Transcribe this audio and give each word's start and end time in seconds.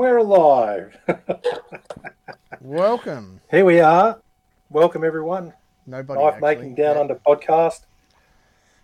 we're 0.00 0.16
alive. 0.16 0.96
Welcome. 2.62 3.38
Here 3.50 3.66
we 3.66 3.80
are. 3.80 4.18
Welcome, 4.70 5.04
everyone. 5.04 5.52
Nobody. 5.86 6.18
Knife 6.18 6.34
actually. 6.36 6.54
Making 6.56 6.74
Down 6.74 6.94
Yeah. 6.94 7.00
Under 7.02 7.14
podcast. 7.16 7.80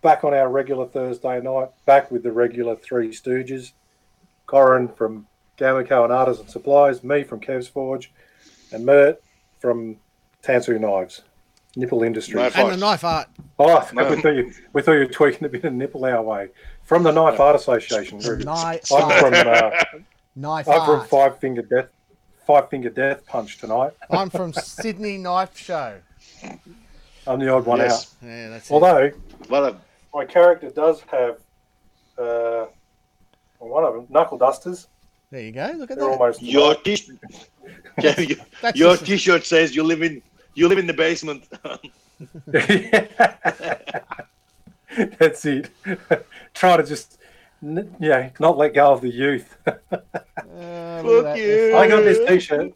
Back 0.03 0.23
on 0.23 0.35
our 0.35 0.47
regular 0.47 0.85
Thursday 0.85 1.41
night. 1.41 1.69
Back 1.87 2.11
with 2.11 2.21
the 2.21 2.31
regular 2.31 2.75
Three 2.75 3.09
Stooges. 3.09 3.71
Corin 4.45 4.89
from 4.89 5.25
Gamaco 5.57 6.03
and 6.03 6.13
Artisan 6.13 6.49
Supplies. 6.49 7.03
Me 7.03 7.23
from 7.23 7.39
Kev's 7.39 7.67
Forge. 7.67 8.11
And 8.71 8.85
Mert 8.85 9.19
from 9.57 9.97
Tansu 10.43 10.79
Knives. 10.79 11.23
Nipple 11.75 12.03
Industries. 12.03 12.35
Knife 12.35 12.57
And 12.59 12.73
the 12.73 12.77
knife 12.77 13.03
art. 13.03 13.27
Oh, 13.57 13.89
No. 13.91 14.07
we, 14.07 14.21
thought 14.21 14.35
you, 14.35 14.53
we 14.71 14.83
thought 14.83 14.91
you 14.93 14.99
were 14.99 15.05
tweaking 15.07 15.45
a 15.47 15.49
bit 15.49 15.63
of 15.63 15.73
nipple 15.73 16.05
our 16.05 16.21
way. 16.21 16.49
From 16.83 17.01
the 17.01 17.11
Knife 17.11 17.39
Art 17.39 17.55
Association. 17.55 18.19
Ruby. 18.19 18.43
Knife 18.45 18.91
I'm 18.91 19.03
art. 19.03 19.19
from, 19.19 19.33
uh, 19.33 19.71
Knife 20.37 20.69
I'm 20.69 20.85
from 20.85 20.99
art. 20.99 21.09
Five 21.09 21.39
Finger 21.39 21.63
Death. 21.63 21.87
Five 22.45 22.69
Finger 22.69 22.89
Death 22.89 23.25
Punch 23.25 23.57
tonight. 23.57 23.91
I'm 24.11 24.29
from 24.29 24.53
Sydney 24.53 25.17
Knife 25.17 25.57
Show. 25.57 25.99
I'm 27.25 27.39
the 27.39 27.49
odd 27.49 27.65
one 27.65 27.79
yes. 27.79 28.15
Yeah, 28.21 28.49
that's 28.49 28.69
it. 28.69 28.73
Although 28.73 29.11
Well, 29.49 29.65
uh, 29.65 29.73
my 30.13 30.25
character 30.25 30.69
does 30.69 31.01
have 31.11 31.39
uh, 32.17 32.67
one 33.57 33.83
of 33.83 33.95
them 33.95 34.05
knuckle 34.09 34.37
dusters. 34.37 34.87
There 35.31 35.41
you 35.41 35.51
go. 35.51 35.73
Look 35.75 35.91
at 35.91 35.97
They're 35.97 36.07
that. 36.07 36.19
almost 36.19 36.41
your 36.41 36.75
t- 36.75 37.03
you, 38.01 38.35
your 38.75 38.95
just... 38.95 39.05
t-shirt 39.05 39.43
says 39.43 39.75
you 39.75 39.83
live 39.83 40.03
in 40.03 40.21
you 40.53 40.69
live 40.69 40.77
in 40.77 40.87
the 40.87 40.93
basement. 40.93 41.49
That's 45.19 45.45
it. 45.45 45.69
Try 46.53 46.77
to 46.77 46.83
just 46.83 47.16
n- 47.63 47.95
yeah, 47.99 48.29
not 48.39 48.57
let 48.57 48.73
go 48.73 48.91
of 48.91 49.01
the 49.01 49.09
youth. 49.09 49.57
Uh, 49.65 49.73
look 51.03 51.25
Fuck 51.25 51.37
you. 51.37 51.75
I 51.75 51.87
got 51.87 52.03
this 52.03 52.27
T-shirt. 52.27 52.73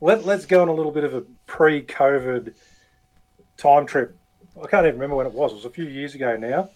Let 0.00 0.24
Let's 0.24 0.46
go 0.46 0.62
on 0.62 0.68
a 0.68 0.72
little 0.72 0.92
bit 0.92 1.04
of 1.04 1.14
a 1.14 1.22
pre-COVID 1.46 2.54
time 3.56 3.86
trip. 3.86 4.16
I 4.62 4.66
can't 4.66 4.86
even 4.86 4.98
remember 4.98 5.16
when 5.16 5.26
it 5.26 5.32
was. 5.32 5.52
It 5.52 5.56
was 5.56 5.64
a 5.64 5.70
few 5.70 5.86
years 5.86 6.14
ago 6.14 6.36
now. 6.36 6.70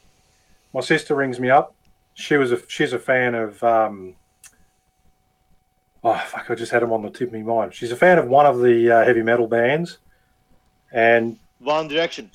My 0.73 0.81
sister 0.81 1.15
rings 1.15 1.41
me 1.41 1.51
up. 1.51 1.75
She 2.15 2.37
was 2.37 2.53
a 2.53 2.61
she's 2.69 2.93
a 2.93 2.99
fan 2.99 3.35
of. 3.35 3.63
Um, 3.63 4.15
oh 6.05 6.23
fuck! 6.27 6.51
I 6.51 6.55
just 6.55 6.73
had 6.73 6.83
him 6.83 6.93
on 6.93 7.03
the 7.03 7.11
tip 7.11 7.29
of 7.29 7.35
my 7.35 7.43
mind. 7.43 7.75
She's 7.75 7.93
a 7.93 7.97
fan 7.97 8.19
of 8.19 8.29
one 8.29 8.47
of 8.47 8.61
the 8.61 8.91
uh, 8.91 9.05
heavy 9.05 9.23
metal 9.23 9.47
bands, 9.47 9.99
and 10.93 11.39
One 11.59 11.89
Direction. 11.89 12.31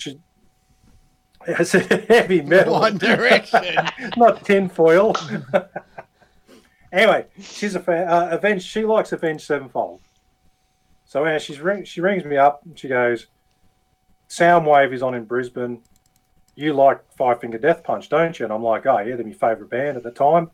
It's 1.47 1.75
a 1.75 1.79
heavy 1.79 2.41
metal. 2.41 2.73
One 2.73 2.97
Direction. 2.99 3.63
not 4.17 4.45
tinfoil. 4.45 5.15
anyway, 6.91 7.25
she's 7.39 7.75
a 7.75 7.79
fan. 7.79 8.07
Uh, 8.07 8.29
Avenged. 8.31 8.65
She 8.65 8.85
likes 8.85 9.11
Avenged 9.11 9.45
Sevenfold. 9.45 10.01
So 11.05 11.23
uh, 11.23 11.39
she's 11.39 11.59
ring, 11.59 11.83
she 11.83 12.01
rings 12.01 12.25
me 12.25 12.37
up 12.37 12.61
and 12.65 12.77
she 12.77 12.87
goes, 12.87 13.27
"Soundwave 14.29 14.91
is 14.93 15.03
on 15.03 15.13
in 15.13 15.25
Brisbane. 15.25 15.81
You 16.55 16.73
like 16.73 16.99
Five 17.15 17.41
Finger 17.41 17.57
Death 17.57 17.83
Punch, 17.83 18.09
don't 18.09 18.37
you?" 18.37 18.45
And 18.45 18.53
I'm 18.53 18.63
like, 18.63 18.85
"Oh 18.85 18.99
yeah, 18.99 19.15
they're 19.15 19.25
my 19.25 19.33
favourite 19.33 19.69
band 19.69 19.97
at 19.97 20.03
the 20.03 20.11
time, 20.11 20.49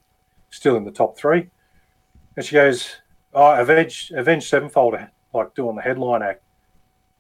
still 0.50 0.76
in 0.76 0.84
the 0.84 0.92
top 0.92 1.18
three. 1.18 1.50
And 2.36 2.46
she 2.46 2.56
goes, 2.56 2.98
"Oh, 3.34 3.60
Avenged 3.60 4.12
Avenged 4.12 4.48
Sevenfold, 4.48 4.96
like 5.34 5.56
doing 5.56 5.76
the 5.76 5.82
headline 5.82 6.22
act." 6.22 6.44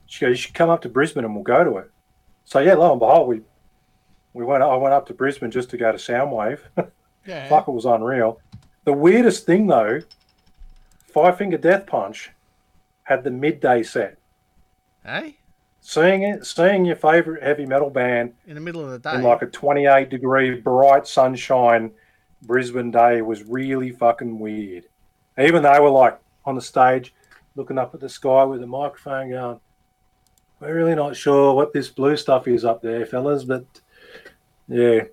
She 0.07 0.25
goes, 0.25 0.31
"You 0.31 0.35
should 0.35 0.53
come 0.53 0.69
up 0.69 0.81
to 0.81 0.89
Brisbane 0.89 1.23
and 1.23 1.33
we'll 1.33 1.43
go 1.43 1.63
to 1.63 1.77
it." 1.77 1.89
So 2.43 2.59
yeah, 2.59 2.73
lo 2.73 2.91
and 2.91 2.99
behold, 2.99 3.29
we 3.29 3.41
we 4.33 4.43
went. 4.45 4.63
I 4.63 4.75
went 4.75 4.93
up 4.93 5.05
to 5.07 5.13
Brisbane 5.13 5.51
just 5.51 5.69
to 5.71 5.77
go 5.77 5.91
to 5.91 5.97
Soundwave. 5.97 6.59
Yeah. 7.23 7.47
Fuck, 7.49 7.67
it 7.67 7.71
was 7.71 7.85
unreal. 7.85 8.39
The 8.83 8.93
weirdest 8.93 9.45
thing 9.45 9.67
though, 9.67 9.99
Five 11.13 11.37
Finger 11.37 11.57
Death 11.59 11.85
Punch 11.85 12.31
had 13.03 13.23
the 13.23 13.29
midday 13.29 13.83
set. 13.83 14.17
Hey? 15.05 15.37
Seeing 15.81 16.23
it, 16.23 16.45
seeing 16.47 16.83
your 16.85 16.95
favorite 16.95 17.43
heavy 17.43 17.67
metal 17.67 17.91
band 17.91 18.33
In 18.47 18.55
the 18.55 18.61
middle 18.61 18.83
of 18.83 18.89
the 18.89 18.97
day. 18.97 19.15
in 19.15 19.21
like 19.23 19.43
a 19.43 19.45
28 19.47 20.09
degree 20.09 20.55
bright 20.59 21.07
sunshine 21.07 21.91
Brisbane 22.41 22.89
day 22.89 23.21
was 23.21 23.43
really 23.43 23.91
fucking 23.91 24.39
weird. 24.39 24.85
Even 25.39 25.61
they 25.61 25.79
were 25.79 25.89
like 25.91 26.19
on 26.45 26.55
the 26.55 26.61
stage 26.61 27.13
looking 27.55 27.77
up 27.77 27.93
at 27.93 27.99
the 27.99 28.09
sky 28.09 28.43
with 28.45 28.63
a 28.63 28.67
microphone 28.67 29.29
going, 29.29 29.59
We're 30.59 30.73
really 30.75 30.95
not 30.95 31.15
sure 31.15 31.53
what 31.53 31.71
this 31.71 31.89
blue 31.89 32.17
stuff 32.17 32.47
is 32.47 32.65
up 32.65 32.81
there, 32.81 33.05
fellas, 33.05 33.43
but 33.43 33.63
yeah. 34.67 35.03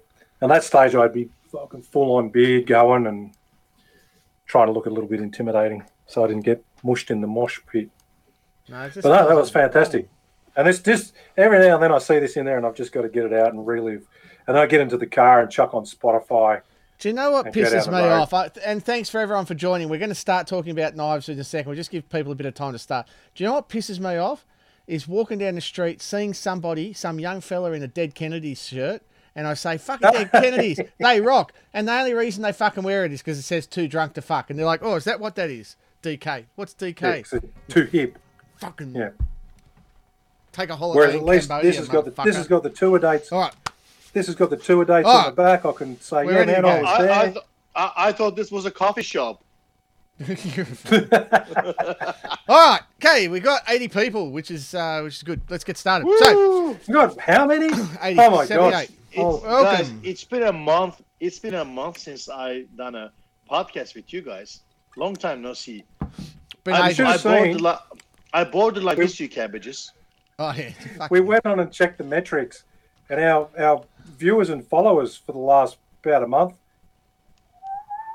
And 0.41 0.51
that 0.51 0.65
stage 0.65 0.95
I'd 0.95 1.13
be 1.13 1.29
fucking 1.51 1.83
full 1.83 2.17
on 2.17 2.29
beard 2.29 2.67
going 2.67 3.07
and 3.07 3.33
trying 4.47 4.67
to 4.67 4.73
look 4.73 4.87
a 4.87 4.91
little 4.91 5.09
bit 5.09 5.21
intimidating 5.21 5.85
so 6.07 6.25
I 6.25 6.29
didn't 6.29 6.45
get 6.45 6.65
mushed 6.83 7.11
in 7.11 7.21
the 7.21 7.27
mosh 7.27 7.61
pit. 7.71 7.91
no, 8.69 8.91
But 8.95 9.05
no, 9.05 9.29
that 9.29 9.37
was 9.37 9.51
fantastic. 9.51 10.09
And 10.57 10.67
it's 10.67 10.81
just 10.81 11.15
every 11.37 11.59
now 11.61 11.75
and 11.75 11.83
then 11.83 11.93
I 11.93 11.99
see 11.99 12.19
this 12.19 12.37
in 12.37 12.45
there 12.45 12.57
and 12.57 12.67
I've 12.67 12.75
just 12.75 12.93
got 12.93 13.03
to 13.03 13.09
get 13.09 13.25
it 13.25 13.33
out 13.33 13.53
and 13.53 13.67
relive. 13.67 14.07
And 14.47 14.57
then 14.57 14.63
I 14.63 14.67
get 14.67 14.81
into 14.81 14.97
the 14.97 15.07
car 15.07 15.41
and 15.41 15.51
chuck 15.51 15.75
on 15.75 15.85
Spotify. 15.85 16.63
Do 16.99 17.09
you 17.09 17.15
know 17.15 17.31
what 17.31 17.47
and 17.47 17.55
go 17.55 17.63
down 17.63 17.73
pisses 17.73 17.87
me 17.87 17.99
road. 17.99 18.13
off? 18.13 18.35
I, 18.35 18.51
and 18.65 18.85
thanks 18.85 19.09
for 19.09 19.21
everyone 19.21 19.47
for 19.47 19.55
joining. 19.55 19.89
We're 19.89 20.01
going 20.01 20.09
to 20.09 20.17
start 20.17 20.49
talking 20.49 20.73
about 20.73 20.97
knives 20.97 21.29
in 21.29 21.39
a 21.39 21.45
second. 21.45 21.69
We'll 21.69 21.77
just 21.77 21.93
give 21.93 22.09
people 22.09 22.33
a 22.33 22.35
bit 22.35 22.47
of 22.47 22.55
time 22.55 22.73
to 22.73 22.79
start. 22.79 23.07
Do 23.35 23.45
you 23.45 23.49
know 23.49 23.55
what 23.55 23.69
pisses 23.69 24.01
me 24.01 24.17
off? 24.17 24.45
Is 24.89 25.07
walking 25.07 25.39
down 25.39 25.55
the 25.55 25.61
street, 25.61 26.01
seeing 26.01 26.33
somebody, 26.33 26.93
some 26.95 27.21
young 27.21 27.41
fella 27.41 27.73
in 27.73 27.83
a 27.83 27.87
Dead 27.87 28.15
Kennedy 28.15 28.55
shirt, 28.55 29.03
and 29.39 29.47
I 29.47 29.55
say, 29.55 29.79
fucking 29.79 30.11
Dead 30.11 30.33
Kennedys, 30.33 30.81
they 30.99 31.21
rock. 31.21 31.53
And 31.73 31.87
the 31.87 31.93
only 31.93 32.13
reason 32.13 32.43
they 32.43 32.51
fucking 32.51 32.83
wear 32.83 33.05
it 33.05 33.13
is 33.13 33.21
because 33.21 33.39
it 33.39 33.43
says 33.43 33.69
too 33.69 33.87
drunk 33.87 34.15
to 34.15 34.23
fuck. 34.23 34.51
And 34.51 34.59
they're 34.59 34.67
like, 34.67 34.81
oh, 34.83 34.97
is 34.97 35.05
that 35.05 35.21
what 35.21 35.37
that 35.37 35.49
is? 35.49 35.77
DK. 36.03 36.47
What's 36.57 36.75
DK? 36.75 37.01
Yeah, 37.01 37.23
'cause 37.23 37.33
it's 37.35 37.47
too 37.69 37.85
hip. 37.85 38.19
Fucking 38.57 38.95
Yeah. 38.97 39.11
take 40.51 40.71
a 40.71 40.77
holiday 40.77 40.99
Whereas 40.99 41.15
in 41.15 41.21
at 41.21 41.27
least 41.27 41.49
Cambodia, 41.49 41.71
this 41.71 41.79
has 41.79 41.89
got 41.89 42.05
the 42.05 42.11
this 42.11 42.19
motherfucker. 42.19 42.35
has 42.37 42.49
got 42.49 42.63
the 42.65 42.71
tour 42.71 42.99
dates. 42.99 43.31
All 43.33 43.41
right. 43.43 43.55
This 44.13 44.27
has 44.27 44.35
got 44.35 44.51
the 44.51 44.57
tour 44.57 44.85
dates 44.85 45.07
Oh. 45.09 45.17
on 45.19 45.25
the 45.27 45.33
back. 45.33 45.65
I 45.65 45.71
can 45.73 46.01
say, 46.01 46.25
We're 46.25 46.41
yeah, 46.41 46.61
man. 46.61 46.65
I 46.65 46.81
was 46.83 46.99
there. 46.99 47.13
I, 47.13 47.25
th- 47.31 47.45
I, 47.77 47.93
I 47.97 48.13
thought 48.13 48.35
this 48.35 48.51
was 48.51 48.67
a 48.67 48.71
coffee 48.73 49.03
shop. 49.03 49.45
All 52.49 52.71
right, 52.71 52.81
okay, 53.05 53.29
we 53.29 53.39
got 53.41 53.63
80 53.69 53.89
people, 53.89 54.31
which 54.33 54.51
is 54.51 54.75
uh, 54.75 55.01
which 55.05 55.17
is 55.19 55.23
good. 55.23 55.41
Let's 55.49 55.63
get 55.65 55.77
started. 55.77 56.09
So, 56.19 56.77
You 56.89 56.95
got 56.95 57.21
how 57.21 57.47
many? 57.47 57.67
80, 58.03 58.21
oh 58.21 58.31
my 58.31 58.45
78. 58.47 58.71
gosh! 58.73 58.87
It's, 59.11 59.19
Oh, 59.21 59.41
guys, 59.63 59.91
it's 60.03 60.25
been 60.25 60.45
a 60.45 60.53
month. 60.53 61.01
It's 61.21 61.39
been 61.39 61.55
a 61.55 61.65
month 61.65 61.99
since 61.99 62.29
I 62.29 62.65
done 62.77 62.95
a 62.95 63.11
podcast 63.51 63.95
with 63.95 64.13
you 64.13 64.21
guys. 64.23 64.61
Long 64.97 65.15
time 65.17 65.43
no 65.43 65.55
see. 65.55 65.85
Been 66.65 66.75
I, 66.75 66.87
ages. 66.87 66.97
should've 66.97 67.11
I 67.11 67.13
bought 67.17 67.43
seen- 67.45 67.57
the 67.57 67.63
la- 67.63 67.83
I 68.33 68.45
bought 68.45 68.75
the 68.75 68.81
like 68.83 68.99
We- 68.99 69.05
history 69.05 69.29
cabbages. 69.29 69.93
Oh 70.39 70.53
yeah. 70.53 70.71
We 71.11 71.21
went 71.21 71.47
on 71.47 71.59
and 71.61 71.73
checked 71.73 71.99
the 71.99 72.05
metrics, 72.05 72.65
and 73.11 73.19
our 73.21 73.49
our 73.59 73.83
viewers 74.19 74.51
and 74.51 74.65
followers 74.67 75.17
for 75.17 75.33
the 75.33 75.39
last 75.39 75.79
about 76.05 76.23
a 76.23 76.27
month, 76.29 76.55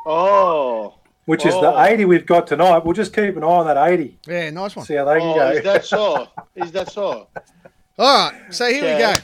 Oh, 0.06 0.96
which 1.25 1.46
is 1.46 1.54
Oh. 1.56 1.62
the 1.62 1.81
eighty 1.84 2.06
we've 2.06 2.25
got 2.25 2.48
tonight. 2.48 2.80
We'll 2.86 2.94
just 2.94 3.14
keep 3.14 3.36
an 3.36 3.44
eye 3.44 3.48
on 3.48 3.66
that 3.68 3.78
eighty. 3.90 4.20
Yeah, 4.28 4.50
nice 4.52 4.75
one. 4.75 4.86
See 4.86 4.96
how 4.96 5.06
they 5.06 5.20
can 5.20 5.30
oh, 5.30 5.36
go. 5.36 5.50
is 5.52 5.64
that 5.64 5.86
so? 5.86 6.28
Is 6.56 6.72
that 6.72 6.92
so? 6.92 7.28
All 8.00 8.30
right, 8.31 8.42
so 8.54 8.68
here 8.70 8.81
we 8.96 9.00
go. 9.02 9.16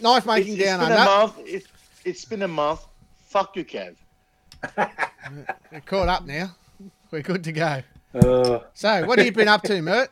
Knife 0.00 0.26
making 0.26 0.54
It's, 0.54 0.62
it's 0.62 0.70
down 0.70 0.80
been 0.80 0.92
a 0.92 0.94
under. 1.00 1.10
month. 1.10 1.34
It, 1.46 1.66
it's 2.04 2.24
been 2.24 2.42
a 2.42 2.48
month. 2.48 2.84
Fuck 3.26 3.56
you, 3.56 3.64
Kev. 3.64 3.94
We're 5.72 5.80
caught 5.86 6.08
up 6.08 6.24
now. 6.26 6.50
We're 7.10 7.22
good 7.22 7.44
to 7.44 7.52
go. 7.52 7.82
Uh, 8.14 8.60
So, 8.74 9.04
what 9.06 9.18
have 9.18 9.26
you 9.26 9.32
been 9.32 9.48
up 9.48 9.62
to, 9.62 9.80
Mert? 9.82 10.10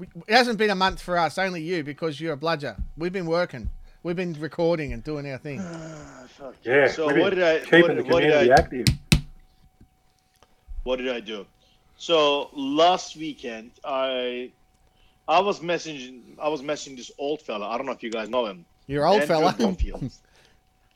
It 0.00 0.08
hasn't 0.34 0.58
been 0.58 0.70
a 0.70 0.74
month 0.74 1.00
for 1.00 1.16
us, 1.18 1.38
only 1.38 1.62
you, 1.62 1.84
because 1.84 2.20
you're 2.20 2.32
a 2.32 2.36
bludger. 2.36 2.76
We've 2.96 3.12
been 3.12 3.26
working. 3.26 3.68
We've 4.02 4.16
been 4.16 4.32
recording 4.34 4.92
and 4.92 5.02
doing 5.04 5.30
our 5.30 5.38
thing. 5.38 5.60
Ah, 5.62 6.24
fuck. 6.28 6.54
yeah, 6.64 6.88
So 6.88 7.06
what 7.06 7.30
did 7.30 7.42
I? 7.42 7.60
keeping 7.60 7.82
What, 7.82 7.96
the 7.96 8.02
what 8.04 8.20
did 8.22 8.50
I? 8.50 8.54
active. 8.54 8.86
What 10.82 10.96
did 10.96 11.08
I 11.10 11.20
do? 11.20 11.46
So 11.96 12.50
last 12.52 13.16
weekend, 13.16 13.70
I 13.84 14.50
I 15.28 15.40
was 15.40 15.60
messaging 15.60 16.20
I 16.42 16.48
was 16.48 16.60
messaging 16.60 16.96
this 16.96 17.10
old 17.18 17.40
fella. 17.40 17.68
I 17.68 17.76
don't 17.78 17.86
know 17.86 17.92
if 17.92 18.02
you 18.02 18.10
guys 18.10 18.28
know 18.28 18.46
him. 18.46 18.64
You're 18.86 19.06
old 19.06 19.22
Andrew 19.22 19.36
fella. 19.36 19.52
Blomfield. 19.56 20.10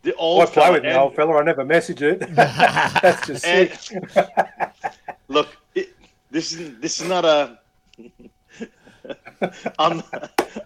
The 0.03 0.13
I 0.13 0.17
old 0.19 0.47
play 0.53 0.63
fella. 0.63 0.73
with 0.75 0.83
my 0.85 0.89
and- 0.91 0.99
old 0.99 1.17
fella. 1.17 1.37
I 1.39 1.43
never 1.43 1.65
message 1.65 2.03
it. 2.03 2.21
That's 2.37 3.27
just 3.27 3.45
and- 3.45 3.71
sick. 3.73 4.01
Look, 5.29 5.49
it, 5.75 5.89
this 6.31 6.53
is 6.53 6.79
this 6.79 7.01
is 7.01 7.09
not 7.09 7.25
a. 7.25 7.59
I'm 9.79 10.03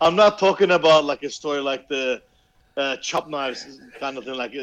I'm 0.01 0.17
not 0.17 0.39
talking 0.39 0.73
about 0.73 1.05
like 1.05 1.23
a 1.23 1.31
story 1.31 1.61
like 1.61 1.89
the 1.89 2.21
uh, 2.77 2.97
chop 2.99 3.29
knives 3.29 3.81
kind 4.01 4.19
of 4.19 4.25
thing, 4.25 4.35
like 4.35 4.55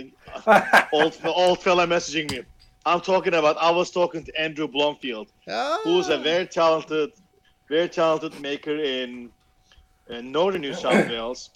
uh, 0.45 0.81
old 0.94 1.17
old 1.25 1.62
fella 1.63 1.88
messaging 1.88 2.29
me. 2.31 2.41
I'm 2.85 3.01
talking 3.01 3.33
about. 3.33 3.57
I 3.57 3.71
was 3.71 3.89
talking 3.91 4.23
to 4.23 4.39
Andrew 4.39 4.67
Blomfield, 4.67 5.27
Oh. 5.47 5.81
who's 5.83 6.09
a 6.09 6.17
very 6.17 6.45
talented, 6.45 7.12
very 7.67 7.89
talented 7.89 8.39
maker 8.39 8.75
in, 8.77 9.29
in 10.09 10.31
northern 10.31 10.62
New 10.62 10.73
South 10.73 11.07
Wales, 11.09 11.50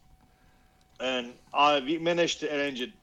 and 1.04 1.34
I 1.54 1.80
we 1.82 1.98
managed 2.00 2.40
to 2.42 2.48
arrange 2.56 2.82
it, 2.82 2.94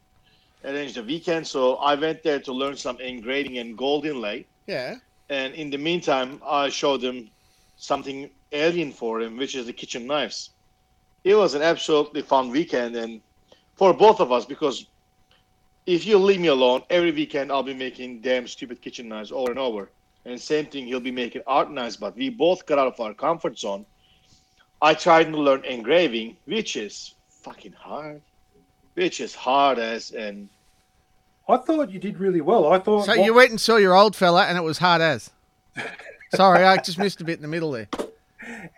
arrange 0.65 0.95
the 0.95 1.05
weekend. 1.05 1.47
So 1.47 1.77
I 1.77 1.95
went 1.95 2.23
there 2.25 2.41
to 2.41 2.53
learn 2.53 2.77
some 2.77 3.01
engraving 3.01 3.59
and 3.59 3.77
gold 3.79 4.07
inlay 4.07 4.47
Yeah. 4.67 4.97
And 5.29 5.55
in 5.55 5.71
the 5.71 5.79
meantime, 5.79 6.41
I 6.45 6.71
showed 6.71 7.03
him 7.03 7.31
something 7.77 8.31
alien 8.53 8.93
for 8.93 9.21
him, 9.23 9.37
which 9.37 9.55
is 9.55 9.67
the 9.67 9.73
kitchen 9.73 10.07
knives. 10.07 10.51
It 11.25 11.35
was 11.37 11.55
an 11.55 11.63
absolutely 11.63 12.23
fun 12.23 12.51
weekend, 12.51 12.97
and 12.97 13.23
for 13.77 13.93
both 13.95 14.21
of 14.21 14.33
us, 14.33 14.47
because 14.47 14.87
if 15.87 16.07
you 16.07 16.19
leave 16.19 16.41
me 16.41 16.49
alone, 16.49 16.83
every 16.91 17.13
weekend 17.13 17.53
I'll 17.53 17.63
be 17.63 17.75
making 17.75 18.21
damn 18.23 18.47
stupid 18.49 18.83
kitchen 18.83 19.09
knives 19.09 19.33
over 19.33 19.51
and 19.51 19.59
over. 19.59 19.93
And 20.25 20.41
same 20.41 20.67
thing, 20.67 20.87
he'll 20.87 21.01
be 21.01 21.13
making 21.13 21.43
art 21.47 21.71
knives, 21.71 21.97
but 21.97 22.17
we 22.17 22.31
both 22.31 22.67
got 22.67 22.79
out 22.79 22.89
of 22.89 23.01
our 23.01 23.15
comfort 23.15 23.59
zone. 23.59 23.87
I 24.83 24.95
tried 24.95 25.25
to 25.33 25.39
learn 25.39 25.65
engraving, 25.65 26.39
which 26.47 26.77
is 26.77 27.15
fucking 27.43 27.73
hard, 27.73 28.21
Bitch 28.97 29.21
is 29.21 29.35
hard 29.35 29.79
as 29.79 30.11
and 30.11 30.49
I 31.49 31.57
thought 31.57 31.91
you 31.91 31.99
did 31.99 32.19
really 32.21 32.41
well. 32.41 32.73
I 32.73 32.79
thought. 32.79 33.07
So 33.07 33.13
you 33.15 33.35
went 33.35 33.51
and 33.51 33.61
saw 33.61 33.77
your 33.77 33.95
old 33.97 34.15
fella, 34.15 34.45
and 34.47 34.57
it 34.57 34.61
was 34.63 34.79
hard 34.79 35.01
as. 35.03 35.31
Sorry, 36.35 36.63
I 36.63 36.77
just 36.77 36.99
missed 36.99 37.21
a 37.21 37.25
bit 37.25 37.37
in 37.39 37.43
the 37.43 37.49
middle 37.49 37.73
there. 37.73 37.89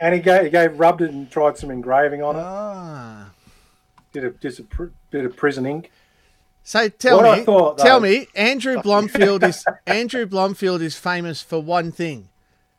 and 0.00 0.14
he 0.14 0.20
gave, 0.20 0.44
he 0.44 0.50
gave 0.50 0.78
rubbed 0.78 1.02
it 1.02 1.10
and 1.10 1.30
tried 1.30 1.58
some 1.58 1.70
engraving 1.70 2.22
on 2.22 2.36
it. 2.36 2.42
Ah. 2.42 3.30
Did 4.14 4.24
a, 4.24 4.30
did 4.30 4.58
a 4.58 4.62
pr- 4.62 4.84
bit 5.10 5.24
of 5.26 5.36
prison 5.36 5.66
ink. 5.66 5.90
So 6.64 6.88
tell 6.88 7.18
What 7.18 7.26
I 7.26 7.38
me, 7.40 7.44
thought, 7.44 7.76
tell 7.78 8.00
though- 8.00 8.08
me, 8.08 8.28
Andrew 8.34 8.80
Blomfield 8.82 9.42
is 9.44 9.64
Andrew 9.86 10.24
Blomfield 10.24 10.80
is 10.80 10.96
famous 10.96 11.42
for 11.42 11.60
one 11.60 11.92
thing, 11.92 12.28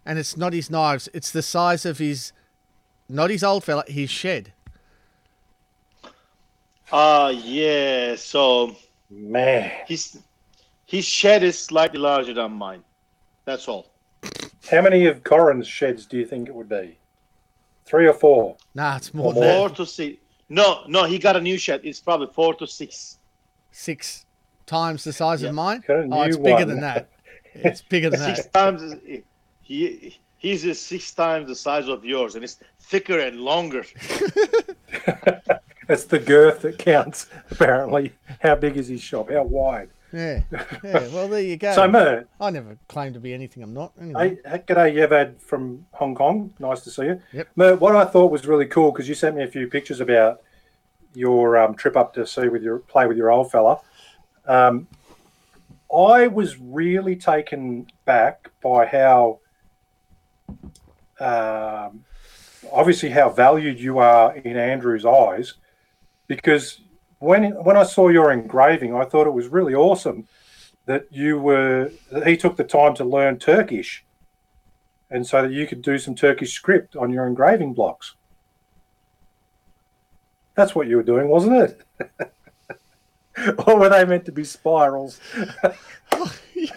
and 0.05 0.17
it's 0.17 0.35
not 0.37 0.53
his 0.53 0.71
knives. 0.71 1.07
It's 1.13 1.29
the 1.31 1.41
size 1.43 1.85
of 1.85 1.99
his, 1.99 2.31
not 3.07 3.29
his 3.29 3.43
old 3.43 3.63
fella, 3.63 3.83
his 3.87 4.09
shed. 4.09 4.53
Uh 6.93 7.33
yeah, 7.35 8.15
so 8.15 8.75
Man, 9.09 9.71
his 9.87 10.19
his 10.85 11.05
shed 11.05 11.43
is 11.43 11.57
slightly 11.59 11.99
larger 11.99 12.33
than 12.33 12.51
mine. 12.53 12.83
That's 13.45 13.67
all. 13.67 13.87
how 14.71 14.81
many 14.81 15.05
of 15.07 15.23
Corin's 15.23 15.67
sheds 15.67 16.05
do 16.05 16.17
you 16.17 16.25
think 16.25 16.47
it 16.47 16.55
would 16.55 16.69
be? 16.69 16.97
Three 17.85 18.07
or 18.07 18.13
four? 18.13 18.55
Nah, 18.75 18.95
it's 18.97 19.13
more 19.13 19.27
Or 19.27 19.33
than 19.33 19.43
Four 19.43 19.69
that. 19.69 19.75
to 19.77 19.85
six. 19.85 20.17
No, 20.49 20.83
no, 20.87 21.03
he 21.05 21.17
got 21.19 21.35
a 21.35 21.41
new 21.41 21.57
shed. 21.57 21.81
It's 21.83 21.99
probably 21.99 22.27
four 22.33 22.53
to 22.55 22.65
six. 22.67 23.17
six 23.71 24.25
times 24.65 25.03
the 25.03 25.11
size 25.13 25.41
Yeah. 25.41 25.49
of 25.49 25.55
mine. 25.55 25.83
Oh, 25.89 26.21
it's 26.23 26.37
new 26.37 26.43
bigger 26.43 26.55
one. 26.65 26.67
than 26.69 26.79
that. 26.81 27.09
It's 27.55 27.81
bigger 27.81 28.09
than 28.09 28.19
Six 28.35 28.43
that. 28.47 28.53
times 28.53 28.95
he 29.61 30.17
he's 30.37 30.63
a 30.65 30.73
six 30.75 31.11
times 31.11 31.47
the 31.47 31.55
size 31.55 31.87
of 31.89 32.05
yours, 32.05 32.35
and 32.35 32.43
it's 32.43 32.57
thicker 32.79 33.19
and 33.19 33.39
longer. 33.41 33.83
It's 35.89 36.05
the 36.05 36.19
girth 36.19 36.61
that 36.61 36.77
counts, 36.77 37.27
apparently. 37.51 38.13
How 38.41 38.55
big 38.55 38.77
is 38.77 38.87
his 38.87 39.01
shop? 39.01 39.31
How 39.31 39.43
wide? 39.43 39.89
Yeah, 40.13 40.41
yeah. 40.83 41.07
Well, 41.07 41.27
there 41.27 41.41
you 41.41 41.57
go. 41.57 41.73
So, 41.75 41.87
Mert, 41.87 42.29
I 42.39 42.51
never 42.51 42.77
claimed 42.87 43.15
to 43.15 43.19
be 43.19 43.33
anything 43.33 43.63
I'm 43.63 43.73
not. 43.73 43.93
Anyway. 43.99 44.37
hey, 44.45 44.59
g'day, 44.59 44.93
Yevad 44.93 45.41
from 45.41 45.85
Hong 45.91 46.13
Kong. 46.13 46.53
Nice 46.59 46.81
to 46.81 46.91
see 46.91 47.05
you. 47.05 47.21
Yep. 47.31 47.47
Mert, 47.55 47.81
what 47.81 47.95
I 47.95 48.05
thought 48.05 48.31
was 48.31 48.45
really 48.45 48.67
cool, 48.67 48.91
because 48.91 49.09
you 49.09 49.15
sent 49.15 49.35
me 49.35 49.43
a 49.43 49.47
few 49.47 49.67
pictures 49.67 49.99
about 50.01 50.41
your 51.15 51.57
um, 51.57 51.75
trip 51.75 51.97
up 51.97 52.13
to 52.13 52.27
see 52.27 52.47
with 52.47 52.61
your 52.61 52.79
play 52.79 53.07
with 53.07 53.17
your 53.17 53.31
old 53.31 53.51
fella. 53.51 53.79
Um, 54.45 54.87
I 55.93 56.27
was 56.27 56.59
really 56.59 57.15
taken 57.15 57.87
back 58.05 58.49
by 58.61 58.85
how, 58.85 59.39
um, 61.19 62.03
obviously, 62.71 63.09
how 63.09 63.29
valued 63.29 63.79
you 63.79 63.99
are 63.99 64.35
in 64.35 64.57
Andrew's 64.57 65.05
eyes, 65.05 65.53
because 66.27 66.81
when 67.19 67.51
when 67.63 67.77
I 67.77 67.83
saw 67.83 68.09
your 68.09 68.31
engraving, 68.31 68.95
I 68.95 69.05
thought 69.05 69.27
it 69.27 69.33
was 69.33 69.47
really 69.47 69.73
awesome 69.73 70.27
that 70.85 71.05
you 71.11 71.39
were 71.39 71.91
that 72.11 72.27
he 72.27 72.37
took 72.37 72.57
the 72.57 72.63
time 72.63 72.93
to 72.95 73.05
learn 73.05 73.39
Turkish, 73.39 74.05
and 75.09 75.25
so 75.25 75.41
that 75.41 75.51
you 75.51 75.67
could 75.67 75.81
do 75.81 75.97
some 75.97 76.15
Turkish 76.15 76.53
script 76.53 76.95
on 76.95 77.11
your 77.11 77.25
engraving 77.25 77.73
blocks. 77.73 78.15
That's 80.55 80.75
what 80.75 80.87
you 80.87 80.97
were 80.97 81.03
doing, 81.03 81.29
wasn't 81.29 81.57
it? 81.57 81.81
or 83.65 83.79
were 83.79 83.89
they 83.89 84.05
meant 84.05 84.25
to 84.25 84.31
be 84.31 84.43
spirals? 84.43 85.19
you 86.53 86.67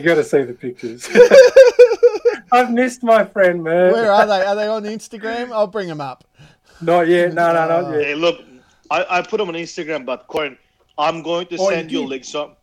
got 0.00 0.14
to 0.14 0.24
see 0.24 0.42
the 0.42 0.56
pictures. 0.58 1.08
I've 2.52 2.72
missed 2.72 3.02
my 3.02 3.24
friend, 3.24 3.62
man. 3.62 3.92
Where 3.92 4.10
are 4.10 4.26
they? 4.26 4.42
Are 4.42 4.54
they 4.54 4.68
on 4.68 4.84
Instagram? 4.84 5.52
I'll 5.52 5.66
bring 5.66 5.88
them 5.88 6.00
up. 6.00 6.24
Not 6.80 7.08
yet. 7.08 7.34
No, 7.34 7.52
no, 7.52 7.66
not 7.68 7.84
ah. 7.84 7.92
yet. 7.92 8.04
Hey, 8.04 8.14
look, 8.14 8.40
I, 8.90 9.18
I 9.18 9.22
put 9.22 9.38
them 9.38 9.48
on 9.48 9.54
Instagram, 9.54 10.04
but 10.04 10.26
Corin, 10.28 10.58
I'm 10.98 11.22
going 11.22 11.46
to 11.48 11.58
Oh, 11.58 11.68
send 11.68 11.90
you 11.90 12.00
a 12.00 12.02
did? 12.02 12.08
link. 12.08 12.24
So, 12.24 12.56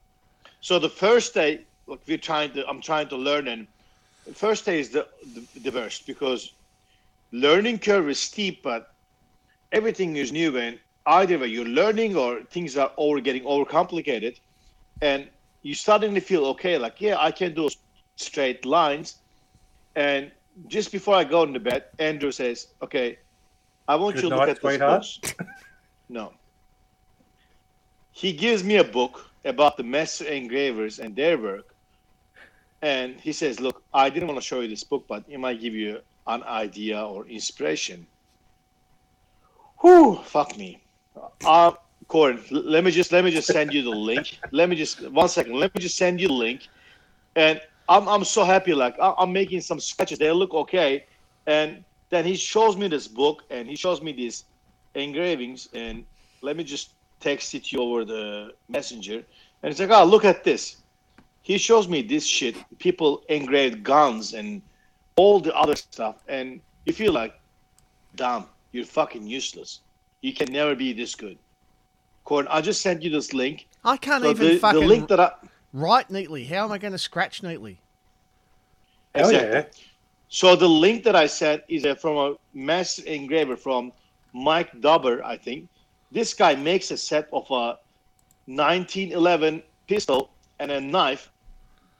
so 0.61 0.79
the 0.79 0.89
first 0.89 1.33
day, 1.33 1.65
look, 1.87 2.01
we're 2.07 2.17
trying 2.17 2.51
to, 2.53 2.67
I'm 2.67 2.81
trying 2.81 3.09
to 3.09 3.17
learn, 3.17 3.47
and 3.47 3.67
the 4.25 4.33
first 4.33 4.65
day 4.65 4.79
is 4.79 4.89
the, 4.89 5.07
the 5.33 5.59
the 5.59 5.71
worst 5.71 6.05
because 6.07 6.53
learning 7.31 7.79
curve 7.79 8.09
is 8.09 8.19
steep, 8.19 8.63
but 8.63 8.93
everything 9.71 10.15
is 10.15 10.31
new, 10.31 10.57
and 10.57 10.79
either 11.05 11.37
way, 11.39 11.47
you're 11.47 11.65
learning 11.65 12.15
or 12.15 12.41
things 12.43 12.77
are 12.77 12.91
over 12.97 13.19
getting 13.19 13.43
overcomplicated, 13.43 14.39
and 15.01 15.29
you 15.63 15.75
suddenly 15.75 16.19
feel 16.21 16.45
okay, 16.47 16.77
like 16.77 17.01
yeah, 17.01 17.17
I 17.19 17.31
can 17.31 17.53
do 17.53 17.69
straight 18.15 18.65
lines, 18.65 19.17
and 19.95 20.31
just 20.67 20.91
before 20.91 21.15
I 21.15 21.23
go 21.23 21.43
into 21.43 21.59
bed, 21.59 21.85
Andrew 21.99 22.31
says, 22.31 22.67
"Okay, 22.81 23.17
I 23.87 23.95
want 23.95 24.15
Good 24.15 24.23
you 24.23 24.29
to 24.29 24.35
look 24.35 24.49
at 24.49 24.57
sweetheart. 24.59 25.01
this 25.01 25.33
book." 25.37 25.47
No. 26.09 26.33
He 28.11 28.31
gives 28.33 28.63
me 28.63 28.77
a 28.77 28.83
book 28.83 29.29
about 29.45 29.77
the 29.77 29.83
master 29.83 30.25
engravers 30.25 30.99
and 30.99 31.15
their 31.15 31.37
work. 31.37 31.73
And 32.81 33.19
he 33.19 33.31
says, 33.33 33.59
Look, 33.59 33.81
I 33.93 34.09
didn't 34.09 34.27
want 34.27 34.39
to 34.39 34.45
show 34.45 34.59
you 34.61 34.67
this 34.67 34.83
book, 34.83 35.05
but 35.07 35.23
it 35.27 35.39
might 35.39 35.59
give 35.59 35.73
you 35.73 36.01
an 36.27 36.43
idea 36.43 37.01
or 37.01 37.25
inspiration. 37.27 38.05
Whew, 39.79 40.19
fuck 40.23 40.57
me. 40.57 40.81
Uh, 41.45 41.71
Corin, 42.07 42.39
let 42.51 42.83
me 42.83 42.91
just 42.91 43.11
let 43.11 43.23
me 43.23 43.31
just 43.31 43.47
send 43.47 43.73
you 43.73 43.81
the 43.81 43.89
link. 43.89 44.39
Let 44.51 44.69
me 44.69 44.75
just 44.75 45.09
one 45.09 45.29
second. 45.29 45.53
Let 45.55 45.73
me 45.73 45.81
just 45.81 45.97
send 45.97 46.19
you 46.19 46.27
the 46.27 46.33
link. 46.33 46.67
And 47.35 47.61
I'm 47.87 48.07
I'm 48.07 48.23
so 48.23 48.43
happy. 48.43 48.73
Like 48.73 48.95
I'm 48.99 49.31
making 49.31 49.61
some 49.61 49.79
sketches. 49.79 50.19
They 50.19 50.31
look 50.31 50.53
okay. 50.53 51.05
And 51.47 51.83
then 52.13 52.25
he 52.25 52.35
shows 52.35 52.77
me 52.77 52.87
this 52.87 53.07
book 53.07 53.43
and 53.49 53.67
he 53.67 53.75
shows 53.75 54.01
me 54.01 54.11
these 54.11 54.45
engravings. 54.93 55.69
And 55.73 56.05
let 56.41 56.55
me 56.55 56.63
just 56.63 56.91
text 57.19 57.55
it 57.55 57.65
to 57.65 57.77
you 57.77 57.83
over 57.83 58.05
the 58.05 58.53
messenger. 58.69 59.23
And 59.63 59.71
it's 59.71 59.79
like, 59.79 59.89
oh, 59.89 60.03
look 60.05 60.23
at 60.25 60.43
this. 60.43 60.77
He 61.41 61.57
shows 61.57 61.87
me 61.87 62.01
this 62.03 62.25
shit. 62.25 62.55
People 62.77 63.23
engraved 63.29 63.83
guns 63.83 64.33
and 64.33 64.61
all 65.15 65.39
the 65.39 65.55
other 65.55 65.75
stuff. 65.75 66.23
And 66.27 66.61
you 66.85 66.93
feel 66.93 67.13
like, 67.13 67.39
damn, 68.15 68.45
you're 68.71 68.85
fucking 68.85 69.25
useless. 69.25 69.79
You 70.21 70.33
can 70.33 70.53
never 70.53 70.75
be 70.75 70.93
this 70.93 71.15
good. 71.15 71.37
Corin, 72.25 72.47
I 72.49 72.61
just 72.61 72.81
sent 72.81 73.01
you 73.01 73.09
this 73.09 73.33
link. 73.33 73.67
I 73.83 73.97
can't 73.97 74.23
So 74.23 74.29
even 74.29 74.45
the, 74.45 74.53
the 74.53 74.59
fucking 74.59 74.87
link 74.87 75.09
that 75.09 75.19
I 75.19 75.31
write 75.73 76.09
neatly. 76.09 76.45
How 76.45 76.63
am 76.63 76.71
I 76.71 76.77
going 76.77 76.93
to 76.93 76.97
scratch 76.97 77.43
neatly? 77.43 77.81
Hell 79.15 79.29
exactly. 79.29 79.49
yeah. 79.51 79.65
So 80.33 80.55
the 80.55 80.67
link 80.67 81.03
that 81.03 81.15
I 81.15 81.27
sent 81.27 81.61
is 81.69 81.85
uh, 81.85 81.93
from 81.93 82.17
a 82.17 82.33
master 82.55 83.03
engraver 83.05 83.55
from 83.55 83.91
Mike 84.33 84.71
Dubber, 84.81 85.21
I 85.23 85.37
think. 85.37 85.69
This 86.11 86.33
guy 86.33 86.55
makes 86.55 86.89
a 86.89 86.97
set 86.97 87.29
of 87.31 87.45
a 87.51 87.77
1911 88.47 89.61
pistol 89.87 90.31
and 90.57 90.71
a 90.71 90.81
knife. 90.81 91.31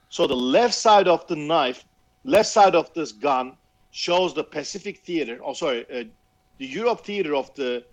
So 0.08 0.26
the 0.26 0.34
left 0.34 0.74
side 0.74 1.06
of 1.06 1.24
the 1.28 1.36
knife, 1.36 1.84
left 2.24 2.48
side 2.48 2.74
of 2.74 2.92
this 2.92 3.12
gun 3.12 3.56
shows 3.92 4.34
the 4.34 4.42
Pacific 4.42 4.98
Theater. 5.06 5.38
Oh, 5.44 5.52
sorry, 5.52 5.86
uh, 5.88 6.02
the 6.58 6.66
Europe 6.66 7.04
Theater 7.06 7.36
of 7.36 7.54
the 7.54 7.84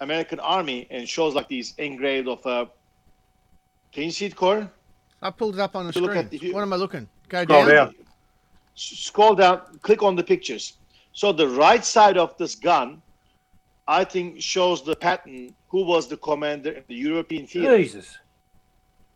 American 0.00 0.40
Army, 0.40 0.88
and 0.90 1.08
shows 1.08 1.32
like 1.36 1.46
these 1.46 1.74
engraved 1.78 2.26
of 2.26 2.44
a. 2.44 2.68
Can 3.92 4.02
you 4.02 4.10
see 4.10 4.26
it, 4.26 4.34
Corin? 4.34 4.68
I 5.22 5.30
pulled 5.30 5.54
it 5.54 5.60
up 5.60 5.76
on 5.76 5.84
the 5.84 5.90
If 5.90 5.94
you 5.96 6.02
look 6.02 6.10
screen. 6.10 6.26
at- 6.26 6.34
if 6.34 6.42
you- 6.42 6.52
What 6.54 6.62
am 6.62 6.72
I 6.72 6.76
looking? 6.76 7.08
Go 7.28 7.44
down. 7.44 7.68
down. 7.68 7.88
S- 7.88 8.05
scroll 8.76 9.34
down, 9.34 9.62
click 9.82 10.02
on 10.02 10.14
the 10.14 10.22
pictures. 10.22 10.74
So 11.12 11.32
the 11.32 11.48
right 11.48 11.84
side 11.84 12.16
of 12.16 12.36
this 12.36 12.54
gun, 12.54 13.02
I 13.88 14.04
think, 14.04 14.40
shows 14.40 14.84
the 14.84 14.94
pattern. 14.94 15.54
Who 15.68 15.84
was 15.84 16.08
the 16.08 16.16
commander 16.16 16.72
in 16.72 16.84
the 16.86 16.94
European 16.94 17.46
theater? 17.46 17.76
Jesus. 17.76 18.18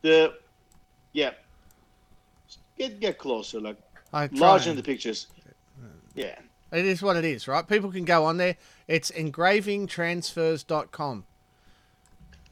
The, 0.02 0.34
yeah. 1.12 1.32
Get 2.78 2.98
get 2.98 3.18
closer, 3.18 3.60
like 3.60 3.76
I 4.12 4.26
try 4.28 4.38
large 4.38 4.66
in 4.66 4.74
the 4.74 4.82
pictures. 4.82 5.26
Yeah. 6.14 6.36
It 6.72 6.86
is 6.86 7.02
what 7.02 7.16
it 7.16 7.24
is, 7.24 7.46
right? 7.46 7.66
People 7.66 7.92
can 7.92 8.04
go 8.04 8.24
on 8.24 8.38
there. 8.38 8.56
It's 8.88 9.10
engravingtransfers.com. 9.10 11.24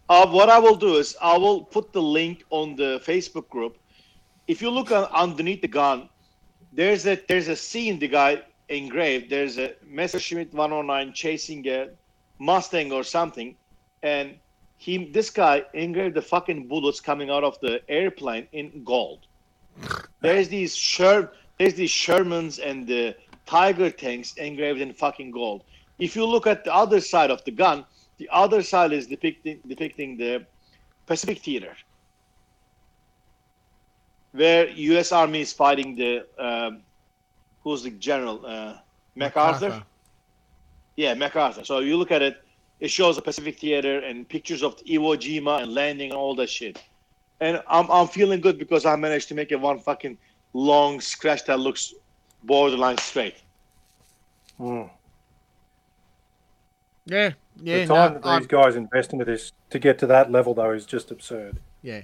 Uh, 0.09 0.27
what 0.27 0.49
I 0.49 0.59
will 0.59 0.75
do 0.75 0.97
is 0.97 1.17
I 1.21 1.37
will 1.37 1.63
put 1.63 1.93
the 1.93 2.03
link 2.03 2.45
on 2.51 2.75
the 2.77 3.01
Facebook 3.05 3.49
group. 3.49 3.77
If 4.47 4.63
you 4.63 4.71
look 4.71 4.91
on, 4.91 5.05
underneath 5.05 5.61
the 5.61 5.69
gun, 5.69 6.09
there's 6.73 7.07
a 7.07 7.19
there's 7.29 7.49
a 7.49 7.57
scene 7.57 7.99
the 7.99 8.09
guy 8.09 8.43
engraved. 8.69 9.31
There's 9.31 9.59
a 9.59 9.75
Messerschmitt 9.87 10.53
109 10.53 11.13
chasing 11.13 11.67
a 11.69 11.89
Mustang 12.39 12.93
or 12.93 13.03
something, 13.03 13.57
and 14.03 14.37
he 14.77 15.11
this 15.11 15.31
guy 15.31 15.65
engraved 15.75 16.15
the 16.15 16.23
fucking 16.23 16.69
bullets 16.69 17.01
coming 17.01 17.31
out 17.31 17.45
of 17.45 17.59
the 17.61 17.81
airplane 17.89 18.47
in 18.53 18.85
gold. 18.85 19.27
There's 20.21 20.49
these 20.49 20.77
Sher, 20.77 21.33
there's 21.59 21.75
these 21.75 21.91
Shermans 21.91 22.59
and 22.65 22.87
the 22.87 23.17
Tiger 23.47 23.91
tanks 23.91 24.35
engraved 24.35 24.81
in 24.81 24.93
fucking 24.93 25.31
gold. 25.31 25.65
If 25.99 26.15
you 26.15 26.25
look 26.25 26.47
at 26.47 26.65
the 26.65 26.75
other 26.75 27.01
side 27.01 27.31
of 27.31 27.45
the 27.45 27.51
gun, 27.51 27.85
the 28.19 28.29
other 28.31 28.63
side 28.63 28.93
is 28.93 29.07
depicting 29.07 29.61
depicting 29.67 30.17
the 30.17 30.45
Pacific 31.07 31.39
Theater, 31.39 31.75
where 34.39 34.69
U.S. 34.69 35.11
Army 35.13 35.41
is 35.41 35.53
fighting 35.53 35.97
the 35.97 36.25
um, 36.39 36.83
who's 37.63 37.83
the 37.83 37.91
general 37.91 38.45
uh, 38.47 38.77
MacArthur. 39.17 39.67
MacArthur. 39.67 39.87
Yeah, 40.97 41.15
MacArthur. 41.15 41.65
So 41.65 41.81
you 41.81 41.97
look 41.97 42.13
at 42.13 42.23
it, 42.23 42.43
it 42.81 42.91
shows 42.91 43.17
the 43.17 43.23
Pacific 43.23 43.59
Theater 43.59 43.99
and 44.01 44.29
pictures 44.29 44.63
of 44.63 44.77
Iwo 44.85 45.17
Jima 45.17 45.63
and 45.63 45.75
landing 45.75 46.11
and 46.11 46.19
all 46.19 46.35
that 46.37 46.49
shit. 46.49 46.81
And 47.41 47.63
I'm 47.69 47.91
I'm 47.91 48.07
feeling 48.09 48.41
good 48.41 48.59
because 48.59 48.87
I 48.87 48.95
managed 48.97 49.29
to 49.29 49.35
make 49.35 49.51
it 49.53 49.61
one 49.61 49.79
fucking 49.81 50.17
long 50.55 51.01
scratch 51.01 51.45
that 51.47 51.59
looks 51.59 51.95
borderline 52.45 52.99
straight. 52.99 53.37
Mm. 54.61 54.91
Yeah, 57.07 57.33
yeah, 57.63 57.79
the 57.79 57.87
time 57.87 58.13
no, 58.15 58.19
that 58.21 58.29
I'm- 58.29 58.41
these 58.43 58.47
guys 58.49 58.77
invest 58.77 59.13
into 59.13 59.25
this 59.25 59.53
to 59.71 59.79
get 59.79 59.99
to 60.01 60.07
that 60.09 60.31
level, 60.31 60.55
though, 60.55 60.73
is 60.73 60.85
just 60.87 61.11
absurd. 61.11 61.59
yeah, 61.83 62.03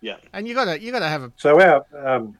Yeah. 0.00 0.16
and 0.32 0.46
you 0.46 0.54
gotta 0.54 0.80
you 0.80 0.92
gotta 0.92 1.08
have 1.08 1.22
a 1.22 1.32
So 1.36 1.60
our 1.60 1.84
um, 2.06 2.36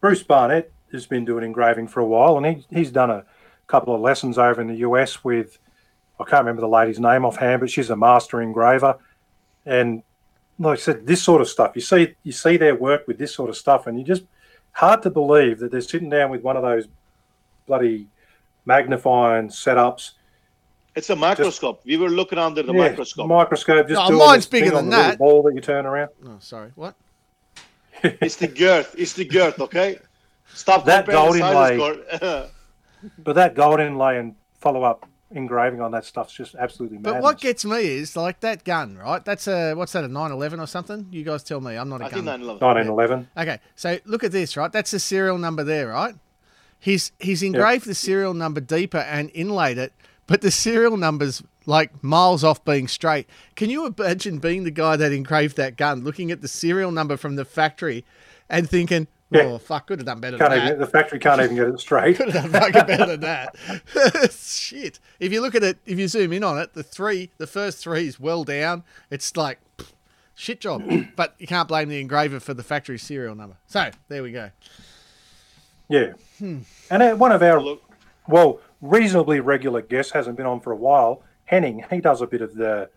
Bruce 0.00 0.22
Barnett 0.22 0.70
has 0.92 1.06
been 1.06 1.24
doing 1.24 1.44
engraving 1.44 1.88
for 1.88 2.00
a 2.00 2.06
while, 2.06 2.36
and 2.36 2.46
he, 2.46 2.66
he's 2.70 2.90
done 2.90 3.10
a 3.10 3.24
couple 3.66 3.94
of 3.94 4.00
lessons 4.00 4.38
over 4.38 4.60
in 4.60 4.68
the 4.68 4.76
US 4.76 5.22
with 5.24 5.58
I 6.18 6.24
can't 6.24 6.40
remember 6.40 6.60
the 6.60 6.68
lady's 6.68 7.00
name 7.00 7.24
offhand, 7.24 7.60
but 7.60 7.70
she's 7.70 7.90
a 7.90 7.96
master 7.96 8.42
engraver. 8.42 8.98
And 9.64 10.02
like 10.58 10.78
I 10.78 10.82
said, 10.82 11.06
this 11.06 11.22
sort 11.22 11.40
of 11.40 11.48
stuff 11.48 11.72
you 11.74 11.80
see 11.82 12.14
you 12.22 12.32
see 12.32 12.56
their 12.56 12.74
work 12.74 13.06
with 13.06 13.18
this 13.18 13.34
sort 13.34 13.50
of 13.50 13.56
stuff, 13.56 13.86
and 13.86 13.98
you 13.98 14.04
just 14.04 14.24
hard 14.72 15.02
to 15.02 15.10
believe 15.10 15.58
that 15.58 15.70
they're 15.70 15.80
sitting 15.80 16.10
down 16.10 16.30
with 16.30 16.42
one 16.42 16.56
of 16.56 16.62
those 16.62 16.86
bloody 17.66 18.06
magnifying 18.66 19.48
setups. 19.48 20.12
It's 21.00 21.10
a 21.10 21.16
microscope. 21.16 21.80
we 21.86 21.96
were 21.96 22.10
looking 22.10 22.38
under 22.38 22.62
the 22.62 22.72
Yeah, 22.74 22.88
microscope. 22.90 23.26
microscope. 23.26 23.88
Just 23.88 24.10
No, 24.10 24.18
mine's 24.18 24.44
this 24.44 24.46
thing 24.46 24.64
bigger 24.64 24.76
on 24.76 24.90
than 24.90 24.90
the 24.90 24.96
that. 24.96 25.18
Ball 25.18 25.42
that 25.44 25.54
you 25.54 25.60
turn 25.62 25.86
around. 25.86 26.10
oh 26.26 26.36
sorry 26.40 26.70
what 26.74 26.94
It's 28.26 28.36
the 28.36 28.48
girth. 28.48 28.94
It's 28.98 29.14
the 29.14 29.24
girth. 29.24 29.58
Okay. 29.60 29.98
Stop 30.52 30.84
That 30.84 31.06
comparing 31.06 31.32
the 31.32 31.38
gold 31.40 31.54
sizes, 31.56 31.78
Gord. 32.22 32.50
But 33.24 33.34
that 33.36 33.54
gold 33.54 33.80
inlay 33.80 34.18
and 34.18 34.34
follow 34.58 34.82
up 34.82 35.06
engraving 35.30 35.80
on 35.80 35.90
that 35.92 36.04
stuff's 36.04 36.34
just 36.34 36.54
absolutely 36.56 36.98
mad. 36.98 37.04
but 37.04 37.22
what 37.22 37.40
gets 37.40 37.64
me 37.64 37.80
is 37.86 38.16
like 38.16 38.40
that 38.40 38.64
gun 38.64 38.98
right 38.98 39.24
that's 39.24 39.46
a 39.46 39.74
what's 39.74 39.92
that 39.92 40.02
a 40.02 40.08
911 40.08 40.58
or 40.58 40.66
something 40.66 41.06
you 41.12 41.22
guys 41.22 41.44
tell 41.44 41.60
me 41.60 41.76
i'm 41.76 41.88
not 41.88 42.00
a 42.00 42.06
I 42.06 42.08
think 42.10 42.24
gun 42.24 42.40
9/11. 42.40 42.60
1911. 42.60 43.28
Okay, 43.38 43.58
so 43.76 43.98
look 44.06 44.24
at 44.24 44.32
this, 44.32 44.56
right? 44.56 44.72
That's 44.72 44.90
the 44.90 44.98
serial 44.98 45.38
number 45.38 45.62
there, 45.62 45.86
right? 45.88 46.16
He's 46.80 47.12
he's 47.20 47.42
engraved 47.44 47.86
the 47.86 47.94
serial 47.94 48.34
number 48.34 48.60
deeper 48.60 48.98
and 48.98 49.30
inlaid 49.32 49.78
it, 49.78 49.92
but 50.30 50.42
the 50.42 50.50
serial 50.52 50.96
number's 50.96 51.42
like 51.66 52.04
miles 52.04 52.44
off 52.44 52.64
being 52.64 52.86
straight. 52.86 53.28
Can 53.56 53.68
you 53.68 53.84
imagine 53.84 54.38
being 54.38 54.62
the 54.62 54.70
guy 54.70 54.94
that 54.94 55.12
engraved 55.12 55.56
that 55.56 55.76
gun, 55.76 56.04
looking 56.04 56.30
at 56.30 56.40
the 56.40 56.46
serial 56.46 56.92
number 56.92 57.16
from 57.16 57.34
the 57.34 57.44
factory, 57.44 58.04
and 58.48 58.70
thinking, 58.70 59.08
Yeah. 59.30 59.42
"Oh 59.42 59.58
fuck, 59.58 59.88
could 59.88 59.98
have 59.98 60.06
done 60.06 60.20
better 60.20 60.38
Can't 60.38 60.50
than 60.50 60.58
even, 60.66 60.78
that." 60.78 60.84
the 60.86 60.86
factory 60.90 61.18
can't 61.18 61.40
even 61.42 61.56
get 61.56 61.66
it 61.66 61.80
straight. 61.80 62.16
Could 62.16 62.30
have 62.30 62.52
done 62.52 62.62
fucking 62.62 62.86
better 62.86 63.16
than 63.16 63.20
that. 63.22 63.56
Shit. 64.32 65.00
If 65.18 65.32
you 65.32 65.40
look 65.40 65.56
at 65.56 65.64
it, 65.64 65.78
if 65.84 65.98
you 65.98 66.06
zoom 66.06 66.32
in 66.32 66.44
on 66.44 66.58
it, 66.58 66.74
the 66.74 66.84
three, 66.84 67.30
the 67.38 67.48
first 67.48 67.78
three 67.78 68.06
is 68.06 68.20
well 68.20 68.44
down. 68.44 68.84
It's 69.10 69.36
like 69.36 69.58
pff, 69.78 69.88
shit 70.36 70.60
job. 70.60 70.84
but 71.16 71.34
you 71.40 71.48
can't 71.48 71.66
blame 71.66 71.88
the 71.88 72.00
engraver 72.00 72.38
for 72.38 72.54
the 72.54 72.62
factory 72.62 72.98
serial 72.98 73.34
number. 73.34 73.56
So 73.66 73.90
there 74.06 74.22
we 74.22 74.30
go. 74.30 74.50
Yeah. 75.88 76.12
Hmm. 76.38 76.58
And 76.88 77.02
uh, 77.02 77.14
one 77.16 77.32
of 77.32 77.42
our, 77.42 77.60
Look, 77.60 77.82
well, 78.28 78.60
reasonably 78.80 79.40
regular 79.40 79.82
guest, 79.82 80.12
hasn't 80.12 80.36
been 80.36 80.46
on 80.46 80.60
for 80.60 80.72
a 80.72 80.76
while. 80.76 81.22
Henning, 81.44 81.84
he 81.90 82.00
does 82.00 82.20
a 82.22 82.26
bit 82.26 82.42
of 82.42 82.54
the 82.54 82.90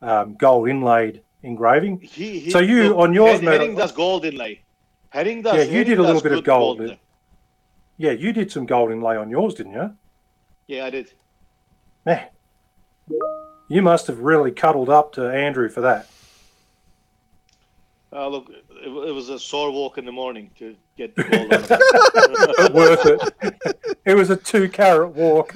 um, 0.00 0.34
gold 0.34 0.68
inlaid 0.68 1.22
engraving. 1.42 2.00
he, 2.00 2.40
he, 2.40 2.50
So 2.50 2.58
you, 2.58 2.88
look, 2.88 2.98
on 2.98 3.14
yours, 3.14 3.40
Hen- 3.40 3.52
Henning 3.52 3.74
does 3.74 3.92
gold 3.92 4.24
inlay. 4.24 4.62
Henning 5.10 5.42
does. 5.42 5.54
Yeah, 5.54 5.62
you 5.62 5.70
Henning 5.70 5.84
did 5.86 5.98
a 5.98 6.02
little 6.02 6.22
bit 6.22 6.32
of 6.32 6.38
good 6.38 6.44
gold. 6.44 6.96
Yeah, 7.98 8.12
you 8.12 8.32
did 8.32 8.50
some 8.50 8.66
gold 8.66 8.90
inlay 8.90 9.16
on 9.16 9.30
yours, 9.30 9.54
didn't 9.54 9.74
you? 9.74 9.96
Yeah, 10.66 10.86
I 10.86 10.90
did. 10.90 11.12
Man, 12.04 12.26
you 13.68 13.82
must 13.82 14.06
have 14.08 14.18
really 14.18 14.50
cuddled 14.50 14.88
up 14.88 15.12
to 15.12 15.28
Andrew 15.30 15.68
for 15.68 15.82
that. 15.82 16.08
Uh, 18.12 18.28
look, 18.28 18.50
it, 18.50 18.88
it 18.88 19.14
was 19.14 19.28
a 19.28 19.38
sore 19.38 19.70
walk 19.70 19.98
in 19.98 20.04
the 20.04 20.12
morning 20.12 20.50
to 20.58 20.74
get 20.96 21.14
the 21.16 21.24
gold 21.24 21.52
out 21.52 21.70
of 21.70 21.70
it. 21.70 22.56
But 22.56 22.74
worth 22.74 23.06
it. 23.06 23.98
it 24.04 24.14
was 24.14 24.30
a 24.30 24.36
two 24.36 24.68
carat 24.68 25.14
walk. 25.14 25.54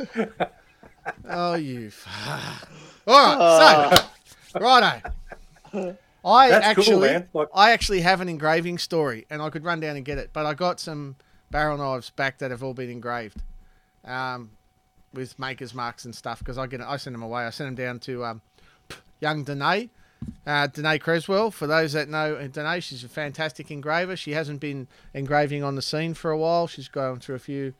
Oh, 1.28 1.54
you. 1.54 1.88
f- 1.88 2.66
All 3.06 3.36
right, 3.36 4.04
so 4.52 4.60
righto. 4.60 5.96
I 6.24 6.48
That's 6.48 6.74
cool, 6.74 6.82
actually, 7.04 7.08
man. 7.08 7.28
Like- 7.32 7.48
I 7.54 7.70
actually 7.70 8.00
have 8.00 8.20
an 8.20 8.28
engraving 8.28 8.78
story, 8.78 9.26
and 9.30 9.40
I 9.40 9.50
could 9.50 9.64
run 9.64 9.78
down 9.80 9.94
and 9.96 10.04
get 10.04 10.18
it. 10.18 10.30
But 10.32 10.46
I 10.46 10.54
got 10.54 10.80
some 10.80 11.14
barrel 11.50 11.78
knives 11.78 12.10
back 12.10 12.38
that 12.38 12.50
have 12.50 12.64
all 12.64 12.74
been 12.74 12.90
engraved, 12.90 13.42
um, 14.04 14.50
with 15.12 15.38
makers 15.38 15.72
marks 15.74 16.04
and 16.04 16.14
stuff. 16.14 16.40
Because 16.40 16.58
I 16.58 16.66
get, 16.66 16.80
I 16.80 16.96
send 16.96 17.14
them 17.14 17.22
away. 17.22 17.44
I 17.44 17.50
send 17.50 17.68
them 17.68 17.74
down 17.76 18.00
to 18.00 18.24
um, 18.24 18.40
young 19.20 19.44
Danae, 19.44 19.88
uh, 20.46 20.66
Danae 20.68 20.98
Creswell. 20.98 21.50
For 21.50 21.66
those 21.66 21.92
that 21.92 22.08
know 22.08 22.36
uh, 22.36 22.46
Danae, 22.46 22.80
she's 22.80 23.04
a 23.04 23.08
fantastic 23.08 23.70
engraver. 23.70 24.16
She 24.16 24.32
hasn't 24.32 24.60
been 24.60 24.88
engraving 25.14 25.62
on 25.62 25.74
the 25.74 25.82
scene 25.82 26.14
for 26.14 26.30
a 26.30 26.38
while. 26.38 26.66
She's 26.66 26.88
going 26.88 27.20
through 27.20 27.36
a 27.36 27.40
few 27.40 27.74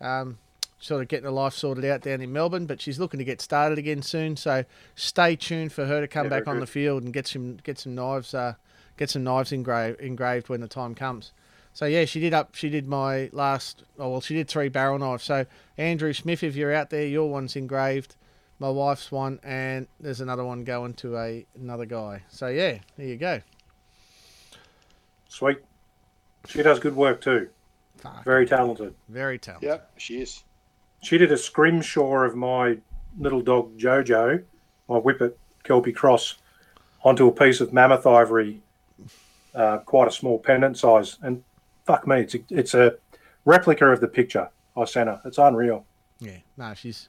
um, 0.00 0.38
sort 0.78 1.02
of 1.02 1.08
getting 1.08 1.24
her 1.24 1.30
life 1.30 1.54
sorted 1.54 1.84
out 1.84 2.02
down 2.02 2.20
in 2.20 2.32
Melbourne, 2.32 2.66
but 2.66 2.80
she's 2.80 2.98
looking 2.98 3.18
to 3.18 3.24
get 3.24 3.40
started 3.40 3.78
again 3.78 4.02
soon. 4.02 4.36
So 4.36 4.64
stay 4.94 5.36
tuned 5.36 5.72
for 5.72 5.86
her 5.86 6.00
to 6.00 6.08
come 6.08 6.24
Yeah, 6.26 6.30
back 6.30 6.48
on 6.48 6.60
the 6.60 6.66
field 6.66 7.02
and 7.02 7.12
get 7.12 7.26
some 7.26 7.58
get 7.62 7.78
some 7.78 7.94
knives 7.94 8.34
uh, 8.34 8.54
get 8.96 9.10
some 9.10 9.24
knives 9.24 9.52
engraved 9.52 10.00
engraved 10.00 10.48
when 10.48 10.60
the 10.60 10.68
time 10.68 10.94
comes. 10.94 11.32
So 11.72 11.84
yeah, 11.84 12.06
she 12.06 12.20
did 12.20 12.32
up. 12.32 12.54
She 12.54 12.70
did 12.70 12.88
my 12.88 13.28
last. 13.32 13.84
Oh 13.98 14.08
well, 14.08 14.20
she 14.20 14.34
did 14.34 14.48
three 14.48 14.68
barrel 14.68 14.98
knives. 14.98 15.24
So 15.24 15.44
Andrew 15.76 16.12
Smith, 16.12 16.42
if 16.42 16.56
you're 16.56 16.74
out 16.74 16.90
there, 16.90 17.06
your 17.06 17.28
one's 17.30 17.54
engraved. 17.56 18.16
My 18.58 18.70
wife's 18.70 19.12
one, 19.12 19.38
and 19.42 19.86
there's 20.00 20.20
another 20.22 20.44
one 20.44 20.64
going 20.64 20.94
to 20.94 21.16
a 21.18 21.44
another 21.60 21.84
guy. 21.84 22.22
So 22.28 22.48
yeah, 22.48 22.78
there 22.96 23.06
you 23.06 23.16
go. 23.16 23.40
Sweet. 25.28 25.58
She 26.48 26.62
does 26.62 26.78
good 26.78 26.96
work 26.96 27.20
too. 27.20 27.48
Fuck, 27.98 28.24
Very 28.24 28.46
talented. 28.46 28.94
very 29.08 29.38
talented. 29.38 29.68
yeah, 29.68 29.78
she 29.96 30.20
is. 30.20 30.44
She 31.02 31.18
did 31.18 31.32
a 31.32 31.36
scrimshaw 31.36 32.24
of 32.24 32.34
my 32.36 32.78
little 33.18 33.40
dog 33.42 33.76
Jojo, 33.78 34.42
my 34.88 34.96
whippet 34.98 35.36
Kelpie 35.64 35.92
Cross, 35.92 36.36
onto 37.04 37.26
a 37.26 37.32
piece 37.32 37.60
of 37.60 37.72
mammoth 37.72 38.06
ivory, 38.06 38.60
uh, 39.54 39.78
quite 39.78 40.08
a 40.08 40.10
small 40.10 40.38
pendant 40.38 40.78
size. 40.78 41.18
And 41.22 41.42
fuck 41.86 42.06
me, 42.06 42.20
it's 42.20 42.34
a, 42.34 42.38
it's 42.50 42.74
a 42.74 42.96
replica 43.44 43.86
of 43.86 44.00
the 44.00 44.08
picture 44.08 44.48
I 44.76 44.84
sent 44.84 45.08
her. 45.08 45.20
It's 45.24 45.38
unreal. 45.38 45.84
Yeah, 46.20 46.38
no, 46.56 46.74
she's 46.74 47.08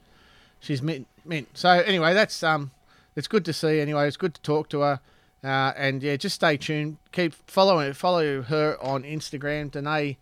she's 0.68 0.82
mint, 0.82 1.08
mint. 1.26 1.48
So 1.54 1.70
anyway, 1.70 2.14
that's 2.14 2.44
um, 2.44 2.72
it's 3.16 3.28
good 3.28 3.46
to 3.46 3.54
see. 3.54 3.80
Anyway, 3.80 4.06
it's 4.08 4.18
good 4.18 4.34
to 4.36 4.42
talk 4.42 4.68
to 4.70 4.82
her, 4.82 5.00
uh, 5.44 5.72
and 5.78 6.04
yeah, 6.04 6.18
just 6.18 6.36
stay 6.36 6.58
tuned. 6.58 6.98
Keep 7.14 7.34
following 7.48 7.94
follow 7.94 8.42
her 8.44 8.78
on 8.82 9.04
Instagram, 9.04 9.72
Danae, 9.72 10.18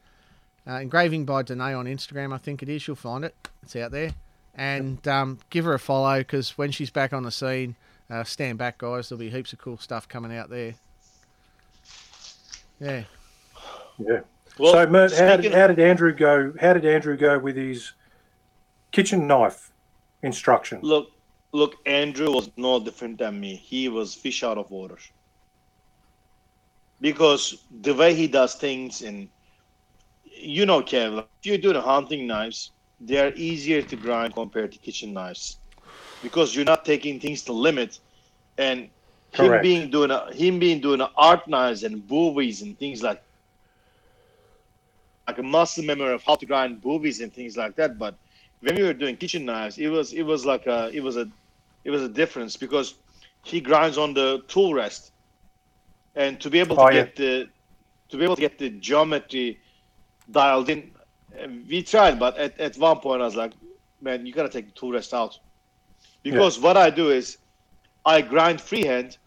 uh, 0.68 0.74
engraving 0.76 1.26
by 1.26 1.42
Danae 1.42 1.74
on 1.74 1.86
Instagram. 1.86 2.32
I 2.32 2.38
think 2.38 2.62
it 2.62 2.70
is. 2.70 2.88
You'll 2.88 2.96
find 2.96 3.26
it. 3.26 3.36
It's 3.64 3.76
out 3.76 3.92
there, 3.92 4.12
and 4.54 5.06
um, 5.08 5.40
give 5.50 5.66
her 5.66 5.74
a 5.74 5.80
follow 5.80 6.20
because 6.20 6.52
when 6.58 6.72
she's 6.72 6.92
back 6.92 7.12
on 7.12 7.24
the 7.24 7.32
scene, 7.32 7.76
uh, 8.10 8.24
stand 8.24 8.60
back, 8.60 8.78
guys. 8.78 9.10
There'll 9.10 9.20
be 9.20 9.32
heaps 9.32 9.52
of 9.52 9.60
cool 9.60 9.78
stuff 9.78 10.08
coming 10.08 10.36
out 10.36 10.50
there. 10.50 10.76
Yeah. 12.80 13.04
Yeah. 13.98 14.20
Well, 14.60 14.74
so, 14.74 14.88
Mert, 14.88 15.12
how 15.14 15.38
did, 15.38 15.40
speaking- 15.40 15.58
how 15.58 15.68
did 15.68 15.80
Andrew 15.80 16.14
go? 16.14 16.54
How 16.62 16.74
did 16.74 16.86
Andrew 16.86 17.18
go 17.18 17.40
with 17.40 17.56
his 17.56 17.94
kitchen 18.92 19.26
knife 19.28 19.72
instruction? 20.26 20.80
Look, 20.82 21.12
look, 21.54 21.76
Andrew 21.86 22.32
was 22.32 22.50
no 22.58 22.80
different 22.80 23.20
than 23.20 23.40
me. 23.40 23.56
He 23.56 23.88
was 23.90 24.14
fish 24.14 24.44
out 24.44 24.58
of 24.58 24.72
water. 24.72 24.98
Because 27.02 27.66
the 27.82 27.94
way 27.94 28.14
he 28.14 28.28
does 28.28 28.56
things, 28.56 29.02
and 29.02 29.30
you 30.24 30.66
know, 30.66 30.82
Kev, 30.82 31.20
if 31.20 31.46
you're 31.46 31.58
doing 31.58 31.76
hunting 31.82 32.28
knives, 32.28 32.72
they 33.00 33.20
are 33.20 33.34
easier 33.36 33.82
to 33.82 33.96
grind 33.96 34.34
compared 34.34 34.72
to 34.72 34.78
kitchen 34.80 35.14
knives, 35.14 35.60
because 36.24 36.56
you're 36.56 36.66
not 36.66 36.86
taking 36.86 37.20
things 37.20 37.44
to 37.44 37.54
limit, 37.54 38.00
and 38.58 38.90
him 39.34 39.62
being 39.62 39.90
doing 39.90 40.12
a, 40.12 40.34
him 40.34 40.60
being 40.60 40.80
doing 40.80 41.02
a 41.02 41.10
art 41.18 41.48
knives 41.48 41.84
and 41.84 42.08
boobies 42.08 42.62
and 42.62 42.80
things 42.80 43.04
like 43.04 43.22
like 45.28 45.38
a 45.40 45.44
muscle 45.44 45.84
memory 45.84 46.14
of 46.14 46.24
how 46.24 46.36
to 46.36 46.46
grind 46.46 46.82
boobies 46.82 47.20
and 47.20 47.34
things 47.34 47.58
like 47.58 47.76
that, 47.76 47.98
but 47.98 48.16
when 48.66 48.76
we 48.78 48.84
were 48.84 48.94
doing 48.94 49.18
kitchen 49.18 49.46
knives, 49.46 49.78
it 49.80 49.90
was 49.90 50.14
it 50.14 50.24
was 50.24 50.46
like 50.46 50.68
a 50.68 50.92
it 50.94 51.02
was 51.04 51.18
a 51.18 51.28
it 51.86 51.92
was 51.92 52.04
a 52.04 52.10
difference 52.10 52.58
because 52.58 52.96
he 53.44 53.62
grinds 53.62 53.98
on 53.98 54.14
the 54.14 54.44
tool 54.48 54.74
rest, 54.74 55.12
and 56.16 56.40
to 56.42 56.50
be 56.50 56.60
able 56.60 56.78
to 56.78 56.86
Oh, 56.86 56.90
yeah. 56.92 57.06
get 57.06 57.16
the 57.16 57.48
to 58.10 58.18
be 58.18 58.24
able 58.26 58.36
to 58.36 58.42
get 58.42 58.60
the 58.60 58.70
geometry 58.70 59.60
dialed 60.30 60.70
in. 60.70 60.92
uh, 61.42 61.48
We 61.70 61.84
tried, 61.84 62.20
but 62.20 62.38
at, 62.38 62.60
at 62.60 62.78
one 62.78 63.00
point 63.00 63.22
I 63.22 63.26
was 63.26 63.36
like, 63.36 63.54
man, 64.02 64.26
you 64.26 64.34
gotta 64.34 64.50
take 64.50 64.68
the 64.68 64.74
tool 64.74 64.92
rest 64.94 65.14
out. 65.14 65.38
Because 66.24 66.60
what 66.60 66.78
I 66.78 66.90
do 66.90 67.10
is 67.12 67.38
I 68.06 68.22
grind 68.22 68.62
freehand 68.62 69.18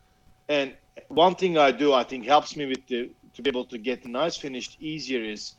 and 0.49 0.77
one 1.09 1.35
thing 1.37 1.59
I 1.59 1.71
do 1.73 1.93
I 1.93 2.05
think 2.05 2.27
helps 2.27 2.57
me 2.57 2.67
with 2.67 2.87
the 2.89 3.11
to 3.35 3.43
be 3.43 3.49
able 3.51 3.67
to 3.67 3.79
get 3.79 4.03
the 4.03 4.09
knives 4.09 4.37
finished 4.37 4.77
easier 4.81 5.23
is 5.23 5.55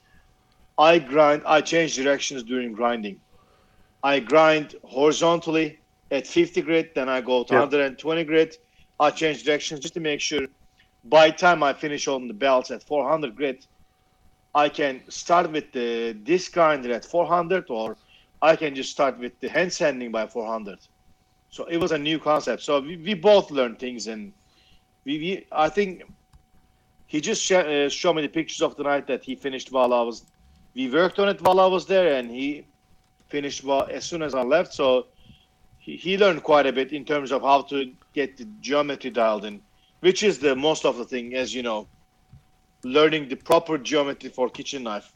I 0.78 1.00
grind 1.00 1.44
I 1.46 1.62
change 1.62 1.96
directions 1.96 2.44
during 2.44 2.74
grinding. 2.74 3.22
I 4.04 4.20
grind 4.20 4.76
horizontally 4.84 5.80
at 6.12 6.28
50 6.28 6.62
grit, 6.62 6.96
then 6.96 7.10
I 7.10 7.22
go 7.22 7.44
to 7.44 7.54
Yeah. 7.54 7.60
120 7.60 8.24
grit. 8.24 8.56
I 9.00 9.12
change 9.12 9.44
directions 9.44 9.82
just 9.82 9.94
to 9.96 10.00
make 10.00 10.22
sure 10.22 10.48
by 11.04 11.32
time 11.32 11.64
I 11.64 11.74
finish 11.74 12.08
on 12.08 12.28
the 12.28 12.34
belts 12.34 12.72
at 12.72 12.84
400 12.84 13.36
grit, 13.36 13.66
I 14.54 14.70
can 14.70 15.04
start 15.10 15.52
with 15.52 15.72
the 15.72 16.14
disc 16.14 16.54
grinder 16.54 16.94
at 16.94 17.06
400 17.06 17.66
or 17.70 17.98
I 18.42 18.56
can 18.56 18.76
just 18.76 18.92
start 18.92 19.20
with 19.20 19.40
the 19.42 19.50
hand 19.50 19.72
sanding 19.74 20.12
by 20.12 20.28
400. 20.28 20.80
So 21.50 21.66
it 21.66 21.78
was 21.78 21.92
a 21.92 21.98
new 21.98 22.20
concept. 22.20 22.64
So 22.64 22.80
we, 22.82 22.98
we 22.98 23.14
both 23.14 23.52
learned 23.52 23.80
things 23.80 24.08
and 24.08 24.34
we, 25.06 25.18
we 25.20 25.48
I 25.52 25.70
think 25.70 26.04
he 27.08 27.22
just 27.22 27.44
sh- 27.44 27.52
uh, 27.54 27.90
showed 27.90 28.16
me 28.16 28.22
the 28.22 28.30
pictures 28.30 28.62
of 28.62 28.76
the 28.76 28.84
night 28.84 29.08
that 29.08 29.24
he 29.24 29.36
finished 29.36 29.72
while 29.72 29.94
I 29.94 30.02
was 30.02 30.26
we 30.76 30.90
worked 30.90 31.20
on 31.20 31.30
it 31.30 31.42
while 31.42 31.60
I 31.60 31.68
was 31.68 31.86
there 31.88 32.16
and 32.16 32.30
he 32.30 32.68
finished 33.30 33.64
while, 33.64 33.88
as 33.90 34.04
soon 34.06 34.22
as 34.22 34.34
I 34.36 34.42
left. 34.42 34.74
So 34.74 35.08
he, 35.80 35.96
he 35.96 36.18
learned 36.18 36.44
quite 36.44 36.66
a 36.66 36.74
bit 36.74 36.92
in 36.92 37.06
terms 37.06 37.32
of 37.32 37.42
how 37.44 37.62
to 37.64 37.92
get 38.14 38.38
the 38.38 38.46
geometry 38.60 39.10
dialed 39.12 39.46
in, 39.46 39.62
which 40.02 40.24
is 40.24 40.40
the 40.40 40.56
most 40.56 40.86
of 40.86 40.98
the 40.98 41.06
thing, 41.06 41.36
as 41.36 41.54
you 41.54 41.64
know, 41.64 41.88
learning 42.84 43.30
the 43.30 43.36
proper 43.36 43.78
geometry 43.78 44.30
for 44.30 44.50
kitchen 44.50 44.84
knife. 44.84 45.12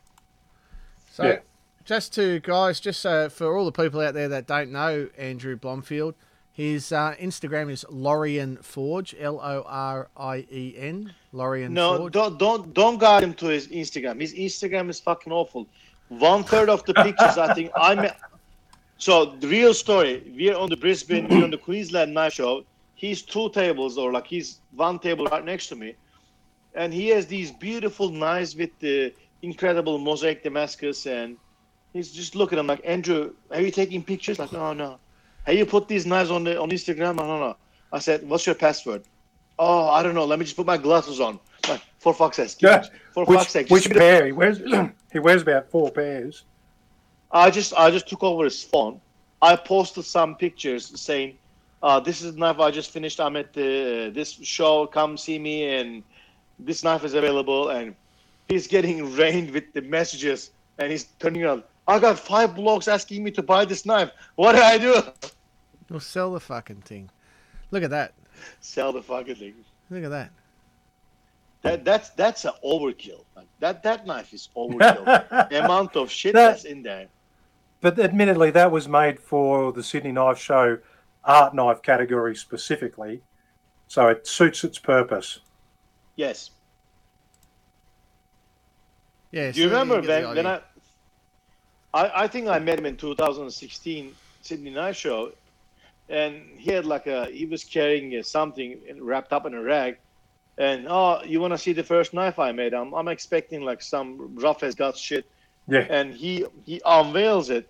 So, 1.12 1.24
Yeah. 1.24 1.40
just 1.86 2.14
to 2.16 2.40
guys, 2.40 2.80
just 2.80 3.06
uh, 3.06 3.30
for 3.30 3.58
all 3.58 3.66
the 3.66 3.72
people 3.72 4.00
out 4.02 4.14
there 4.14 4.30
that 4.30 4.48
don't 4.48 4.72
know 4.72 5.10
Andrew 5.18 5.56
Blomfield, 5.56 6.16
his 6.52 6.92
uh, 6.92 7.16
Instagram 7.20 7.72
is 7.72 7.84
Lorien 7.90 8.58
Forge, 8.58 9.16
L 9.20 9.40
O 9.42 9.64
R 9.66 10.10
I 10.16 10.46
E 10.52 10.76
N, 10.78 11.14
Lorien 11.32 11.74
No, 11.74 11.98
Forge. 11.98 12.14
don't 12.14 12.38
don't 12.38 12.74
don't 12.76 13.00
guide 13.00 13.24
him 13.24 13.34
to 13.36 13.48
his 13.48 13.68
Instagram. 13.70 14.22
His 14.22 14.36
Instagram 14.36 14.90
is 14.90 15.00
fucking 15.00 15.34
awful. 15.34 15.68
One 16.10 16.44
third 16.44 16.70
of 16.70 16.86
the 16.86 16.94
pictures 16.94 17.38
I 17.38 17.54
think 17.54 17.72
I'm. 17.76 18.10
So 18.98 19.26
the 19.26 19.48
real 19.48 19.74
story: 19.74 20.32
we're 20.36 20.56
on 20.56 20.70
the 20.70 20.78
Brisbane, 20.78 21.28
we're 21.28 21.44
on 21.44 21.52
the 21.52 21.58
Queensland 21.58 22.14
Knife 22.14 22.34
Show. 22.34 22.64
He's 22.96 23.22
two 23.22 23.50
tables, 23.50 23.98
or 23.98 24.12
like 24.12 24.28
he's 24.28 24.60
one 24.76 25.00
table 25.00 25.26
right 25.26 25.44
next 25.44 25.68
to 25.68 25.76
me, 25.76 25.96
and 26.76 26.94
he 26.94 27.10
has 27.10 27.28
these 27.28 27.52
beautiful 27.52 28.10
knives 28.10 28.56
with 28.56 28.70
the 28.80 29.14
incredible 29.42 29.98
mosaic 29.98 30.44
Damascus, 30.44 31.06
and 31.06 31.38
he's 31.92 32.12
just 32.12 32.36
looking. 32.36 32.60
I'm 32.60 32.68
like, 32.68 32.82
Andrew, 32.86 33.34
are 33.52 33.62
you 33.62 33.72
taking 33.72 34.04
pictures? 34.04 34.40
Like, 34.40 34.54
no, 34.54 34.74
no. 34.74 35.00
Have 35.46 35.56
you 35.56 35.66
put 35.66 35.88
these 35.88 36.06
knives 36.06 36.32
on 36.32 36.46
the 36.46 36.60
on 36.60 36.70
Instagram? 36.70 37.18
No, 37.18 37.28
no, 37.28 37.40
no. 37.40 37.58
I 37.92 38.00
said, 38.00 38.28
what's 38.28 38.46
your 38.46 38.56
password? 38.56 39.04
Oh, 39.60 39.88
I 39.90 40.02
don't 40.02 40.16
know. 40.16 40.26
Let 40.26 40.40
me 40.40 40.46
just 40.46 40.56
put 40.56 40.66
my 40.66 40.78
glasses 40.78 41.20
on. 41.20 41.40
Like, 42.06 42.16
for 42.16 42.18
fuck's 42.26 42.38
sake. 42.38 42.58
give 42.60 42.70
Yeah. 42.70 42.84
For 43.14 43.26
Which, 43.26 43.40
fuck's 43.40 43.52
sake. 43.52 43.70
which 43.70 43.84
just 43.84 43.94
give 43.94 44.00
pair? 44.02 44.26
He 44.26 44.32
wears 44.32 44.60
he 45.14 45.20
wears 45.20 45.42
about 45.42 45.70
four 45.70 45.92
pairs. 45.92 46.44
I 47.32 47.50
just 47.50 47.74
I 47.74 47.92
just 47.92 48.08
took 48.08 48.24
over 48.24 48.44
his 48.44 48.64
phone. 48.64 49.00
I 49.42 49.56
posted 49.56 50.06
some 50.06 50.36
pictures 50.36 51.00
saying, 51.00 51.38
uh, 51.82 52.00
"This 52.00 52.22
is 52.22 52.34
the 52.34 52.40
knife 52.40 52.60
I 52.60 52.72
just 52.72 52.92
finished. 52.92 53.20
I'm 53.20 53.36
at 53.36 53.54
the 53.54 54.12
this 54.14 54.32
show. 54.32 54.88
Come 54.88 55.18
see 55.18 55.40
me, 55.40 55.76
and 55.76 56.04
this 56.60 56.84
knife 56.84 57.04
is 57.04 57.14
available." 57.14 57.70
And 57.70 57.96
he's 58.50 58.68
getting 58.68 59.16
rained 59.22 59.52
with 59.52 59.74
the 59.74 59.82
messages, 59.82 60.52
and 60.78 60.92
he's 60.92 61.06
turning 61.20 61.44
around. 61.44 61.64
I 61.88 62.00
got 62.00 62.18
five 62.20 62.52
blogs 62.52 62.88
asking 62.88 63.24
me 63.24 63.32
to 63.32 63.44
buy 63.44 63.66
this 63.66 63.86
knife. 63.86 64.12
What 64.36 64.54
do 64.54 64.62
I 64.62 64.78
do? 64.78 65.02
We'll 65.90 66.00
sell 66.00 66.32
the 66.34 66.40
fucking 66.40 66.82
thing. 66.82 67.10
Look 67.72 67.84
at 67.84 67.90
that. 67.90 68.14
Sell 68.62 68.94
the 68.94 69.02
fucking 69.02 69.36
thing. 69.36 69.54
Look 69.90 70.04
at 70.04 70.10
that. 70.12 70.32
That 71.64 71.86
that's 71.86 72.10
that's 72.10 72.46
an 72.46 72.52
overkill. 72.64 73.24
Like, 73.36 73.48
that 73.60 73.84
that 73.84 74.06
knife 74.06 74.34
is 74.34 74.50
overkill. 74.56 75.50
the 75.50 75.64
amount 75.64 75.96
of 75.96 76.12
shit 76.12 76.34
That- 76.34 76.52
that's 76.52 76.66
in 76.66 76.84
there. 76.84 77.08
But 77.82 78.00
admittedly, 78.00 78.50
that 78.52 78.72
was 78.72 78.88
made 78.88 79.20
for 79.20 79.74
the 79.74 79.84
Sydney 79.84 80.14
Knife 80.14 80.38
Show 80.38 80.78
art 81.26 81.54
knife 81.54 81.82
category 81.82 82.34
specifically, 82.34 83.22
so 83.88 84.08
it 84.08 84.26
suits 84.26 84.64
its 84.64 84.80
purpose. 84.80 85.40
Yes. 86.16 86.52
Yeah. 89.32 89.52
Do 89.52 89.62
you 89.62 89.68
so 89.68 89.74
remember 89.74 90.02
get 90.02 90.26
when, 90.28 90.36
when 90.36 90.48
I. 90.48 90.62
I? 91.94 92.24
I 92.24 92.28
think 92.28 92.48
I 92.48 92.60
met 92.60 92.80
him 92.80 92.86
in 92.86 92.96
2016 92.98 94.16
Sydney 94.42 94.70
Knife 94.70 94.96
Show, 94.96 95.34
and 96.08 96.42
he 96.58 96.72
had 96.72 96.86
like 96.86 97.08
a 97.08 97.26
he 97.26 97.46
was 97.46 97.64
carrying 97.66 98.22
something 98.24 98.80
wrapped 99.02 99.34
up 99.34 99.46
in 99.46 99.54
a 99.54 99.62
rag, 99.62 99.98
and 100.58 100.88
oh, 100.90 101.22
you 101.26 101.40
want 101.42 101.54
to 101.54 101.58
see 101.58 101.74
the 101.74 101.84
first 101.84 102.14
knife 102.14 102.40
I 102.40 102.52
made? 102.52 102.74
I'm 102.74 102.94
I'm 102.94 103.08
expecting 103.08 103.62
like 103.64 103.82
some 103.82 104.36
rough 104.36 104.64
as 104.64 104.76
guts 104.76 105.00
shit, 105.00 105.26
Yeah, 105.68 105.88
and 105.90 106.14
he 106.14 106.46
he 106.66 106.82
unveils 106.86 107.50
it. 107.50 107.68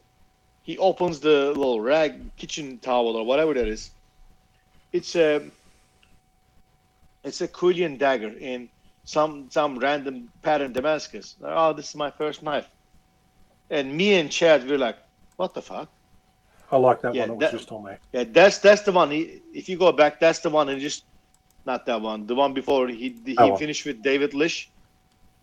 He 0.63 0.77
opens 0.77 1.19
the 1.19 1.47
little 1.49 1.81
rag 1.81 2.35
kitchen 2.37 2.79
towel 2.79 3.15
or 3.15 3.25
whatever 3.25 3.53
that 3.53 3.67
is. 3.67 3.91
It's 4.91 5.15
a 5.15 5.51
it's 7.23 7.41
a 7.41 7.47
Quillon 7.47 7.97
dagger 7.97 8.31
in 8.37 8.69
some 9.03 9.49
some 9.49 9.77
random 9.79 10.29
pattern 10.41 10.73
Damascus. 10.73 11.35
Oh, 11.43 11.73
this 11.73 11.89
is 11.89 11.95
my 11.95 12.11
first 12.11 12.43
knife. 12.43 12.69
And 13.69 13.95
me 13.95 14.13
and 14.15 14.31
Chad, 14.31 14.67
we're 14.67 14.77
like, 14.77 14.97
what 15.37 15.53
the 15.53 15.61
fuck? 15.61 15.91
I 16.71 16.77
like 16.77 17.01
that 17.01 17.15
Yeah, 17.15 17.27
one. 17.27 17.37
That 17.39 17.53
was 17.53 17.61
just 17.61 17.71
on 17.71 17.83
there. 17.83 17.99
Yeah, 18.13 18.23
that's 18.25 18.59
that's 18.59 18.81
the 18.83 18.91
one. 18.91 19.11
He, 19.11 19.41
if 19.53 19.69
you 19.69 19.77
go 19.77 19.91
back, 19.91 20.19
that's 20.19 20.39
the 20.39 20.49
one, 20.49 20.69
and 20.69 20.79
just 20.81 21.05
not 21.65 21.85
that 21.85 22.01
one. 22.01 22.25
The 22.27 22.35
one 22.35 22.53
before 22.53 22.87
he 22.87 23.15
he 23.25 23.33
That 23.35 23.49
one. 23.51 23.57
finished 23.59 23.85
with 23.85 24.01
David 24.01 24.33
Lisch. 24.33 24.69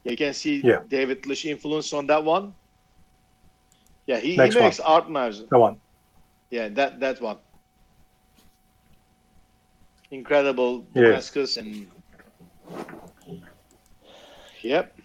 You 0.04 0.16
can 0.16 0.34
see 0.34 0.60
Yeah. 0.64 0.80
David 0.88 1.26
Lisch 1.26 1.44
influence 1.44 1.92
on 1.92 2.06
that 2.06 2.24
one. 2.24 2.54
Yeah, 4.06 4.18
he, 4.18 4.32
he 4.32 4.36
Next 4.36 4.54
one. 4.54 4.64
makes 4.64 4.80
art 4.80 5.10
knives. 5.10 5.40
Go 5.42 5.62
on. 5.62 5.80
Yeah, 6.50 6.68
that 6.68 7.00
that 7.00 7.20
one. 7.20 7.38
Incredible 10.10 10.86
Yeah. 10.94 11.02
Damascus 11.02 11.56
and 11.56 11.86
Yep. 14.62 14.96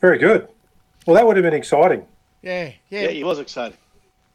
Very 0.00 0.18
good. 0.18 0.48
Well, 1.06 1.14
that 1.14 1.24
would 1.26 1.36
have 1.36 1.44
been 1.44 1.54
exciting. 1.54 2.04
Yeah, 2.42 2.72
yeah. 2.90 3.02
Yeah, 3.02 3.08
he 3.08 3.22
was 3.24 3.38
excited. 3.38 3.78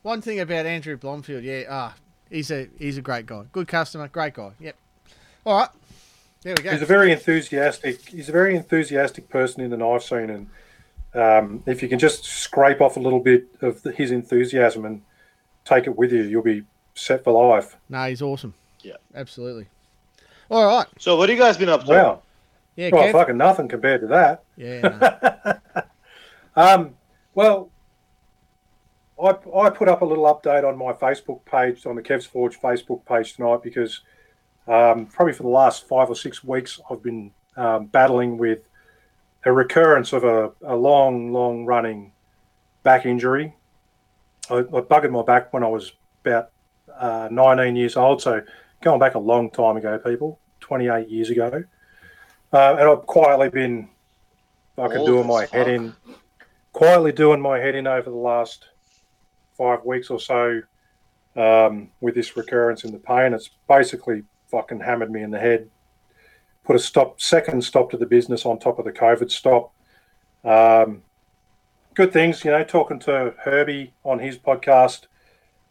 One 0.02 0.22
thing 0.22 0.40
about 0.40 0.66
Andrew 0.66 0.98
Blomfield, 0.98 1.44
yeah, 1.44 1.64
ah, 1.70 1.96
he's 2.30 2.50
a 2.52 2.68
he's 2.80 2.98
a 2.98 3.02
great 3.02 3.26
guy, 3.26 3.44
good 3.52 3.68
customer, 3.68 4.08
great 4.08 4.34
guy. 4.34 4.52
Yep. 4.60 4.76
All 5.46 5.58
right, 5.58 5.70
there 6.44 6.54
we 6.58 6.64
go. 6.64 6.72
He's 6.72 6.82
a 6.82 6.86
very 6.86 7.12
enthusiastic. 7.12 8.08
He's 8.10 8.30
a 8.30 8.32
very 8.32 8.56
enthusiastic 8.56 9.30
person 9.30 9.62
in 9.64 9.72
the 9.72 9.78
knife 9.78 10.04
scene, 10.04 10.30
and 10.30 10.50
um, 11.14 11.64
if 11.66 11.82
you 11.82 11.90
can 11.90 12.00
just 12.00 12.24
scrape 12.26 12.80
off 12.82 12.96
a 12.98 13.00
little 13.00 13.20
bit 13.20 13.46
of 13.62 13.82
the, 13.84 13.92
his 13.92 14.12
enthusiasm 14.12 14.86
and 14.86 15.02
take 15.66 15.88
it 15.88 15.98
with 15.98 16.12
you, 16.12 16.24
you'll 16.24 16.44
be 16.44 16.64
set 16.96 17.24
for 17.24 17.32
life. 17.56 17.76
no, 17.90 18.04
he's 18.08 18.22
awesome. 18.22 18.54
Yeah. 18.82 18.96
absolutely. 19.16 19.68
All 20.50 20.66
right, 20.66 20.88
So 21.00 21.16
what 21.16 21.30
have 21.30 21.38
you 21.38 21.42
guys 21.44 21.56
been 21.58 21.70
up 21.70 21.86
to? 21.86 21.90
Wow. 21.92 22.22
yeah, 22.76 22.90
Well, 22.92 23.04
Kev? 23.04 23.12
fucking 23.14 23.38
nothing 23.38 23.68
compared 23.70 24.02
to 24.02 24.08
that. 24.08 24.44
yeah, 24.58 24.82
no. 25.76 25.84
Um, 26.54 26.96
well, 27.34 27.70
I, 29.22 29.30
I 29.56 29.70
put 29.70 29.88
up 29.88 30.02
a 30.02 30.06
little 30.06 30.26
update 30.26 30.68
on 30.68 30.78
my 30.78 30.92
Facebook 30.92 31.46
page, 31.46 31.86
on 31.86 31.96
the 31.96 32.02
Kev's 32.02 32.26
Forge 32.26 32.60
Facebook 32.60 33.06
page 33.06 33.36
tonight, 33.36 33.62
because 33.64 34.02
um, 34.68 35.06
probably 35.08 35.34
for 35.34 35.44
the 35.44 35.50
last 35.50 35.88
five 35.88 36.10
or 36.10 36.16
six 36.16 36.44
weeks, 36.44 36.80
I've 36.90 37.04
been 37.04 37.32
um, 37.58 37.88
battling 37.88 38.38
with 38.38 38.60
a 39.46 39.52
recurrence 39.52 40.14
of 40.14 40.24
a, 40.24 40.52
a 40.64 40.76
long, 40.76 41.34
long 41.34 41.66
running 41.66 42.12
back 42.84 43.06
injury. 43.06 43.56
I, 44.50 44.58
I 44.58 44.62
buggered 44.62 45.12
my 45.12 45.24
back 45.24 45.54
when 45.54 45.64
I 45.64 45.68
was 45.68 45.94
about 46.24 46.52
uh, 47.00 47.28
19 47.32 47.76
years 47.76 47.98
old, 47.98 48.22
so 48.22 48.42
going 48.82 49.00
back 49.00 49.16
a 49.16 49.20
long 49.20 49.50
time 49.50 49.78
ago, 49.78 49.98
people, 49.98 50.40
28 50.60 51.10
years 51.10 51.30
ago. 51.30 51.64
Uh, 52.54 52.76
and 52.80 52.90
I've 52.90 53.06
quietly 53.06 53.50
been 53.50 53.90
fucking 54.76 54.98
Old 54.98 55.08
doing 55.08 55.22
as 55.22 55.28
my 55.28 55.46
head 55.46 55.68
in, 55.68 55.96
quietly 56.74 57.12
doing 57.12 57.42
my 57.42 57.60
head 57.60 57.76
in 57.76 57.88
over 57.88 58.10
the 58.10 58.16
last 58.16 58.68
five 59.58 59.84
weeks 59.86 60.10
or 60.10 60.20
so 60.20 60.62
um, 61.36 61.90
with 62.02 62.16
this 62.16 62.36
recurrence 62.36 62.84
in 62.84 62.92
the 62.92 63.00
pain. 63.00 63.34
It's 63.34 63.50
basically 63.68 64.24
fucking 64.52 64.82
hammered 64.82 65.12
me 65.12 65.24
in 65.24 65.32
the 65.32 65.40
head. 65.40 65.70
Put 66.64 66.76
a 66.76 66.80
stop, 66.80 67.20
second 67.20 67.64
stop 67.64 67.90
to 67.92 67.98
the 67.98 68.06
business 68.06 68.46
on 68.46 68.60
top 68.60 68.78
of 68.78 68.86
the 68.86 68.92
COVID 68.92 69.32
stop. 69.32 69.74
Um, 70.44 71.02
good 71.96 72.14
things, 72.14 72.46
you 72.46 72.52
know. 72.52 72.64
Talking 72.64 73.00
to 73.00 73.34
Herbie 73.44 73.94
on 74.04 74.20
his 74.20 74.38
podcast 74.38 75.08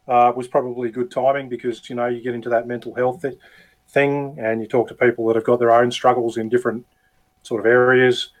uh, 0.07 0.33
was 0.35 0.47
probably 0.47 0.91
good 0.91 1.11
timing 1.11 1.47
because 1.47 1.89
you 1.89 1.95
know 1.95 2.07
you 2.07 2.21
get 2.21 2.35
into 2.35 2.49
that 2.49 2.67
mental 2.67 2.93
health 2.93 3.21
thi- 3.21 3.37
thing 3.89 4.37
and 4.39 4.61
you 4.61 4.67
talk 4.67 4.87
to 4.87 4.95
people 4.95 5.27
that 5.27 5.35
have 5.35 5.45
got 5.45 5.59
their 5.59 5.71
own 5.71 5.91
struggles 5.91 6.37
in 6.37 6.49
different 6.49 6.85
sort 7.43 7.59
of 7.59 7.65
areas. 7.65 8.31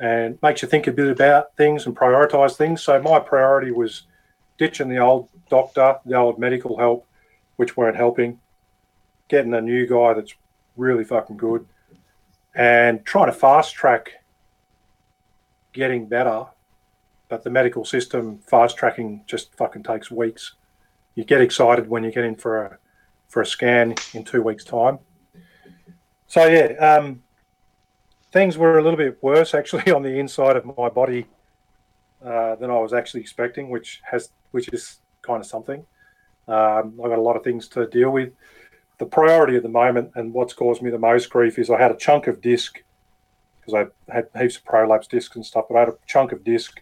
and 0.00 0.38
makes 0.42 0.62
you 0.62 0.68
think 0.68 0.86
a 0.86 0.92
bit 0.92 1.08
about 1.08 1.56
things 1.56 1.86
and 1.86 1.96
prioritize 1.96 2.56
things. 2.56 2.82
So 2.82 3.00
my 3.02 3.18
priority 3.18 3.72
was 3.72 4.02
ditching 4.56 4.88
the 4.88 4.98
old 4.98 5.28
doctor, 5.50 5.98
the 6.04 6.14
old 6.14 6.38
medical 6.38 6.78
help, 6.78 7.06
which 7.56 7.76
weren't 7.76 7.96
helping, 7.96 8.38
getting 9.28 9.54
a 9.54 9.60
new 9.60 9.86
guy 9.86 10.14
that's 10.14 10.34
really 10.76 11.04
fucking 11.04 11.36
good, 11.36 11.66
and 12.54 13.04
trying 13.04 13.26
to 13.26 13.32
fast 13.32 13.74
track 13.74 14.12
getting 15.72 16.06
better. 16.06 16.46
But 17.28 17.44
the 17.44 17.50
medical 17.50 17.84
system 17.84 18.38
fast 18.38 18.76
tracking 18.76 19.22
just 19.26 19.54
fucking 19.54 19.82
takes 19.82 20.10
weeks. 20.10 20.54
You 21.14 21.24
get 21.24 21.42
excited 21.42 21.88
when 21.88 22.02
you 22.02 22.10
get 22.10 22.24
in 22.24 22.36
for 22.36 22.64
a 22.64 22.78
for 23.28 23.42
a 23.42 23.46
scan 23.46 23.94
in 24.14 24.24
two 24.24 24.42
weeks' 24.42 24.64
time. 24.64 24.98
So 26.26 26.46
yeah, 26.46 26.72
um, 26.74 27.22
things 28.32 28.56
were 28.56 28.78
a 28.78 28.82
little 28.82 28.96
bit 28.96 29.22
worse 29.22 29.54
actually 29.54 29.92
on 29.96 30.02
the 30.02 30.18
inside 30.18 30.56
of 30.56 30.64
my 30.64 30.88
body 30.88 31.26
uh, 32.24 32.56
than 32.56 32.70
I 32.70 32.78
was 32.78 32.92
actually 32.92 33.20
expecting, 33.20 33.68
which 33.68 34.00
has 34.10 34.30
which 34.50 34.68
is 34.72 35.00
kind 35.22 35.40
of 35.40 35.46
something. 35.46 35.84
Um, 36.46 36.98
I've 37.02 37.10
got 37.10 37.18
a 37.18 37.22
lot 37.22 37.36
of 37.36 37.44
things 37.44 37.68
to 37.68 37.86
deal 37.86 38.10
with. 38.10 38.32
The 38.98 39.06
priority 39.06 39.56
at 39.56 39.62
the 39.62 39.68
moment 39.68 40.12
and 40.16 40.32
what's 40.32 40.52
caused 40.52 40.82
me 40.82 40.90
the 40.90 40.98
most 40.98 41.30
grief 41.30 41.58
is 41.58 41.70
I 41.70 41.80
had 41.80 41.92
a 41.92 41.96
chunk 41.96 42.26
of 42.26 42.40
disc 42.40 42.82
because 43.60 43.74
I 43.74 44.12
had 44.12 44.28
heaps 44.38 44.56
of 44.56 44.64
prolapse 44.64 45.06
discs 45.06 45.36
and 45.36 45.44
stuff, 45.44 45.66
but 45.68 45.76
I 45.76 45.80
had 45.80 45.88
a 45.88 45.98
chunk 46.06 46.32
of 46.32 46.42
disc 46.42 46.80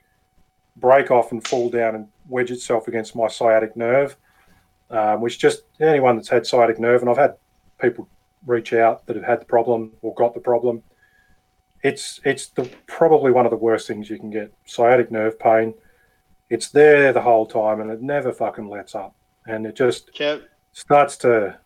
break 0.76 1.10
off 1.10 1.32
and 1.32 1.46
fall 1.46 1.68
down 1.68 1.94
and 1.94 2.08
wedge 2.28 2.50
itself 2.50 2.88
against 2.88 3.16
my 3.16 3.28
sciatic 3.28 3.76
nerve, 3.76 4.16
um, 4.90 5.20
which 5.20 5.38
just 5.38 5.62
anyone 5.80 6.16
that's 6.16 6.28
had 6.28 6.46
sciatic 6.46 6.78
nerve, 6.78 7.00
and 7.00 7.10
I've 7.10 7.16
had 7.16 7.36
people 7.80 8.08
reach 8.46 8.72
out 8.72 9.06
that 9.06 9.16
have 9.16 9.24
had 9.24 9.40
the 9.40 9.46
problem 9.46 9.92
or 10.02 10.14
got 10.14 10.34
the 10.34 10.40
problem. 10.40 10.82
It's 11.82 12.20
it's 12.24 12.48
the 12.48 12.70
probably 12.86 13.32
one 13.32 13.46
of 13.46 13.50
the 13.50 13.56
worst 13.56 13.86
things 13.86 14.08
you 14.08 14.18
can 14.18 14.30
get. 14.30 14.52
Sciatic 14.64 15.10
nerve 15.10 15.38
pain. 15.38 15.74
It's 16.48 16.70
there 16.70 17.12
the 17.12 17.20
whole 17.20 17.46
time 17.46 17.80
and 17.80 17.90
it 17.90 18.00
never 18.00 18.32
fucking 18.32 18.68
lets 18.68 18.94
up. 18.94 19.14
And 19.46 19.66
it 19.66 19.76
just 19.76 20.12
Kev, 20.14 20.44
starts 20.72 21.16
to 21.18 21.58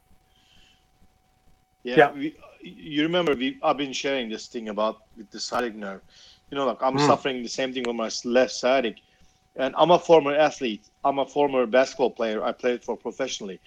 yeah, 1.84 1.96
Yeah. 1.96 2.12
We, 2.12 2.36
you 2.62 3.02
remember 3.02 3.34
we 3.34 3.58
I've 3.62 3.78
been 3.78 3.92
sharing 3.92 4.28
this 4.28 4.46
thing 4.48 4.68
about 4.68 4.98
with 5.16 5.30
the 5.30 5.40
sciatic 5.40 5.74
nerve. 5.74 6.02
You 6.50 6.58
know, 6.58 6.66
like 6.66 6.82
I'm 6.82 6.96
Mm. 6.96 7.06
suffering 7.06 7.42
the 7.42 7.48
same 7.48 7.72
thing 7.72 7.84
with 7.86 7.96
my 7.96 8.10
left 8.24 8.52
sciatic, 8.52 8.98
and 9.56 9.74
I'm 9.78 9.90
a 9.90 9.98
former 9.98 10.34
athlete. 10.34 10.88
I'm 11.04 11.18
a 11.18 11.26
former 11.26 11.66
basketball 11.66 12.10
player. 12.10 12.42
I 12.44 12.52
played 12.52 12.84
for 12.84 12.96
professionally, 12.96 13.60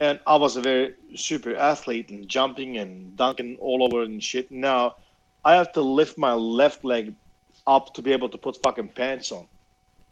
and 0.00 0.20
I 0.26 0.36
was 0.36 0.56
a 0.56 0.60
very 0.60 0.94
super 1.14 1.54
athlete 1.56 2.10
and 2.10 2.28
jumping 2.28 2.76
and 2.78 3.16
dunking 3.16 3.56
all 3.60 3.82
over 3.82 4.02
and 4.02 4.22
shit. 4.22 4.50
Now 4.50 4.96
I 5.44 5.54
have 5.54 5.72
to 5.72 5.80
lift 5.80 6.18
my 6.18 6.34
left 6.34 6.84
leg 6.84 7.14
up 7.66 7.94
to 7.94 8.02
be 8.02 8.12
able 8.12 8.28
to 8.28 8.38
put 8.38 8.58
fucking 8.62 8.88
pants 8.90 9.32
on. 9.32 9.46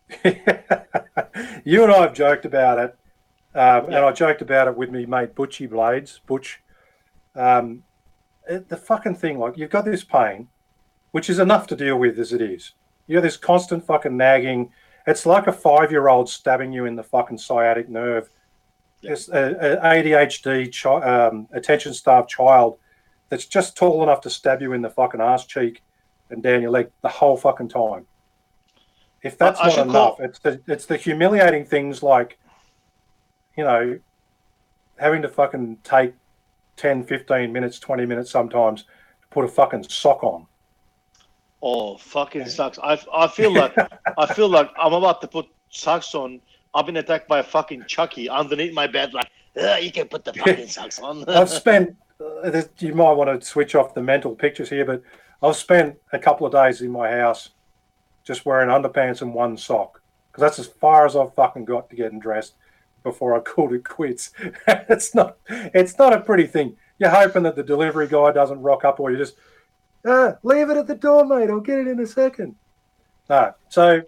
you 1.65 1.83
and 1.83 1.93
I 1.93 2.03
have 2.03 2.15
joked 2.15 2.45
about 2.47 2.79
it, 2.79 2.97
um, 3.55 3.87
and 3.87 3.97
I 3.97 4.13
joked 4.13 4.43
about 4.43 4.69
it 4.69 4.77
with 4.77 4.91
me 4.91 5.05
mate 5.07 5.35
Butchie 5.35 5.69
Blades, 5.69 6.21
Butch. 6.27 6.61
Um, 7.35 7.83
it- 8.49 8.69
the 8.69 8.77
fucking 8.77 9.17
thing, 9.17 9.39
like 9.39 9.57
you've 9.57 9.71
got 9.71 9.85
this 9.85 10.05
pain, 10.05 10.49
which 11.13 11.31
is 11.31 11.39
enough 11.39 11.67
to 11.69 11.77
deal 11.77 11.97
with 11.99 12.19
as 12.19 12.33
it 12.33 12.41
is. 12.43 12.73
You 13.07 13.17
have 13.17 13.25
this 13.25 13.37
constant 13.37 13.85
fucking 13.85 14.17
nagging. 14.17 14.73
It's 15.07 15.27
like 15.27 15.47
a 15.47 15.53
five-year-old 15.53 16.29
stabbing 16.29 16.73
you 16.73 16.87
in 16.87 16.97
the 16.97 17.03
fucking 17.03 17.39
sciatic 17.39 17.89
nerve. 17.89 18.31
It's 19.03 19.29
a, 19.29 19.77
a 19.77 19.77
ADHD 19.85 20.71
chi- 20.83 21.03
um, 21.03 21.47
attention-starved 21.53 22.29
child 22.29 22.79
that's 23.29 23.45
just 23.47 23.77
tall 23.77 24.03
enough 24.03 24.23
to 24.23 24.31
stab 24.31 24.63
you 24.63 24.73
in 24.73 24.81
the 24.83 24.89
fucking 24.91 25.21
ass 25.21 25.45
cheek 25.45 25.83
and 26.31 26.43
down 26.43 26.63
your 26.63 26.71
leg 26.71 26.91
the 27.03 27.09
whole 27.09 27.37
fucking 27.37 27.69
time. 27.69 28.07
If 29.23 29.37
that's 29.39 29.61
I 29.61 29.65
not 29.65 29.73
should 29.75 29.83
enough, 29.83 30.17
call- 30.17 30.17
it's 30.21 30.39
the 30.39 30.61
it's 30.67 30.87
the 30.87 30.97
humiliating 30.97 31.65
things 31.67 32.03
like, 32.03 32.39
you 33.57 33.65
know, 33.65 33.99
having 34.99 35.23
to 35.23 35.29
fucking 35.29 35.79
take 35.85 36.15
10, 36.77 37.05
15 37.05 37.53
minutes, 37.53 37.79
20 37.79 38.07
minutes 38.07 38.31
sometimes 38.31 38.83
to 38.83 39.29
put 39.31 39.45
a 39.45 39.49
fucking 39.49 39.85
sock 39.89 40.23
on. 40.25 40.47
Oh, 41.63 41.97
fucking 41.97 42.47
sucks. 42.47 42.79
I, 42.79 43.01
I 43.13 43.27
feel 43.27 43.53
like 43.53 43.75
I 44.19 44.35
feel 44.35 44.49
like 44.49 44.71
I'm 44.79 44.93
about 44.93 45.21
to 45.23 45.29
put 45.29 45.47
socks 45.71 46.15
on. 46.15 46.41
I've 46.75 46.87
been 46.87 46.97
attacked 46.99 47.29
by 47.29 47.39
a 47.39 47.43
fucking 47.43 47.85
Chucky 47.87 48.29
underneath 48.29 48.75
my 48.75 48.87
bed. 48.87 49.15
Like, 49.15 49.31
"Ugh, 49.57 49.83
you 49.83 49.91
can 49.91 50.09
put 50.09 50.25
the 50.25 50.35
fucking 50.35 50.69
socks 50.69 50.99
on. 50.99 51.25
I've 51.29 51.49
spent, 51.49 51.97
uh, 52.21 52.51
this- 52.51 52.69
you 52.81 52.95
might 52.95 53.13
want 53.13 53.41
to 53.41 53.47
switch 53.47 53.75
off 53.75 53.95
the 53.95 54.03
mental 54.03 54.35
pictures 54.35 54.69
here, 54.69 54.85
but 54.85 55.03
I've 55.43 55.57
spent 55.57 55.97
a 56.13 56.19
couple 56.19 56.47
of 56.47 56.53
days 56.53 56.83
in 56.83 56.91
my 56.91 57.11
house 57.11 57.51
just 58.25 58.45
wearing 58.45 58.69
underpants 58.69 59.23
and 59.23 59.33
one 59.33 59.57
sock 59.57 60.01
because 60.31 60.41
that's 60.43 60.59
as 60.59 60.67
far 60.67 61.07
as 61.07 61.15
I've 61.17 61.35
fucking 61.35 61.65
got 61.65 61.89
to 61.91 61.97
getting 61.97 62.19
dressed 62.19 62.55
before 63.05 63.37
I 63.37 63.41
called 63.41 63.73
it 63.73 63.85
quits. 63.85 64.33
it's 64.67 65.15
not, 65.15 65.37
it's 65.49 65.97
not 65.99 66.13
a 66.13 66.21
pretty 66.21 66.49
thing. 66.49 66.77
You're 66.99 67.11
hoping 67.11 67.45
that 67.45 67.55
the 67.55 67.63
delivery 67.63 68.09
guy 68.09 68.33
doesn't 68.33 68.61
rock 68.61 68.85
up 68.85 68.99
or 68.99 69.13
you 69.13 69.17
just, 69.19 69.37
ah, 70.05 70.35
leave 70.43 70.71
it 70.71 70.77
at 70.77 70.89
the 70.89 70.97
door, 70.97 71.25
mate. 71.25 71.51
I'll 71.51 71.61
get 71.61 71.79
it 71.79 71.87
in 71.87 72.01
a 72.01 72.07
second. 72.07 72.57
No, 73.29 73.55
so 73.69 74.03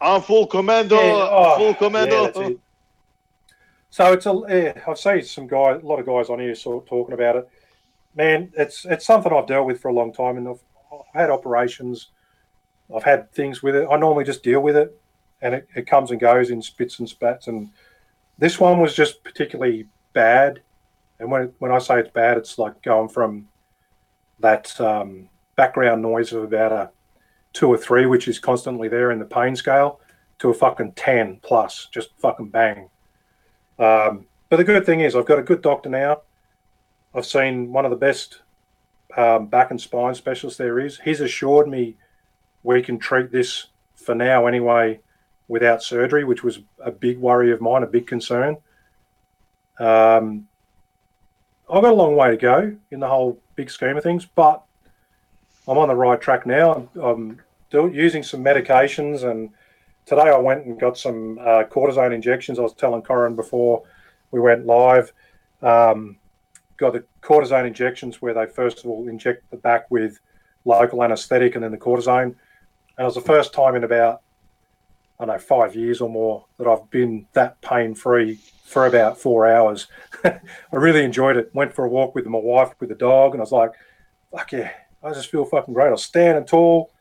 I'm 0.00 0.22
full 0.22 0.46
commando. 0.46 0.96
Yeah, 0.96 1.28
oh, 1.30 1.56
full 1.56 1.66
yeah, 1.68 1.74
commando. 1.74 2.24
that's 2.24 2.38
it. 2.38 2.58
So 3.90 4.12
it's 4.12 4.26
a 4.26 4.42
yeah, 4.48 4.82
I've 4.86 4.98
seen 4.98 5.22
some 5.22 5.46
guys, 5.46 5.82
a 5.82 5.86
lot 5.86 5.98
of 5.98 6.06
guys 6.06 6.28
on 6.28 6.38
here 6.38 6.54
sort 6.54 6.82
of 6.82 6.88
talking 6.88 7.14
about 7.14 7.36
it. 7.36 7.48
Man, 8.14 8.52
it's 8.56 8.84
it's 8.84 9.06
something 9.06 9.32
I've 9.32 9.46
dealt 9.46 9.66
with 9.66 9.80
for 9.80 9.88
a 9.88 9.94
long 9.94 10.12
time, 10.12 10.36
and 10.36 10.48
I've, 10.48 10.60
I've 10.92 11.20
had 11.20 11.30
operations, 11.30 12.08
I've 12.94 13.02
had 13.02 13.32
things 13.32 13.62
with 13.62 13.76
it. 13.76 13.88
I 13.90 13.96
normally 13.96 14.24
just 14.24 14.42
deal 14.42 14.60
with 14.60 14.76
it, 14.76 15.00
and 15.42 15.54
it, 15.54 15.68
it 15.74 15.86
comes 15.86 16.10
and 16.10 16.20
goes 16.20 16.50
in 16.50 16.60
spits 16.62 16.98
and 16.98 17.08
spats. 17.08 17.46
And 17.46 17.70
this 18.38 18.58
one 18.58 18.80
was 18.80 18.94
just 18.94 19.22
particularly 19.24 19.86
bad. 20.12 20.60
And 21.18 21.30
when 21.30 21.52
when 21.58 21.72
I 21.72 21.78
say 21.78 21.98
it's 21.98 22.10
bad, 22.10 22.36
it's 22.36 22.58
like 22.58 22.80
going 22.82 23.08
from 23.08 23.48
that 24.40 24.78
um, 24.80 25.28
background 25.56 26.02
noise 26.02 26.32
of 26.32 26.44
about 26.44 26.72
a 26.72 26.90
two 27.52 27.68
or 27.68 27.78
three, 27.78 28.06
which 28.06 28.28
is 28.28 28.38
constantly 28.38 28.88
there 28.88 29.10
in 29.10 29.18
the 29.18 29.24
pain 29.24 29.56
scale, 29.56 30.00
to 30.38 30.50
a 30.50 30.54
fucking 30.54 30.92
10 30.92 31.40
plus, 31.42 31.88
just 31.90 32.10
fucking 32.18 32.50
bang. 32.50 32.88
Um, 33.78 34.26
but 34.48 34.56
the 34.56 34.64
good 34.64 34.86
thing 34.86 35.00
is, 35.00 35.16
I've 35.16 35.26
got 35.26 35.38
a 35.38 35.42
good 35.42 35.62
doctor 35.62 35.88
now. 35.88 36.22
I've 37.14 37.26
seen 37.26 37.72
one 37.72 37.84
of 37.84 37.90
the 37.90 37.96
best 37.96 38.42
um, 39.16 39.46
back 39.46 39.70
and 39.70 39.80
spine 39.80 40.14
specialists 40.14 40.58
there 40.58 40.78
is. 40.78 41.00
He's 41.00 41.20
assured 41.20 41.68
me 41.68 41.96
we 42.62 42.82
can 42.82 42.98
treat 42.98 43.32
this 43.32 43.66
for 43.96 44.14
now 44.14 44.46
anyway 44.46 45.00
without 45.48 45.82
surgery, 45.82 46.24
which 46.24 46.44
was 46.44 46.60
a 46.84 46.90
big 46.90 47.18
worry 47.18 47.50
of 47.50 47.60
mine, 47.60 47.82
a 47.82 47.86
big 47.86 48.06
concern. 48.06 48.56
Um, 49.78 50.46
I've 51.70 51.82
got 51.82 51.92
a 51.92 51.96
long 51.96 52.16
way 52.16 52.30
to 52.30 52.36
go 52.36 52.76
in 52.90 53.00
the 53.00 53.08
whole 53.08 53.40
big 53.56 53.70
scheme 53.70 53.96
of 53.96 54.02
things, 54.02 54.26
but 54.26 54.62
I'm 55.66 55.78
on 55.78 55.88
the 55.88 55.94
right 55.94 56.20
track 56.20 56.46
now. 56.46 56.88
I'm, 57.02 57.40
do, 57.70 57.90
using 57.92 58.22
some 58.22 58.42
medications, 58.42 59.30
and 59.30 59.50
today 60.06 60.30
I 60.30 60.38
went 60.38 60.64
and 60.64 60.80
got 60.80 60.96
some 60.96 61.38
uh, 61.38 61.64
cortisone 61.64 62.14
injections. 62.14 62.58
I 62.58 62.62
was 62.62 62.72
telling 62.72 63.02
Corin 63.02 63.36
before 63.36 63.82
we 64.30 64.40
went 64.40 64.66
live. 64.66 65.12
Um, 65.60 66.16
got 66.78 66.94
the 66.94 67.04
cortisone 67.20 67.66
injections 67.66 68.22
where 68.22 68.32
they 68.32 68.46
first 68.46 68.78
of 68.78 68.86
all 68.86 69.08
inject 69.08 69.50
the 69.50 69.56
back 69.56 69.90
with 69.90 70.20
local 70.64 71.02
anaesthetic 71.02 71.54
and 71.54 71.64
then 71.64 71.72
the 71.72 71.78
cortisone. 71.78 72.22
And 72.22 72.34
it 73.00 73.04
was 73.04 73.16
the 73.16 73.20
first 73.20 73.52
time 73.52 73.74
in 73.74 73.84
about 73.84 74.22
I 75.18 75.24
don't 75.24 75.34
know 75.34 75.38
five 75.38 75.74
years 75.74 76.00
or 76.00 76.08
more 76.08 76.46
that 76.58 76.68
I've 76.68 76.88
been 76.90 77.26
that 77.32 77.60
pain 77.60 77.94
free 77.94 78.38
for 78.64 78.86
about 78.86 79.18
four 79.18 79.46
hours. 79.46 79.88
I 80.24 80.40
really 80.72 81.04
enjoyed 81.04 81.36
it. 81.36 81.54
Went 81.54 81.74
for 81.74 81.84
a 81.84 81.88
walk 81.88 82.14
with 82.14 82.26
my 82.26 82.38
wife 82.38 82.70
with 82.78 82.88
the 82.88 82.94
dog, 82.94 83.32
and 83.32 83.40
I 83.40 83.42
was 83.42 83.52
like, 83.52 83.72
"Fuck 84.30 84.52
yeah!" 84.52 84.72
I 85.02 85.12
just 85.12 85.30
feel 85.30 85.44
fucking 85.44 85.74
great. 85.74 85.88
I 85.88 85.92
was 85.92 86.04
standing 86.04 86.44
tall. 86.44 86.92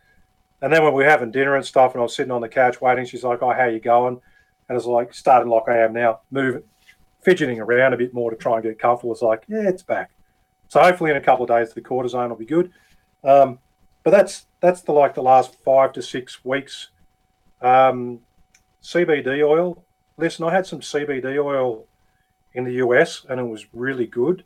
And 0.62 0.74
then 0.74 0.84
when 0.84 0.94
we 0.94 1.04
were 1.04 1.10
having 1.10 1.32
dinner 1.32 1.56
and 1.56 1.66
stuff, 1.66 1.94
and 1.94 2.00
I 2.00 2.04
was 2.04 2.16
sitting 2.16 2.32
on 2.32 2.42
the 2.42 2.50
couch 2.50 2.82
waiting, 2.82 3.06
she's 3.06 3.24
like, 3.24 3.44
"Oh, 3.44 3.52
how 3.52 3.66
you 3.66 3.80
going?" 3.80 4.20
And 4.70 4.76
it's 4.76 4.88
like 4.88 5.14
starting 5.14 5.52
like 5.52 5.68
I 5.68 5.78
am 5.78 5.94
now, 5.94 6.22
moving, 6.32 6.64
fidgeting 7.22 7.60
around 7.60 7.94
a 7.94 7.98
bit 7.98 8.14
more 8.14 8.32
to 8.32 8.38
try 8.38 8.56
and 8.56 8.64
get 8.64 8.80
comfortable. 8.80 9.14
It's 9.14 9.22
like, 9.22 9.44
yeah, 9.48 9.68
it's 9.68 9.84
back. 9.84 10.12
So 10.70 10.82
hopefully 10.82 11.12
in 11.12 11.18
a 11.18 11.22
couple 11.22 11.44
of 11.44 11.50
days 11.50 11.74
the 11.74 11.82
cortisone 11.82 12.30
will 12.30 12.36
be 12.36 12.46
good. 12.46 12.72
Um, 13.24 13.60
but 14.04 14.12
that's 14.12 14.46
that's 14.60 14.82
the 14.82 14.92
like 14.92 15.14
the 15.14 15.22
last 15.22 15.56
five 15.64 15.94
to 15.94 16.02
six 16.02 16.44
weeks. 16.44 16.90
Um, 17.62 18.20
CBD 18.84 19.44
oil. 19.46 19.84
Listen, 20.18 20.46
I 20.46 20.52
had 20.52 20.66
some 20.66 20.80
CBD 20.80 21.44
oil 21.44 21.86
in 22.54 22.64
the 22.64 22.74
US, 22.86 23.26
and 23.30 23.40
it 23.40 23.44
was 23.44 23.66
really 23.74 24.06
good 24.08 24.44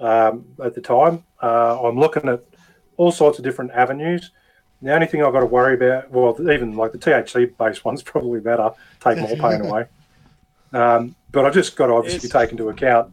um, 0.00 0.44
at 0.62 0.74
the 0.74 0.80
time. 0.80 1.24
Uh, 1.42 1.80
I'm 1.82 1.98
looking 1.98 2.28
at 2.28 2.42
all 2.96 3.10
sorts 3.12 3.38
of 3.38 3.44
different 3.44 3.72
avenues. 3.72 4.30
The 4.82 4.92
only 4.92 5.06
thing 5.06 5.22
I've 5.24 5.32
got 5.32 5.40
to 5.40 5.46
worry 5.46 5.74
about, 5.74 6.10
well, 6.10 6.36
even 6.50 6.76
like 6.76 6.92
the 6.92 6.98
THC 6.98 7.56
based 7.56 7.84
one's 7.84 8.02
probably 8.02 8.40
better, 8.40 8.70
take 9.00 9.18
more 9.18 9.36
pain 9.36 9.60
away. 9.66 9.86
Um, 10.72 11.14
but 11.30 11.44
I've 11.44 11.54
just 11.54 11.76
got 11.76 11.86
to 11.86 11.94
obviously 11.94 12.28
It's- 12.28 12.32
take 12.42 12.50
into 12.52 12.68
account 12.68 13.12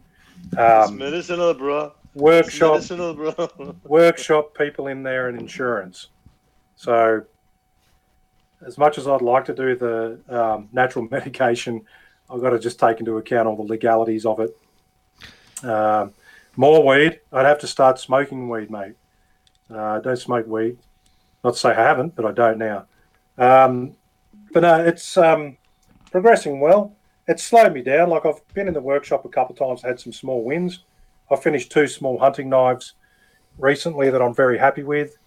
um, 0.56 0.96
medicinal, 0.98 1.52
bro. 1.54 1.92
Workshop, 2.14 2.74
medicinal, 2.74 3.14
bro. 3.14 3.76
workshop 3.84 4.56
people 4.56 4.88
in 4.88 5.02
there 5.02 5.28
and 5.28 5.38
insurance. 5.38 6.08
So, 6.76 7.22
as 8.66 8.78
much 8.78 8.98
as 8.98 9.06
I'd 9.06 9.22
like 9.22 9.44
to 9.46 9.54
do 9.54 9.76
the 9.76 10.20
um, 10.28 10.68
natural 10.72 11.08
medication, 11.10 11.82
I've 12.28 12.40
got 12.40 12.50
to 12.50 12.58
just 12.58 12.78
take 12.78 13.00
into 13.00 13.16
account 13.16 13.48
all 13.48 13.56
the 13.56 13.62
legalities 13.62 14.26
of 14.26 14.40
it. 14.40 14.56
Um, 15.64 16.12
more 16.56 16.84
weed, 16.86 17.20
I'd 17.32 17.46
have 17.46 17.58
to 17.60 17.66
start 17.66 17.98
smoking 17.98 18.48
weed, 18.48 18.70
mate. 18.70 18.94
Uh, 19.72 20.00
don't 20.00 20.16
smoke 20.16 20.46
weed. 20.46 20.78
Not 21.44 21.54
to 21.54 21.58
say 21.58 21.70
I 21.70 21.74
haven't, 21.74 22.14
but 22.14 22.24
I 22.24 22.32
don't 22.32 22.58
now. 22.58 22.86
Um, 23.38 23.96
but 24.52 24.60
no, 24.60 24.84
it's 24.84 25.16
um, 25.16 25.56
progressing 26.10 26.60
well. 26.60 26.94
It's 27.28 27.44
slowed 27.44 27.72
me 27.72 27.82
down. 27.82 28.10
Like 28.10 28.26
I've 28.26 28.46
been 28.54 28.68
in 28.68 28.74
the 28.74 28.80
workshop 28.80 29.24
a 29.24 29.28
couple 29.28 29.52
of 29.52 29.58
times, 29.58 29.82
had 29.82 30.00
some 30.00 30.12
small 30.12 30.44
wins. 30.44 30.84
I 31.30 31.36
finished 31.36 31.70
two 31.70 31.86
small 31.86 32.18
hunting 32.18 32.48
knives 32.48 32.94
recently 33.58 34.10
that 34.10 34.20
I'm 34.20 34.34
very 34.34 34.58
happy 34.58 34.82
with, 34.82 35.18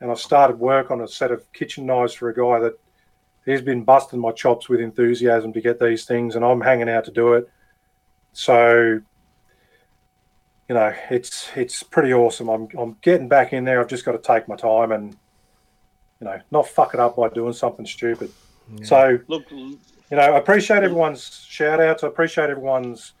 and 0.00 0.10
I 0.10 0.14
started 0.14 0.58
work 0.58 0.90
on 0.90 1.00
a 1.00 1.08
set 1.08 1.30
of 1.30 1.50
kitchen 1.52 1.86
knives 1.86 2.14
for 2.14 2.28
a 2.28 2.34
guy 2.34 2.58
that 2.60 2.78
he's 3.44 3.60
been 3.60 3.84
busting 3.84 4.20
my 4.20 4.32
chops 4.32 4.68
with 4.68 4.80
enthusiasm 4.80 5.52
to 5.52 5.60
get 5.60 5.78
these 5.78 6.04
things, 6.04 6.36
and 6.36 6.44
I'm 6.44 6.60
hanging 6.60 6.88
out 6.88 7.04
to 7.06 7.10
do 7.10 7.34
it. 7.34 7.48
So, 8.32 9.00
you 10.68 10.74
know, 10.74 10.94
it's 11.10 11.48
it's 11.56 11.82
pretty 11.82 12.12
awesome. 12.12 12.48
I'm 12.48 12.68
I'm 12.78 12.96
getting 13.02 13.28
back 13.28 13.52
in 13.52 13.64
there. 13.64 13.80
I've 13.80 13.88
just 13.88 14.04
got 14.04 14.12
to 14.12 14.18
take 14.18 14.48
my 14.48 14.56
time 14.56 14.92
and 14.92 15.16
you 16.20 16.26
know 16.26 16.40
not 16.50 16.68
fuck 16.68 16.94
it 16.94 17.00
up 17.00 17.16
by 17.16 17.28
doing 17.28 17.52
something 17.52 17.86
stupid. 17.86 18.30
So 18.84 19.18
Look, 19.26 19.50
you 19.50 19.78
know, 20.12 20.18
I 20.18 20.38
appreciate 20.38 20.84
everyone's 20.84 21.44
shout 21.48 21.80
outs. 21.80 22.04
I 22.04 22.06
appreciate 22.06 22.50
everyone's 22.50 23.14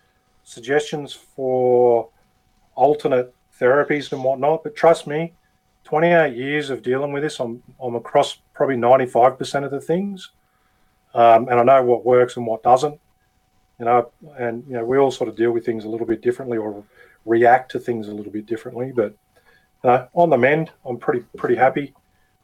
suggestions 0.44 1.12
for 1.12 2.08
alternate 2.76 3.34
therapies 3.60 4.12
and 4.12 4.22
whatnot. 4.22 4.62
But 4.62 4.76
trust 4.76 5.06
me, 5.06 5.32
28 5.90 6.36
years 6.36 6.70
of 6.70 6.84
dealing 6.84 7.10
with 7.10 7.24
this, 7.24 7.40
I'm, 7.40 7.60
I'm 7.82 7.96
across 7.96 8.38
probably 8.54 8.76
95% 8.76 9.64
of 9.64 9.72
the 9.72 9.80
things. 9.80 10.30
Um, 11.14 11.48
and 11.48 11.58
I 11.58 11.64
know 11.64 11.82
what 11.82 12.04
works 12.04 12.36
and 12.36 12.46
what 12.46 12.62
doesn't. 12.62 13.00
You 13.80 13.86
know, 13.86 14.12
and, 14.38 14.64
you 14.68 14.74
know, 14.74 14.84
we 14.84 14.98
all 14.98 15.10
sort 15.10 15.28
of 15.28 15.34
deal 15.34 15.50
with 15.50 15.66
things 15.66 15.84
a 15.84 15.88
little 15.88 16.06
bit 16.06 16.22
differently 16.22 16.58
or 16.58 16.84
react 17.26 17.72
to 17.72 17.80
things 17.80 18.06
a 18.06 18.14
little 18.14 18.30
bit 18.30 18.46
differently. 18.46 18.92
But 18.94 19.16
uh, 19.82 20.06
on 20.14 20.30
the 20.30 20.38
mend, 20.38 20.70
I'm 20.86 20.96
pretty, 20.96 21.24
pretty 21.36 21.56
happy. 21.56 21.92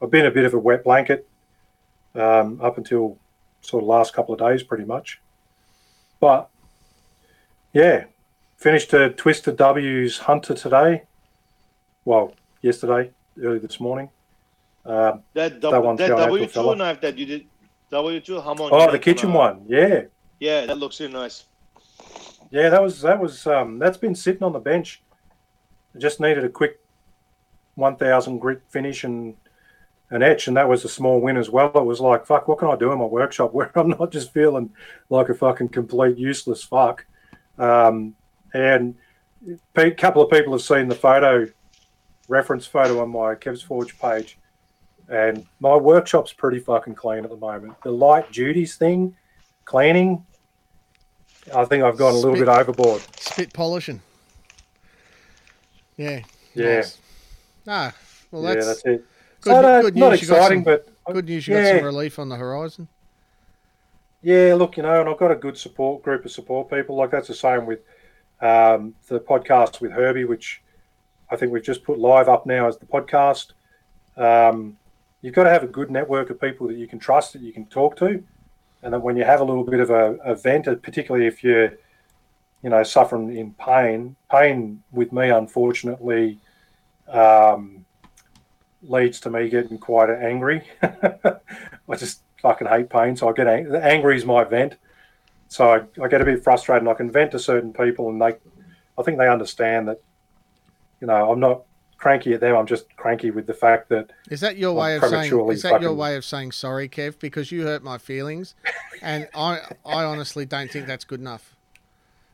I've 0.01 0.11
been 0.11 0.25
a 0.25 0.31
bit 0.31 0.43
of 0.43 0.53
a 0.53 0.59
wet 0.59 0.83
blanket 0.83 1.25
um, 2.15 2.59
up 2.61 2.77
until 2.77 3.17
sort 3.61 3.81
of 3.81 3.87
last 3.87 4.13
couple 4.13 4.33
of 4.33 4.41
days, 4.41 4.61
pretty 4.61 4.83
much. 4.83 5.21
But 6.19 6.49
yeah, 7.71 8.05
finished 8.57 8.91
a 8.91 9.11
Twisted 9.11 9.55
W's 9.55 10.17
Hunter 10.17 10.53
today. 10.53 11.03
Well, 12.03 12.33
yesterday, 12.61 13.11
early 13.41 13.59
this 13.59 13.79
morning. 13.79 14.09
Um, 14.85 15.21
that, 15.33 15.61
That 15.61 15.61
W 15.61 15.85
one's 15.85 15.99
that 15.99 16.11
out 16.11 16.27
to 16.31 16.39
two 16.39 16.47
fella. 16.47 16.75
knife 16.75 17.01
that 17.01 17.17
you 17.17 17.25
did, 17.25 17.45
W 17.91 18.19
two 18.19 18.39
Hamon. 18.39 18.69
oh, 18.71 18.91
the 18.91 18.99
kitchen 18.99 19.29
on 19.29 19.35
one, 19.35 19.65
yeah, 19.67 20.03
Yeah, 20.39 20.65
that 20.65 20.77
looks 20.77 20.99
really 20.99 21.13
nice. 21.13 21.45
yeah. 22.51 22.69
That 22.69 22.81
was 22.81 23.01
that 23.01 23.19
was 23.19 23.45
um, 23.47 23.79
that's 23.79 23.97
been 23.97 24.15
sitting 24.15 24.43
on 24.43 24.53
the 24.53 24.59
bench. 24.59 25.01
I 25.95 25.99
just 25.99 26.19
needed 26.19 26.43
a 26.45 26.49
quick 26.49 26.79
one 27.75 27.95
thousand 27.97 28.39
grit 28.39 28.61
finish 28.69 29.03
and 29.03 29.35
an 30.09 30.23
etch, 30.23 30.47
and 30.47 30.55
that 30.55 30.69
was 30.69 30.85
a 30.85 30.89
small 30.89 31.19
win 31.19 31.35
as 31.35 31.49
well. 31.49 31.69
It 31.75 31.83
was 31.83 31.99
like, 31.99 32.25
fuck, 32.25 32.47
what 32.47 32.59
can 32.59 32.69
I 32.69 32.77
do 32.77 32.93
in 32.93 32.99
my 32.99 33.05
workshop 33.05 33.53
where 33.53 33.71
I'm 33.77 33.89
not 33.89 34.11
just 34.11 34.31
feeling 34.31 34.69
like 35.09 35.27
a 35.27 35.33
fucking 35.33 35.69
complete 35.69 36.17
useless 36.17 36.63
fuck? 36.63 37.05
Um, 37.57 38.15
and 38.53 38.95
a 39.75 39.91
couple 39.91 40.21
of 40.21 40.31
people 40.31 40.53
have 40.53 40.61
seen 40.61 40.87
the 40.87 40.95
photo, 40.95 41.47
reference 42.27 42.65
photo 42.65 43.01
on 43.01 43.09
my 43.09 43.35
Kev's 43.35 43.61
Forge 43.61 43.97
page, 43.99 44.37
and 45.09 45.45
my 45.59 45.75
workshop's 45.75 46.33
pretty 46.33 46.59
fucking 46.59 46.95
clean 46.95 47.23
at 47.23 47.29
the 47.29 47.37
moment. 47.37 47.75
The 47.83 47.91
light 47.91 48.31
duties 48.31 48.75
thing, 48.75 49.15
cleaning, 49.65 50.25
I 51.55 51.65
think 51.65 51.83
I've 51.83 51.97
gone 51.97 52.13
a 52.13 52.15
little 52.17 52.35
Spit- 52.35 52.45
bit 52.47 52.51
overboard. 52.51 53.01
Spit 53.19 53.53
polishing. 53.53 54.01
Yeah. 55.95 56.21
Yeah. 56.53 56.75
Nice. 56.75 56.97
Ah, 57.67 57.93
well, 58.31 58.43
yeah, 58.43 58.53
that's, 58.55 58.65
that's 58.67 58.79
it. 58.85 59.05
good, 59.41 59.51
So, 59.51 59.61
no, 59.61 59.81
good 59.81 59.95
not 59.95 60.09
news. 60.11 60.21
You 60.21 60.27
got 60.27 60.35
exciting, 60.37 60.57
some, 60.59 60.79
but 61.05 61.13
good 61.13 61.25
news. 61.25 61.47
You 61.47 61.53
got 61.55 61.75
some 61.77 61.85
relief 61.85 62.19
on 62.19 62.29
the 62.29 62.35
horizon. 62.35 62.87
Yeah, 64.21 64.55
look, 64.55 64.77
you 64.77 64.83
know, 64.83 64.99
and 64.99 65.09
I've 65.09 65.17
got 65.17 65.31
a 65.31 65.35
good 65.35 65.57
support 65.57 66.03
group 66.03 66.25
of 66.25 66.31
support 66.31 66.69
people. 66.69 66.95
Like 66.95 67.11
that's 67.11 67.27
the 67.27 67.35
same 67.35 67.65
with 67.65 67.79
um, 68.41 68.95
the 69.07 69.19
podcast 69.19 69.79
with 69.79 69.91
Herbie, 69.91 70.25
which 70.25 70.61
I 71.29 71.35
think 71.35 71.51
we've 71.51 71.63
just 71.63 71.83
put 71.83 71.99
live 71.99 72.29
up 72.29 72.45
now 72.45 72.67
as 72.67 72.77
the 72.77 72.85
podcast. 72.85 73.51
Um, 74.15 74.77
you've 75.21 75.35
got 75.35 75.43
to 75.43 75.49
have 75.49 75.63
a 75.63 75.67
good 75.67 75.91
network 75.91 76.29
of 76.29 76.39
people 76.39 76.67
that 76.67 76.77
you 76.77 76.87
can 76.87 76.99
trust, 76.99 77.33
that 77.33 77.41
you 77.41 77.53
can 77.53 77.65
talk 77.65 77.97
to, 77.97 78.23
and 78.81 78.93
that 78.93 78.99
when 78.99 79.17
you 79.17 79.23
have 79.23 79.41
a 79.41 79.43
little 79.43 79.63
bit 79.63 79.79
of 79.79 79.89
a, 79.89 80.15
a 80.23 80.35
vent, 80.35 80.65
particularly 80.81 81.27
if 81.27 81.43
you're, 81.43 81.73
you 82.63 82.69
know, 82.69 82.83
suffering 82.83 83.35
in 83.35 83.51
pain, 83.53 84.15
pain 84.31 84.83
with 84.91 85.11
me, 85.11 85.29
unfortunately, 85.29 86.39
um, 87.07 87.85
leads 88.83 89.19
to 89.21 89.29
me 89.29 89.49
getting 89.49 89.77
quite 89.77 90.09
angry. 90.09 90.63
I 90.81 91.95
just 91.97 92.21
fucking 92.41 92.67
hate 92.67 92.89
pain, 92.89 93.15
so 93.15 93.29
I 93.29 93.33
get 93.33 93.47
ang- 93.47 93.75
angry 93.75 94.15
is 94.15 94.25
my 94.25 94.43
vent. 94.43 94.75
So 95.49 95.69
I, 95.69 96.03
I 96.03 96.07
get 96.07 96.21
a 96.21 96.25
bit 96.25 96.43
frustrated, 96.43 96.83
and 96.83 96.89
I 96.89 96.93
can 96.93 97.11
vent 97.11 97.31
to 97.31 97.39
certain 97.39 97.73
people, 97.73 98.09
and 98.09 98.21
they, 98.21 98.35
I 98.97 99.03
think 99.03 99.17
they 99.17 99.27
understand 99.27 99.87
that, 99.87 100.01
you 101.01 101.07
know, 101.07 101.31
I'm 101.31 101.39
not 101.39 101.63
cranky 101.97 102.33
at 102.33 102.39
them. 102.41 102.55
I'm 102.55 102.67
just 102.67 102.95
cranky 102.95 103.31
with 103.31 103.47
the 103.47 103.53
fact 103.53 103.89
that 103.89 104.11
Is 104.29 104.39
that 104.41 104.57
your 104.57 104.71
I'm 104.71 104.77
way 104.77 104.95
of 104.97 105.03
saying? 105.05 105.49
Is 105.49 105.61
that 105.63 105.81
your 105.81 105.93
way 105.93 106.15
of 106.15 106.23
saying 106.25 106.51
sorry, 106.51 106.87
Kev? 106.87 107.19
Because 107.19 107.51
you 107.51 107.63
hurt 107.63 107.83
my 107.83 107.97
feelings, 107.97 108.55
and 109.01 109.27
I, 109.35 109.61
I 109.85 110.03
honestly 110.03 110.45
don't 110.45 110.71
think 110.71 110.87
that's 110.87 111.05
good 111.05 111.19
enough. 111.19 111.55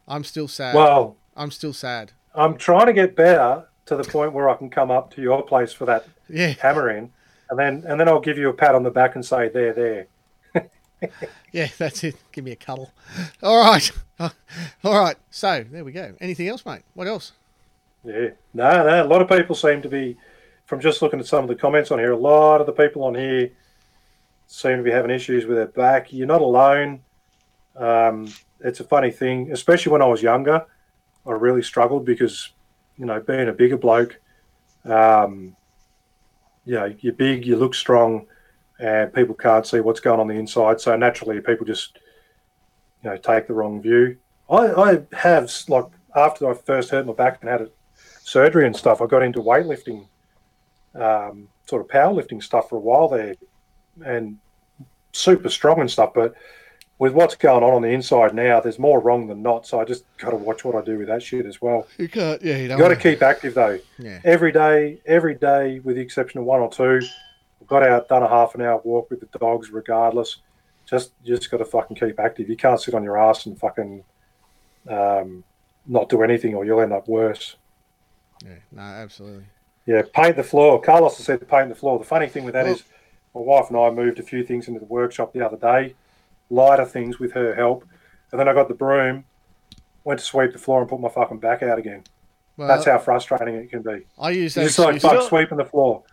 I'm 0.08 0.24
still 0.24 0.48
sad. 0.48 0.76
well, 0.76 1.16
I'm 1.36 1.52
still 1.52 1.74
sad. 1.74 2.12
I'm 2.36 2.58
trying 2.58 2.88
to 2.88 2.94
get 2.94 3.16
better 3.16 3.66
to 3.86 3.96
the 3.96 4.04
point 4.04 4.34
where 4.34 4.50
I 4.50 4.56
can 4.56 4.70
come 4.70 4.92
up 4.92 5.14
to 5.16 5.22
your 5.22 5.44
place 5.44 5.72
for 5.74 5.86
that 5.86 6.06
Yeah, 6.30 6.54
hammer 6.60 6.90
in, 6.90 7.12
and 7.50 7.60
then 7.60 7.84
and 7.88 8.00
then 8.00 8.08
I'll 8.08 8.20
give 8.22 8.38
you 8.38 8.50
a 8.50 8.54
pat 8.54 8.76
on 8.76 8.84
the 8.84 8.92
back 8.92 9.16
and 9.16 9.26
say, 9.26 9.50
"There, 9.50 9.74
there." 9.74 10.08
yeah, 11.52 11.68
that's 11.78 12.04
it. 12.04 12.16
Give 12.32 12.44
me 12.44 12.52
a 12.52 12.56
cuddle. 12.56 12.92
All 13.42 13.58
right, 13.58 13.92
all 14.20 14.32
right. 15.00 15.18
So 15.32 15.64
there 15.70 15.84
we 15.84 15.92
go. 15.92 16.14
Anything 16.22 16.48
else, 16.48 16.66
mate? 16.66 16.84
What 16.94 17.08
else? 17.08 17.34
Yeah, 18.04 18.30
no, 18.54 18.84
no. 18.84 19.04
A 19.04 19.08
lot 19.08 19.22
of 19.22 19.30
people 19.30 19.56
seem 19.56 19.82
to 19.82 19.90
be, 19.90 20.18
from 20.66 20.80
just 20.82 21.02
looking 21.02 21.20
at 21.20 21.26
some 21.26 21.44
of 21.44 21.48
the 21.48 21.56
comments 21.56 21.92
on 21.92 22.00
here, 22.00 22.12
a 22.12 22.18
lot 22.18 22.60
of 22.60 22.68
the 22.68 22.74
people 22.74 23.04
on 23.04 23.16
here 23.16 23.52
seem 24.48 24.78
to 24.78 24.84
be 24.84 24.92
having 24.92 25.12
issues 25.12 25.46
with 25.46 25.58
their 25.58 25.68
back. 25.68 26.12
You're 26.12 26.28
not 26.28 26.42
alone. 26.42 27.02
Um, 27.76 28.32
it's 28.60 28.80
a 28.80 28.84
funny 28.84 29.12
thing, 29.12 29.52
especially 29.52 29.92
when 29.92 30.02
I 30.02 30.08
was 30.08 30.22
younger. 30.22 30.66
I 31.26 31.32
really 31.32 31.64
struggled 31.64 32.06
because, 32.06 32.50
you 32.98 33.06
know, 33.06 33.20
being 33.22 33.48
a 33.48 33.54
bigger 33.54 33.78
bloke, 33.78 34.20
um, 34.86 35.56
you 36.66 36.76
know, 36.76 36.94
you're 37.00 37.14
big, 37.14 37.46
you 37.46 37.56
look 37.56 37.74
strong, 37.74 38.26
and 38.80 39.14
people 39.14 39.36
can't 39.36 39.66
see 39.66 39.80
what's 39.80 40.00
going 40.00 40.20
on 40.20 40.28
the 40.28 40.34
inside. 40.34 40.82
So 40.82 40.96
naturally, 40.96 41.40
people 41.40 41.66
just, 41.66 42.00
you 43.04 43.10
know, 43.10 43.18
take 43.18 43.48
the 43.48 43.54
wrong 43.54 43.82
view. 43.82 44.18
I, 44.50 44.74
I 44.74 45.02
have 45.14 45.52
like 45.70 45.86
after 46.16 46.50
I 46.50 46.54
first 46.54 46.90
hurt 46.90 47.06
my 47.06 47.14
back 47.14 47.40
and 47.42 47.50
had 47.50 47.62
it 47.62 47.76
surgery 48.24 48.66
and 48.66 48.76
stuff, 48.76 49.02
I 49.02 49.06
got 49.06 49.22
into 49.22 49.42
weightlifting, 49.42 50.08
um, 50.96 51.50
sort 51.66 51.82
of 51.82 51.88
powerlifting 51.88 52.42
stuff 52.42 52.70
for 52.70 52.78
a 52.78 52.80
while 52.80 53.10
there, 53.10 53.36
and 54.04 54.38
super 55.12 55.50
strong 55.50 55.82
and 55.82 55.92
stuff. 55.92 56.14
But 56.14 56.34
with 57.00 57.14
what's 57.14 57.36
going 57.36 57.64
on 57.64 57.74
on 57.74 57.82
the 57.82 57.90
inside 57.90 58.34
now, 58.34 58.60
there's 58.60 58.80
more 58.80 59.00
wrong 59.00 59.28
than 59.28 59.42
not. 59.42 59.68
So 59.68 59.80
I 59.80 59.86
just 59.86 60.06
got 60.18 60.32
to 60.32 60.38
watch 60.38 60.64
what 60.64 60.76
I 60.76 60.82
do 60.82 60.98
with 60.98 61.08
that 61.08 61.22
shit 61.22 61.46
as 61.46 61.62
well. 61.62 61.88
You 61.98 62.08
can't. 62.08 62.42
Yeah, 62.42 62.58
you. 62.58 62.70
You 62.70 62.78
got 62.78 62.90
to 62.90 62.96
keep 62.96 63.22
active 63.22 63.54
though. 63.56 63.80
Yeah. 64.00 64.20
Every 64.24 64.52
day, 64.52 65.00
every 65.06 65.36
day, 65.36 65.80
with 65.80 65.98
the 65.98 66.02
exception 66.02 66.40
of 66.40 66.46
one 66.46 66.62
or 66.62 66.72
two, 66.72 67.02
got 67.68 67.84
out, 67.84 68.08
done 68.08 68.24
a 68.24 68.30
half 68.30 68.56
an 68.56 68.62
hour 68.62 68.82
walk 68.84 69.10
with 69.10 69.20
the 69.20 69.38
dogs, 69.38 69.70
regardless. 69.72 70.38
Just, 70.86 71.12
you 71.24 71.36
just 71.36 71.50
got 71.50 71.58
to 71.58 71.66
fucking 71.66 71.96
keep 71.96 72.20
active. 72.20 72.50
You 72.50 72.58
can't 72.58 72.80
sit 72.80 72.94
on 72.94 73.04
your 73.04 73.18
ass 73.18 73.46
and 73.46 73.58
fucking 73.58 74.04
um, 74.90 75.44
not 75.88 76.10
do 76.10 76.22
anything, 76.24 76.56
or 76.56 76.66
you'll 76.66 76.82
end 76.82 76.94
up 76.94 77.08
worse. 77.08 77.56
Yeah. 78.44 78.56
No, 78.72 78.82
absolutely. 78.82 79.46
Yeah, 79.86 80.02
paint 80.14 80.36
the 80.36 80.44
floor. 80.44 80.82
Carlos 80.82 81.18
has 81.18 81.26
said 81.26 81.48
paint 81.48 81.70
the 81.70 81.76
floor. 81.76 82.00
The 82.00 82.06
funny 82.06 82.28
thing 82.28 82.44
with 82.46 82.54
that 82.54 82.66
Well- 82.66 82.74
is, 82.76 82.84
my 83.36 83.42
wife 83.42 83.70
and 83.70 83.78
I 83.78 83.90
moved 83.90 84.20
a 84.20 84.24
few 84.24 84.44
things 84.44 84.68
into 84.68 84.80
the 84.80 84.86
workshop 84.86 85.34
the 85.34 85.44
other 85.46 85.58
day, 85.58 85.96
lighter 86.50 86.86
things 86.86 87.20
with 87.20 87.32
her 87.34 87.56
help, 87.56 87.84
and 88.32 88.40
then 88.40 88.48
I 88.48 88.54
got 88.54 88.68
the 88.68 88.74
broom, 88.76 89.26
went 90.04 90.20
to 90.20 90.26
sweep 90.26 90.52
the 90.54 90.60
floor 90.60 90.82
and 90.82 90.90
put 90.90 91.00
my 91.00 91.10
fucking 91.10 91.40
back 91.40 91.64
out 91.64 91.80
again. 91.80 92.04
Well, 92.58 92.68
That's 92.68 92.86
how 92.86 93.00
frustrating 93.00 93.56
it 93.56 93.72
can 93.72 93.82
be. 93.82 94.06
I 94.20 94.30
use 94.30 94.56
You're 94.56 94.66
that. 94.66 94.70
just 94.70 94.80
like 94.80 94.96
excuse- 94.96 95.12
fuck 95.12 95.22
know- 95.22 95.28
sweeping 95.28 95.58
the 95.58 95.66
floor. 95.66 96.04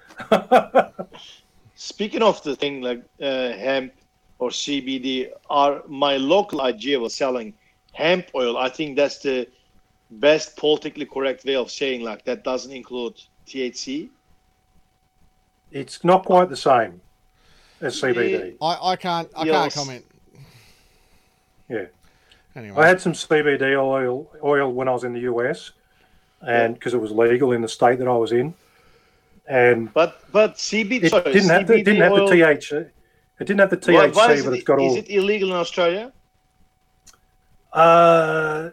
Speaking 1.75 2.23
of 2.23 2.43
the 2.43 2.57
thing 2.57 2.83
like 2.83 3.03
uh, 3.23 3.53
hemp 3.53 3.93
or 4.39 4.51
CBD, 4.51 5.31
are 5.49 5.83
my 5.87 6.17
local 6.17 6.61
IGA 6.61 7.01
was 7.01 7.15
selling 7.15 7.55
hemp 7.93 8.27
oil. 8.35 8.57
I 8.57 8.69
think 8.69 8.97
that's 8.97 9.19
the 9.19 9.47
best 10.11 10.57
politically 10.57 11.07
correct 11.07 11.45
way 11.45 11.57
of 11.57 11.71
saying 11.71 12.03
like 12.03 12.25
that 12.25 12.45
doesn't 12.45 12.73
include 12.73 13.15
THC. 13.47 14.09
It's 15.71 16.03
not 16.05 16.25
quite 16.25 16.49
the 16.49 16.57
same 16.57 17.01
as 17.81 18.01
CBD. 18.01 18.57
I, 18.61 18.93
I 18.93 18.97
can't 18.97 19.29
I 19.37 19.45
Yeah, 19.45 19.53
can't 19.53 19.75
comment. 19.75 20.05
Yeah. 21.69 21.85
Anyway, 22.57 22.83
I 22.83 22.89
had 22.89 23.01
some 23.01 23.13
CBD 23.13 23.79
oil 23.79 24.29
oil 24.43 24.73
when 24.73 24.89
I 24.89 24.93
was 24.93 25.05
in 25.05 25.13
the 25.13 25.21
US, 25.21 25.71
and 26.43 26.75
because 26.75 26.95
it 26.95 27.01
was 27.01 27.13
legal 27.13 27.53
in 27.53 27.63
the 27.63 27.69
state 27.69 28.01
that 28.01 28.09
I 28.09 28.17
was 28.17 28.33
in, 28.33 28.53
and 29.47 29.93
But 29.95 30.21
but 30.33 30.57
CBD 30.57 31.05
it 31.05 31.11
sorry, 31.11 31.33
didn't 31.33 31.51
have 31.51 31.67
the, 31.69 31.83
didn't 31.83 32.03
have 32.03 32.15
the 32.15 32.23
THC. 32.23 32.91
It 33.39 33.47
didn't 33.47 33.61
have 33.61 33.71
the 33.71 33.77
THC, 33.77 34.15
why 34.15 34.33
is 34.33 34.45
but 34.45 34.53
it, 34.53 34.57
it's 34.57 34.65
got 34.65 34.81
is 34.81 34.83
all. 34.83 34.91
Is 34.91 34.97
it 34.97 35.11
illegal 35.11 35.51
in 35.51 35.57
Australia? 35.57 36.13
Uh, 37.73 38.71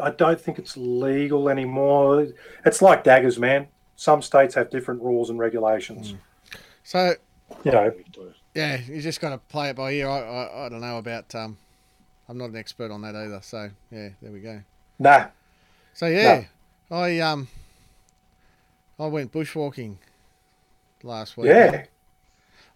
I 0.00 0.10
don't 0.10 0.40
think 0.40 0.58
it's 0.58 0.76
legal 0.76 1.48
anymore. 1.48 2.26
It's 2.64 2.82
like 2.82 3.04
daggers, 3.04 3.38
man. 3.38 3.68
Some 3.96 4.22
states 4.22 4.54
have 4.56 4.70
different 4.70 5.02
rules 5.02 5.30
and 5.30 5.38
regulations. 5.38 6.14
so 6.82 7.14
You 7.64 7.70
know, 7.70 7.92
yeah, 8.54 8.80
you 8.86 9.00
just 9.00 9.20
got 9.20 9.30
to 9.30 9.38
play 9.38 9.70
it 9.70 9.76
by 9.76 9.92
ear. 9.92 10.08
I, 10.08 10.18
I 10.20 10.66
I 10.66 10.68
don't 10.68 10.80
know 10.80 10.98
about 10.98 11.32
um, 11.34 11.56
I'm 12.28 12.38
not 12.38 12.50
an 12.50 12.56
expert 12.56 12.90
on 12.90 13.02
that 13.02 13.14
either. 13.14 13.40
So 13.42 13.70
yeah, 13.90 14.10
there 14.20 14.32
we 14.32 14.40
go. 14.40 14.62
nah. 14.98 15.26
So 15.92 16.06
yeah, 16.06 16.44
I 16.90 17.20
um, 17.20 17.46
I 18.98 19.06
went 19.06 19.30
bushwalking 19.32 19.96
last 21.04 21.36
week. 21.36 21.48
Yeah, 21.48 21.84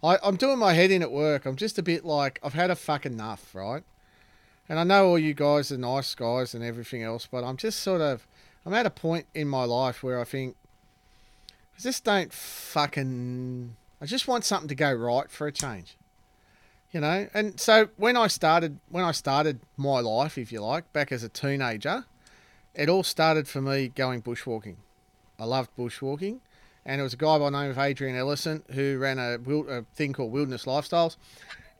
I, 0.01 0.17
I'm 0.23 0.37
doing 0.37 0.57
my 0.57 0.71
head 0.73 0.89
in 0.91 1.01
at 1.01 1.11
work. 1.11 1.45
I'm 1.45 1.57
just 1.57 1.77
a 1.77 1.83
bit 1.83 2.05
like 2.05 2.39
I've 2.41 2.53
had 2.53 2.71
a 2.71 2.75
fuck 2.75 3.05
enough, 3.05 3.53
right? 3.53 3.83
And 4.69 4.79
I 4.79 4.83
know 4.83 5.07
all 5.07 5.19
you 5.19 5.33
guys 5.33 5.71
are 5.71 5.77
nice 5.77 6.13
guys 6.13 6.53
and 6.53 6.63
everything 6.63 7.01
else, 7.01 7.27
but 7.29 7.43
I'm 7.43 7.57
just 7.57 7.79
sort 7.79 8.01
of 8.01 8.27
I'm 8.65 8.73
at 8.73 8.85
a 8.85 8.91
point 8.91 9.25
in 9.33 9.47
my 9.47 9.63
life 9.63 10.03
where 10.03 10.21
I 10.21 10.23
think 10.23 10.55
I 11.75 11.81
just 11.81 12.03
don't 12.03 12.31
fucking 12.31 13.75
I 13.99 14.05
just 14.05 14.27
want 14.27 14.45
something 14.45 14.69
to 14.69 14.75
go 14.75 14.93
right 14.93 15.29
for 15.29 15.47
a 15.47 15.51
change. 15.51 15.97
You 16.91 17.01
know? 17.01 17.27
And 17.33 17.59
so 17.59 17.89
when 17.97 18.15
I 18.15 18.27
started 18.27 18.79
when 18.89 19.03
I 19.03 19.11
started 19.11 19.59
my 19.75 19.99
life, 20.01 20.37
if 20.37 20.51
you 20.51 20.61
like, 20.61 20.91
back 20.93 21.11
as 21.11 21.23
a 21.23 21.29
teenager, 21.29 22.05
it 22.75 22.89
all 22.89 23.03
started 23.03 23.47
for 23.47 23.61
me 23.61 23.87
going 23.87 24.21
bushwalking. 24.21 24.75
I 25.39 25.45
loved 25.45 25.75
bushwalking 25.75 26.41
and 26.85 26.99
it 26.99 27.03
was 27.03 27.13
a 27.13 27.17
guy 27.17 27.37
by 27.37 27.49
the 27.49 27.61
name 27.61 27.71
of 27.71 27.77
Adrian 27.77 28.15
Ellison 28.15 28.63
who 28.71 28.97
ran 28.97 29.19
a, 29.19 29.37
a 29.69 29.83
thing 29.95 30.13
called 30.13 30.31
Wilderness 30.31 30.65
Lifestyles, 30.65 31.17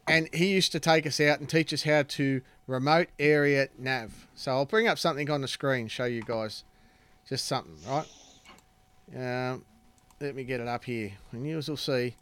and 0.09 0.29
he 0.33 0.47
used 0.47 0.71
to 0.71 0.79
take 0.79 1.05
us 1.05 1.19
out 1.19 1.39
and 1.39 1.49
teach 1.49 1.73
us 1.73 1.83
how 1.83 2.03
to 2.03 2.41
remote 2.67 3.07
area 3.17 3.69
nav. 3.77 4.27
So 4.35 4.51
I'll 4.51 4.65
bring 4.65 4.87
up 4.87 4.97
something 4.97 5.29
on 5.29 5.41
the 5.41 5.47
screen, 5.47 5.87
show 5.87 6.05
you 6.05 6.21
guys, 6.21 6.63
just 7.27 7.45
something, 7.45 7.75
right? 7.87 8.07
Um, 9.15 9.65
let 10.19 10.35
me 10.35 10.43
get 10.43 10.59
it 10.59 10.67
up 10.67 10.83
here, 10.85 11.13
and 11.31 11.47
you 11.47 11.55
will 11.55 11.77
see. 11.77 12.15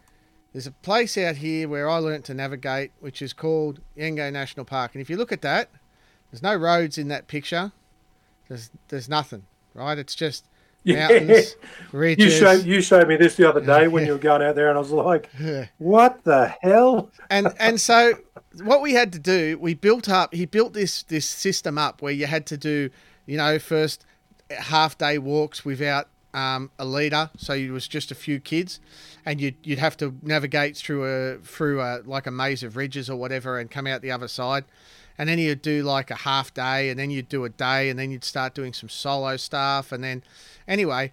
There's 0.53 0.67
a 0.67 0.71
place 0.71 1.17
out 1.17 1.37
here 1.37 1.67
where 1.67 1.89
I 1.89 1.97
learnt 1.97 2.25
to 2.25 2.33
navigate, 2.33 2.91
which 2.99 3.21
is 3.21 3.33
called 3.33 3.79
Yengo 3.97 4.31
National 4.31 4.65
Park, 4.65 4.93
and 4.93 5.01
if 5.01 5.09
you 5.09 5.17
look 5.17 5.31
at 5.31 5.41
that, 5.41 5.69
there's 6.31 6.43
no 6.43 6.55
roads 6.55 6.97
in 6.97 7.07
that 7.09 7.27
picture. 7.27 7.71
There's 8.47 8.69
there's 8.87 9.09
nothing, 9.09 9.45
right? 9.73 9.97
It's 9.97 10.15
just 10.15 10.45
yeah. 10.83 11.07
mountains, 11.07 11.55
You 12.19 12.29
showed 12.29 12.65
you 12.65 12.81
showed 12.81 13.07
me 13.07 13.15
this 13.15 13.35
the 13.35 13.47
other 13.47 13.61
day 13.61 13.87
when 13.87 14.05
you 14.05 14.13
were 14.13 14.17
going 14.17 14.41
out 14.41 14.55
there, 14.55 14.69
and 14.69 14.77
I 14.77 14.81
was 14.81 14.91
like, 14.91 15.29
"What 15.77 16.23
the 16.23 16.53
hell?" 16.61 17.11
and 17.29 17.53
and 17.59 17.79
so 17.79 18.13
what 18.63 18.81
we 18.81 18.93
had 18.93 19.13
to 19.13 19.19
do, 19.19 19.57
we 19.59 19.73
built 19.73 20.09
up. 20.09 20.33
He 20.33 20.45
built 20.45 20.73
this 20.73 21.03
this 21.03 21.25
system 21.25 21.77
up 21.77 22.01
where 22.01 22.13
you 22.13 22.25
had 22.25 22.45
to 22.47 22.57
do, 22.57 22.89
you 23.25 23.37
know, 23.37 23.59
first 23.59 24.05
half 24.49 24.97
day 24.97 25.17
walks 25.17 25.65
without 25.65 26.07
um, 26.33 26.71
a 26.77 26.85
leader, 26.85 27.29
so 27.37 27.53
it 27.53 27.69
was 27.69 27.87
just 27.87 28.11
a 28.11 28.15
few 28.15 28.39
kids, 28.39 28.79
and 29.25 29.41
you'd 29.41 29.55
you'd 29.63 29.79
have 29.79 29.97
to 29.97 30.15
navigate 30.21 30.77
through 30.77 31.05
a 31.05 31.37
through 31.39 31.81
a 31.81 32.01
like 32.05 32.27
a 32.27 32.31
maze 32.31 32.63
of 32.63 32.75
ridges 32.75 33.09
or 33.09 33.17
whatever, 33.17 33.59
and 33.59 33.71
come 33.71 33.87
out 33.87 34.01
the 34.01 34.11
other 34.11 34.27
side. 34.27 34.65
And 35.17 35.27
then 35.27 35.39
you'd 35.39 35.61
do 35.61 35.83
like 35.83 36.11
a 36.11 36.15
half 36.15 36.53
day, 36.53 36.89
and 36.89 36.99
then 36.99 37.09
you'd 37.09 37.29
do 37.29 37.43
a 37.43 37.49
day, 37.49 37.89
and 37.89 37.97
then 37.97 38.11
you'd 38.11 38.23
start 38.23 38.53
doing 38.53 38.73
some 38.73 38.89
solo 38.89 39.37
stuff, 39.37 39.91
and 39.91 40.03
then 40.03 40.23
anyway, 40.67 41.11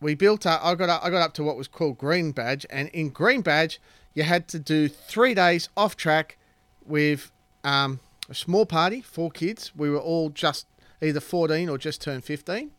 we 0.00 0.14
built 0.14 0.46
up. 0.46 0.60
I 0.64 0.74
got 0.74 0.88
up, 0.88 1.04
I 1.04 1.10
got 1.10 1.22
up 1.22 1.34
to 1.34 1.42
what 1.42 1.56
was 1.56 1.66
called 1.66 1.98
Green 1.98 2.32
Badge, 2.32 2.66
and 2.70 2.88
in 2.90 3.08
Green 3.08 3.40
Badge, 3.40 3.80
you 4.12 4.22
had 4.22 4.46
to 4.48 4.58
do 4.58 4.88
three 4.88 5.34
days 5.34 5.68
off 5.76 5.96
track 5.96 6.38
with 6.84 7.32
um, 7.64 8.00
a 8.28 8.34
small 8.34 8.66
party, 8.66 9.00
four 9.00 9.30
kids. 9.30 9.72
We 9.74 9.90
were 9.90 9.98
all 9.98 10.30
just 10.30 10.66
either 11.02 11.20
14 11.20 11.68
or 11.68 11.78
just 11.78 12.00
turned 12.00 12.24
15, 12.24 12.70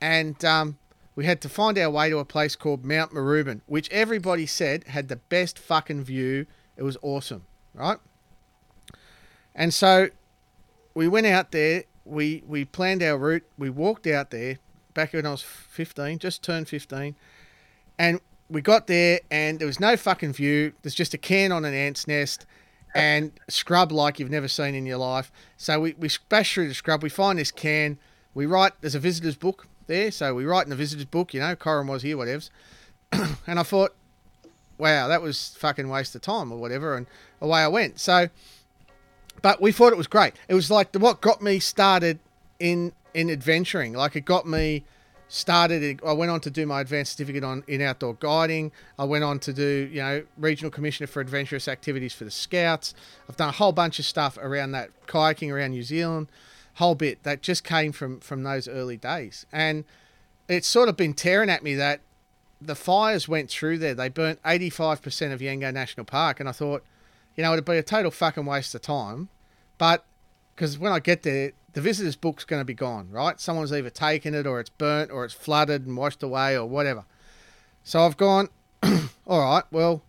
and 0.00 0.44
um, 0.44 0.78
we 1.14 1.24
had 1.24 1.40
to 1.42 1.48
find 1.48 1.78
our 1.78 1.90
way 1.90 2.10
to 2.10 2.18
a 2.18 2.24
place 2.24 2.56
called 2.56 2.84
Mount 2.84 3.12
Maruban, 3.12 3.60
which 3.66 3.90
everybody 3.90 4.46
said 4.46 4.84
had 4.84 5.08
the 5.08 5.16
best 5.16 5.58
fucking 5.58 6.04
view. 6.04 6.46
It 6.76 6.82
was 6.82 6.96
awesome, 7.02 7.44
right? 7.74 7.98
And 9.56 9.74
so 9.74 10.10
we 10.94 11.08
went 11.08 11.26
out 11.26 11.50
there. 11.50 11.84
We 12.04 12.44
we 12.46 12.64
planned 12.64 13.02
our 13.02 13.18
route. 13.18 13.42
We 13.58 13.70
walked 13.70 14.06
out 14.06 14.30
there 14.30 14.58
back 14.94 15.12
when 15.12 15.26
I 15.26 15.30
was 15.30 15.42
15, 15.42 16.18
just 16.20 16.42
turned 16.42 16.68
15, 16.68 17.16
and 17.98 18.20
we 18.48 18.60
got 18.60 18.86
there 18.86 19.20
and 19.30 19.58
there 19.58 19.66
was 19.66 19.80
no 19.80 19.96
fucking 19.96 20.32
view. 20.32 20.72
There's 20.82 20.94
just 20.94 21.14
a 21.14 21.18
can 21.18 21.52
on 21.52 21.64
an 21.64 21.74
ant's 21.74 22.06
nest 22.06 22.46
and 22.94 23.32
scrub 23.48 23.92
like 23.92 24.18
you've 24.18 24.30
never 24.30 24.48
seen 24.48 24.74
in 24.74 24.86
your 24.86 24.98
life. 24.98 25.30
So 25.56 25.80
we, 25.80 25.94
we 25.98 26.08
bash 26.28 26.54
through 26.54 26.68
the 26.68 26.74
scrub. 26.74 27.02
We 27.02 27.08
find 27.08 27.38
this 27.38 27.50
can. 27.50 27.98
We 28.34 28.46
write, 28.46 28.72
there's 28.80 28.94
a 28.94 29.00
visitor's 29.00 29.36
book 29.36 29.66
there. 29.86 30.10
So 30.10 30.34
we 30.34 30.44
write 30.44 30.64
in 30.64 30.70
the 30.70 30.76
visitor's 30.76 31.04
book, 31.04 31.34
you 31.34 31.40
know, 31.40 31.54
Corin 31.56 31.88
was 31.88 32.02
here, 32.02 32.16
whatevs. 32.16 32.50
and 33.46 33.58
I 33.58 33.62
thought, 33.62 33.94
wow, 34.78 35.08
that 35.08 35.22
was 35.22 35.56
fucking 35.58 35.88
waste 35.88 36.14
of 36.14 36.22
time 36.22 36.52
or 36.52 36.58
whatever. 36.58 36.96
And 36.96 37.06
away 37.40 37.60
I 37.60 37.68
went. 37.68 37.98
So, 37.98 38.28
but 39.42 39.60
we 39.60 39.72
thought 39.72 39.92
it 39.92 39.96
was 39.96 40.06
great. 40.06 40.34
It 40.48 40.54
was 40.54 40.70
like 40.70 40.92
the, 40.92 40.98
what 40.98 41.20
got 41.20 41.42
me 41.42 41.58
started 41.58 42.18
in 42.58 42.92
in 43.14 43.30
adventuring. 43.30 43.94
Like 43.94 44.16
it 44.16 44.24
got 44.24 44.46
me 44.46 44.84
started. 45.28 46.00
I 46.06 46.12
went 46.12 46.30
on 46.30 46.40
to 46.40 46.50
do 46.50 46.66
my 46.66 46.80
advanced 46.80 47.12
certificate 47.12 47.44
on 47.44 47.64
in 47.66 47.80
outdoor 47.80 48.14
guiding. 48.14 48.72
I 48.98 49.04
went 49.04 49.24
on 49.24 49.38
to 49.40 49.52
do 49.52 49.88
you 49.92 50.02
know 50.02 50.24
regional 50.36 50.70
commissioner 50.70 51.06
for 51.06 51.20
adventurous 51.20 51.68
activities 51.68 52.12
for 52.12 52.24
the 52.24 52.30
Scouts. 52.30 52.94
I've 53.28 53.36
done 53.36 53.48
a 53.48 53.52
whole 53.52 53.72
bunch 53.72 53.98
of 53.98 54.04
stuff 54.04 54.38
around 54.38 54.72
that 54.72 54.90
kayaking 55.06 55.52
around 55.52 55.70
New 55.70 55.82
Zealand, 55.82 56.28
whole 56.74 56.94
bit 56.94 57.22
that 57.24 57.42
just 57.42 57.64
came 57.64 57.92
from 57.92 58.20
from 58.20 58.42
those 58.42 58.68
early 58.68 58.96
days. 58.96 59.46
And 59.52 59.84
it's 60.48 60.68
sort 60.68 60.88
of 60.88 60.96
been 60.96 61.14
tearing 61.14 61.50
at 61.50 61.62
me 61.62 61.74
that 61.74 62.00
the 62.60 62.74
fires 62.74 63.28
went 63.28 63.50
through 63.50 63.78
there. 63.78 63.94
They 63.94 64.08
burnt 64.08 64.42
85% 64.42 65.32
of 65.32 65.40
Yengo 65.40 65.72
National 65.72 66.06
Park, 66.06 66.40
and 66.40 66.48
I 66.48 66.52
thought, 66.52 66.82
you 67.36 67.42
know, 67.42 67.52
it'd 67.52 67.64
be 67.64 67.76
a 67.76 67.82
total 67.82 68.10
fucking 68.10 68.46
waste 68.46 68.74
of 68.74 68.82
time. 68.82 69.28
But 69.78 70.04
because 70.54 70.78
when 70.78 70.92
I 70.92 71.00
get 71.00 71.22
there, 71.22 71.52
the 71.72 71.80
visitor's 71.80 72.16
book's 72.16 72.44
going 72.44 72.60
to 72.60 72.64
be 72.64 72.74
gone, 72.74 73.10
right? 73.10 73.38
Someone's 73.38 73.72
either 73.72 73.90
taken 73.90 74.34
it 74.34 74.46
or 74.46 74.58
it's 74.60 74.70
burnt 74.70 75.10
or 75.10 75.24
it's 75.24 75.34
flooded 75.34 75.86
and 75.86 75.96
washed 75.96 76.22
away 76.22 76.56
or 76.56 76.66
whatever. 76.66 77.04
So 77.84 78.00
I've 78.00 78.16
gone, 78.16 78.48
all 79.26 79.40
right, 79.40 79.64
well, 79.70 80.02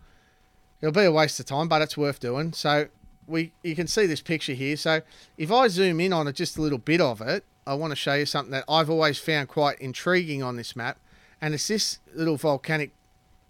it'll 0.82 0.94
be 0.94 1.04
a 1.04 1.12
waste 1.12 1.40
of 1.40 1.46
time, 1.46 1.68
but 1.68 1.82
it's 1.82 1.98
worth 1.98 2.20
doing. 2.20 2.54
So 2.54 2.88
we, 3.28 3.52
you 3.64 3.76
can 3.76 3.88
see 3.88 4.06
this 4.06 4.22
picture 4.22 4.54
here. 4.54 4.78
So 4.78 5.02
if 5.38 5.52
I 5.52 5.68
zoom 5.68 6.00
in 6.00 6.14
on 6.14 6.28
it, 6.28 6.34
just 6.34 6.58
a 6.58 6.62
little 6.62 6.78
bit 6.78 7.02
of 7.02 7.20
it, 7.20 7.44
I 7.68 7.74
want 7.74 7.92
to 7.92 7.96
show 7.98 8.14
you 8.14 8.26
something 8.26 8.52
that 8.52 8.64
I've 8.70 8.90
always 8.90 9.20
found 9.20 9.50
quite 9.50 9.78
intriguing 9.80 10.42
on 10.42 10.56
this 10.56 10.76
map, 10.76 10.98
and 11.42 11.54
it's 11.54 11.68
this 11.68 12.00
little 12.16 12.38
volcanic. 12.38 12.92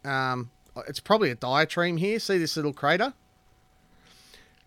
Um, 0.03 0.49
it's 0.87 0.99
probably 0.99 1.29
a 1.29 1.35
diatreme 1.35 1.97
here. 1.97 2.17
See 2.17 2.39
this 2.39 2.55
little 2.55 2.73
crater, 2.73 3.13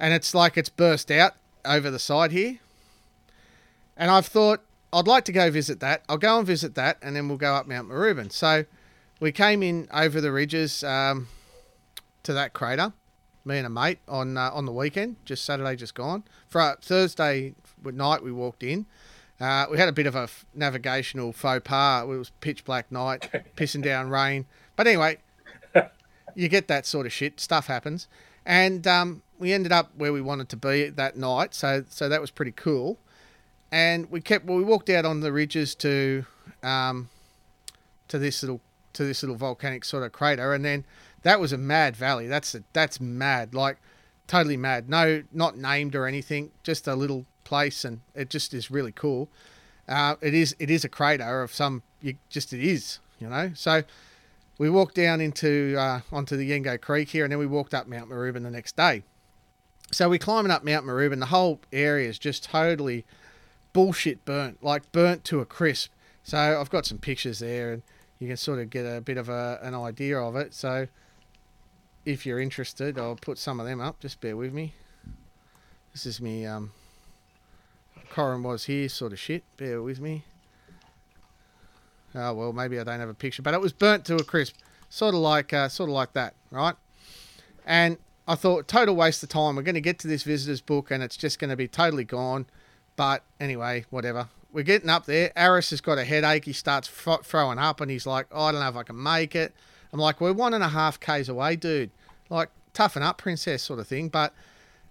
and 0.00 0.14
it's 0.14 0.34
like 0.34 0.56
it's 0.56 0.70
burst 0.70 1.10
out 1.10 1.34
over 1.64 1.90
the 1.90 1.98
side 1.98 2.32
here. 2.32 2.58
And 3.96 4.10
I've 4.10 4.26
thought 4.26 4.62
I'd 4.92 5.06
like 5.06 5.24
to 5.26 5.32
go 5.32 5.50
visit 5.50 5.78
that. 5.80 6.02
I'll 6.08 6.18
go 6.18 6.38
and 6.38 6.46
visit 6.46 6.74
that, 6.74 6.96
and 7.02 7.14
then 7.14 7.28
we'll 7.28 7.36
go 7.38 7.54
up 7.54 7.68
Mount 7.68 7.88
Maruban. 7.88 8.32
So 8.32 8.64
we 9.20 9.30
came 9.30 9.62
in 9.62 9.86
over 9.92 10.20
the 10.20 10.32
ridges 10.32 10.82
um, 10.82 11.28
to 12.22 12.32
that 12.32 12.54
crater, 12.54 12.94
me 13.44 13.58
and 13.58 13.66
a 13.66 13.70
mate 13.70 13.98
on 14.08 14.36
uh, 14.36 14.50
on 14.52 14.64
the 14.64 14.72
weekend, 14.72 15.16
just 15.26 15.44
Saturday, 15.44 15.76
just 15.76 15.94
gone. 15.94 16.24
For 16.48 16.76
Thursday 16.80 17.54
night, 17.84 18.22
we 18.22 18.32
walked 18.32 18.62
in. 18.62 18.86
Uh, 19.38 19.66
we 19.70 19.78
had 19.78 19.88
a 19.88 19.92
bit 19.92 20.06
of 20.06 20.14
a 20.14 20.22
f- 20.22 20.44
navigational 20.54 21.32
faux 21.32 21.62
pas. 21.64 22.02
It 22.02 22.06
was 22.06 22.30
pitch 22.40 22.64
black 22.64 22.90
night, 22.90 23.30
pissing 23.56 23.82
down 23.82 24.10
rain. 24.10 24.46
But 24.76 24.86
anyway, 24.86 25.18
you 26.34 26.48
get 26.48 26.68
that 26.68 26.86
sort 26.86 27.06
of 27.06 27.12
shit. 27.12 27.38
Stuff 27.40 27.66
happens, 27.66 28.08
and 28.46 28.86
um, 28.86 29.22
we 29.38 29.52
ended 29.52 29.72
up 29.72 29.90
where 29.96 30.12
we 30.12 30.20
wanted 30.20 30.48
to 30.50 30.56
be 30.56 30.88
that 30.88 31.16
night. 31.16 31.54
So 31.54 31.84
so 31.88 32.08
that 32.08 32.20
was 32.20 32.30
pretty 32.30 32.52
cool. 32.52 32.98
And 33.72 34.10
we 34.10 34.20
kept 34.20 34.44
well, 34.46 34.58
we 34.58 34.64
walked 34.64 34.90
out 34.90 35.04
on 35.04 35.20
the 35.20 35.32
ridges 35.32 35.74
to 35.76 36.24
um, 36.62 37.08
to 38.08 38.18
this 38.18 38.42
little 38.42 38.60
to 38.92 39.04
this 39.04 39.22
little 39.22 39.36
volcanic 39.36 39.84
sort 39.84 40.02
of 40.02 40.12
crater, 40.12 40.52
and 40.52 40.64
then 40.64 40.84
that 41.22 41.40
was 41.40 41.52
a 41.52 41.58
mad 41.58 41.96
valley. 41.96 42.26
That's 42.26 42.54
a, 42.54 42.62
that's 42.72 43.00
mad, 43.00 43.54
like 43.54 43.78
totally 44.26 44.56
mad. 44.56 44.88
No, 44.88 45.22
not 45.32 45.56
named 45.56 45.94
or 45.94 46.06
anything, 46.06 46.50
just 46.62 46.86
a 46.86 46.94
little 46.94 47.26
place, 47.44 47.84
and 47.84 48.00
it 48.14 48.30
just 48.30 48.54
is 48.54 48.70
really 48.70 48.92
cool. 48.92 49.28
Uh, 49.88 50.16
it 50.20 50.34
is 50.34 50.54
it 50.58 50.70
is 50.70 50.84
a 50.84 50.88
crater 50.88 51.42
of 51.42 51.52
some, 51.52 51.82
you, 52.00 52.14
just 52.28 52.52
it 52.52 52.60
is, 52.60 52.98
you 53.18 53.28
know. 53.28 53.52
So 53.54 53.82
we 54.60 54.68
walked 54.68 54.94
down 54.94 55.22
into 55.22 55.74
uh, 55.78 56.00
onto 56.12 56.36
the 56.36 56.50
Yengo 56.50 56.78
Creek 56.78 57.08
here, 57.08 57.24
and 57.24 57.32
then 57.32 57.38
we 57.38 57.46
walked 57.46 57.72
up 57.72 57.88
Mount 57.88 58.10
Maroubin 58.10 58.42
the 58.42 58.50
next 58.50 58.76
day. 58.76 59.02
So 59.90 60.10
we're 60.10 60.18
climbing 60.18 60.52
up 60.52 60.62
Mount 60.62 60.84
Maroubin. 60.84 61.18
The 61.18 61.26
whole 61.26 61.60
area 61.72 62.10
is 62.10 62.18
just 62.18 62.44
totally 62.44 63.06
bullshit 63.72 64.22
burnt, 64.26 64.62
like 64.62 64.92
burnt 64.92 65.24
to 65.24 65.40
a 65.40 65.46
crisp. 65.46 65.92
So 66.24 66.60
I've 66.60 66.68
got 66.68 66.84
some 66.84 66.98
pictures 66.98 67.38
there, 67.38 67.72
and 67.72 67.82
you 68.18 68.28
can 68.28 68.36
sort 68.36 68.58
of 68.58 68.68
get 68.68 68.82
a 68.82 69.00
bit 69.00 69.16
of 69.16 69.30
a, 69.30 69.58
an 69.62 69.74
idea 69.74 70.20
of 70.20 70.36
it. 70.36 70.52
So 70.52 70.88
if 72.04 72.26
you're 72.26 72.38
interested, 72.38 72.98
I'll 72.98 73.16
put 73.16 73.38
some 73.38 73.60
of 73.60 73.66
them 73.66 73.80
up. 73.80 73.98
Just 73.98 74.20
bear 74.20 74.36
with 74.36 74.52
me. 74.52 74.74
This 75.92 76.04
is 76.04 76.20
me. 76.20 76.44
Um, 76.44 76.72
Corin 78.10 78.42
was 78.42 78.66
here, 78.66 78.90
sort 78.90 79.14
of 79.14 79.18
shit. 79.18 79.42
Bear 79.56 79.80
with 79.80 80.00
me. 80.00 80.24
Oh 82.14 82.34
well, 82.34 82.52
maybe 82.52 82.78
I 82.78 82.84
don't 82.84 83.00
have 83.00 83.08
a 83.08 83.14
picture, 83.14 83.42
but 83.42 83.54
it 83.54 83.60
was 83.60 83.72
burnt 83.72 84.04
to 84.06 84.16
a 84.16 84.24
crisp, 84.24 84.56
sort 84.88 85.14
of 85.14 85.20
like, 85.20 85.52
uh, 85.52 85.68
sort 85.68 85.88
of 85.88 85.94
like 85.94 86.12
that, 86.14 86.34
right? 86.50 86.74
And 87.64 87.98
I 88.26 88.34
thought, 88.34 88.68
total 88.68 88.96
waste 88.96 89.22
of 89.22 89.28
time. 89.28 89.56
We're 89.56 89.62
going 89.62 89.74
to 89.74 89.80
get 89.80 89.98
to 90.00 90.08
this 90.08 90.22
visitor's 90.22 90.60
book, 90.60 90.90
and 90.90 91.02
it's 91.02 91.16
just 91.16 91.38
going 91.38 91.50
to 91.50 91.56
be 91.56 91.68
totally 91.68 92.04
gone. 92.04 92.46
But 92.96 93.24
anyway, 93.38 93.84
whatever. 93.90 94.28
We're 94.52 94.64
getting 94.64 94.88
up 94.88 95.06
there. 95.06 95.32
Aris 95.36 95.70
has 95.70 95.80
got 95.80 95.98
a 95.98 96.04
headache. 96.04 96.44
He 96.44 96.52
starts 96.52 96.88
throwing 96.88 97.58
up, 97.58 97.80
and 97.80 97.90
he's 97.90 98.06
like, 98.06 98.26
oh, 98.32 98.44
I 98.44 98.52
don't 98.52 98.60
know 98.60 98.68
if 98.68 98.76
I 98.76 98.82
can 98.82 99.00
make 99.00 99.34
it. 99.34 99.54
I'm 99.92 100.00
like, 100.00 100.20
we're 100.20 100.32
one 100.32 100.54
and 100.54 100.62
a 100.62 100.68
half 100.68 101.00
k's 101.00 101.28
away, 101.28 101.56
dude. 101.56 101.90
Like, 102.28 102.50
toughen 102.72 103.02
up, 103.02 103.18
princess, 103.18 103.62
sort 103.62 103.80
of 103.80 103.88
thing. 103.88 104.08
But 104.08 104.32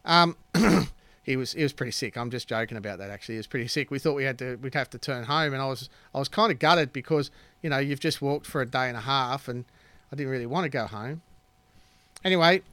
um, 0.05 0.35
he 1.29 1.37
was 1.37 1.53
he 1.53 1.61
was 1.61 1.73
pretty 1.73 1.91
sick. 1.91 2.17
I'm 2.17 2.31
just 2.31 2.47
joking 2.47 2.75
about 2.75 2.97
that. 2.97 3.11
Actually, 3.11 3.35
he 3.35 3.39
was 3.39 3.47
pretty 3.47 3.67
sick. 3.75 3.91
We 3.91 3.99
thought 3.99 4.15
we 4.15 4.23
had 4.23 4.39
to 4.39 4.55
we'd 4.57 4.73
have 4.73 4.89
to 4.89 4.97
turn 4.97 5.25
home, 5.25 5.53
and 5.53 5.61
I 5.61 5.67
was 5.67 5.89
I 6.13 6.17
was 6.17 6.27
kind 6.27 6.51
of 6.51 6.57
gutted 6.57 6.91
because 6.91 7.29
you 7.61 7.69
know 7.69 7.77
you've 7.77 7.99
just 7.99 8.21
walked 8.21 8.47
for 8.47 8.61
a 8.61 8.65
day 8.65 8.87
and 8.87 8.97
a 8.97 9.01
half, 9.01 9.47
and 9.47 9.65
I 10.11 10.15
didn't 10.15 10.31
really 10.31 10.47
want 10.47 10.63
to 10.63 10.69
go 10.69 10.87
home. 10.87 11.21
Anyway, 12.25 12.63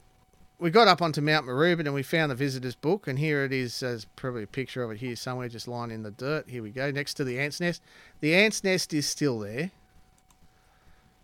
we 0.59 0.71
got 0.71 0.87
up 0.87 1.03
onto 1.03 1.21
Mount 1.21 1.45
Maroubin 1.45 1.81
and 1.81 1.93
we 1.93 2.01
found 2.01 2.31
the 2.31 2.35
visitor's 2.35 2.75
book, 2.75 3.07
and 3.07 3.19
here 3.19 3.45
it 3.45 3.53
is. 3.53 3.79
There's 3.79 4.05
probably 4.15 4.43
a 4.43 4.47
picture 4.47 4.83
of 4.83 4.89
it 4.89 4.97
here 4.97 5.15
somewhere, 5.15 5.47
just 5.49 5.67
lying 5.67 5.91
in 5.91 6.01
the 6.01 6.11
dirt. 6.11 6.49
Here 6.49 6.63
we 6.63 6.71
go, 6.71 6.89
next 6.89 7.13
to 7.15 7.23
the 7.23 7.39
ant's 7.39 7.61
nest. 7.61 7.83
The 8.21 8.33
ant's 8.33 8.63
nest 8.63 8.91
is 8.91 9.07
still 9.07 9.39
there. 9.39 9.69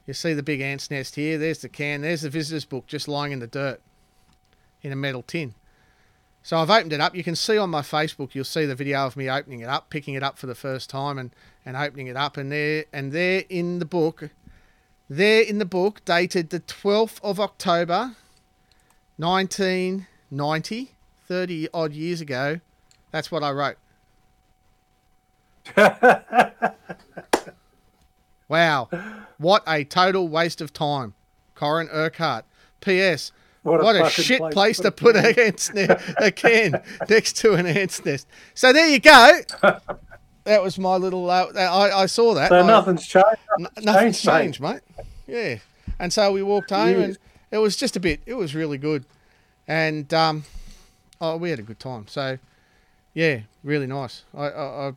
You 0.05 0.13
see 0.13 0.33
the 0.33 0.43
big 0.43 0.61
ant's 0.61 0.91
nest 0.91 1.15
here. 1.15 1.39
There's 1.39 1.59
the 1.59 1.69
can. 1.69 2.01
There's 2.01 2.21
the 2.21 2.29
visitor's 2.29 2.65
book, 2.65 2.85
just 2.85 3.07
lying 3.07 3.31
in 3.31 3.39
the 3.39 3.47
dirt, 3.47 3.81
in 4.83 4.91
a 4.91 4.95
metal 4.95 5.23
tin. 5.23 5.55
So 6.45 6.57
I've 6.57 6.69
opened 6.69 6.91
it 6.91 6.99
up. 6.99 7.15
You 7.15 7.23
can 7.23 7.37
see 7.37 7.57
on 7.57 7.69
my 7.69 7.81
Facebook, 7.81 8.35
you'll 8.35 8.43
see 8.43 8.65
the 8.65 8.75
video 8.75 9.05
of 9.05 9.15
me 9.15 9.29
opening 9.29 9.61
it 9.61 9.69
up, 9.69 9.89
picking 9.89 10.13
it 10.13 10.23
up 10.23 10.37
for 10.37 10.45
the 10.45 10.55
first 10.55 10.89
time, 10.89 11.17
and 11.17 11.31
and 11.65 11.77
opening 11.77 12.07
it 12.07 12.17
up. 12.17 12.35
And 12.35 12.51
there 12.51 12.83
and 12.91 13.13
there 13.13 13.45
in 13.49 13.79
the 13.79 13.85
book, 13.85 14.29
there 15.09 15.41
in 15.41 15.59
the 15.59 15.65
book, 15.65 16.03
dated 16.03 16.49
the 16.49 16.59
12th 16.59 17.21
of 17.23 17.39
October, 17.39 18.17
1990, 19.15 20.91
30 21.25 21.69
odd 21.73 21.93
years 21.93 22.19
ago. 22.19 22.59
That's 23.11 23.31
what 23.31 23.41
I 23.41 23.51
wrote. 23.51 23.77
wow, 28.49 28.89
what 29.37 29.63
a 29.65 29.85
total 29.85 30.27
waste 30.27 30.59
of 30.59 30.73
time, 30.73 31.13
Corin 31.55 31.87
Urquhart. 31.89 32.43
P.S. 32.81 33.31
What 33.63 33.79
a, 33.79 33.83
what 33.83 33.95
a 33.95 34.09
shit 34.09 34.39
place, 34.39 34.53
place 34.53 34.79
to 34.81 34.91
put 34.91 35.15
a, 35.15 35.45
ant's 35.45 35.73
nest, 35.73 36.13
a 36.17 36.31
can 36.31 36.81
next 37.09 37.37
to 37.37 37.53
an 37.53 37.65
ant's 37.65 38.03
nest. 38.05 38.27
So 38.53 38.73
there 38.73 38.89
you 38.89 38.99
go. 38.99 39.39
That 40.43 40.61
was 40.61 40.77
my 40.77 40.97
little. 40.97 41.29
Uh, 41.29 41.47
I, 41.55 42.01
I 42.01 42.05
saw 42.05 42.33
that. 42.33 42.49
So 42.49 42.59
I, 42.59 42.67
nothing's 42.67 43.07
changed. 43.07 43.27
Nothing's, 43.57 43.85
nothing's 43.85 44.21
changed, 44.21 44.61
mate. 44.61 44.81
mate. 44.97 45.07
Yeah. 45.25 45.57
And 45.99 46.11
so 46.11 46.31
we 46.31 46.43
walked 46.43 46.71
home, 46.71 46.99
yes. 46.99 47.03
and 47.05 47.17
it 47.51 47.57
was 47.59 47.77
just 47.77 47.95
a 47.95 47.99
bit. 47.99 48.21
It 48.25 48.33
was 48.33 48.53
really 48.53 48.77
good, 48.77 49.05
and 49.67 50.13
um, 50.13 50.43
oh, 51.21 51.37
we 51.37 51.49
had 51.49 51.59
a 51.59 51.63
good 51.63 51.79
time. 51.79 52.07
So, 52.07 52.39
yeah, 53.13 53.41
really 53.63 53.87
nice. 53.87 54.23
I, 54.35 54.47
I, 54.47 54.87
I 54.89 54.91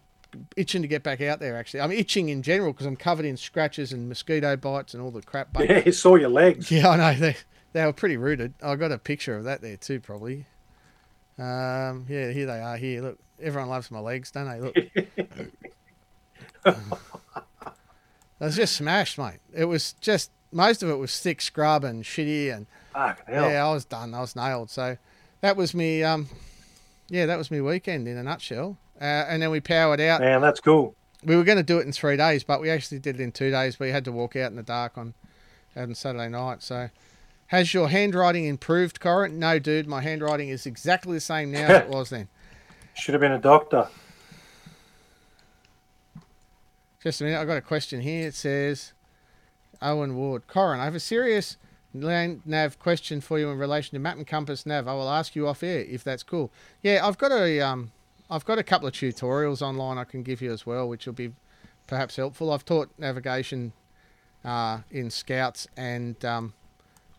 itching 0.56 0.82
to 0.82 0.88
get 0.88 1.02
back 1.02 1.20
out 1.20 1.38
there. 1.38 1.56
Actually, 1.56 1.82
I'm 1.82 1.92
itching 1.92 2.28
in 2.28 2.42
general 2.42 2.72
because 2.72 2.86
I'm 2.86 2.96
covered 2.96 3.26
in 3.26 3.36
scratches 3.36 3.92
and 3.92 4.08
mosquito 4.08 4.56
bites 4.56 4.94
and 4.94 5.02
all 5.02 5.10
the 5.10 5.22
crap. 5.22 5.48
Yeah, 5.60 5.82
you 5.84 5.92
saw 5.92 6.16
your 6.16 6.30
legs. 6.30 6.70
Yeah, 6.76 6.88
I 6.88 6.96
know. 6.96 7.18
They, 7.18 7.36
they 7.72 7.84
were 7.84 7.92
pretty 7.92 8.16
rooted. 8.16 8.54
I 8.62 8.74
got 8.76 8.92
a 8.92 8.98
picture 8.98 9.36
of 9.36 9.44
that 9.44 9.60
there 9.60 9.76
too, 9.76 10.00
probably. 10.00 10.46
Um, 11.38 12.06
yeah, 12.08 12.30
here 12.30 12.46
they 12.46 12.60
are. 12.60 12.76
Here, 12.76 13.02
look. 13.02 13.18
Everyone 13.40 13.68
loves 13.68 13.90
my 13.90 13.98
legs, 13.98 14.30
don't 14.30 14.48
they? 14.48 14.60
Look. 14.60 14.74
I 18.40 18.44
was 18.44 18.56
just 18.56 18.76
smashed, 18.76 19.18
mate. 19.18 19.40
It 19.54 19.66
was 19.66 19.92
just 20.00 20.30
most 20.52 20.82
of 20.82 20.88
it 20.88 20.94
was 20.94 21.18
thick 21.20 21.40
scrub 21.40 21.84
and 21.84 22.02
shitty, 22.02 22.54
and 22.54 22.66
yeah, 23.28 23.66
I 23.66 23.72
was 23.72 23.84
done. 23.84 24.14
I 24.14 24.20
was 24.20 24.34
nailed. 24.34 24.70
So 24.70 24.96
that 25.42 25.56
was 25.56 25.74
me. 25.74 26.02
Um, 26.02 26.28
yeah, 27.08 27.26
that 27.26 27.38
was 27.38 27.50
me 27.50 27.60
weekend 27.60 28.08
in 28.08 28.16
a 28.16 28.22
nutshell. 28.22 28.78
Uh, 29.00 29.04
and 29.04 29.42
then 29.42 29.50
we 29.50 29.60
powered 29.60 30.00
out. 30.00 30.20
Man, 30.20 30.40
that's 30.40 30.60
cool. 30.60 30.94
We 31.24 31.36
were 31.36 31.44
going 31.44 31.58
to 31.58 31.64
do 31.64 31.78
it 31.78 31.86
in 31.86 31.92
three 31.92 32.16
days, 32.16 32.44
but 32.44 32.60
we 32.60 32.70
actually 32.70 32.98
did 32.98 33.20
it 33.20 33.22
in 33.22 33.32
two 33.32 33.50
days. 33.50 33.78
We 33.78 33.90
had 33.90 34.04
to 34.06 34.12
walk 34.12 34.36
out 34.36 34.50
in 34.50 34.56
the 34.56 34.62
dark 34.62 34.96
on, 34.96 35.14
on 35.76 35.94
Saturday 35.94 36.28
night. 36.28 36.62
So 36.62 36.88
has 37.48 37.72
your 37.72 37.88
handwriting 37.88 38.44
improved, 38.44 39.00
Corin? 39.00 39.38
No, 39.38 39.58
dude. 39.58 39.86
My 39.86 40.00
handwriting 40.00 40.48
is 40.48 40.66
exactly 40.66 41.14
the 41.14 41.20
same 41.20 41.52
now 41.52 41.66
as 41.66 41.82
it 41.84 41.88
was 41.88 42.10
then. 42.10 42.28
Should 42.94 43.14
have 43.14 43.20
been 43.20 43.32
a 43.32 43.38
doctor. 43.38 43.88
Just 47.02 47.20
a 47.20 47.24
minute. 47.24 47.38
I've 47.38 47.46
got 47.46 47.58
a 47.58 47.62
question 47.62 48.00
here. 48.00 48.28
It 48.28 48.34
says, 48.34 48.92
Owen 49.80 50.16
Ward. 50.16 50.46
Corin, 50.48 50.80
I 50.80 50.84
have 50.84 50.94
a 50.94 51.00
serious 51.00 51.56
land 51.94 52.42
nav 52.44 52.78
question 52.78 53.20
for 53.20 53.38
you 53.38 53.48
in 53.50 53.58
relation 53.58 53.94
to 53.94 53.98
map 53.98 54.16
and 54.16 54.26
compass 54.26 54.66
nav. 54.66 54.88
I 54.88 54.94
will 54.94 55.08
ask 55.08 55.36
you 55.36 55.46
off 55.46 55.62
air 55.62 55.80
if 55.80 56.02
that's 56.04 56.22
cool. 56.22 56.50
Yeah, 56.82 57.06
I've 57.06 57.18
got 57.18 57.32
a 57.32 57.60
um, 57.60 57.92
I've 58.30 58.44
got 58.44 58.58
a 58.58 58.62
couple 58.62 58.88
of 58.88 58.94
tutorials 58.94 59.62
online 59.62 59.98
I 59.98 60.04
can 60.04 60.22
give 60.22 60.42
you 60.42 60.52
as 60.52 60.66
well, 60.66 60.88
which 60.88 61.06
will 61.06 61.12
be 61.12 61.32
perhaps 61.86 62.16
helpful. 62.16 62.52
I've 62.52 62.64
taught 62.64 62.90
navigation 62.98 63.72
uh, 64.44 64.80
in 64.90 65.10
Scouts 65.10 65.68
and 65.76 66.22
um, 66.24 66.54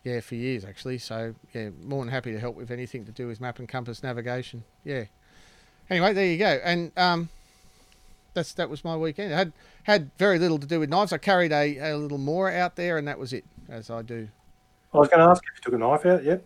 yeah, 0.08 0.20
for 0.20 0.34
years 0.34 0.64
actually. 0.64 0.98
So 0.98 1.34
yeah, 1.52 1.70
more 1.82 2.02
than 2.04 2.12
happy 2.12 2.32
to 2.32 2.40
help 2.40 2.56
with 2.56 2.70
anything 2.70 3.04
to 3.04 3.12
do 3.12 3.26
with 3.26 3.40
map 3.40 3.58
and 3.58 3.68
compass 3.68 4.02
navigation. 4.02 4.64
Yeah. 4.84 5.04
Anyway, 5.90 6.12
there 6.12 6.26
you 6.26 6.38
go. 6.38 6.60
And 6.64 6.92
um, 6.96 7.28
that's 8.34 8.54
that 8.54 8.70
was 8.70 8.84
my 8.84 8.96
weekend. 8.96 9.34
I 9.34 9.38
had 9.38 9.52
had 9.84 10.10
very 10.16 10.38
little 10.38 10.58
to 10.58 10.66
do 10.66 10.80
with 10.80 10.88
knives. 10.88 11.12
I 11.12 11.18
carried 11.18 11.52
a, 11.52 11.78
a 11.78 11.96
little 11.96 12.18
more 12.18 12.50
out 12.50 12.76
there, 12.76 12.96
and 12.96 13.06
that 13.06 13.18
was 13.18 13.32
it, 13.32 13.44
as 13.68 13.90
I 13.90 14.02
do. 14.02 14.28
I 14.94 14.98
was 14.98 15.08
going 15.08 15.20
to 15.20 15.26
ask 15.26 15.42
if 15.44 15.58
you 15.58 15.62
took 15.62 15.74
a 15.74 15.78
knife 15.78 16.06
out 16.06 16.24
yet. 16.24 16.42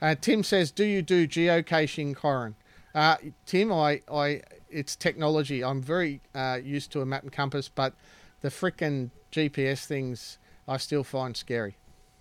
Uh, 0.00 0.14
Tim 0.20 0.42
says, 0.42 0.70
"Do 0.70 0.84
you 0.84 1.00
do 1.00 1.26
geocaching, 1.26 2.14
Corin?" 2.14 2.56
Uh, 2.94 3.16
Tim, 3.46 3.72
I, 3.72 4.02
I, 4.12 4.42
it's 4.68 4.96
technology. 4.96 5.64
I'm 5.64 5.80
very 5.80 6.20
uh, 6.34 6.58
used 6.62 6.92
to 6.92 7.00
a 7.00 7.06
map 7.06 7.22
and 7.22 7.32
compass, 7.32 7.70
but 7.70 7.94
the 8.42 8.48
frickin' 8.48 9.10
GPS 9.30 9.86
things 9.86 10.36
I 10.68 10.76
still 10.76 11.04
find 11.04 11.34
scary. 11.34 11.76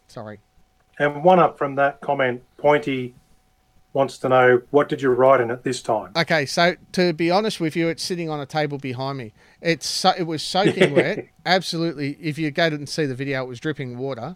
Sorry. 0.08 0.40
And 1.00 1.24
one 1.24 1.39
up 1.39 1.58
from 1.58 1.76
that 1.76 2.02
comment, 2.02 2.44
Pointy 2.58 3.16
wants 3.94 4.18
to 4.20 4.30
know 4.30 4.62
what 4.72 4.88
did 4.88 5.02
you 5.02 5.10
write 5.10 5.42
in 5.42 5.52
it 5.52 5.64
this 5.64 5.82
time? 5.82 6.12
Okay, 6.16 6.46
so 6.46 6.76
to 6.94 7.14
be 7.14 7.30
honest 7.30 7.60
with 7.60 7.76
you, 7.76 7.89
it's 7.89 8.04
sitting 8.04 8.30
on 8.30 8.39
a 8.39 8.46
table 8.46 8.78
behind 8.78 9.18
me. 9.18 9.34
It's 9.62 9.86
so, 9.88 10.14
it 10.18 10.24
was 10.24 10.42
soaking 10.42 10.96
wet. 10.96 11.28
Absolutely, 11.46 12.18
if 12.22 12.38
you 12.38 12.52
go 12.52 12.68
and 12.68 12.88
see 12.88 13.06
the 13.06 13.16
video, 13.16 13.44
it 13.44 13.48
was 13.48 13.60
dripping 13.60 13.98
water. 13.98 14.36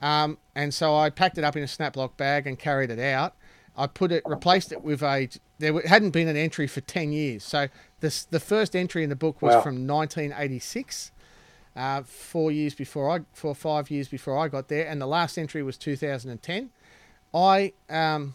Um, 0.00 0.38
and 0.54 0.74
so 0.74 0.94
I 0.94 1.10
packed 1.10 1.38
it 1.38 1.44
up 1.44 1.56
in 1.56 1.62
a 1.62 1.66
snaplock 1.66 2.16
bag 2.16 2.46
and 2.46 2.58
carried 2.58 2.90
it 2.90 2.98
out. 2.98 3.34
I 3.76 3.86
put 3.86 4.12
it, 4.12 4.22
replaced 4.26 4.72
it 4.72 4.82
with 4.82 5.02
a. 5.02 5.28
There 5.58 5.80
hadn't 5.86 6.10
been 6.10 6.28
an 6.28 6.36
entry 6.36 6.66
for 6.66 6.82
ten 6.82 7.12
years. 7.12 7.42
So 7.42 7.68
this 8.00 8.24
the 8.24 8.40
first 8.40 8.76
entry 8.76 9.02
in 9.02 9.08
the 9.08 9.16
book 9.16 9.40
was 9.40 9.54
wow. 9.54 9.62
from 9.62 9.86
1986 9.86 11.12
uh, 11.74 12.02
four 12.02 12.52
years 12.52 12.74
before 12.74 13.10
I, 13.10 13.20
four 13.32 13.54
five 13.54 13.90
years 13.90 14.08
before 14.08 14.38
I 14.38 14.48
got 14.48 14.68
there, 14.68 14.86
and 14.86 15.00
the 15.00 15.06
last 15.06 15.38
entry 15.38 15.62
was 15.62 15.76
2010. 15.76 16.70
I 17.34 17.72
um, 17.88 18.34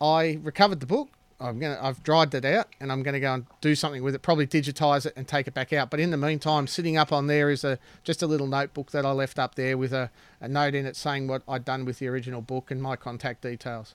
I 0.00 0.38
recovered 0.42 0.80
the 0.80 0.86
book. 0.86 1.10
I'm 1.40 1.58
gonna 1.58 1.78
I've 1.80 2.02
dried 2.02 2.34
it 2.34 2.44
out, 2.44 2.68
and 2.80 2.90
I'm 2.90 3.02
gonna 3.02 3.20
go 3.20 3.34
and 3.34 3.46
do 3.60 3.74
something 3.74 4.02
with 4.02 4.14
it. 4.14 4.22
Probably 4.22 4.46
digitize 4.46 5.06
it 5.06 5.12
and 5.16 5.26
take 5.26 5.46
it 5.46 5.54
back 5.54 5.72
out. 5.72 5.90
But 5.90 6.00
in 6.00 6.10
the 6.10 6.16
meantime, 6.16 6.66
sitting 6.66 6.96
up 6.96 7.12
on 7.12 7.26
there 7.26 7.50
is 7.50 7.64
a 7.64 7.78
just 8.04 8.22
a 8.22 8.26
little 8.26 8.46
notebook 8.46 8.90
that 8.92 9.04
I 9.04 9.12
left 9.12 9.38
up 9.38 9.54
there 9.54 9.76
with 9.76 9.92
a, 9.92 10.10
a 10.40 10.48
note 10.48 10.74
in 10.74 10.86
it 10.86 10.96
saying 10.96 11.28
what 11.28 11.42
I'd 11.48 11.64
done 11.64 11.84
with 11.84 11.98
the 11.98 12.08
original 12.08 12.42
book 12.42 12.70
and 12.70 12.82
my 12.82 12.96
contact 12.96 13.42
details. 13.42 13.94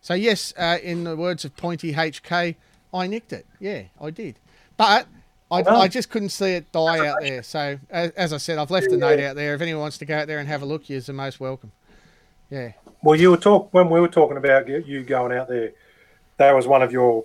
So 0.00 0.14
yes, 0.14 0.54
uh, 0.56 0.78
in 0.82 1.04
the 1.04 1.16
words 1.16 1.44
of 1.44 1.56
Pointy 1.56 1.94
HK, 1.94 2.56
I 2.94 3.06
nicked 3.06 3.32
it. 3.32 3.46
Yeah, 3.58 3.84
I 4.00 4.10
did. 4.10 4.38
But 4.76 5.06
I, 5.50 5.62
well, 5.62 5.80
I 5.80 5.88
just 5.88 6.10
couldn't 6.10 6.30
see 6.30 6.52
it 6.54 6.72
die 6.72 7.06
out 7.06 7.20
there. 7.20 7.42
So 7.42 7.78
as, 7.88 8.10
as, 8.12 8.32
I 8.32 8.36
said, 8.38 8.58
I've 8.58 8.70
left 8.70 8.88
a 8.88 8.96
note 8.96 9.20
out 9.20 9.36
there. 9.36 9.54
If 9.54 9.60
anyone 9.60 9.80
wants 9.80 9.98
to 9.98 10.04
go 10.04 10.16
out 10.16 10.26
there 10.26 10.38
and 10.40 10.48
have 10.48 10.62
a 10.62 10.66
look, 10.66 10.88
you're 10.90 11.00
the 11.00 11.12
most 11.12 11.38
welcome. 11.38 11.70
Yeah. 12.50 12.72
Well, 13.02 13.18
you 13.18 13.30
were 13.30 13.36
talk 13.36 13.72
when 13.72 13.88
we 13.88 14.00
were 14.00 14.08
talking 14.08 14.36
about 14.36 14.68
you 14.68 15.04
going 15.04 15.36
out 15.36 15.48
there. 15.48 15.72
That 16.38 16.52
was 16.52 16.66
one 16.66 16.82
of 16.82 16.90
your 16.90 17.24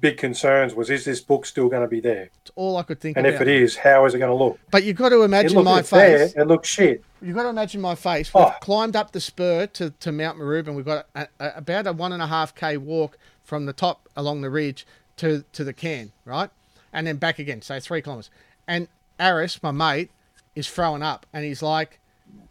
big 0.00 0.16
concerns. 0.16 0.74
Was 0.74 0.90
is 0.90 1.04
this 1.04 1.20
book 1.20 1.44
still 1.44 1.68
going 1.68 1.82
to 1.82 1.88
be 1.88 2.00
there? 2.00 2.30
It's 2.42 2.50
all 2.54 2.76
I 2.76 2.82
could 2.82 3.00
think. 3.00 3.16
Of. 3.16 3.24
And 3.24 3.34
about. 3.34 3.42
if 3.42 3.48
it 3.48 3.62
is, 3.62 3.76
how 3.76 4.04
is 4.06 4.14
it 4.14 4.18
going 4.18 4.30
to 4.30 4.34
look? 4.44 4.58
But 4.70 4.84
you've 4.84 4.96
got 4.96 5.10
to 5.10 5.22
imagine 5.22 5.56
look, 5.56 5.64
my 5.64 5.82
face. 5.82 6.32
There, 6.32 6.42
it 6.42 6.46
looks 6.46 6.68
shit. 6.68 7.04
You've 7.20 7.36
got 7.36 7.42
to 7.44 7.50
imagine 7.50 7.80
my 7.80 7.94
face. 7.94 8.32
We've 8.32 8.44
Oh. 8.44 8.54
climbed 8.60 8.96
up 8.96 9.12
the 9.12 9.20
spur 9.20 9.66
to, 9.66 9.90
to 9.90 10.12
Mount 10.12 10.38
Maruban. 10.38 10.74
We've 10.74 10.84
got 10.84 11.06
a, 11.14 11.28
a, 11.38 11.52
about 11.56 11.86
a 11.86 11.92
one 11.92 12.12
and 12.12 12.22
a 12.22 12.26
half 12.26 12.54
k 12.54 12.76
walk 12.76 13.18
from 13.44 13.66
the 13.66 13.72
top 13.72 14.08
along 14.16 14.40
the 14.40 14.50
ridge 14.50 14.86
to 15.18 15.44
to 15.52 15.64
the 15.64 15.74
can, 15.74 16.12
right, 16.24 16.50
and 16.92 17.06
then 17.06 17.16
back 17.16 17.38
again. 17.38 17.62
So 17.62 17.78
three 17.80 18.02
kilometers. 18.02 18.30
And 18.66 18.88
Aris, 19.18 19.62
my 19.62 19.70
mate, 19.70 20.10
is 20.54 20.68
throwing 20.68 21.02
up, 21.02 21.26
and 21.32 21.44
he's 21.44 21.62
like, 21.62 21.98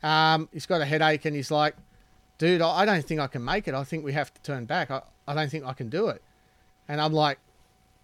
um, 0.04 0.50
he's 0.54 0.66
got 0.66 0.82
a 0.82 0.86
headache, 0.86 1.26
and 1.26 1.36
he's 1.36 1.52
like, 1.52 1.76
dude, 2.38 2.62
I, 2.62 2.80
I 2.82 2.86
don't 2.86 3.06
think 3.06 3.20
I 3.20 3.28
can 3.28 3.44
make 3.44 3.68
it. 3.68 3.74
I 3.74 3.84
think 3.84 4.04
we 4.04 4.14
have 4.14 4.34
to 4.34 4.42
turn 4.42 4.66
back. 4.66 4.92
I, 4.92 5.02
I 5.28 5.34
don't 5.36 5.50
think 5.50 5.66
I 5.66 5.74
can 5.74 5.90
do 5.90 6.08
it. 6.08 6.22
And 6.88 7.00
I'm 7.02 7.14
like, 7.14 7.38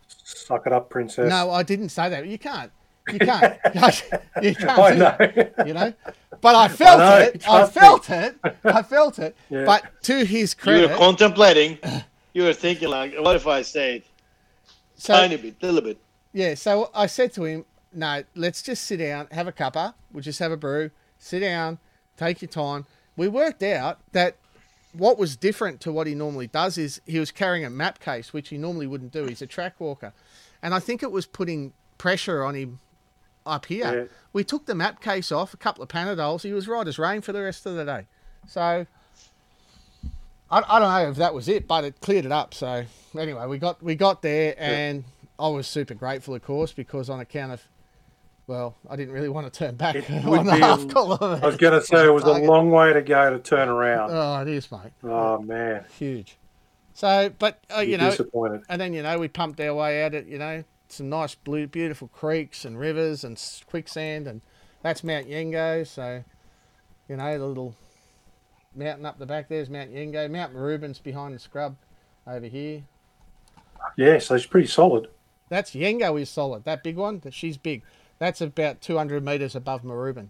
Suck 0.08 0.68
it 0.68 0.74
up, 0.74 0.90
princess. 0.90 1.30
no, 1.30 1.50
I 1.52 1.64
didn't 1.64 1.90
say 1.90 2.10
that. 2.10 2.28
You 2.28 2.38
can't. 2.38 2.72
You 3.12 3.20
can't. 3.20 3.58
you 4.42 4.56
can't. 4.56 4.80
I 4.80 4.92
do 4.94 5.00
know. 5.00 5.16
that, 5.18 5.68
you 5.68 5.74
know. 5.80 5.94
But 6.42 6.56
I 6.56 6.68
felt 6.68 7.00
know, 7.00 7.18
it. 7.18 7.44
I 7.48 7.66
trust 7.66 7.76
me. 7.76 7.82
felt 7.82 8.10
it. 8.10 8.36
I 8.64 8.82
felt 8.84 9.20
it. 9.20 9.36
Yeah. 9.50 9.66
But 9.66 9.84
to 10.04 10.24
his 10.26 10.54
credit, 10.54 10.82
You 10.82 10.88
were 10.90 10.96
contemplating. 10.98 11.80
You 12.34 12.44
were 12.44 12.54
thinking 12.54 12.90
like, 12.90 13.16
what 13.18 13.36
if 13.36 13.48
I 13.48 13.62
say 13.64 13.98
it? 13.98 14.06
so 14.96 15.14
Tiny 15.14 15.38
bit, 15.38 15.62
little 15.64 15.82
bit. 15.82 15.98
Yeah. 16.36 16.54
So 16.54 16.92
I 16.94 17.08
said 17.08 17.34
to 17.34 17.46
him, 17.46 17.66
"No, 17.94 18.24
let's 18.36 18.62
just 18.62 18.84
sit 18.84 18.98
down, 18.98 19.28
have 19.32 19.48
a 19.48 19.52
cuppa. 19.52 19.94
We'll 20.12 20.22
just 20.22 20.40
have 20.40 20.52
a 20.52 20.58
brew. 20.58 20.92
Sit 21.18 21.40
down, 21.40 21.80
take 22.18 22.42
your 22.42 22.50
time." 22.50 22.86
We 23.18 23.30
worked 23.30 23.64
out 23.64 24.00
that 24.12 24.36
what 24.92 25.18
was 25.18 25.38
different 25.38 25.80
to 25.82 25.92
what 25.92 26.06
he 26.06 26.14
normally 26.14 26.48
does 26.48 26.78
is 26.78 27.02
he 27.06 27.20
was 27.20 27.32
carrying 27.32 27.64
a 27.64 27.70
map 27.70 28.00
case, 28.00 28.34
which 28.34 28.50
he 28.50 28.58
normally 28.58 28.88
wouldn't 28.88 29.14
do. 29.14 29.26
He's 29.26 29.42
a 29.42 29.48
track 29.48 29.80
walker, 29.80 30.14
and 30.62 30.74
I 30.74 30.80
think 30.80 31.02
it 31.02 31.12
was 31.12 31.26
putting 31.26 31.74
pressure 31.98 32.44
on 32.44 32.56
him 32.56 32.80
up 33.46 33.68
here. 33.68 34.02
Yeah. 34.02 34.06
We 34.34 34.44
took 34.44 34.66
the 34.66 34.76
map 34.76 35.02
case 35.02 35.32
off, 35.32 35.54
a 35.54 35.58
couple 35.58 35.84
of 35.84 35.90
Panadols. 35.90 36.44
He 36.44 36.52
was 36.52 36.68
right 36.68 36.88
as 36.88 37.00
rain 37.00 37.22
for 37.22 37.32
the 37.32 37.42
rest 37.42 37.66
of 37.66 37.76
the 37.76 37.86
day. 37.86 38.08
So 38.48 38.62
I, 40.50 40.64
I 40.68 40.80
don't 40.80 40.90
know 40.90 41.10
if 41.10 41.18
that 41.18 41.34
was 41.34 41.48
it, 41.48 41.68
but 41.68 41.84
it 41.84 42.00
cleared 42.02 42.26
it 42.26 42.32
up. 42.32 42.54
So 42.54 42.86
anyway, 43.18 43.46
we 43.48 43.58
got 43.58 43.82
we 43.82 43.96
got 43.96 44.22
there, 44.22 44.56
and 44.58 45.04
I 45.38 45.48
was 45.50 45.68
super 45.68 45.94
grateful, 45.94 46.36
of 46.36 46.44
course, 46.44 46.72
because 46.72 47.10
on 47.10 47.20
account 47.20 47.52
of 47.54 47.64
well, 48.48 48.76
I 48.88 48.96
didn't 48.96 49.14
really 49.14 49.30
want 49.30 49.52
to 49.52 49.60
turn 49.60 49.76
back 49.76 49.96
It 49.96 50.10
on 50.26 50.46
the 50.46 50.52
be 50.54 50.60
half 50.60 50.88
kilometre. 50.88 51.44
I 51.44 51.48
was 51.48 51.58
going 51.58 51.74
to 51.80 51.86
say 51.86 52.06
it 52.06 52.14
was 52.14 52.24
a 52.26 52.34
long 52.34 52.70
way 52.70 52.94
to 52.94 53.02
go 53.02 53.32
to 53.32 53.40
turn 53.40 53.70
around. 53.70 54.12
Oh, 54.12 54.42
it 54.42 54.48
is, 54.48 54.72
mate. 54.72 54.92
Oh 55.04 55.40
man, 55.40 55.84
Huge. 55.98 56.38
So, 56.94 57.30
but 57.40 57.60
uh, 57.76 57.82
you 57.82 57.98
know, 57.98 58.10
disappointed. 58.12 58.64
and 58.70 58.80
then 58.80 58.94
you 58.94 59.04
know 59.04 59.20
we 59.20 59.28
pumped 59.28 59.60
our 59.60 59.74
way 59.74 60.04
out 60.04 60.14
at 60.14 60.26
it. 60.26 60.28
You 60.28 60.38
know, 60.38 60.64
some 60.88 61.10
nice 61.10 61.36
blue, 61.36 61.68
beautiful 61.68 62.08
creeks 62.08 62.64
and 62.64 62.80
rivers 62.80 63.24
and 63.24 63.42
quicksand, 63.68 64.28
and 64.28 64.42
that's 64.82 65.04
Mount 65.04 65.28
Yengo. 65.28 65.86
So, 65.86 66.24
you 67.10 67.18
know, 67.18 67.38
the 67.38 67.46
little 67.46 67.76
mountain 68.76 69.06
up 69.06 69.20
the 69.20 69.26
back 69.26 69.50
there's 69.50 69.70
Mount 69.70 69.94
Yengo. 69.94 70.32
Mount 70.32 70.54
Maruban's 70.56 71.00
behind 71.00 71.36
the 71.36 71.40
scrub 71.40 71.76
over 72.26 72.46
here. 72.46 72.84
Yeah, 73.98 74.20
so 74.20 74.36
it's 74.36 74.46
pretty 74.46 74.68
solid. 74.68 75.08
That's 75.50 75.72
Yengo 75.72 76.20
is 76.20 76.30
solid. 76.30 76.64
That 76.64 76.84
big 76.84 76.96
one, 76.98 77.20
that 77.20 77.34
she's 77.34 77.58
big. 77.58 77.84
That's 78.18 78.42
about 78.42 78.82
200 78.82 79.24
meters 79.24 79.56
above 79.56 79.84
Maruban. 79.84 80.30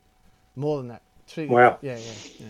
More 0.55 0.77
than 0.77 0.87
that. 0.89 1.01
Two- 1.27 1.47
Wow. 1.47 1.77
Yeah, 1.81 1.97
yeah, 1.97 2.11
yeah. 2.39 2.47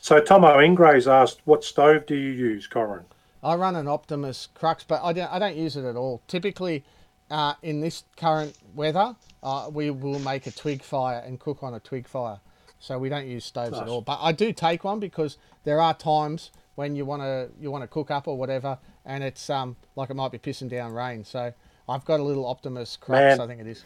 So 0.00 0.20
Tomo 0.20 0.56
Ingrays 0.58 1.10
asked, 1.10 1.40
"What 1.44 1.64
stove 1.64 2.06
do 2.06 2.14
you 2.14 2.30
use, 2.30 2.66
Corin?" 2.66 3.04
I 3.42 3.54
run 3.54 3.76
an 3.76 3.86
Optimus 3.88 4.48
Crux, 4.54 4.84
but 4.84 5.02
I 5.02 5.12
don't, 5.12 5.30
I 5.32 5.38
don't 5.38 5.56
use 5.56 5.76
it 5.76 5.84
at 5.84 5.96
all. 5.96 6.22
Typically, 6.28 6.84
uh, 7.30 7.54
in 7.62 7.80
this 7.80 8.04
current 8.16 8.56
weather, 8.74 9.16
uh, 9.42 9.68
we 9.72 9.90
will 9.90 10.18
make 10.20 10.46
a 10.46 10.50
twig 10.50 10.82
fire 10.82 11.18
and 11.18 11.38
cook 11.38 11.62
on 11.62 11.74
a 11.74 11.80
twig 11.80 12.06
fire. 12.08 12.40
So 12.80 12.98
we 12.98 13.08
don't 13.08 13.26
use 13.26 13.44
stoves 13.44 13.76
at 13.82 13.88
all. 13.88 14.00
But 14.00 14.18
I 14.22 14.32
do 14.32 14.52
take 14.52 14.84
one 14.84 15.00
because 15.00 15.36
there 15.64 15.80
are 15.80 15.94
times 15.94 16.50
when 16.76 16.94
you 16.94 17.04
want 17.04 17.22
to 17.22 17.50
you 17.60 17.70
want 17.72 17.82
to 17.82 17.88
cook 17.88 18.10
up 18.10 18.28
or 18.28 18.36
whatever, 18.38 18.78
and 19.04 19.22
it's 19.24 19.50
um 19.50 19.76
like 19.96 20.10
it 20.10 20.14
might 20.14 20.30
be 20.32 20.38
pissing 20.38 20.68
down 20.68 20.92
rain. 20.92 21.24
So 21.24 21.52
I've 21.88 22.04
got 22.04 22.20
a 22.20 22.22
little 22.22 22.46
Optimus 22.46 22.96
Crux, 22.96 23.20
Man. 23.20 23.40
I 23.40 23.46
think 23.46 23.60
it 23.60 23.66
is. 23.66 23.84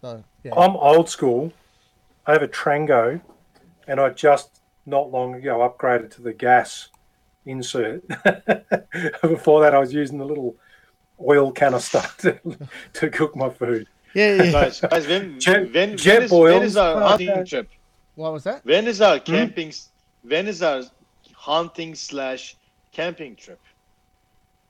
So 0.00 0.24
yeah, 0.44 0.52
I'm 0.56 0.76
old 0.76 1.08
school. 1.08 1.52
I 2.26 2.32
have 2.32 2.42
a 2.42 2.48
Trangia, 2.48 3.20
and 3.86 4.00
I 4.00 4.10
just 4.10 4.60
not 4.86 5.10
long 5.10 5.34
ago 5.34 5.58
upgraded 5.58 6.10
to 6.12 6.22
the 6.22 6.32
gas 6.32 6.88
insert. 7.44 8.02
Before 9.22 9.60
that, 9.62 9.74
I 9.74 9.78
was 9.78 9.92
using 9.92 10.18
the 10.18 10.24
little 10.24 10.56
oil 11.20 11.52
canister 11.52 12.02
to, 12.18 12.40
to 12.94 13.10
cook 13.10 13.36
my 13.36 13.50
food. 13.50 13.86
yeah, 14.14 14.34
yeah. 14.34 14.52
Guys, 14.52 14.80
guys, 14.80 15.06
when, 15.06 15.38
Jet- 15.38 15.72
when, 15.72 15.96
jet 15.96 16.14
when, 16.14 16.22
is, 16.22 16.32
when 16.32 16.62
is 16.62 16.76
our 16.76 17.00
hunting 17.02 17.46
trip? 17.46 17.68
What 18.14 18.32
was 18.32 18.44
that? 18.44 18.64
When 18.64 18.86
is 18.86 18.98
Hmm? 18.98 19.04
our 19.04 19.18
camping? 19.20 19.72
When 20.22 20.48
is 20.48 20.62
our 20.62 20.82
hunting 21.34 21.94
slash 21.94 22.56
camping 22.92 23.36
trip? 23.36 23.60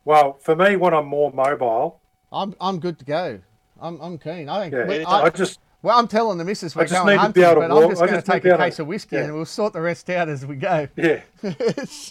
Well, 0.05 0.35
for 0.43 0.55
me, 0.55 0.77
when 0.77 0.95
I'm 0.95 1.07
more 1.07 1.33
mobile, 1.33 2.01
I'm 2.33 2.55
I'm 2.61 2.81
good 2.81 2.99
to 2.99 3.05
go. 3.05 3.41
I'm 3.81 4.01
I'm 4.01 4.19
keen. 4.19 4.49
I 4.49 4.63
think. 4.63 4.75
yeah, 4.75 4.87
we- 4.87 5.05
I, 5.05 5.23
I, 5.25 5.31
just 5.31 5.61
well, 5.83 5.99
I'm 5.99 6.09
telling 6.09 6.39
the 6.39 6.45
missus 6.45 6.75
we're 6.75 6.83
I 6.83 6.85
just 6.87 6.95
going 6.95 7.07
need 7.09 7.13
to 7.15 7.21
hunting, 7.21 7.43
be 7.43 7.45
able 7.47 7.61
to 7.63 7.69
but 7.69 7.75
walk- 7.75 7.85
I'm 7.85 7.91
just 7.91 8.01
going 8.01 8.15
to 8.15 8.23
take 8.23 8.45
a 8.45 8.49
able 8.49 8.59
to- 8.59 8.65
case 8.65 8.79
of 8.79 8.87
whiskey 8.87 9.17
yeah. 9.17 9.25
and 9.25 9.35
we'll 9.35 9.45
sort 9.45 9.73
the 9.73 9.81
rest 9.81 10.09
out 10.11 10.29
as 10.29 10.45
we 10.47 10.57
go. 10.57 10.89
yeah. 10.97 11.21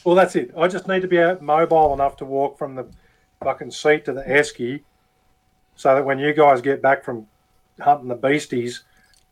Well, 0.05 0.15
that's 0.15 0.35
it. 0.35 0.51
I 0.57 0.67
just 0.67 0.87
need 0.87 1.01
to 1.01 1.07
be 1.07 1.19
out 1.19 1.41
mobile 1.41 1.93
enough 1.93 2.15
to 2.17 2.25
walk 2.25 2.57
from 2.57 2.75
the 2.75 2.85
fucking 3.43 3.71
seat 3.71 4.05
to 4.05 4.13
the 4.13 4.21
esky, 4.23 4.83
so 5.75 5.93
that 5.95 6.05
when 6.05 6.19
you 6.19 6.33
guys 6.33 6.61
get 6.61 6.81
back 6.81 7.03
from 7.03 7.27
hunting 7.81 8.07
the 8.07 8.15
beasties, 8.15 8.83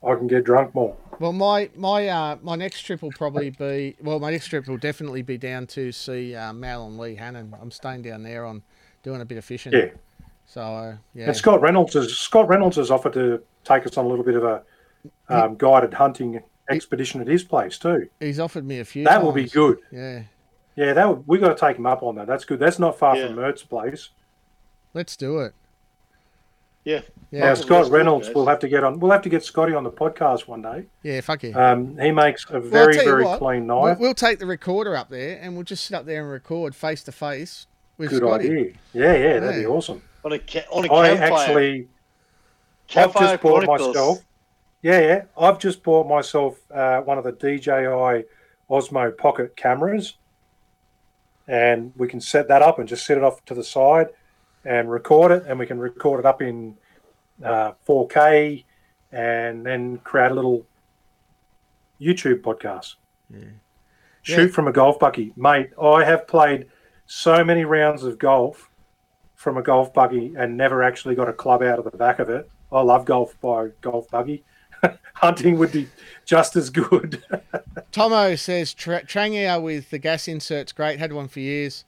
I 0.06 0.16
can 0.16 0.28
get 0.28 0.44
drunk 0.44 0.76
more. 0.76 0.98
Well, 1.20 1.32
my 1.32 1.70
my 1.76 2.08
uh, 2.08 2.38
my 2.42 2.56
next 2.56 2.82
trip 2.82 3.02
will 3.02 3.12
probably 3.12 3.52
be 3.52 3.96
well, 4.02 4.20
my 4.20 4.32
next 4.32 4.48
trip 4.48 4.68
will 4.68 4.78
definitely 4.78 5.22
be 5.22 5.38
down 5.38 5.68
to 5.68 5.92
see 5.92 6.36
uh, 6.36 6.52
Mal 6.52 6.86
and 6.88 6.98
Lee 6.98 7.16
Hannon. 7.16 7.56
I'm 7.62 7.72
staying 7.72 8.02
down 8.02 8.24
there 8.24 8.44
on 8.46 8.64
doing 9.04 9.22
a 9.22 9.26
bit 9.26 9.38
of 9.38 9.46
fishing. 9.46 9.72
Yeah. 9.74 9.90
So 10.54 10.62
uh, 10.62 10.96
yeah, 11.16 11.26
And 11.28 11.36
Scott 11.36 11.62
Reynolds 11.62 11.96
has 11.96 12.14
Scott 12.16 12.48
Reynolds 12.48 12.76
has 12.76 12.92
offered 12.92 13.14
to 13.14 13.42
take 13.64 13.88
us 13.88 13.98
on 13.98 14.06
a 14.06 14.08
little 14.08 14.24
bit 14.24 14.36
of 14.36 14.44
a 14.44 14.62
um, 15.28 15.56
guided 15.56 15.96
hunting 15.96 16.42
expedition 16.70 17.20
at 17.22 17.28
his 17.28 17.44
place 17.44 17.80
too. 17.80 18.08
he's 18.20 18.40
offered 18.40 18.64
me 18.64 18.80
a 18.80 18.86
few. 18.86 19.04
That 19.04 19.24
will 19.24 19.32
be 19.32 19.46
good. 19.50 19.80
Yeah, 19.92 20.24
Yeah, 20.76 20.94
that 20.94 21.10
would, 21.10 21.28
we 21.28 21.40
got 21.40 21.58
to 21.58 21.60
take 21.60 21.78
him 21.78 21.88
up 21.88 22.04
on 22.04 22.16
that. 22.18 22.28
That's 22.28 22.46
good. 22.46 22.60
That's 22.60 22.78
not 22.78 23.00
far 23.00 23.18
Yeah. 23.18 23.28
from 23.28 23.38
Mert's 23.38 23.64
place. 23.64 24.10
let's 24.94 25.18
do 25.18 25.40
it. 25.40 25.54
Yeah. 26.86 27.02
Yeah, 27.32 27.46
now 27.46 27.54
Scott 27.56 27.90
Reynolds, 27.90 28.30
we'll 28.36 28.46
have 28.46 28.60
to 28.60 28.68
get 28.68 28.84
on. 28.84 29.00
We'll 29.00 29.12
have 29.12 29.24
to 29.24 29.30
get 29.30 29.44
Scotty 29.44 29.74
on 29.74 29.84
the 29.84 29.90
podcast 29.92 30.48
one 30.48 30.62
day. 30.62 30.86
yeah, 31.02 31.22
fuck 31.22 31.42
yeah. 31.42 31.72
Um, 31.72 31.98
he 31.98 32.12
makes 32.12 32.46
a 32.50 32.60
very 32.60 32.94
tell 32.94 33.04
you 33.06 33.10
very 33.10 33.24
what, 33.24 33.40
clean 33.40 33.66
We'll, 33.66 33.86
knife. 33.88 33.98
we'll 34.00 34.14
take 34.14 34.38
the 34.38 34.46
recorder 34.46 34.96
up 34.96 35.10
there 35.10 35.40
and 35.42 35.56
we'll 35.56 35.64
just 35.64 35.84
sit 35.86 35.96
up 35.96 36.06
there 36.06 36.22
and 36.22 36.30
record 36.30 36.76
face 36.76 37.02
to 37.06 37.12
face 37.12 37.66
with 37.98 38.10
Scotty. 38.10 38.20
Good 38.20 38.28
Scotty. 38.28 38.46
idea. 38.50 38.74
Yeah, 38.94 39.16
yeah, 39.34 39.40
that'd 39.40 39.62
be 39.62 39.66
awesome. 39.66 40.02
On 40.26 40.32
a 40.32 40.40
ca- 40.40 40.66
on 40.72 40.86
a 40.86 40.94
I 40.94 41.08
campfire. 41.16 41.40
actually, 41.42 41.88
I've 42.96 43.14
just 43.14 43.42
bought 43.42 43.66
myself. 43.66 44.24
Yeah, 44.82 45.00
yeah. 45.00 45.24
I've 45.38 45.60
just 45.60 45.84
bought 45.84 46.08
myself 46.08 46.60
uh, 46.72 47.02
one 47.02 47.18
of 47.18 47.24
the 47.24 47.32
DJI 47.32 48.26
Osmo 48.70 49.18
Pocket 49.18 49.56
cameras, 49.56 50.18
and 51.48 51.92
we 51.98 52.08
can 52.08 52.20
set 52.22 52.48
that 52.48 52.62
up 52.62 52.80
and 52.80 52.88
just 52.88 53.06
set 53.06 53.18
it 53.18 53.24
off 53.24 53.44
to 53.46 53.54
the 53.54 53.64
side 53.64 54.08
and 54.66 54.90
record 54.90 55.32
it, 55.32 55.44
and 55.48 55.60
we 55.60 55.66
can 55.66 55.78
record 55.80 56.20
it 56.22 56.26
up 56.26 56.42
in 56.42 56.76
uh, 57.44 57.74
4K, 57.88 58.64
and 59.12 59.66
then 59.66 59.98
create 60.00 60.32
a 60.32 60.34
little 60.34 60.66
YouTube 62.00 62.42
podcast. 62.42 62.96
Shoot 64.22 64.38
Yeah. 64.42 64.48
from 64.48 64.68
a 64.68 64.72
golf 64.72 65.00
buggy, 65.00 65.34
mate. 65.36 65.72
I 65.82 66.04
have 66.06 66.28
played 66.28 66.68
so 67.06 67.44
many 67.44 67.66
rounds 67.66 68.04
of 68.04 68.18
golf 68.18 68.70
from 69.44 69.58
a 69.58 69.62
golf 69.62 69.94
buggy 69.94 70.34
and 70.38 70.56
never 70.56 70.82
actually 70.82 71.16
got 71.16 71.28
a 71.28 71.34
club 71.34 71.62
out 71.62 71.78
of 71.78 71.84
the 71.84 71.98
back 71.98 72.20
of 72.20 72.30
it. 72.30 72.50
I 72.72 72.82
love 72.82 73.04
golf 73.06 73.40
by 73.42 73.70
golf 73.82 74.10
buggy. 74.10 74.44
Hunting 75.16 75.58
would 75.60 75.74
be 75.74 75.90
just 76.26 76.56
as 76.56 76.70
good. 76.70 77.22
Tomo 77.92 78.36
says 78.36 78.74
Trangia 78.74 79.62
with 79.62 79.90
the 79.90 80.00
gas 80.00 80.28
insert's 80.30 80.72
great. 80.72 80.98
Had 80.98 81.12
one 81.12 81.28
for 81.28 81.42
years. 81.42 81.84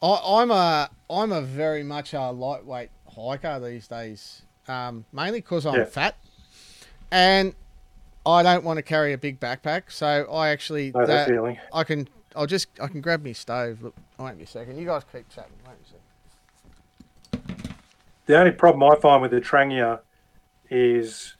I, 0.00 0.20
I'm 0.24 0.50
a 0.52 0.88
I'm 1.10 1.32
a 1.32 1.42
very 1.42 1.82
much 1.82 2.14
a 2.14 2.30
lightweight 2.30 2.90
hiker 3.14 3.58
these 3.60 3.88
days, 3.88 4.42
um, 4.68 5.04
mainly 5.12 5.40
because 5.40 5.66
I'm 5.66 5.74
Yeah. 5.74 5.84
fat, 5.86 6.16
and 7.10 7.54
I 8.24 8.42
don't 8.42 8.64
want 8.64 8.76
to 8.76 8.82
carry 8.82 9.12
a 9.12 9.18
big 9.18 9.40
backpack. 9.40 9.90
So 9.90 10.28
I 10.30 10.48
actually 10.50 10.92
know 10.92 11.06
that. 11.06 11.58
I 11.72 11.84
can 11.84 12.08
I'll 12.36 12.46
just 12.46 12.68
I 12.80 12.86
can 12.86 13.00
grab 13.00 13.24
my 13.24 13.32
stove. 13.32 13.82
Look, 13.82 13.94
I'll 14.18 14.26
wait 14.26 14.36
me 14.36 14.44
a 14.44 14.46
second. 14.46 14.78
You 14.78 14.86
guys 14.86 15.02
keep 15.10 15.28
chatting. 15.28 15.52
Wait 15.66 15.74
a 15.82 15.86
second. 15.86 16.00
The 18.26 18.36
only 18.36 18.50
problem 18.50 18.82
I 18.82 18.96
find 18.96 19.22
with 19.22 19.30
the 19.30 19.40
Trangia 19.40 20.00
is 20.68 21.36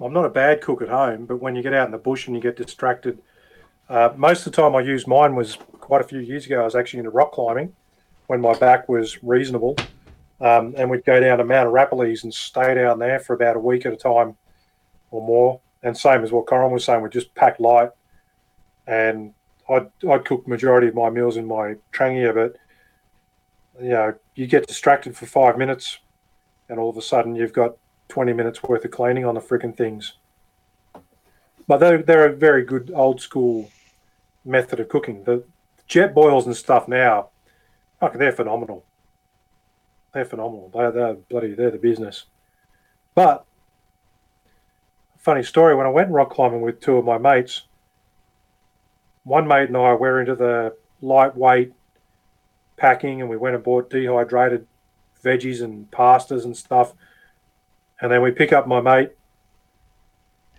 I'm 0.00 0.12
not 0.12 0.26
a 0.26 0.30
bad 0.30 0.60
cook 0.60 0.82
at 0.82 0.88
home, 0.88 1.24
but 1.24 1.40
when 1.40 1.56
you 1.56 1.62
get 1.62 1.72
out 1.72 1.86
in 1.86 1.92
the 1.92 1.98
bush 1.98 2.26
and 2.26 2.36
you 2.36 2.42
get 2.42 2.56
distracted, 2.56 3.22
uh, 3.88 4.10
most 4.16 4.46
of 4.46 4.52
the 4.52 4.62
time 4.62 4.76
I 4.76 4.82
used 4.82 5.06
mine 5.06 5.34
was 5.34 5.56
quite 5.80 6.02
a 6.02 6.04
few 6.04 6.20
years 6.20 6.44
ago. 6.44 6.60
I 6.60 6.64
was 6.64 6.76
actually 6.76 6.98
into 6.98 7.10
rock 7.10 7.32
climbing 7.32 7.74
when 8.26 8.42
my 8.42 8.52
back 8.58 8.86
was 8.88 9.22
reasonable, 9.22 9.76
um, 10.42 10.74
and 10.76 10.90
we'd 10.90 11.06
go 11.06 11.20
down 11.20 11.38
to 11.38 11.44
Mount 11.44 11.68
Arapiles 11.68 12.24
and 12.24 12.34
stay 12.34 12.74
down 12.74 12.98
there 12.98 13.18
for 13.18 13.32
about 13.32 13.56
a 13.56 13.60
week 13.60 13.86
at 13.86 13.94
a 13.94 13.96
time 13.96 14.36
or 15.10 15.22
more, 15.26 15.60
and 15.82 15.96
same 15.96 16.22
as 16.22 16.32
what 16.32 16.46
Corin 16.46 16.70
was 16.70 16.84
saying, 16.84 17.00
we'd 17.00 17.12
just 17.12 17.34
pack 17.34 17.58
light, 17.60 17.90
and 18.86 19.32
I'd 19.70 19.88
I'd 20.06 20.26
cook 20.26 20.46
majority 20.46 20.88
of 20.88 20.94
my 20.94 21.08
meals 21.08 21.38
in 21.38 21.46
my 21.46 21.76
trangia, 21.92 22.34
but 22.34 22.56
you 23.80 23.90
know 23.90 24.14
you 24.34 24.46
get 24.46 24.66
distracted 24.66 25.16
for 25.16 25.26
five 25.26 25.58
minutes, 25.58 25.98
and 26.68 26.78
all 26.78 26.90
of 26.90 26.96
a 26.96 27.02
sudden 27.02 27.34
you've 27.34 27.52
got 27.52 27.76
twenty 28.08 28.32
minutes 28.32 28.62
worth 28.62 28.84
of 28.84 28.90
cleaning 28.90 29.24
on 29.24 29.34
the 29.34 29.40
freaking 29.40 29.76
things. 29.76 30.14
But 31.66 31.78
they're 31.78 32.02
they're 32.02 32.28
a 32.28 32.36
very 32.36 32.64
good 32.64 32.92
old 32.94 33.20
school 33.20 33.70
method 34.44 34.80
of 34.80 34.88
cooking. 34.88 35.24
The 35.24 35.44
Jetboils 35.88 36.46
and 36.46 36.56
stuff 36.56 36.88
now, 36.88 37.30
fuck, 38.00 38.14
they're 38.14 38.32
phenomenal. 38.32 38.84
They're 40.12 40.24
phenomenal. 40.24 40.70
They're, 40.72 40.90
they're 40.90 41.14
bloody 41.14 41.54
they're 41.54 41.70
the 41.70 41.78
business. 41.78 42.24
But 43.14 43.44
funny 45.18 45.42
story, 45.42 45.74
when 45.74 45.86
I 45.86 45.90
went 45.90 46.10
rock 46.10 46.30
climbing 46.30 46.60
with 46.60 46.80
two 46.80 46.96
of 46.96 47.04
my 47.04 47.18
mates, 47.18 47.62
one 49.24 49.48
mate 49.48 49.68
and 49.68 49.76
I 49.76 49.92
were 49.94 50.20
into 50.20 50.36
the 50.36 50.76
lightweight 51.00 51.72
packing 52.76 53.20
and 53.20 53.30
we 53.30 53.36
went 53.36 53.54
and 53.54 53.64
bought 53.64 53.90
dehydrated 53.90 54.66
veggies 55.22 55.62
and 55.62 55.90
pastas 55.90 56.44
and 56.44 56.56
stuff. 56.56 56.92
And 58.00 58.10
then 58.12 58.22
we 58.22 58.30
pick 58.30 58.52
up 58.52 58.66
my 58.66 58.80
mate 58.80 59.12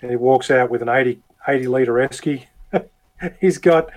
and 0.01 0.11
he 0.11 0.17
walks 0.17 0.51
out 0.51 0.69
with 0.69 0.81
an 0.81 0.89
80, 0.89 1.21
80 1.47 1.67
litre 1.67 1.93
esky. 1.93 2.45
He's 3.39 3.57
got 3.57 3.89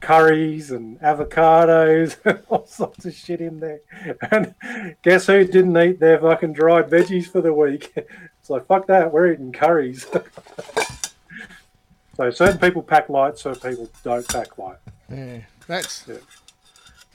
curries 0.00 0.70
and 0.70 1.00
avocados 1.00 2.16
and 2.24 2.42
all 2.48 2.66
sorts 2.66 3.04
of 3.04 3.14
shit 3.14 3.40
in 3.40 3.60
there. 3.60 3.80
And 4.30 4.54
guess 5.02 5.26
who 5.26 5.44
didn't 5.44 5.76
eat 5.76 6.00
their 6.00 6.20
fucking 6.20 6.52
dried 6.52 6.88
veggies 6.88 7.26
for 7.26 7.40
the 7.40 7.52
week? 7.52 7.92
It's 8.46 8.50
like, 8.50 8.66
fuck 8.68 8.86
that, 8.86 9.12
we're 9.12 9.32
eating 9.32 9.50
curries. 9.50 10.06
so 12.16 12.30
certain 12.30 12.60
people 12.60 12.80
pack 12.80 13.08
light, 13.08 13.36
certain 13.40 13.72
people 13.72 13.90
don't 14.04 14.28
pack 14.28 14.56
light. 14.56 14.76
Yeah, 15.10 15.40
that's 15.66 16.04
Yeah. 16.06 16.18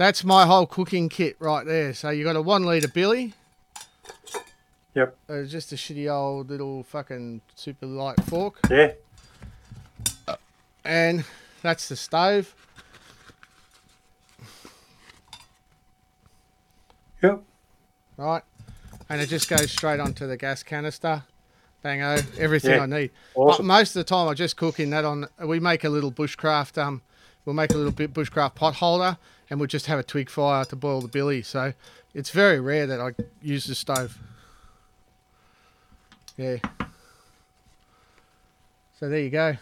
That's 0.02 0.24
my 0.24 0.46
whole 0.46 0.66
cooking 0.66 1.10
kit 1.10 1.36
right 1.40 1.66
there. 1.66 1.94
So 1.94 2.10
you 2.10 2.24
got 2.24 2.36
a 2.36 2.42
one 2.42 2.64
liter 2.66 2.88
billy. 2.88 3.34
Yep. 4.96 5.16
Uh, 5.30 5.44
just 5.44 5.72
a 5.72 5.76
shitty 5.76 6.12
old 6.12 6.50
little 6.50 6.84
fucking 6.84 7.42
super 7.56 7.86
light 7.86 8.22
fork, 8.26 8.60
Yeah. 8.70 8.92
and 10.84 11.24
that's 11.62 11.88
the 11.88 11.96
stove. 11.96 12.54
Yep. 17.24 17.42
right? 18.18 18.42
And 19.10 19.22
it 19.22 19.28
just 19.28 19.48
goes 19.50 19.72
straight 19.72 20.00
onto 20.00 20.26
the 20.28 20.38
gas 20.38 20.64
canister. 20.64 21.24
Bango, 21.84 22.22
everything 22.38 22.72
Yeah. 22.72 22.84
I 22.84 22.86
need. 22.86 23.12
But 23.36 23.64
most 23.64 23.96
of 23.96 24.00
the 24.00 24.04
time, 24.04 24.28
I 24.28 24.34
just 24.34 24.56
cook 24.58 24.80
in 24.80 24.90
that 24.92 25.06
on. 25.06 25.28
We 25.44 25.60
make 25.60 25.84
a 25.84 25.90
little 25.90 26.12
bushcraft. 26.12 26.78
Um, 26.78 27.02
we'll 27.46 27.56
make 27.56 27.72
a 27.72 27.78
little 27.78 27.92
bit 27.92 28.14
bushcraft 28.14 28.56
pot 28.56 28.76
holder, 28.76 29.18
and 29.52 29.60
we'll 29.60 29.68
just 29.68 29.86
have 29.88 30.00
a 30.00 30.04
twig 30.04 30.30
fire 30.30 30.64
to 30.66 30.76
boil 30.76 31.02
the 31.02 31.08
billy. 31.10 31.42
So 31.44 31.74
it's 32.16 32.32
very 32.32 32.60
rare 32.60 32.88
that 32.88 33.00
I 33.02 33.12
use 33.44 33.66
the 33.66 33.76
stove. 33.76 34.18
Yeah. 36.38 36.56
So 39.00 39.10
there 39.10 39.20
you 39.20 39.30
go. 39.30 39.58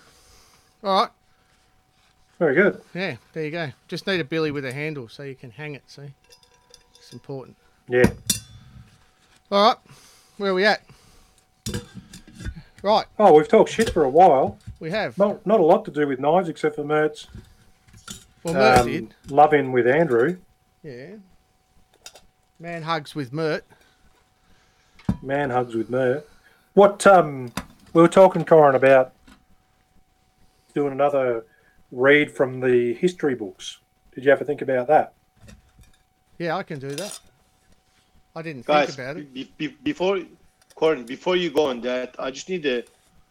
All 0.83 1.01
right. 1.01 1.09
Very 2.37 2.55
good. 2.55 2.81
Yeah, 2.93 3.17
there 3.33 3.43
you 3.43 3.51
go. 3.51 3.71
Just 3.89 4.07
need 4.07 4.21
a 4.21 4.23
billy 4.23 4.51
with 4.51 4.63
a 4.63 4.71
handle 4.71 5.09
so 5.09 5.23
you 5.23 5.35
can 5.35 5.49
hang 5.51 5.73
it. 5.75 5.83
See, 5.87 6.13
it's 6.95 7.11
important. 7.11 7.57
Yeah. 7.89 8.09
All 9.51 9.69
right, 9.69 9.77
where 10.37 10.51
are 10.51 10.53
we 10.53 10.63
at? 10.63 10.83
Right, 12.81 13.05
Oh, 13.17 13.33
we've 13.33 13.47
talked 13.47 13.71
shit 13.71 13.89
for 13.89 14.03
a 14.05 14.09
while. 14.09 14.57
we 14.79 14.89
have. 14.91 15.17
Not 15.17 15.45
not 15.45 15.59
a 15.59 15.63
lot 15.63 15.83
to 15.85 15.91
do 15.91 16.07
with 16.07 16.19
knives 16.19 16.47
except 16.47 16.75
for 16.77 16.83
Mertz. 16.83 17.25
Well, 18.43 18.53
Mert 18.53 18.79
Um, 18.79 18.87
did. 18.87 19.15
love 19.29 19.53
in 19.53 19.71
with 19.71 19.87
Andrew. 19.87 20.37
Yeah. 20.83 21.15
Man 22.59 22.83
hugs 22.83 23.15
with 23.15 23.31
Mert. 23.33 23.65
Man 25.21 25.49
hugs 25.49 25.75
with 25.75 25.89
Mert. 25.89 26.27
What 26.73 27.05
um 27.07 27.51
we 27.93 28.01
were 28.01 28.07
talking, 28.07 28.45
Corin, 28.45 28.75
about 28.75 29.13
doing 30.73 30.91
another 30.93 31.45
read 31.91 32.31
from 32.31 32.59
the 32.59 32.93
history 32.93 33.35
books. 33.35 33.79
Did 34.13 34.25
you 34.25 34.31
ever 34.31 34.45
think 34.45 34.61
about 34.61 34.87
that? 34.87 35.13
Yeah, 36.37 36.55
I 36.55 36.63
can 36.63 36.79
do 36.79 36.89
that. 36.91 37.19
I 38.35 38.41
didn't 38.43 38.65
Guys, 38.65 38.95
think 38.95 38.99
about 38.99 39.17
it. 39.17 39.33
be, 39.33 39.51
be, 39.57 39.67
before 39.83 40.21
Corin, 40.75 41.03
before 41.05 41.35
you 41.35 41.49
go 41.49 41.65
on 41.65 41.81
that, 41.81 42.15
I 42.19 42.29
just 42.31 42.47
need 42.47 42.63
to, 42.63 42.83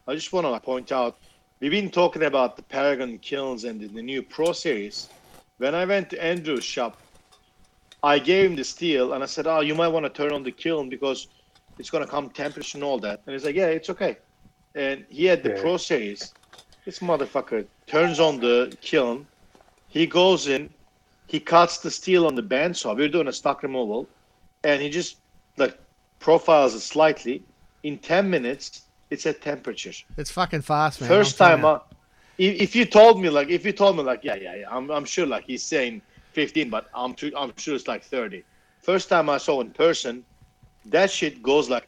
I 0.07 0.13
just 0.13 0.31
want 0.33 0.45
to 0.45 0.59
point 0.59 0.91
out, 0.91 1.17
we've 1.59 1.71
been 1.71 1.89
talking 1.89 2.23
about 2.23 2.55
the 2.55 2.63
Paragon 2.63 3.17
kilns 3.19 3.63
and 3.63 3.79
the, 3.79 3.87
the 3.87 4.01
new 4.01 4.23
Pro 4.23 4.51
Series. 4.51 5.09
When 5.57 5.75
I 5.75 5.85
went 5.85 6.09
to 6.11 6.23
Andrew's 6.23 6.63
shop, 6.63 6.97
I 8.01 8.19
gave 8.19 8.49
him 8.49 8.55
the 8.55 8.63
steel 8.63 9.13
and 9.13 9.23
I 9.23 9.27
said, 9.27 9.45
"Oh, 9.45 9.59
you 9.59 9.75
might 9.75 9.89
want 9.89 10.05
to 10.05 10.09
turn 10.09 10.31
on 10.31 10.43
the 10.43 10.51
kiln 10.51 10.89
because 10.89 11.27
it's 11.77 11.89
gonna 11.89 12.07
come 12.07 12.29
temperature 12.29 12.77
and 12.77 12.83
all 12.83 12.99
that." 12.99 13.21
And 13.25 13.33
he's 13.33 13.43
like, 13.43 13.55
"Yeah, 13.55 13.67
it's 13.67 13.89
okay." 13.89 14.17
And 14.75 15.05
he 15.09 15.25
had 15.25 15.43
the 15.43 15.49
Yeah. 15.49 15.61
Pro 15.61 15.77
Series. 15.77 16.33
This 16.85 16.99
motherfucker 16.99 17.67
turns 17.87 18.19
on 18.19 18.39
the 18.39 18.75
kiln. 18.81 19.27
He 19.87 20.05
goes 20.07 20.47
in. 20.47 20.69
He 21.27 21.39
cuts 21.39 21.79
the 21.79 21.91
steel 21.91 22.25
on 22.25 22.35
the 22.35 22.41
bandsaw. 22.43 22.95
We 22.95 23.03
are 23.03 23.09
doing 23.09 23.27
a 23.27 23.33
stock 23.33 23.63
removal, 23.63 24.07
and 24.63 24.81
he 24.81 24.89
just 24.89 25.17
like 25.57 25.77
profiles 26.19 26.73
it 26.73 26.79
slightly. 26.79 27.43
In 27.83 27.97
ten 27.97 28.29
minutes, 28.29 28.88
it's 29.09 29.25
at 29.25 29.41
temperature. 29.41 29.93
It's 30.17 30.31
fucking 30.31 30.61
fast, 30.61 31.01
man. 31.01 31.09
First 31.09 31.37
time, 31.37 31.61
you. 31.61 31.67
I, 31.67 31.79
if, 32.37 32.61
if 32.61 32.75
you 32.75 32.85
told 32.85 33.21
me 33.21 33.29
like, 33.29 33.49
if 33.49 33.65
you 33.65 33.71
told 33.71 33.97
me 33.97 34.03
like, 34.03 34.23
yeah, 34.23 34.35
yeah, 34.35 34.55
yeah, 34.55 34.65
I'm, 34.69 34.89
I'm 34.91 35.05
sure 35.05 35.25
like 35.25 35.45
he's 35.45 35.63
saying 35.63 36.01
15, 36.33 36.69
but 36.69 36.89
I'm 36.93 37.13
too, 37.13 37.31
I'm 37.35 37.53
sure 37.57 37.75
it's 37.75 37.87
like 37.87 38.03
30. 38.03 38.43
First 38.81 39.09
time 39.09 39.29
I 39.29 39.37
saw 39.37 39.61
in 39.61 39.71
person, 39.71 40.23
that 40.85 41.11
shit 41.11 41.43
goes 41.43 41.69
like, 41.69 41.87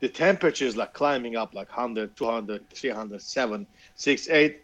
the 0.00 0.08
temperature 0.08 0.64
is 0.64 0.76
like 0.76 0.94
climbing 0.94 1.36
up 1.36 1.54
like 1.54 1.68
100, 1.68 2.16
200, 2.16 2.70
300, 2.70 3.20
7, 3.20 3.66
6, 3.94 4.28
8. 4.30 4.62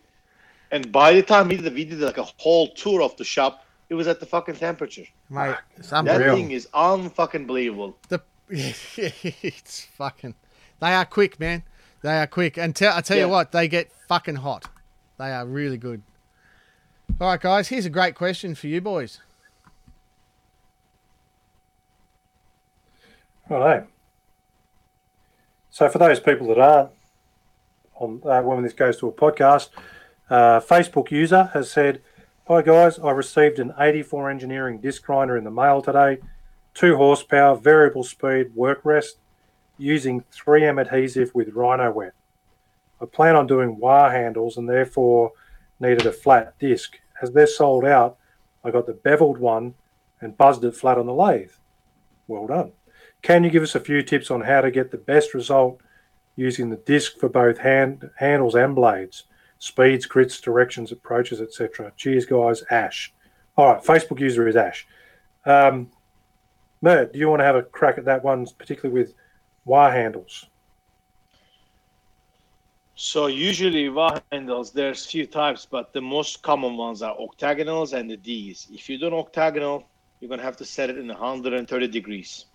And 0.70 0.90
by 0.90 1.12
the 1.12 1.22
time 1.22 1.48
we 1.48 1.58
did, 1.58 1.74
we 1.74 1.84
did 1.84 2.00
like 2.00 2.18
a 2.18 2.26
whole 2.38 2.68
tour 2.68 3.02
of 3.02 3.16
the 3.16 3.24
shop, 3.24 3.64
it 3.88 3.94
was 3.94 4.08
at 4.08 4.18
the 4.18 4.26
fucking 4.26 4.56
temperature. 4.56 5.04
mate, 5.28 5.56
That 6.06 6.34
thing 6.34 6.50
is 6.52 6.66
unfucking 6.74 7.46
believable. 7.46 7.96
The, 8.08 8.22
it's 8.48 9.84
fucking. 9.96 10.34
They 10.80 10.92
are 10.92 11.04
quick, 11.04 11.38
man. 11.38 11.62
They 12.02 12.18
are 12.18 12.26
quick. 12.26 12.56
And 12.56 12.74
tell 12.74 12.96
I 12.96 13.00
tell 13.00 13.18
you 13.18 13.28
what, 13.28 13.52
they 13.52 13.68
get 13.68 13.90
fucking 14.08 14.36
hot. 14.36 14.68
They 15.18 15.32
are 15.32 15.46
really 15.46 15.78
good. 15.78 16.02
All 17.20 17.28
right, 17.28 17.40
guys. 17.40 17.68
Here's 17.68 17.86
a 17.86 17.90
great 17.90 18.14
question 18.14 18.54
for 18.54 18.66
you 18.66 18.80
boys. 18.80 19.20
Righto. 23.48 23.86
So 25.70 25.88
for 25.88 25.98
those 25.98 26.20
people 26.20 26.48
that 26.48 26.58
aren't 26.58 26.90
on 27.94 28.20
uh, 28.24 28.42
when 28.42 28.62
this 28.62 28.72
goes 28.72 28.98
to 28.98 29.08
a 29.08 29.12
podcast, 29.12 29.68
uh, 30.28 30.60
Facebook 30.60 31.10
user 31.10 31.50
has 31.54 31.70
said, 31.70 32.02
"Hi 32.48 32.62
guys, 32.62 32.98
I 32.98 33.10
received 33.10 33.58
an 33.58 33.72
84 33.78 34.30
engineering 34.30 34.80
disc 34.80 35.02
grinder 35.02 35.36
in 35.36 35.44
the 35.44 35.50
mail 35.50 35.80
today, 35.82 36.18
two 36.74 36.96
horsepower, 36.96 37.56
variable 37.56 38.04
speed, 38.04 38.54
work 38.54 38.80
rest, 38.84 39.18
using 39.78 40.24
3M 40.32 40.80
adhesive 40.80 41.34
with 41.34 41.54
Rhynowet. 41.54 42.12
I 43.00 43.04
plan 43.04 43.36
on 43.36 43.46
doing 43.46 43.78
wire 43.78 44.10
handles 44.10 44.56
and 44.56 44.68
therefore 44.68 45.32
needed 45.80 46.06
a 46.06 46.12
flat 46.12 46.58
disc. 46.58 46.98
As 47.20 47.32
they're 47.32 47.46
sold 47.46 47.84
out, 47.84 48.16
I 48.64 48.70
got 48.70 48.86
the 48.86 48.92
beveled 48.92 49.38
one 49.38 49.74
and 50.20 50.36
buzzed 50.36 50.64
it 50.64 50.74
flat 50.74 50.98
on 50.98 51.06
the 51.06 51.12
lathe. 51.12 51.52
Well 52.26 52.46
done." 52.46 52.72
Can 53.22 53.42
you 53.42 53.50
give 53.50 53.62
us 53.62 53.74
a 53.74 53.80
few 53.80 54.02
tips 54.02 54.30
on 54.30 54.42
how 54.42 54.60
to 54.60 54.70
get 54.70 54.90
the 54.90 54.98
best 54.98 55.34
result 55.34 55.80
using 56.36 56.70
the 56.70 56.76
disc 56.76 57.18
for 57.18 57.28
both 57.28 57.58
hand 57.58 58.08
handles 58.16 58.54
and 58.54 58.74
blades? 58.74 59.24
Speeds, 59.58 60.06
grits, 60.06 60.40
directions, 60.40 60.92
approaches, 60.92 61.40
etc. 61.40 61.92
Cheers, 61.96 62.26
guys. 62.26 62.62
Ash. 62.70 63.12
All 63.56 63.72
right, 63.72 63.82
Facebook 63.82 64.20
user 64.20 64.46
is 64.46 64.54
Ash. 64.54 64.86
Um, 65.44 65.90
Mert, 66.82 67.12
do 67.12 67.18
you 67.18 67.28
want 67.28 67.40
to 67.40 67.44
have 67.44 67.56
a 67.56 67.62
crack 67.62 67.98
at 67.98 68.04
that 68.04 68.22
one, 68.22 68.46
particularly 68.58 69.00
with 69.00 69.14
wire 69.66 69.92
handles? 69.92 70.46
So 72.94 73.26
usually 73.26 73.90
wire 73.90 74.22
handles, 74.32 74.72
there's 74.72 75.04
few 75.04 75.26
types, 75.26 75.66
but 75.70 75.92
the 75.92 76.00
most 76.00 76.40
common 76.40 76.78
ones 76.78 77.02
are 77.02 77.14
octagonals 77.18 77.92
and 77.92 78.10
the 78.10 78.16
Ds. 78.16 78.68
If 78.72 78.88
you 78.88 78.96
do 78.98 79.08
an 79.08 79.12
octagonal, 79.12 79.86
you're 80.18 80.30
gonna 80.30 80.42
have 80.42 80.56
to 80.56 80.64
set 80.64 80.88
it 80.88 80.96
in 80.96 81.08
130 81.08 81.88
degrees, 81.88 82.46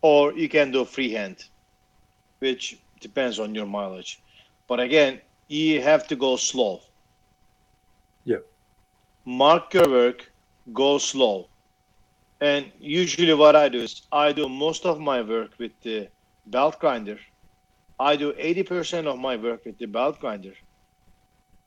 or 0.00 0.32
you 0.32 0.48
can 0.48 0.70
do 0.70 0.86
freehand, 0.86 1.44
which 2.38 2.78
depends 3.00 3.38
on 3.38 3.54
your 3.54 3.66
mileage. 3.66 4.22
But 4.68 4.80
again, 4.80 5.20
you 5.48 5.82
have 5.82 6.08
to 6.08 6.16
go 6.16 6.36
slow. 6.36 6.80
Yeah. 8.24 8.38
Mark 9.26 9.74
your 9.74 9.88
work, 9.90 10.32
go 10.72 10.96
slow. 10.96 11.49
And 12.40 12.72
usually 12.80 13.34
what 13.34 13.54
I 13.54 13.68
do 13.68 13.80
is 13.80 14.02
I 14.10 14.32
do 14.32 14.48
most 14.48 14.86
of 14.86 14.98
my 14.98 15.20
work 15.20 15.50
with 15.58 15.72
the 15.82 16.08
belt 16.46 16.80
grinder. 16.80 17.18
I 17.98 18.16
do 18.16 18.32
80% 18.32 19.06
of 19.06 19.18
my 19.18 19.36
work 19.36 19.66
with 19.66 19.76
the 19.76 19.86
belt 19.86 20.20
grinder, 20.20 20.54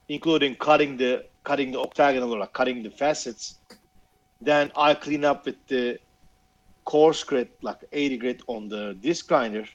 including 0.09 0.55
cutting 0.55 0.97
the 0.97 1.26
cutting 1.43 1.71
the 1.71 1.80
octagonal 1.80 2.34
or 2.34 2.39
like 2.39 2.53
cutting 2.53 2.82
the 2.82 2.89
facets. 2.89 3.59
Then 4.41 4.71
I 4.76 4.95
clean 4.95 5.24
up 5.24 5.45
with 5.45 5.57
the 5.67 5.99
coarse 6.86 7.24
grit, 7.24 7.55
like 7.61 7.84
80 7.91 8.17
grit 8.17 8.41
on 8.47 8.67
the 8.67 8.97
disc 8.99 9.28
grinder. 9.28 9.65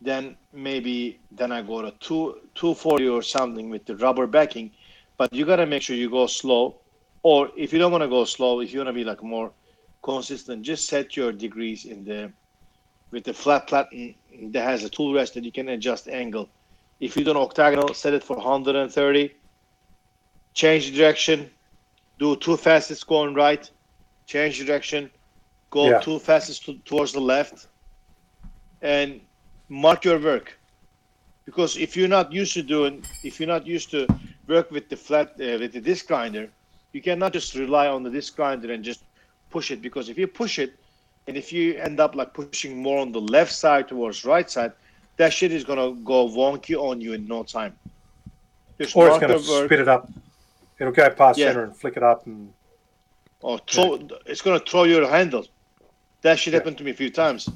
Then 0.00 0.36
maybe 0.52 1.18
then 1.32 1.50
I 1.50 1.62
go 1.62 1.82
to 1.82 1.90
two 1.98 2.38
240 2.54 3.08
or 3.08 3.22
something 3.22 3.68
with 3.68 3.84
the 3.84 3.96
rubber 3.96 4.28
backing. 4.28 4.70
But 5.16 5.32
you 5.32 5.44
gotta 5.44 5.66
make 5.66 5.82
sure 5.82 5.96
you 5.96 6.08
go 6.08 6.28
slow. 6.28 6.76
Or 7.24 7.50
if 7.56 7.72
you 7.72 7.80
don't 7.80 7.92
want 7.92 8.02
to 8.02 8.08
go 8.08 8.24
slow, 8.24 8.60
if 8.60 8.72
you 8.72 8.80
want 8.80 8.88
to 8.88 8.92
be 8.92 9.04
like 9.04 9.22
more 9.22 9.52
consistent, 10.02 10.62
just 10.62 10.88
set 10.88 11.16
your 11.16 11.32
degrees 11.32 11.84
in 11.84 12.04
the 12.04 12.32
with 13.10 13.24
the 13.24 13.32
flat 13.32 13.66
platen 13.66 14.14
that 14.52 14.64
has 14.64 14.84
a 14.84 14.88
tool 14.88 15.14
rest 15.14 15.34
that 15.34 15.44
you 15.44 15.52
can 15.52 15.68
adjust 15.68 16.08
angle. 16.08 16.48
If 16.98 17.16
you 17.16 17.24
do 17.24 17.30
an 17.32 17.36
octagonal, 17.36 17.92
set 17.94 18.14
it 18.14 18.24
for 18.24 18.36
130. 18.36 19.30
Change 20.54 20.96
direction. 20.96 21.50
Do 22.18 22.36
two 22.36 22.56
facets 22.56 23.04
going 23.04 23.34
right. 23.34 23.68
Change 24.26 24.64
direction. 24.64 25.10
Go 25.70 25.90
Yeah. 25.90 26.00
two 26.00 26.18
facets 26.18 26.58
to, 26.60 26.78
towards 26.84 27.12
the 27.12 27.20
left. 27.20 27.68
And 28.80 29.20
mark 29.68 30.04
your 30.04 30.18
work. 30.18 30.58
Because 31.44 31.76
if 31.76 31.96
you're 31.96 32.14
not 32.18 32.32
used 32.32 32.54
to 32.54 32.62
doing, 32.62 33.04
if 33.24 33.40
you're 33.40 33.48
not 33.56 33.66
used 33.66 33.90
to 33.90 34.06
work 34.46 34.70
with 34.70 34.88
the 34.88 34.96
flat, 34.96 35.28
uh, 35.40 35.58
with 35.58 35.72
the 35.72 35.80
disc 35.80 36.06
grinder, 36.06 36.48
you 36.92 37.02
cannot 37.02 37.32
just 37.32 37.54
rely 37.54 37.88
on 37.88 38.02
the 38.02 38.10
disc 38.10 38.36
grinder 38.36 38.72
and 38.72 38.84
just 38.84 39.02
push 39.52 39.70
it. 39.70 39.80
Because 39.82 40.08
if 40.08 40.16
you 40.18 40.26
push 40.26 40.58
it, 40.58 40.70
and 41.26 41.36
if 41.36 41.52
you 41.52 41.76
end 41.76 42.00
up 42.00 42.14
like 42.14 42.34
pushing 42.34 42.82
more 42.82 42.98
on 42.98 43.12
the 43.12 43.20
left 43.20 43.52
side 43.52 43.86
towards 43.86 44.24
right 44.24 44.50
side, 44.50 44.72
that 45.18 45.32
shit 45.32 45.52
is 45.52 45.62
gonna 45.62 45.92
go 46.12 46.28
wonky 46.28 46.76
on 46.76 47.00
you 47.00 47.12
in 47.12 47.28
no 47.28 47.42
time. 47.44 47.76
Just 48.80 48.96
Or 48.96 49.08
it's 49.08 49.18
going 49.18 49.40
to 49.40 49.50
work, 49.50 49.66
spit 49.66 49.80
it 49.80 49.88
up. 49.88 50.10
It'll 50.80 50.92
go 50.92 51.08
past 51.10 51.38
Yeah. 51.38 51.48
center 51.48 51.64
and 51.64 51.76
flick 51.76 51.96
it 51.96 52.02
up. 52.02 52.26
And 52.26 52.52
or 53.40 53.58
throw, 53.70 54.08
it's 54.26 54.42
gonna 54.42 54.58
throw 54.58 54.84
your 54.84 55.08
handle. 55.08 55.46
That 56.22 56.38
shit 56.38 56.52
Yeah. 56.52 56.60
happened 56.60 56.78
to 56.78 56.84
me 56.84 56.90
a 56.90 56.94
few 56.94 57.10
times. 57.10 57.48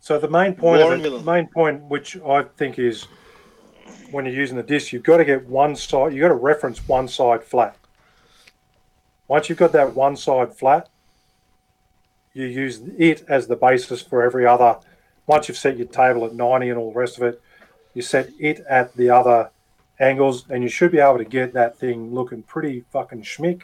so 0.00 0.18
the 0.18 0.28
main 0.28 0.54
point 0.54 0.80
Warren 0.82 1.04
of 1.04 1.14
it, 1.14 1.24
main 1.24 1.48
point, 1.48 1.82
which 1.82 2.16
I 2.18 2.44
think 2.44 2.78
is 2.78 3.06
when 4.12 4.24
you're 4.24 4.34
using 4.34 4.56
the 4.56 4.62
disc, 4.62 4.92
you've 4.92 5.02
got 5.02 5.16
to 5.16 5.24
get 5.24 5.46
one 5.46 5.74
side. 5.74 6.12
You've 6.12 6.22
got 6.22 6.28
to 6.28 6.34
reference 6.34 6.78
one 6.86 7.08
side 7.08 7.42
flat. 7.42 7.76
Once 9.28 9.48
you've 9.48 9.58
got 9.58 9.72
that 9.72 9.94
one 9.94 10.16
side 10.16 10.54
flat, 10.54 10.88
you 12.32 12.46
use 12.46 12.82
it 12.98 13.24
as 13.28 13.46
the 13.46 13.56
basis 13.56 14.02
for 14.02 14.22
every 14.22 14.46
other. 14.46 14.76
Once 15.26 15.48
you've 15.48 15.56
set 15.56 15.76
your 15.76 15.86
table 15.86 16.24
at 16.24 16.34
90 16.34 16.68
and 16.68 16.78
all 16.78 16.92
the 16.92 16.98
rest 16.98 17.16
of 17.16 17.24
it, 17.24 17.40
you 17.94 18.02
set 18.02 18.30
it 18.38 18.60
at 18.68 18.94
the 18.94 19.10
other 19.10 19.50
angles, 19.98 20.44
and 20.50 20.62
you 20.62 20.68
should 20.68 20.92
be 20.92 20.98
able 20.98 21.18
to 21.18 21.24
get 21.24 21.54
that 21.54 21.78
thing 21.78 22.12
looking 22.12 22.42
pretty 22.42 22.84
fucking 22.92 23.22
schmick. 23.22 23.62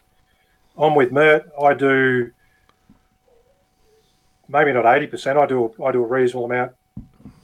I'm 0.76 0.94
with 0.94 1.12
Mert. 1.12 1.50
I 1.60 1.74
do 1.74 2.32
maybe 4.48 4.72
not 4.72 4.84
80%. 4.84 5.36
I 5.36 5.46
do 5.46 5.74
I 5.84 5.92
do 5.92 6.02
a 6.02 6.06
reasonable 6.06 6.46
amount 6.46 6.72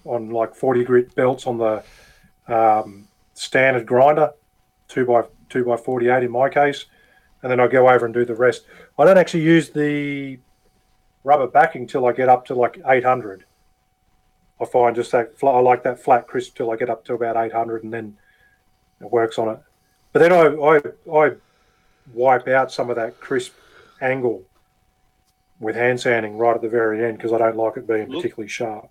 on 0.04 0.30
like 0.30 0.54
40 0.54 0.84
grit 0.84 1.14
belts 1.14 1.46
on 1.46 1.58
the 1.58 1.82
um, 2.52 3.06
standard 3.34 3.86
grinder, 3.86 4.32
two 4.88 5.04
by 5.04 5.24
two 5.50 5.64
by 5.64 5.76
48 5.76 6.24
in 6.24 6.30
my 6.30 6.48
case, 6.48 6.86
and 7.42 7.50
then 7.52 7.60
I 7.60 7.66
go 7.66 7.88
over 7.88 8.04
and 8.04 8.14
do 8.14 8.24
the 8.24 8.34
rest. 8.34 8.64
I 8.98 9.04
don't 9.04 9.18
actually 9.18 9.42
use 9.44 9.70
the 9.70 10.38
rubber 11.24 11.46
backing 11.46 11.86
till 11.86 12.06
I 12.06 12.12
get 12.12 12.28
up 12.28 12.44
to 12.46 12.54
like 12.54 12.80
800. 12.86 13.44
I 14.60 14.64
find 14.64 14.96
just 14.96 15.12
that 15.12 15.38
flat, 15.38 15.54
I 15.54 15.60
like 15.60 15.82
that 15.84 16.02
flat 16.02 16.26
crisp 16.26 16.56
till 16.56 16.70
I 16.70 16.76
get 16.76 16.90
up 16.90 17.04
to 17.04 17.14
about 17.14 17.36
800, 17.36 17.84
and 17.84 17.92
then 17.92 18.16
it 19.00 19.10
works 19.10 19.38
on 19.38 19.48
it. 19.50 19.58
But 20.12 20.20
then 20.20 20.32
I 20.32 20.46
I, 20.46 20.80
I 21.26 21.30
wipe 22.12 22.48
out 22.48 22.72
some 22.72 22.90
of 22.90 22.96
that 22.96 23.20
crisp 23.20 23.52
angle 24.00 24.42
with 25.60 25.76
hand 25.76 26.00
sanding 26.00 26.38
right 26.38 26.54
at 26.56 26.62
the 26.62 26.68
very 26.68 27.04
end 27.04 27.18
because 27.18 27.32
I 27.32 27.38
don't 27.38 27.56
like 27.56 27.76
it 27.76 27.86
being 27.86 28.08
Look- 28.08 28.22
particularly 28.22 28.48
sharp. 28.48 28.88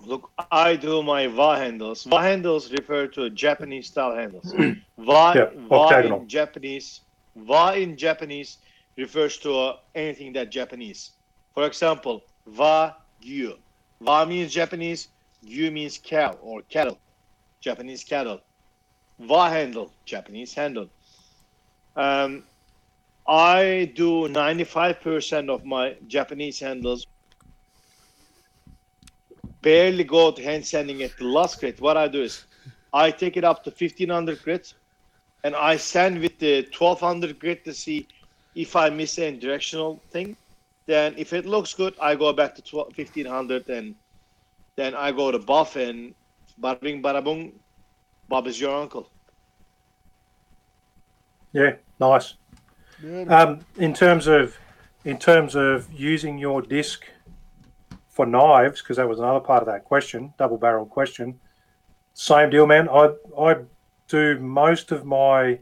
Look, 0.00 0.30
I 0.52 0.76
do 0.76 1.02
my 1.02 1.26
VA 1.26 1.56
handles. 1.56 2.04
VA 2.04 2.20
handles 2.22 2.70
refer 2.70 3.08
to 3.08 3.30
Japanese 3.30 3.88
style 3.88 4.14
handles. 4.14 4.52
VA, 4.56 4.76
Yeah, 4.96 5.32
VA 5.68 5.74
octagonal. 5.74 6.20
in 6.20 6.28
Japanese, 6.28 7.00
VA 7.46 7.80
in 7.80 7.96
Japanese 7.96 8.58
refers 8.96 9.38
to 9.38 9.54
uh, 9.56 9.76
anything 9.94 10.32
that 10.34 10.50
Japanese. 10.50 11.12
For 11.54 11.66
example, 11.66 12.22
Va 12.46 12.96
Gyu. 13.22 13.54
Va 14.00 14.26
means 14.26 14.52
Japanese, 14.52 15.08
Gyu 15.44 15.72
means 15.72 15.98
cow 15.98 16.32
or 16.42 16.62
cattle, 16.62 16.98
Japanese 17.60 18.04
cattle. 18.04 18.40
Va 19.20 19.50
handle, 19.50 19.92
Japanese 20.04 20.54
handle. 20.54 20.88
Um, 21.96 22.44
I 23.26 23.92
do 23.94 24.28
95% 24.28 25.50
of 25.50 25.64
my 25.64 25.96
Japanese 26.06 26.60
handles 26.60 27.06
barely 29.60 30.04
go 30.04 30.30
to 30.30 30.42
hand 30.42 30.64
sanding 30.64 31.02
at 31.02 31.16
the 31.18 31.24
last 31.24 31.60
grit. 31.60 31.80
What 31.80 31.96
I 31.96 32.08
do 32.08 32.22
is 32.22 32.44
I 32.92 33.10
take 33.10 33.36
it 33.36 33.44
up 33.44 33.64
to 33.64 33.70
1500 33.70 34.42
grit 34.42 34.72
and 35.44 35.54
I 35.54 35.76
sand 35.76 36.20
with 36.20 36.38
the 36.38 36.62
1200 36.76 37.38
grit 37.38 37.64
to 37.64 37.74
see 37.74 38.08
if 38.54 38.74
I 38.76 38.90
miss 38.90 39.18
any 39.18 39.38
directional 39.38 40.00
thing. 40.10 40.36
Then 40.86 41.14
if 41.16 41.32
it 41.32 41.46
looks 41.46 41.74
good, 41.74 41.94
I 42.00 42.14
go 42.14 42.32
back 42.32 42.54
to 42.56 42.62
12, 42.62 42.96
1500 42.96 43.68
and 43.68 43.94
then 44.76 44.94
I 44.94 45.12
go 45.12 45.30
to 45.30 45.38
buff 45.38 45.76
and 45.76 46.14
bada 46.60 46.80
bing 46.80 47.02
bada 47.02 47.22
boom, 47.22 47.52
Bob 48.28 48.46
is 48.46 48.60
your 48.60 48.74
uncle. 48.74 49.10
Yeah, 51.52 51.76
nice. 52.00 52.34
Um, 53.28 53.60
in 53.76 53.94
terms 53.94 54.26
of 54.26 54.56
in 55.04 55.18
terms 55.18 55.54
of 55.54 55.90
using 55.92 56.36
your 56.38 56.62
disc 56.62 57.04
for 58.08 58.26
knives, 58.26 58.82
because 58.82 58.96
that 58.96 59.08
was 59.08 59.18
another 59.18 59.40
part 59.40 59.62
of 59.62 59.66
that 59.66 59.84
question, 59.84 60.34
double 60.38 60.58
barrel 60.58 60.84
question. 60.84 61.38
Same 62.14 62.50
deal, 62.50 62.66
man. 62.66 62.88
I 62.88 63.10
I 63.38 63.56
do 64.08 64.38
most 64.38 64.90
of 64.90 65.04
my 65.04 65.60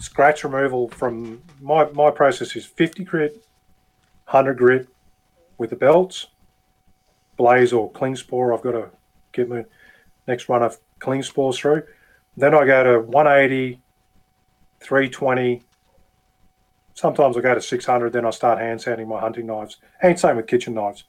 scratch 0.00 0.44
removal 0.44 0.88
from 0.88 1.42
my 1.60 1.90
my 1.90 2.10
process 2.10 2.54
is 2.56 2.64
50 2.64 3.04
grit, 3.04 3.32
100 4.26 4.56
grit 4.56 4.88
with 5.58 5.70
the 5.70 5.76
belts, 5.76 6.28
blaze 7.36 7.72
or 7.72 7.90
Klingspor. 7.92 8.56
I've 8.56 8.62
got 8.62 8.72
to 8.72 8.90
get 9.32 9.48
my 9.48 9.64
next 10.26 10.48
run 10.48 10.62
of 10.62 10.78
Klingspors 11.00 11.56
through. 11.56 11.82
Then 12.36 12.54
I 12.54 12.64
go 12.64 12.84
to 12.84 13.00
180, 13.00 13.80
320. 14.80 15.62
Sometimes 16.94 17.36
I 17.36 17.40
go 17.40 17.54
to 17.54 17.60
600. 17.60 18.12
Then 18.12 18.24
I 18.24 18.30
start 18.30 18.60
hand 18.60 18.80
sanding 18.80 19.08
my 19.08 19.20
hunting 19.20 19.46
knives, 19.46 19.78
and 20.00 20.18
same 20.18 20.36
with 20.36 20.46
kitchen 20.46 20.74
knives. 20.74 21.04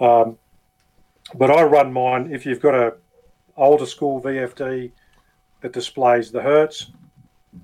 Um, 0.00 0.38
but 1.34 1.50
I 1.50 1.62
run 1.64 1.92
mine. 1.92 2.30
If 2.32 2.46
you've 2.46 2.60
got 2.60 2.74
a 2.74 2.94
older 3.56 3.86
school 3.86 4.20
VFD 4.20 4.90
that 5.60 5.72
displays 5.72 6.30
the 6.30 6.42
hertz, 6.42 6.90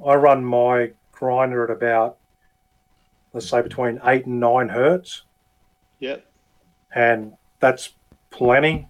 I 0.04 0.14
run 0.14 0.44
my 0.44 0.92
grinder 1.12 1.64
at 1.64 1.70
about 1.70 2.18
let's 3.32 3.48
say 3.48 3.62
between 3.62 4.00
eight 4.04 4.26
and 4.26 4.40
nine 4.40 4.68
hertz, 4.68 5.22
Yep. 6.00 6.26
and 6.94 7.32
that's 7.60 7.90
plenty. 8.30 8.88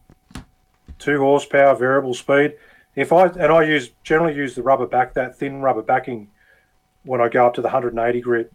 Two 0.98 1.18
horsepower, 1.18 1.74
variable 1.76 2.14
speed. 2.14 2.54
If 2.94 3.12
I 3.12 3.26
and 3.26 3.52
I 3.52 3.62
use 3.62 3.90
generally 4.02 4.34
use 4.34 4.54
the 4.54 4.62
rubber 4.62 4.86
back 4.86 5.14
that 5.14 5.36
thin 5.38 5.60
rubber 5.62 5.82
backing 5.82 6.28
when 7.04 7.20
I 7.20 7.28
go 7.28 7.46
up 7.46 7.54
to 7.54 7.60
the 7.60 7.68
180 7.68 8.20
grit, 8.20 8.52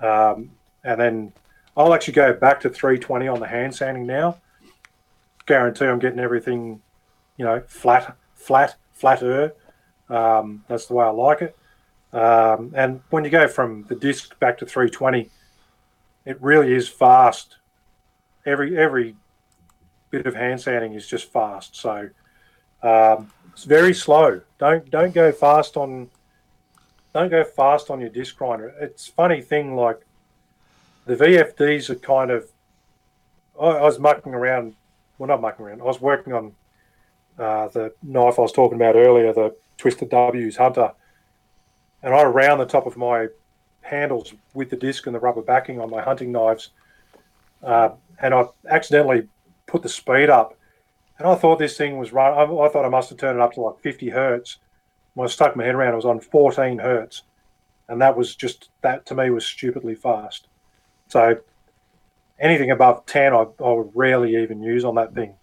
um, 0.00 0.50
and 0.84 1.00
then 1.00 1.32
I'll 1.76 1.92
actually 1.94 2.14
go 2.14 2.32
back 2.32 2.60
to 2.60 2.70
320 2.70 3.28
on 3.28 3.40
the 3.40 3.46
hand 3.46 3.74
sanding 3.74 4.06
now. 4.06 4.38
Guarantee 5.46 5.86
I'm 5.86 5.98
getting 5.98 6.18
everything, 6.20 6.80
you 7.36 7.44
know, 7.44 7.62
flat, 7.66 8.16
flat, 8.34 8.76
flatter. 8.92 9.52
Um, 10.08 10.64
that's 10.68 10.86
the 10.86 10.94
way 10.94 11.04
I 11.04 11.10
like 11.10 11.42
it. 11.42 11.56
Um, 12.12 12.72
and 12.74 13.00
when 13.10 13.24
you 13.24 13.30
go 13.30 13.48
from 13.48 13.84
the 13.84 13.94
disc 13.94 14.38
back 14.38 14.58
to 14.58 14.66
320, 14.66 15.28
it 16.24 16.40
really 16.40 16.72
is 16.72 16.88
fast. 16.88 17.56
Every 18.44 18.78
every 18.78 19.16
bit 20.10 20.26
of 20.26 20.34
hand 20.34 20.60
sanding 20.60 20.94
is 20.94 21.06
just 21.06 21.32
fast. 21.32 21.76
So 21.76 22.08
um, 22.82 23.32
it's 23.52 23.64
very 23.64 23.92
slow. 23.92 24.40
Don't 24.58 24.88
don't 24.90 25.14
go 25.14 25.32
fast 25.32 25.76
on 25.76 26.10
don't 27.12 27.30
go 27.30 27.44
fast 27.44 27.90
on 27.90 28.00
your 28.00 28.10
disc 28.10 28.36
grinder. 28.36 28.74
It's 28.80 29.06
funny 29.06 29.40
thing 29.40 29.74
like 29.74 30.00
the 31.06 31.16
VFDs 31.16 31.88
are 31.90 31.94
kind 31.94 32.30
of. 32.30 32.50
I, 33.58 33.66
I 33.66 33.82
was 33.82 33.98
mucking 33.98 34.34
around. 34.34 34.74
Well, 35.18 35.28
not 35.28 35.40
mucking 35.40 35.64
around. 35.64 35.80
I 35.80 35.84
was 35.84 36.00
working 36.00 36.34
on 36.34 36.54
uh, 37.38 37.68
the 37.68 37.92
knife 38.02 38.38
I 38.38 38.42
was 38.42 38.52
talking 38.52 38.76
about 38.76 38.96
earlier, 38.96 39.32
the 39.32 39.54
Twisted 39.78 40.10
W's 40.10 40.56
Hunter, 40.56 40.92
and 42.02 42.14
I 42.14 42.22
round 42.24 42.60
the 42.60 42.66
top 42.66 42.86
of 42.86 42.96
my 42.96 43.28
handles 43.82 44.34
with 44.54 44.70
the 44.70 44.76
disc 44.76 45.06
and 45.06 45.14
the 45.14 45.20
rubber 45.20 45.42
backing 45.42 45.80
on 45.80 45.90
my 45.90 46.02
hunting 46.02 46.32
knives, 46.32 46.70
uh, 47.62 47.90
and 48.20 48.34
I 48.34 48.46
accidentally 48.68 49.28
put 49.66 49.82
the 49.82 49.88
speed 49.88 50.30
up, 50.30 50.56
and 51.18 51.28
I 51.28 51.34
thought 51.34 51.58
this 51.58 51.76
thing 51.76 51.98
was 51.98 52.12
run. 52.12 52.32
I, 52.32 52.42
I 52.42 52.68
thought 52.68 52.84
I 52.84 52.90
must 52.90 53.10
have 53.10 53.18
turned 53.18 53.38
it 53.38 53.42
up 53.42 53.52
to 53.54 53.60
like 53.60 53.80
50 53.80 54.10
hertz. 54.10 54.58
When 55.14 55.26
I 55.26 55.30
stuck 55.30 55.56
my 55.56 55.64
head 55.64 55.74
around, 55.74 55.92
it 55.92 55.96
was 55.96 56.04
on 56.04 56.20
14 56.20 56.78
hertz, 56.78 57.22
and 57.88 58.00
that 58.00 58.16
was 58.16 58.34
just 58.34 58.70
that 58.82 59.06
to 59.06 59.14
me 59.14 59.30
was 59.30 59.46
stupidly 59.46 59.94
fast. 59.94 60.48
So 61.08 61.38
anything 62.38 62.70
above 62.70 63.06
10, 63.06 63.32
I, 63.32 63.36
I 63.36 63.72
would 63.72 63.90
rarely 63.94 64.36
even 64.36 64.62
use 64.62 64.84
on 64.84 64.94
that 64.96 65.14
thing. 65.14 65.34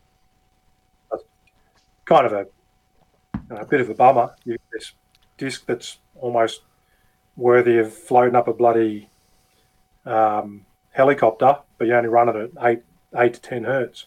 Kind 2.05 2.25
of 2.25 2.33
a, 2.33 2.47
you 3.35 3.55
know, 3.55 3.61
a 3.61 3.65
bit 3.65 3.81
of 3.81 3.89
a 3.89 3.93
bummer. 3.93 4.35
You, 4.45 4.57
this 4.71 4.91
disc 5.37 5.65
that's 5.65 5.97
almost 6.15 6.61
worthy 7.35 7.77
of 7.77 7.93
floating 7.93 8.35
up 8.35 8.47
a 8.47 8.53
bloody 8.53 9.09
um, 10.05 10.65
helicopter, 10.91 11.57
but 11.77 11.87
you 11.87 11.95
only 11.95 12.09
run 12.09 12.29
it 12.29 12.35
at 12.35 12.51
eight 12.65 12.83
eight 13.15 13.33
to 13.35 13.41
ten 13.41 13.63
hertz. 13.63 14.05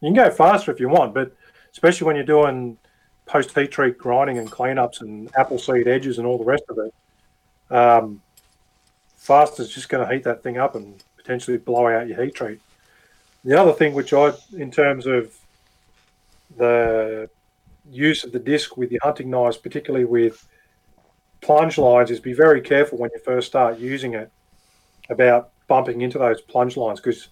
You 0.00 0.08
can 0.08 0.14
go 0.14 0.30
faster 0.30 0.70
if 0.70 0.80
you 0.80 0.88
want, 0.88 1.14
but 1.14 1.34
especially 1.72 2.06
when 2.06 2.16
you're 2.16 2.24
doing 2.24 2.76
post 3.26 3.56
heat 3.56 3.70
treat 3.70 3.96
grinding 3.96 4.38
and 4.38 4.50
cleanups 4.50 5.00
and 5.00 5.30
apple 5.36 5.58
seed 5.58 5.88
edges 5.88 6.18
and 6.18 6.26
all 6.26 6.38
the 6.38 6.44
rest 6.44 6.64
of 6.68 6.78
it, 6.78 7.74
um, 7.74 8.20
fast 9.16 9.60
is 9.60 9.70
just 9.70 9.88
going 9.88 10.06
to 10.06 10.12
heat 10.12 10.24
that 10.24 10.42
thing 10.42 10.58
up 10.58 10.74
and 10.74 11.02
potentially 11.16 11.56
blow 11.56 11.88
out 11.88 12.06
your 12.06 12.22
heat 12.22 12.34
treat. 12.34 12.60
The 13.44 13.58
other 13.58 13.72
thing, 13.72 13.94
which 13.94 14.12
I, 14.12 14.32
in 14.56 14.70
terms 14.70 15.06
of 15.06 15.34
the 16.56 17.28
use 17.90 18.24
of 18.24 18.32
the 18.32 18.38
disc 18.38 18.76
with 18.76 18.90
your 18.90 19.00
hunting 19.02 19.30
knives, 19.30 19.56
particularly 19.56 20.04
with 20.04 20.46
plunge 21.40 21.78
lines, 21.78 22.10
is 22.10 22.20
be 22.20 22.32
very 22.32 22.60
careful 22.60 22.98
when 22.98 23.10
you 23.12 23.20
first 23.20 23.46
start 23.46 23.78
using 23.78 24.14
it 24.14 24.30
about 25.10 25.50
bumping 25.68 26.00
into 26.00 26.18
those 26.18 26.40
plunge 26.40 26.76
lines 26.76 27.00
because 27.00 27.28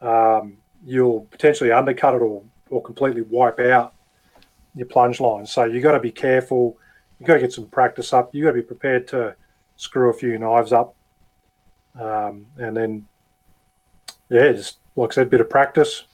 um, 0.00 0.56
you'll 0.84 1.22
potentially 1.30 1.72
undercut 1.72 2.14
it 2.14 2.22
or, 2.22 2.42
or 2.70 2.82
completely 2.82 3.22
wipe 3.22 3.58
out 3.60 3.94
your 4.74 4.86
plunge 4.86 5.20
lines. 5.20 5.50
So 5.50 5.64
you've 5.64 5.82
got 5.82 5.92
to 5.92 6.00
be 6.00 6.12
careful. 6.12 6.76
You've 7.18 7.26
got 7.26 7.34
to 7.34 7.40
get 7.40 7.52
some 7.52 7.66
practice 7.66 8.12
up. 8.12 8.34
You've 8.34 8.44
got 8.44 8.50
to 8.50 8.62
be 8.62 8.62
prepared 8.62 9.08
to 9.08 9.34
screw 9.76 10.10
a 10.10 10.12
few 10.12 10.38
knives 10.38 10.72
up. 10.72 10.94
Um, 11.98 12.46
and 12.58 12.76
then, 12.76 13.06
yeah, 14.28 14.52
just 14.52 14.78
like 14.96 15.12
I 15.12 15.14
said, 15.14 15.30
bit 15.30 15.40
of 15.40 15.48
practice. 15.48 16.04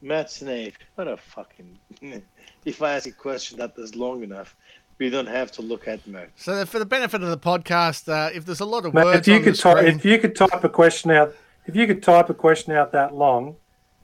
Matt 0.00 0.30
Snake, 0.30 0.76
what 0.94 1.08
a 1.08 1.16
fucking. 1.16 1.78
if 2.64 2.82
I 2.82 2.94
ask 2.94 3.06
a 3.06 3.12
question 3.12 3.58
that 3.58 3.74
is 3.76 3.96
long 3.96 4.22
enough, 4.22 4.54
we 4.98 5.10
don't 5.10 5.26
have 5.26 5.50
to 5.52 5.62
look 5.62 5.88
at 5.88 6.06
Matt. 6.06 6.30
So, 6.36 6.64
for 6.66 6.78
the 6.78 6.86
benefit 6.86 7.22
of 7.22 7.30
the 7.30 7.38
podcast, 7.38 8.08
uh, 8.08 8.30
if 8.34 8.44
there's 8.44 8.60
a 8.60 8.64
lot 8.64 8.84
of 8.84 8.94
Mate, 8.94 9.04
words 9.04 9.20
if 9.20 9.28
you 9.28 9.34
on 9.34 9.42
could 9.44 9.54
the 9.54 9.58
type, 9.58 9.78
screen, 9.78 9.96
if 9.96 10.04
you 10.04 10.18
could 10.18 10.36
type 10.36 10.64
a 10.64 10.68
question 10.68 11.10
out, 11.10 11.34
if 11.66 11.76
you 11.76 11.86
could 11.86 12.02
type 12.02 12.30
a 12.30 12.34
question 12.34 12.72
out 12.72 12.92
that 12.92 13.14
long, 13.14 13.56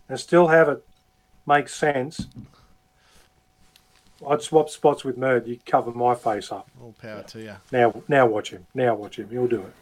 and 0.09 0.19
still 0.19 0.49
have 0.49 0.69
it 0.69 0.85
make 1.47 1.69
sense, 1.69 2.27
I'd 4.29 4.43
swap 4.43 4.71
spots 4.71 5.05
with 5.05 5.17
Mert. 5.17 5.47
You 5.47 5.59
cover 5.67 5.91
my 5.91 6.15
face 6.15 6.51
up. 6.51 6.69
all 6.81 6.95
power 7.01 7.23
to 7.23 7.41
you. 7.41 7.57
Now, 7.73 8.03
now 8.09 8.27
watch 8.27 8.51
him. 8.51 8.67
Now 8.75 8.95
watch 8.95 9.19
him. 9.19 9.29
He'll 9.31 9.47
do 9.47 9.67
it. 9.67 9.75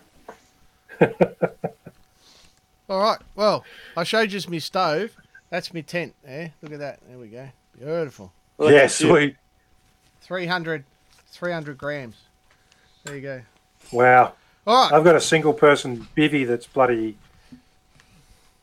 All 2.88 3.00
right. 3.00 3.18
Well, 3.34 3.64
I 3.96 4.04
showed 4.04 4.32
you 4.32 4.40
my 4.48 4.58
stove. 4.58 5.16
That's 5.52 5.74
my 5.74 5.82
tent. 5.82 6.14
There. 6.24 6.50
Look 6.62 6.72
at 6.72 6.78
that. 6.78 7.00
There 7.06 7.18
we 7.18 7.28
go. 7.28 7.46
Beautiful. 7.78 8.32
Look 8.56 8.72
yeah, 8.72 8.86
sweet. 8.86 9.36
300, 10.22 10.82
300 11.28 11.76
grams. 11.76 12.16
There 13.04 13.16
you 13.16 13.20
go. 13.20 13.42
Wow. 13.92 14.32
All 14.66 14.84
right. 14.84 14.96
I've 14.96 15.04
got 15.04 15.14
a 15.14 15.20
single 15.20 15.52
person 15.52 16.08
bivy 16.16 16.46
that's 16.46 16.66
bloody 16.66 17.18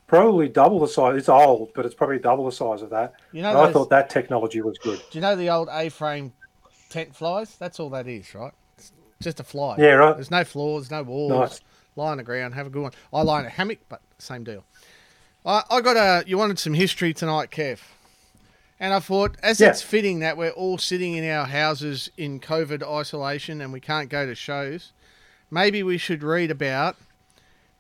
probably 0.08 0.50
double 0.50 0.80
the 0.80 0.88
size. 0.88 1.16
It's 1.16 1.30
old, 1.30 1.72
but 1.76 1.86
it's 1.86 1.94
probably 1.94 2.18
double 2.18 2.46
the 2.46 2.52
size 2.52 2.82
of 2.82 2.90
that. 2.90 3.14
You 3.34 3.44
know, 3.44 3.50
And 3.50 3.60
I 3.60 3.72
thought 3.72 3.92
that 3.92 4.10
technology 4.10 4.62
was 4.62 4.80
good. 4.80 5.00
do 5.12 5.20
you 5.20 5.22
know 5.22 5.36
the 5.36 5.52
old 5.52 5.70
A-frame 5.72 6.34
tent 6.90 7.16
flies? 7.16 7.56
That's 7.58 7.80
all 7.80 7.92
that 7.92 8.08
is, 8.08 8.34
right? 8.34 8.54
It's 8.80 8.92
just 9.22 9.40
a 9.40 9.44
fly. 9.44 9.76
Yeah, 9.78 9.92
right. 9.92 10.16
There's 10.16 10.32
no 10.32 10.44
floors, 10.44 10.90
no 10.90 11.04
walls. 11.04 11.30
Nice. 11.30 11.62
Lie 11.96 12.12
on 12.12 12.18
the 12.18 12.24
ground, 12.24 12.56
have 12.56 12.66
a 12.66 12.72
good 12.72 12.82
one. 12.82 12.94
I 13.14 13.22
lie 13.22 13.42
in 13.42 13.46
a 13.46 13.50
hammock, 13.50 13.78
but 13.90 14.02
same 14.18 14.44
deal. 14.44 14.64
I, 15.50 15.64
I 15.72 15.82
got 15.82 15.98
a. 15.98 16.24
You 16.28 16.38
wanted 16.38 16.60
some 16.60 16.76
history 16.76 17.12
tonight, 17.12 17.50
Kev, 17.50 17.80
and 18.80 18.94
I 18.94 19.00
thought, 19.00 19.36
as 19.42 19.60
Yeah. 19.60 19.70
it's 19.70 19.82
fitting 19.82 20.20
that 20.20 20.38
we're 20.38 20.52
all 20.52 20.78
sitting 20.78 21.16
in 21.16 21.28
our 21.28 21.46
houses 21.48 22.12
in 22.18 22.40
COVID 22.40 22.84
isolation 22.84 23.60
and 23.60 23.74
we 23.74 23.80
can't 23.80 24.10
go 24.10 24.28
to 24.28 24.36
shows, 24.36 24.94
maybe 25.50 25.82
we 25.82 25.98
should 25.98 26.22
read 26.22 26.52
about 26.52 26.98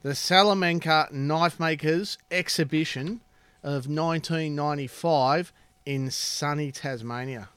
the 0.02 0.16
Salamanca 0.16 1.10
Knife 1.12 1.60
Makers 1.60 2.18
exhibition 2.32 3.22
of 3.62 3.88
1995 3.88 5.54
in 5.86 6.10
sunny 6.10 6.72
Tasmania. 6.72 7.50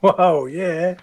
Whoa, 0.00 0.46
yeah. 0.46 0.94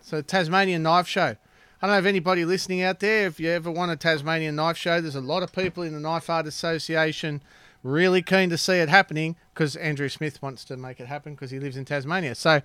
So 0.00 0.22
Tasmanian 0.22 0.84
Knife 0.84 1.08
Show. 1.08 1.36
I 1.82 1.88
don't 1.88 1.96
know 1.96 1.98
if 1.98 2.06
anybody 2.06 2.44
listening 2.44 2.82
out 2.82 3.00
there, 3.00 3.26
if 3.26 3.40
you 3.40 3.50
ever 3.50 3.68
want 3.68 3.90
a 3.90 3.96
Tasmanian 3.96 4.54
Knife 4.54 4.76
Show, 4.76 5.00
there's 5.00 5.16
a 5.16 5.20
lot 5.20 5.42
of 5.42 5.52
people 5.52 5.82
in 5.82 5.94
the 5.94 5.98
Knife 5.98 6.30
Art 6.30 6.46
Association 6.46 7.42
really 7.82 8.22
keen 8.22 8.50
to 8.50 8.56
see 8.56 8.74
it 8.74 8.88
happening 8.88 9.34
because 9.52 9.74
Andrew 9.74 10.08
Smith 10.08 10.40
wants 10.40 10.64
to 10.66 10.76
make 10.76 11.00
it 11.00 11.08
happen 11.08 11.34
because 11.34 11.50
he 11.50 11.58
lives 11.58 11.76
in 11.76 11.84
Tasmania. 11.84 12.36
So 12.36 12.62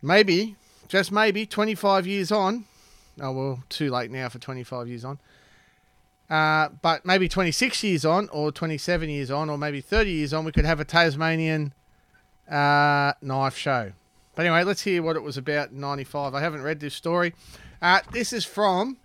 maybe, 0.00 0.56
just 0.88 1.12
maybe, 1.12 1.44
25 1.44 2.06
years 2.06 2.32
on, 2.32 2.64
oh 3.20 3.32
well, 3.32 3.64
too 3.68 3.90
late 3.90 4.10
now 4.10 4.30
for 4.30 4.38
25 4.38 4.88
years 4.88 5.04
on, 5.04 5.18
uh, 6.30 6.70
but 6.80 7.04
maybe 7.04 7.28
26 7.28 7.84
years 7.84 8.06
on, 8.06 8.30
or 8.30 8.50
27 8.50 9.10
years 9.10 9.30
on, 9.30 9.50
or 9.50 9.58
maybe 9.58 9.82
30 9.82 10.10
years 10.10 10.32
on, 10.32 10.46
we 10.46 10.52
could 10.52 10.64
have 10.64 10.80
a 10.80 10.86
Tasmanian 10.86 11.74
uh, 12.50 13.12
knife 13.20 13.58
show. 13.58 13.92
But 14.34 14.46
anyway, 14.46 14.64
let's 14.64 14.80
hear 14.80 15.02
what 15.02 15.16
it 15.16 15.22
was 15.22 15.36
about 15.36 15.72
in 15.72 15.80
95. 15.80 16.34
I 16.34 16.40
haven't 16.40 16.62
read 16.62 16.80
this 16.80 16.94
story. 16.94 17.34
Uh, 17.82 18.00
this 18.12 18.32
is 18.32 18.44
from. 18.44 18.96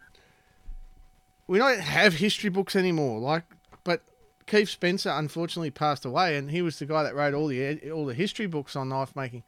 We 1.47 1.57
don't 1.57 1.79
have 1.79 2.13
history 2.13 2.51
books 2.51 2.75
anymore, 2.75 3.19
like, 3.19 3.43
but 3.83 4.03
Keith 4.45 4.69
Spencer 4.69 5.09
unfortunately 5.09 5.71
passed 5.71 6.05
away, 6.05 6.37
and 6.37 6.51
he 6.51 6.61
was 6.61 6.77
the 6.77 6.85
guy 6.85 7.01
that 7.01 7.15
wrote 7.15 7.33
all 7.33 7.47
the 7.47 7.91
all 7.91 8.05
the 8.05 8.13
history 8.13 8.45
books 8.45 8.75
on 8.75 8.89
knife 8.89 9.15
making. 9.15 9.43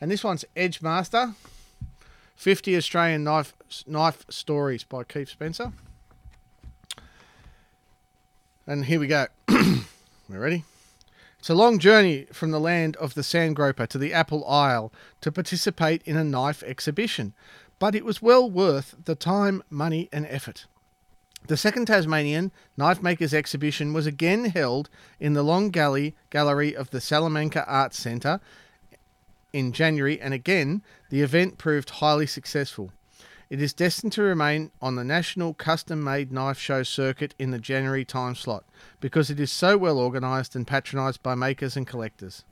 And 0.00 0.10
this 0.10 0.24
one's 0.24 0.46
Edge 0.56 0.80
Master, 0.80 1.34
50 2.36 2.74
Australian 2.76 3.22
knife 3.22 3.52
knife 3.86 4.24
stories 4.30 4.82
by 4.82 5.04
Keith 5.04 5.28
Spencer. 5.28 5.72
And 8.66 8.86
here 8.86 9.00
we 9.00 9.08
go. 9.08 9.26
We're 9.48 10.38
ready. 10.38 10.64
It's 11.38 11.50
a 11.50 11.54
long 11.54 11.78
journey 11.78 12.26
from 12.32 12.50
the 12.50 12.60
land 12.60 12.96
of 12.96 13.14
the 13.14 13.22
sand 13.22 13.56
sandgroper 13.56 13.86
to 13.88 13.98
the 13.98 14.12
Apple 14.12 14.46
Isle 14.46 14.92
to 15.22 15.32
participate 15.32 16.02
in 16.04 16.16
a 16.16 16.22
knife 16.22 16.62
exhibition, 16.62 17.34
but 17.80 17.96
it 17.96 18.04
was 18.04 18.22
well 18.22 18.48
worth 18.48 18.94
the 19.04 19.16
time, 19.16 19.64
money, 19.68 20.08
and 20.12 20.24
effort. 20.26 20.66
The 21.48 21.56
second 21.56 21.86
Tasmanian 21.86 22.52
Knife 22.76 23.02
Makers 23.02 23.34
exhibition 23.34 23.92
was 23.92 24.06
again 24.06 24.44
held 24.44 24.88
in 25.18 25.32
the 25.32 25.42
Long 25.42 25.70
Galley 25.70 26.14
Gallery 26.28 26.76
of 26.76 26.90
the 26.90 27.00
Salamanca 27.00 27.66
Arts 27.66 27.98
Centre 27.98 28.38
in 29.52 29.72
January, 29.72 30.20
and 30.20 30.32
again 30.32 30.82
the 31.08 31.22
event 31.22 31.58
proved 31.58 31.90
highly 31.90 32.26
successful. 32.26 32.92
It 33.48 33.60
is 33.60 33.72
destined 33.72 34.12
to 34.12 34.22
remain 34.22 34.70
on 34.80 34.94
the 34.94 35.02
national 35.02 35.54
custom 35.54 36.04
made 36.04 36.30
knife 36.30 36.58
show 36.58 36.84
circuit 36.84 37.34
in 37.36 37.50
the 37.50 37.58
January 37.58 38.04
time 38.04 38.36
slot 38.36 38.64
because 39.00 39.28
it 39.28 39.40
is 39.40 39.50
so 39.50 39.76
well 39.76 39.98
organised 39.98 40.54
and 40.54 40.66
patronised 40.66 41.22
by 41.22 41.34
makers 41.34 41.76
and 41.76 41.86
collectors. 41.86 42.44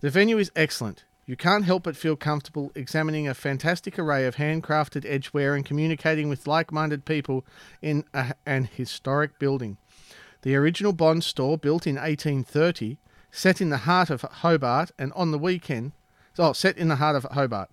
The 0.00 0.08
venue 0.08 0.38
is 0.38 0.52
excellent. 0.56 1.04
You 1.28 1.36
can't 1.36 1.66
help 1.66 1.82
but 1.82 1.94
feel 1.94 2.16
comfortable 2.16 2.72
examining 2.74 3.28
a 3.28 3.34
fantastic 3.34 3.98
array 3.98 4.24
of 4.24 4.36
handcrafted 4.36 5.04
edgeware 5.04 5.54
and 5.54 5.62
communicating 5.62 6.30
with 6.30 6.46
like 6.46 6.72
minded 6.72 7.04
people 7.04 7.44
in 7.82 8.04
a, 8.14 8.32
an 8.46 8.64
historic 8.64 9.38
building. 9.38 9.76
The 10.40 10.56
original 10.56 10.94
Bond 10.94 11.22
store, 11.22 11.58
built 11.58 11.86
in 11.86 11.96
1830, 11.96 12.96
set 13.30 13.60
in 13.60 13.68
the 13.68 13.84
heart 13.84 14.08
of 14.08 14.22
Hobart 14.22 14.90
and 14.98 15.12
on 15.12 15.30
the 15.30 15.38
weekend, 15.38 15.92
oh, 16.38 16.54
set 16.54 16.78
in 16.78 16.88
the 16.88 16.96
heart 16.96 17.14
of 17.14 17.24
Hobart. 17.24 17.68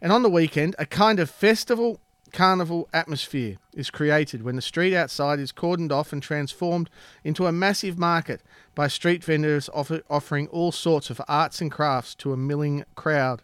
And 0.00 0.12
on 0.12 0.22
the 0.22 0.30
weekend, 0.30 0.76
a 0.78 0.86
kind 0.86 1.18
of 1.18 1.28
festival 1.28 1.98
carnival 2.32 2.88
atmosphere 2.92 3.56
is 3.74 3.90
created 3.90 4.42
when 4.42 4.56
the 4.56 4.62
street 4.62 4.94
outside 4.94 5.38
is 5.38 5.52
cordoned 5.52 5.92
off 5.92 6.12
and 6.12 6.22
transformed 6.22 6.90
into 7.24 7.46
a 7.46 7.52
massive 7.52 7.98
market 7.98 8.42
by 8.74 8.88
street 8.88 9.24
vendors 9.24 9.68
offer, 9.74 10.02
offering 10.08 10.48
all 10.48 10.72
sorts 10.72 11.10
of 11.10 11.20
arts 11.28 11.60
and 11.60 11.70
crafts 11.70 12.14
to 12.16 12.32
a 12.32 12.36
milling 12.36 12.84
crowd, 12.94 13.42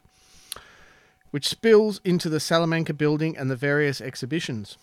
which 1.30 1.49
spills 1.49 2.01
into 2.05 2.28
the 2.28 2.41
Salamanca 2.41 2.95
building 2.95 3.37
and 3.37 3.51
the 3.51 3.57
various 3.57 4.01
exhibitions. 4.01 4.78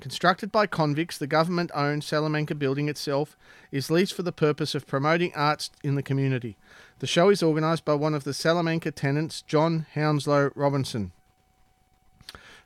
Constructed 0.00 0.52
by 0.52 0.66
convicts, 0.66 1.16
the 1.16 1.26
government 1.26 1.70
owned 1.74 2.04
Salamanca 2.04 2.54
building 2.54 2.88
itself 2.88 3.36
is 3.72 3.90
leased 3.90 4.12
for 4.12 4.22
the 4.22 4.32
purpose 4.32 4.74
of 4.74 4.86
promoting 4.86 5.32
arts 5.34 5.70
in 5.82 5.94
the 5.94 6.02
community. 6.02 6.56
The 6.98 7.06
show 7.06 7.30
is 7.30 7.42
organised 7.42 7.84
by 7.84 7.94
one 7.94 8.14
of 8.14 8.24
the 8.24 8.34
Salamanca 8.34 8.90
tenants, 8.90 9.40
John 9.42 9.86
Hounslow 9.94 10.50
Robinson, 10.54 11.12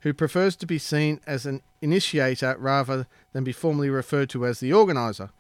who 0.01 0.13
prefers 0.13 0.57
to 0.57 0.67
be 0.67 0.79
seen 0.79 1.21
as 1.27 1.47
an 1.47 1.63
initiator 1.81 2.57
rather 2.59 3.07
than 3.33 3.45
be 3.45 3.53
formally 3.53 3.91
referred 3.91 4.31
to 4.31 4.47
as 4.47 4.61
the 4.61 4.73
organiser. 4.73 5.31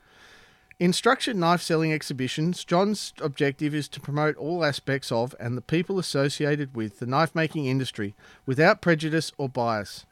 In 0.78 0.94
structured 0.94 1.36
knife 1.36 1.60
selling 1.60 1.92
exhibitions, 1.92 2.64
John's 2.64 3.12
objective 3.20 3.74
is 3.74 3.86
to 3.88 4.00
promote 4.00 4.36
all 4.36 4.64
aspects 4.64 5.12
of 5.12 5.34
and 5.38 5.56
the 5.56 5.62
people 5.62 5.98
associated 5.98 6.74
with 6.74 7.00
the 7.00 7.06
knife 7.06 7.34
making 7.34 7.66
industry 7.66 8.14
without 8.46 8.80
prejudice 8.80 9.30
or 9.36 9.48
bias. 9.48 10.06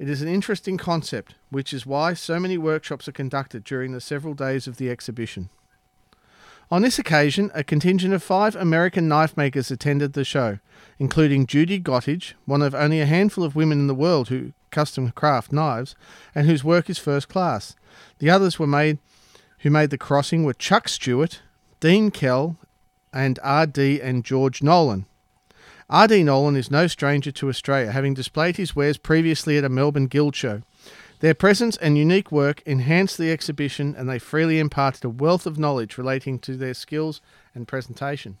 It 0.00 0.08
is 0.08 0.20
an 0.20 0.26
interesting 0.26 0.76
concept, 0.76 1.36
which 1.50 1.72
is 1.72 1.86
why 1.86 2.14
so 2.14 2.40
many 2.40 2.58
workshops 2.58 3.06
are 3.06 3.12
conducted 3.12 3.62
during 3.62 3.92
the 3.92 4.00
several 4.00 4.34
days 4.34 4.66
of 4.66 4.76
the 4.76 4.90
exhibition. 4.90 5.50
On 6.72 6.80
this 6.80 6.98
occasion, 6.98 7.50
a 7.52 7.62
contingent 7.62 8.14
of 8.14 8.22
five 8.22 8.56
American 8.56 9.06
knife 9.06 9.36
makers 9.36 9.70
attended 9.70 10.14
the 10.14 10.24
show, 10.24 10.58
including 10.98 11.46
Judy 11.46 11.78
Gottage, 11.78 12.32
one 12.46 12.62
of 12.62 12.74
only 12.74 12.98
a 12.98 13.04
handful 13.04 13.44
of 13.44 13.54
women 13.54 13.78
in 13.78 13.88
the 13.88 13.94
world 13.94 14.30
who 14.30 14.54
custom 14.70 15.10
craft 15.10 15.52
knives 15.52 15.94
and 16.34 16.46
whose 16.46 16.64
work 16.64 16.88
is 16.88 16.96
first 16.96 17.28
class. 17.28 17.76
The 18.20 18.30
others 18.30 18.58
were 18.58 18.66
made 18.66 18.96
who 19.58 19.68
made 19.68 19.90
the 19.90 19.98
crossing 19.98 20.44
were 20.44 20.54
Chuck 20.54 20.88
Stewart, 20.88 21.42
Dean 21.78 22.10
Kell, 22.10 22.56
and 23.12 23.38
R.D. 23.42 24.00
and 24.00 24.24
George 24.24 24.62
Nolan. 24.62 25.04
R.D. 25.90 26.22
Nolan 26.22 26.56
is 26.56 26.70
no 26.70 26.86
stranger 26.86 27.32
to 27.32 27.50
Australia, 27.50 27.92
having 27.92 28.14
displayed 28.14 28.56
his 28.56 28.74
wares 28.74 28.96
previously 28.96 29.58
at 29.58 29.64
a 29.64 29.68
Melbourne 29.68 30.06
Guild 30.06 30.34
show. 30.34 30.62
Their 31.22 31.34
presence 31.34 31.76
and 31.76 31.96
unique 31.96 32.32
work 32.32 32.62
enhanced 32.66 33.16
the 33.16 33.30
exhibition 33.30 33.94
and 33.96 34.08
they 34.08 34.18
freely 34.18 34.58
imparted 34.58 35.04
a 35.04 35.08
wealth 35.08 35.46
of 35.46 35.56
knowledge 35.56 35.96
relating 35.96 36.40
to 36.40 36.56
their 36.56 36.74
skills 36.74 37.20
and 37.54 37.68
presentation. 37.68 38.38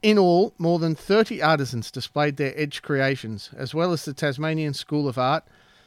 In 0.00 0.18
all, 0.18 0.54
more 0.56 0.78
than 0.78 0.94
30 0.94 1.42
artisans 1.42 1.90
displayed 1.90 2.36
their 2.36 2.56
edge 2.56 2.80
creations, 2.80 3.50
as 3.56 3.74
well 3.74 3.92
as 3.92 4.04
the 4.04 4.14
Tasmanian 4.14 4.72
School 4.72 5.08
of 5.08 5.18
Art, 5.18 5.42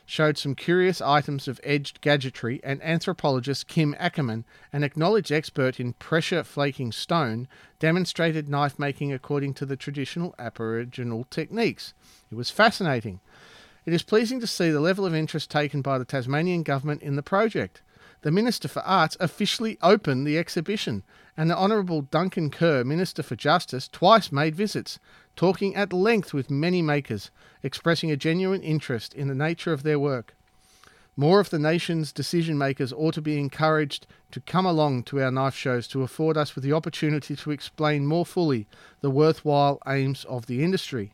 showed 0.05 0.38
some 0.38 0.55
curious 0.55 0.99
items 0.99 1.47
of 1.47 1.61
edged 1.63 2.01
gadgetry, 2.01 2.59
and 2.65 2.84
anthropologist 2.84 3.69
Kim 3.69 3.95
Akerman, 3.97 4.43
an 4.74 4.84
acknowledged 4.84 5.32
expert 5.32 5.80
in 5.80 5.93
pressure 5.93 6.43
flaking 6.43 6.91
stone, 6.91 7.47
demonstrated 7.80 8.49
knife 8.49 8.78
making 8.78 9.13
according 9.13 9.53
to 9.53 9.65
the 9.65 9.78
traditional 9.78 10.36
Aboriginal 10.38 11.26
techniques. 11.30 11.93
It 12.30 12.36
was 12.36 12.49
fascinating. 12.49 13.22
It 13.84 13.93
is 13.93 14.03
pleasing 14.03 14.39
to 14.39 14.47
see 14.47 14.69
the 14.69 14.79
level 14.79 15.07
of 15.07 15.15
interest 15.15 15.49
taken 15.49 15.82
by 15.82 15.97
the 15.97 16.05
Tasmanian 16.05 16.61
government 16.61 17.01
in 17.01 17.15
the 17.15 17.23
project. 17.23 17.82
The 18.21 18.29
Minister 18.29 18.67
for 18.67 18.82
Arts 18.82 19.17
officially 19.19 19.79
opened 19.82 20.27
the 20.27 20.38
exhibition, 20.38 21.01
and 21.36 21.49
the 21.49 21.57
Honourable 21.57 22.03
Duncan 22.03 22.51
Kerr, 22.51 22.84
Minister 22.84 23.23
for 23.23 23.36
Justice, 23.36 23.88
twice 23.88 24.32
made 24.32 24.55
visits, 24.55 24.99
talking 25.36 25.75
at 25.75 25.91
length 25.91 26.32
with 26.32 26.51
many 26.51 26.84
makers, 26.84 27.32
expressing 27.63 28.11
a 28.11 28.15
genuine 28.15 28.61
interest 28.61 29.15
in 29.15 29.27
the 29.27 29.34
nature 29.34 29.73
of 29.73 29.82
their 29.82 29.97
work. 29.97 30.36
More 31.15 31.39
of 31.39 31.49
the 31.49 31.57
nation's 31.57 32.11
decision 32.11 32.59
makers 32.59 32.93
ought 32.93 33.15
to 33.15 33.21
be 33.21 33.39
encouraged 33.39 34.05
to 34.29 34.41
come 34.41 34.67
along 34.67 35.03
to 35.05 35.19
our 35.21 35.32
knife 35.32 35.55
shows 35.55 35.88
to 35.88 36.03
afford 36.03 36.38
us 36.38 36.53
with 36.53 36.63
the 36.63 36.73
opportunity 36.73 37.36
to 37.36 37.51
explain 37.51 38.05
more 38.05 38.27
fully 38.27 38.67
the 39.01 39.09
worthwhile 39.09 39.79
aims 39.88 40.23
of 40.25 40.45
the 40.45 40.63
industry. 40.63 41.13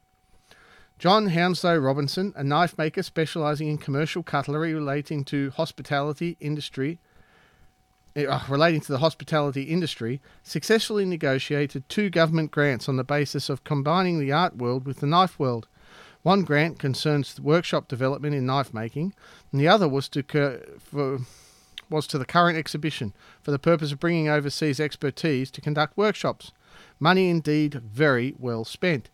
John 0.99 1.27
Hounslow 1.27 1.77
Robinson, 1.77 2.33
a 2.35 2.43
knife 2.43 2.75
maker 2.75 3.03
specialising 3.03 3.67
in 3.67 3.77
commercial 3.77 4.23
cutlery 4.23 4.73
relating 4.73 5.23
to 5.25 5.51
hospitality 5.51 6.37
industry, 6.39 6.99
uh, 8.15 8.39
relating 8.49 8.81
to 8.81 8.91
the 8.91 8.97
hospitality 8.97 9.63
industry, 9.63 10.19
successfully 10.41 11.05
negotiated 11.05 11.87
two 11.87 12.09
government 12.09 12.49
grants 12.49 12.89
on 12.89 12.95
the 12.95 13.03
basis 13.03 13.47
of 13.47 13.63
combining 13.63 14.19
the 14.19 14.31
art 14.31 14.55
world 14.57 14.87
with 14.87 14.99
the 14.99 15.05
knife 15.05 15.37
world. 15.37 15.67
One 16.23 16.41
grant 16.41 16.79
concerns 16.79 17.39
workshop 17.39 17.87
development 17.87 18.33
in 18.33 18.47
knife 18.47 18.73
making, 18.73 19.13
and 19.51 19.61
the 19.61 19.67
other 19.67 19.87
was 19.87 20.09
to 20.09 20.23
for, 20.79 21.19
was 21.91 22.07
to 22.07 22.17
the 22.17 22.25
current 22.25 22.57
exhibition 22.57 23.13
for 23.39 23.51
the 23.51 23.59
purpose 23.59 23.91
of 23.91 23.99
bringing 23.99 24.29
overseas 24.29 24.79
expertise 24.79 25.51
to 25.51 25.61
conduct 25.61 25.95
workshops. 25.95 26.51
Money 26.99 27.29
indeed 27.29 27.75
very 27.75 28.33
well 28.39 28.65
spent. 28.65 29.11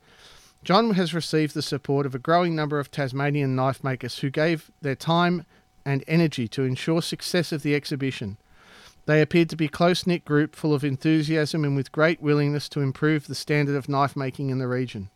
John 0.64 0.91
has 0.91 1.14
received 1.14 1.53
the 1.53 1.61
support 1.61 2.05
of 2.05 2.16
a 2.16 2.20
growing 2.20 2.55
number 2.55 2.80
of 2.80 2.89
Tasmanian 2.89 3.53
knife 3.53 3.84
makers 3.84 4.20
who 4.20 4.30
gave 4.30 4.72
their 4.82 4.95
time 4.95 5.45
and 5.84 6.05
energy 6.07 6.47
to 6.47 6.64
ensure 6.64 7.01
success 7.01 7.51
of 7.51 7.64
the 7.64 7.76
exhibition. 7.76 8.38
They 9.05 9.22
appeared 9.22 9.49
to 9.49 9.57
be 9.57 9.66
a 9.66 9.70
close 9.70 10.07
knit 10.07 10.24
group 10.24 10.55
full 10.55 10.74
of 10.74 10.86
enthusiasm 10.86 11.66
and 11.66 11.76
with 11.76 11.91
great 11.91 12.22
willingness 12.22 12.70
to 12.70 12.80
improve 12.80 13.28
the 13.28 13.36
standard 13.36 13.76
of 13.76 13.89
knife 13.89 14.16
making 14.16 14.51
in 14.51 14.59
the 14.59 14.68
region. 14.70 15.09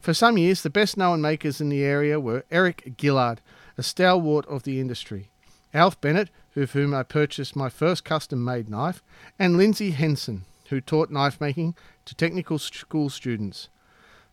For 0.00 0.12
some 0.12 0.36
years, 0.36 0.62
the 0.62 0.68
best 0.68 0.98
known 0.98 1.22
makers 1.22 1.62
in 1.62 1.70
the 1.70 1.82
area 1.82 2.20
were 2.20 2.44
Eric 2.50 2.92
Gillard, 3.00 3.40
a 3.78 3.82
stalwart 3.82 4.44
of 4.48 4.64
the 4.64 4.80
industry, 4.80 5.30
Alf 5.72 5.98
Bennett, 6.02 6.28
of 6.56 6.72
whom 6.72 6.92
I 6.92 7.04
purchased 7.04 7.56
my 7.56 7.70
first 7.70 8.04
custom 8.04 8.44
made 8.44 8.68
knife, 8.68 9.02
and 9.38 9.56
Lindsay 9.56 9.92
Henson, 9.92 10.44
who 10.68 10.82
taught 10.82 11.10
knife 11.10 11.40
making 11.40 11.74
to 12.04 12.14
technical 12.14 12.58
school 12.58 13.08
students. 13.08 13.70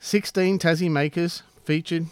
Sixteen 0.03 0.57
Tassie 0.57 0.89
makers 0.89 1.43
featured 1.63 2.07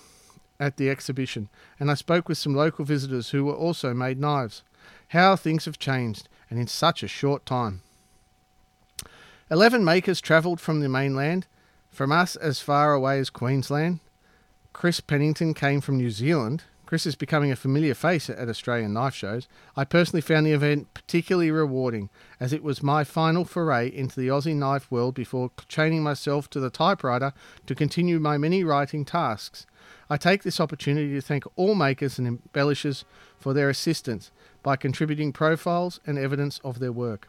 at 0.59 0.77
the 0.77 0.91
exhibition, 0.91 1.49
and 1.79 1.89
I 1.89 1.95
spoke 1.95 2.29
with 2.29 2.37
some 2.37 2.53
local 2.53 2.85
visitors 2.85 3.31
who 3.31 3.43
were 3.43 3.55
also 3.55 3.95
made 3.95 4.19
knives. 4.19 4.61
How 5.07 5.35
things 5.35 5.65
have 5.65 5.79
changed, 5.79 6.29
and 6.51 6.59
in 6.59 6.67
such 6.67 7.01
a 7.01 7.07
short 7.07 7.47
time. 7.47 7.81
Eleven 9.49 9.83
makers 9.83 10.21
travelled 10.21 10.61
from 10.61 10.81
the 10.81 10.87
mainland, 10.87 11.47
from 11.89 12.11
us 12.11 12.35
as 12.35 12.61
far 12.61 12.93
away 12.93 13.17
as 13.17 13.31
Queensland. 13.31 14.01
Chris 14.71 14.99
Pennington 14.99 15.55
came 15.55 15.81
from 15.81 15.97
New 15.97 16.11
Zealand. 16.11 16.65
Chris 16.89 17.05
is 17.05 17.15
becoming 17.15 17.51
a 17.51 17.55
familiar 17.55 17.93
face 17.93 18.31
at 18.31 18.49
Australian 18.49 18.93
knife 18.93 19.13
shows. 19.13 19.47
I 19.77 19.83
personally 19.83 20.21
found 20.21 20.47
the 20.47 20.53
event 20.53 20.91
particularly 20.95 21.51
rewarding, 21.51 22.09
as 22.39 22.51
it 22.51 22.63
was 22.63 22.81
my 22.81 23.03
final 23.03 23.45
foray 23.45 23.89
into 23.95 24.19
the 24.19 24.29
Aussie 24.29 24.55
knife 24.55 24.89
world 24.89 25.13
before 25.13 25.51
chaining 25.67 26.01
myself 26.01 26.49
to 26.49 26.59
the 26.59 26.71
typewriter 26.71 27.31
to 27.67 27.75
continue 27.75 28.19
my 28.19 28.39
many 28.39 28.63
writing 28.63 29.05
tasks. 29.05 29.67
I 30.09 30.17
take 30.17 30.41
this 30.41 30.59
opportunity 30.59 31.13
to 31.13 31.21
thank 31.21 31.43
all 31.55 31.75
makers 31.75 32.17
and 32.17 32.27
embellishers 32.27 33.05
for 33.37 33.53
their 33.53 33.69
assistance 33.69 34.31
by 34.63 34.75
contributing 34.75 35.31
profiles 35.31 35.99
and 36.07 36.17
evidence 36.17 36.59
of 36.63 36.79
their 36.79 36.91
work. 36.91 37.27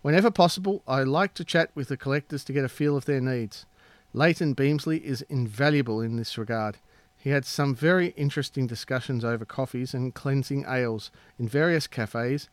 Whenever 0.00 0.30
possible, 0.30 0.82
I 0.88 1.02
like 1.02 1.34
to 1.34 1.44
chat 1.44 1.70
with 1.74 1.88
the 1.88 1.98
collectors 1.98 2.42
to 2.44 2.54
get 2.54 2.64
a 2.64 2.70
feel 2.70 2.96
of 2.96 3.04
their 3.04 3.20
needs. 3.20 3.66
Leighton 4.14 4.54
Beamsley 4.54 5.04
is 5.04 5.20
invaluable 5.28 6.00
in 6.00 6.16
this 6.16 6.38
regard. 6.38 6.78
He 7.22 7.30
had 7.30 7.44
some 7.44 7.72
very 7.72 8.08
interesting 8.16 8.66
discussions 8.66 9.24
over 9.24 9.44
coffees 9.44 9.94
and 9.94 10.12
cleansing 10.12 10.64
ales 10.66 11.12
in 11.38 11.46
various 11.46 11.86
cafes 11.86 12.48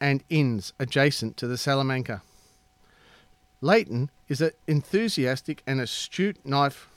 and 0.00 0.24
inns 0.28 0.72
adjacent 0.80 1.36
to 1.36 1.46
the 1.46 1.56
Salamanca. 1.56 2.20
Leighton 3.60 4.10
is 4.26 4.40
an 4.40 4.50
enthusiastic 4.66 5.62
and 5.64 5.80
astute 5.80 6.44
knife. 6.44 6.88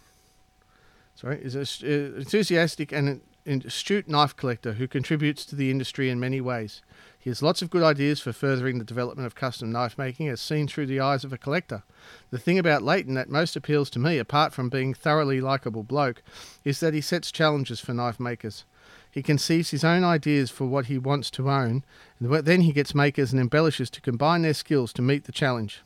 Sorry, 1.14 1.40
is 1.40 1.54
an 1.54 1.62
uh, 1.84 2.18
enthusiastic 2.18 2.92
and 2.92 3.22
astute 3.46 4.08
knife 4.08 4.36
collector 4.36 4.74
who 4.74 4.88
contributes 4.88 5.46
to 5.46 5.56
the 5.56 5.70
industry 5.70 6.10
in 6.10 6.20
many 6.20 6.42
ways. 6.42 6.82
He 7.24 7.30
has 7.30 7.42
lots 7.42 7.62
of 7.62 7.70
good 7.70 7.84
ideas 7.84 8.20
for 8.20 8.34
furthering 8.34 8.80
the 8.80 8.84
development 8.84 9.26
of 9.26 9.34
custom 9.34 9.72
knife 9.72 9.98
making 9.98 10.28
as 10.28 10.42
seen 10.42 10.68
through 10.68 10.88
the 10.88 11.00
eyes 11.00 11.24
of 11.24 11.32
a 11.32 11.38
collector. 11.38 11.84
The 12.32 12.38
thing 12.38 12.60
about 12.60 12.84
Leighton 12.84 13.14
that 13.14 13.30
most 13.30 13.56
appeals 13.56 13.90
to 13.92 14.00
me, 14.00 14.18
apart 14.18 14.52
from 14.52 14.68
being 14.68 14.94
thoroughly 14.94 15.40
likable 15.40 15.84
bloke, 15.84 16.22
is 16.66 16.82
that 16.82 16.94
he 16.94 17.00
sets 17.00 17.32
challenges 17.32 17.80
for 17.80 17.94
knife 17.94 18.20
makers. 18.20 18.66
He 19.10 19.24
conceives 19.24 19.70
his 19.70 19.86
own 19.86 20.04
ideas 20.04 20.52
for 20.52 20.66
what 20.66 20.88
he 20.88 20.98
wants 20.98 21.32
to 21.32 21.50
own, 21.50 21.86
and 22.20 22.30
then 22.30 22.60
he 22.60 22.74
gets 22.74 22.94
makers 22.94 23.32
and 23.32 23.40
embellishers 23.40 23.90
to 23.92 24.02
combine 24.02 24.42
their 24.42 24.54
skills 24.54 24.92
to 24.92 25.02
meet 25.02 25.24
the 25.24 25.32
challenge. 25.32 25.82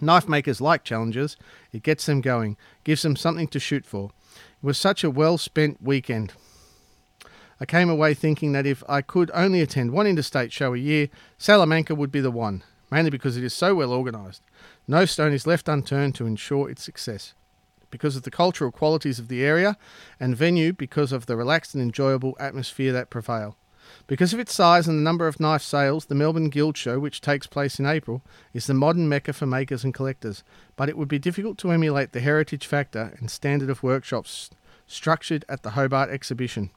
Knife 0.00 0.28
makers 0.28 0.60
like 0.60 0.84
challenges. 0.84 1.36
It 1.72 1.82
gets 1.82 2.06
them 2.06 2.20
going, 2.20 2.56
gives 2.84 3.02
them 3.02 3.16
something 3.16 3.48
to 3.48 3.58
shoot 3.58 3.84
for. 3.84 4.10
It 4.36 4.66
was 4.66 4.78
such 4.78 5.02
a 5.02 5.10
well 5.10 5.36
spent 5.36 5.82
weekend. 5.82 6.32
I 7.58 7.64
came 7.64 7.88
away 7.88 8.12
thinking 8.12 8.52
that 8.52 8.66
if 8.66 8.84
I 8.88 9.00
could 9.00 9.30
only 9.32 9.62
attend 9.62 9.92
one 9.92 10.06
interstate 10.06 10.52
show 10.52 10.74
a 10.74 10.78
year, 10.78 11.08
Salamanca 11.38 11.94
would 11.94 12.12
be 12.12 12.20
the 12.20 12.30
one, 12.30 12.62
mainly 12.90 13.10
because 13.10 13.36
it 13.36 13.44
is 13.44 13.54
so 13.54 13.74
well 13.74 13.92
organised. 13.92 14.42
No 14.86 15.06
stone 15.06 15.32
is 15.32 15.46
left 15.46 15.68
unturned 15.68 16.14
to 16.16 16.26
ensure 16.26 16.68
its 16.68 16.82
success. 16.82 17.34
Because 17.90 18.14
of 18.14 18.24
the 18.24 18.30
cultural 18.30 18.70
qualities 18.70 19.18
of 19.18 19.28
the 19.28 19.42
area, 19.42 19.78
and 20.20 20.36
venue 20.36 20.74
because 20.74 21.12
of 21.12 21.24
the 21.24 21.36
relaxed 21.36 21.74
and 21.74 21.82
enjoyable 21.82 22.36
atmosphere 22.38 22.92
that 22.92 23.08
prevail. 23.08 23.56
Because 24.06 24.34
of 24.34 24.40
its 24.40 24.54
size 24.54 24.86
and 24.86 24.98
the 24.98 25.02
number 25.02 25.26
of 25.26 25.40
knife 25.40 25.62
sales, 25.62 26.06
the 26.06 26.14
Melbourne 26.14 26.50
Guild 26.50 26.76
Show, 26.76 26.98
which 26.98 27.20
takes 27.20 27.46
place 27.46 27.78
in 27.78 27.86
April, 27.86 28.22
is 28.52 28.66
the 28.66 28.74
modern 28.74 29.08
mecca 29.08 29.32
for 29.32 29.46
makers 29.46 29.84
and 29.84 29.94
collectors, 29.94 30.44
but 30.74 30.88
it 30.88 30.98
would 30.98 31.08
be 31.08 31.18
difficult 31.18 31.56
to 31.58 31.70
emulate 31.70 32.12
the 32.12 32.20
heritage 32.20 32.66
factor 32.66 33.16
and 33.18 33.30
standard 33.30 33.70
of 33.70 33.82
workshops 33.82 34.50
structured 34.86 35.44
at 35.48 35.62
the 35.62 35.70
Hobart 35.70 36.10
exhibition. 36.10 36.70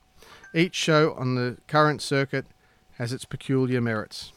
Each 0.54 0.76
show 0.76 1.14
on 1.14 1.36
the 1.36 1.58
current 1.68 2.02
circuit 2.02 2.46
has 2.98 3.14
its 3.14 3.26
peculiar 3.26 3.82
merits. 3.82 4.32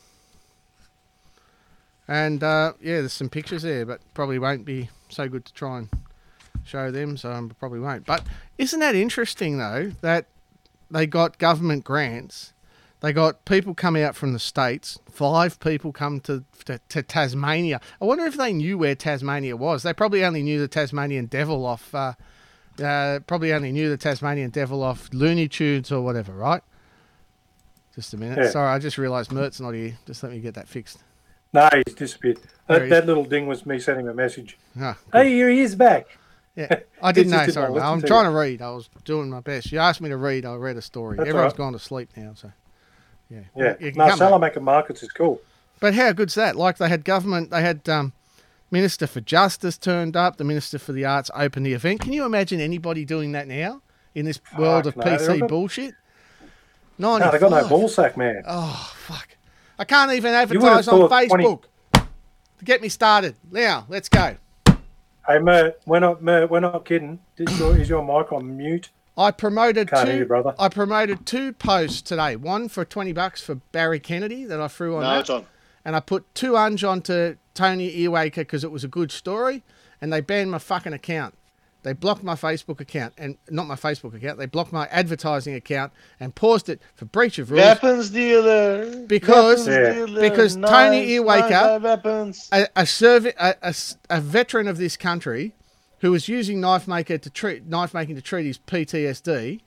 And 2.06 2.42
uh, 2.42 2.74
yeah, 2.80 3.00
there's 3.00 3.12
some 3.12 3.28
pictures 3.28 3.62
there, 3.62 3.86
but 3.86 4.00
probably 4.14 4.38
won't 4.38 4.64
be 4.64 4.90
so 5.08 5.28
good 5.28 5.44
to 5.46 5.52
try 5.52 5.78
and 5.78 5.88
show 6.64 6.90
them, 6.90 7.16
so 7.16 7.30
I 7.30 7.40
probably 7.58 7.80
won't. 7.80 8.06
But 8.06 8.24
isn't 8.58 8.80
that 8.80 8.94
interesting 8.94 9.58
though 9.58 9.92
that 10.00 10.26
they 10.90 11.06
got 11.06 11.38
government 11.38 11.84
grants 11.84 12.52
They 13.00 13.12
got 13.12 13.44
people 13.46 13.74
come 13.74 13.96
out 13.96 14.14
from 14.14 14.32
the 14.32 14.38
states. 14.38 14.98
Five 15.10 15.58
people 15.58 15.92
come 15.92 16.20
to, 16.20 16.44
to 16.66 16.80
to 16.90 17.02
Tasmania. 17.02 17.80
I 18.00 18.04
wonder 18.04 18.24
if 18.26 18.36
they 18.36 18.52
knew 18.52 18.78
where 18.78 18.94
Tasmania 18.94 19.56
was. 19.56 19.82
They 19.82 19.92
probably 19.92 20.24
only 20.24 20.42
knew 20.42 20.60
the 20.60 20.68
Tasmanian 20.68 21.26
Devil 21.26 21.66
off. 21.66 21.94
Uh, 21.94 22.14
uh, 22.80 23.20
probably 23.26 23.52
only 23.52 23.72
knew 23.72 23.88
the 23.90 23.96
Tasmanian 23.96 24.50
Devil 24.50 24.82
off 24.82 25.08
Looney 25.12 25.48
Tunes 25.48 25.90
or 25.90 26.02
whatever, 26.02 26.32
right? 26.32 26.62
Just 27.94 28.14
a 28.14 28.16
minute. 28.16 28.38
Yeah. 28.38 28.50
Sorry, 28.50 28.68
I 28.68 28.78
just 28.78 28.96
realised 28.98 29.32
Mert's 29.32 29.60
not 29.60 29.72
here. 29.74 29.98
Just 30.06 30.22
let 30.22 30.32
me 30.32 30.38
get 30.40 30.54
that 30.54 30.68
fixed. 30.68 30.98
No, 31.52 31.68
he's 31.74 31.94
disappeared. 31.94 32.38
That, 32.66 32.88
that 32.88 33.06
little 33.06 33.24
ding 33.24 33.46
was 33.46 33.66
me 33.66 33.78
sending 33.78 34.06
him 34.06 34.12
a 34.12 34.14
message. 34.14 34.56
Ah, 34.80 34.96
Hey, 35.12 35.28
here 35.30 35.50
he 35.50 35.60
is 35.60 35.74
back. 35.76 36.06
yeah, 36.56 36.80
I 37.02 37.12
didn't 37.12 37.32
know. 37.32 37.46
Sorry. 37.48 37.78
I'm 37.78 38.00
to 38.00 38.06
trying 38.06 38.24
you. 38.24 38.30
to 38.30 38.36
read. 38.38 38.62
I 38.62 38.70
was 38.70 38.88
doing 39.04 39.28
my 39.28 39.40
best. 39.40 39.70
You 39.70 39.78
asked 39.78 40.00
me 40.00 40.08
to 40.08 40.16
read. 40.16 40.46
I 40.46 40.54
read 40.54 40.76
a 40.78 40.82
story. 40.82 41.18
That's 41.18 41.28
Everyone's 41.28 41.52
right. 41.52 41.58
gone 41.58 41.72
to 41.74 41.78
sleep 41.78 42.08
now, 42.16 42.32
so 42.34 42.50
yeah. 43.28 43.40
Yeah. 43.54 43.74
Can 43.74 43.92
No. 43.96 44.16
Salamanca 44.16 44.60
Markets 44.60 45.02
is 45.02 45.10
cool. 45.12 45.40
But 45.80 45.94
how 45.94 46.12
good's 46.12 46.34
that? 46.36 46.56
Like 46.56 46.78
they 46.78 46.88
had 46.88 47.04
government, 47.04 47.50
they 47.50 47.60
had 47.60 47.86
um, 47.88 48.12
Minister 48.72 49.06
for 49.06 49.20
Justice 49.20 49.76
turned 49.76 50.16
up, 50.16 50.38
the 50.38 50.44
Minister 50.44 50.78
for 50.78 50.92
the 50.92 51.04
Arts 51.04 51.30
opened 51.34 51.66
the 51.66 51.74
event. 51.74 52.00
Can 52.00 52.12
you 52.14 52.24
imagine 52.24 52.58
anybody 52.58 53.04
doing 53.04 53.32
that 53.32 53.46
now 53.46 53.82
in 54.14 54.24
this 54.24 54.40
world 54.58 54.86
of 54.86 54.96
no, 54.96 55.04
PC 55.04 55.40
got- 55.40 55.48
bullshit? 55.48 55.94
No, 56.98 57.18
they 57.18 57.38
got 57.38 57.50
no 57.50 57.64
ballsack, 57.68 58.16
man. 58.16 58.42
Oh 58.46 58.92
fuck! 58.96 59.28
I 59.78 59.84
can't 59.84 60.12
even 60.12 60.32
would 60.32 60.36
advertise 60.38 60.88
on 60.88 61.08
thought 61.08 61.26
20 61.28 61.44
Facebook. 61.44 61.62
Get 62.64 62.80
me 62.80 62.88
started, 62.88 63.34
now 63.50 63.86
let's 63.88 64.08
go. 64.08 64.36
Hey, 65.26 65.38
Mert, 65.38 65.80
we're 65.86 66.00
not, 66.00 66.22
Mert, 66.22 66.50
we're 66.50 66.60
not 66.60 66.84
kidding. 66.84 67.18
Is 67.38 67.58
your, 67.58 67.76
is 67.76 67.88
your 67.88 68.02
mic 68.04 68.32
on 68.32 68.56
mute? 68.56 68.90
I 69.16 69.30
promoted 69.30 69.90
Can't 69.90 70.06
hear 70.08 70.16
two. 70.16 70.18
you, 70.20 70.26
brother. 70.26 70.54
I 70.58 70.68
promoted 70.68 71.26
two 71.26 71.52
posts 71.52 72.02
today. 72.02 72.36
One 72.36 72.68
for 72.68 72.84
twenty 72.84 73.12
bucks 73.12 73.42
for 73.42 73.56
Barry 73.56 74.00
Kennedy 74.00 74.44
that 74.46 74.60
I 74.60 74.68
threw 74.68 74.96
on 74.96 75.02
No, 75.02 75.10
that. 75.10 75.20
it's 75.20 75.30
on. 75.30 75.46
and 75.84 75.94
I 75.96 76.00
put 76.00 76.32
two 76.34 76.56
unge 76.56 76.84
onto 76.84 77.36
Tony 77.54 77.90
Earwaker 77.94 78.36
because 78.36 78.64
it 78.64 78.70
was 78.70 78.84
a 78.84 78.88
good 78.88 79.10
story, 79.12 79.62
and 80.00 80.12
they 80.12 80.20
banned 80.20 80.50
my 80.50 80.58
fucking 80.58 80.92
account. 80.92 81.34
They 81.84 81.92
blocked 81.92 82.22
my 82.22 82.34
Facebook 82.36 82.78
account, 82.80 83.12
and 83.18 83.36
not 83.50 83.66
my 83.66 83.74
Facebook 83.74 84.14
account. 84.14 84.38
They 84.38 84.46
blocked 84.46 84.72
my 84.72 84.86
advertising 84.86 85.54
account 85.56 85.92
and 86.20 86.32
paused 86.32 86.68
it 86.68 86.80
for 86.94 87.06
breach 87.06 87.40
of 87.40 87.50
rules. 87.50 87.60
Weapons 87.64 88.10
dealer. 88.10 89.04
Because- 89.06 89.66
weapons 89.66 90.06
dealer, 90.06 90.20
because 90.20 90.56
nice, 90.56 90.70
Tony 90.70 91.08
Earwaker- 91.08 91.50
nice 91.50 91.82
weapons. 91.82 92.48
A, 92.52 92.68
a, 92.76 92.86
serv- 92.86 93.26
a, 93.26 93.34
a 93.62 93.66
s- 93.66 93.96
a 94.08 94.20
veteran 94.20 94.68
of 94.68 94.78
this 94.78 94.96
country 94.96 95.54
who 96.02 96.12
was 96.12 96.28
using 96.28 96.60
knife 96.60 96.86
maker 96.86 97.18
to 97.18 97.30
treat 97.30 97.66
knife 97.66 97.92
making 97.94 98.14
to 98.14 98.22
treat 98.22 98.46
his 98.46 98.58
PTSD, 98.58 99.60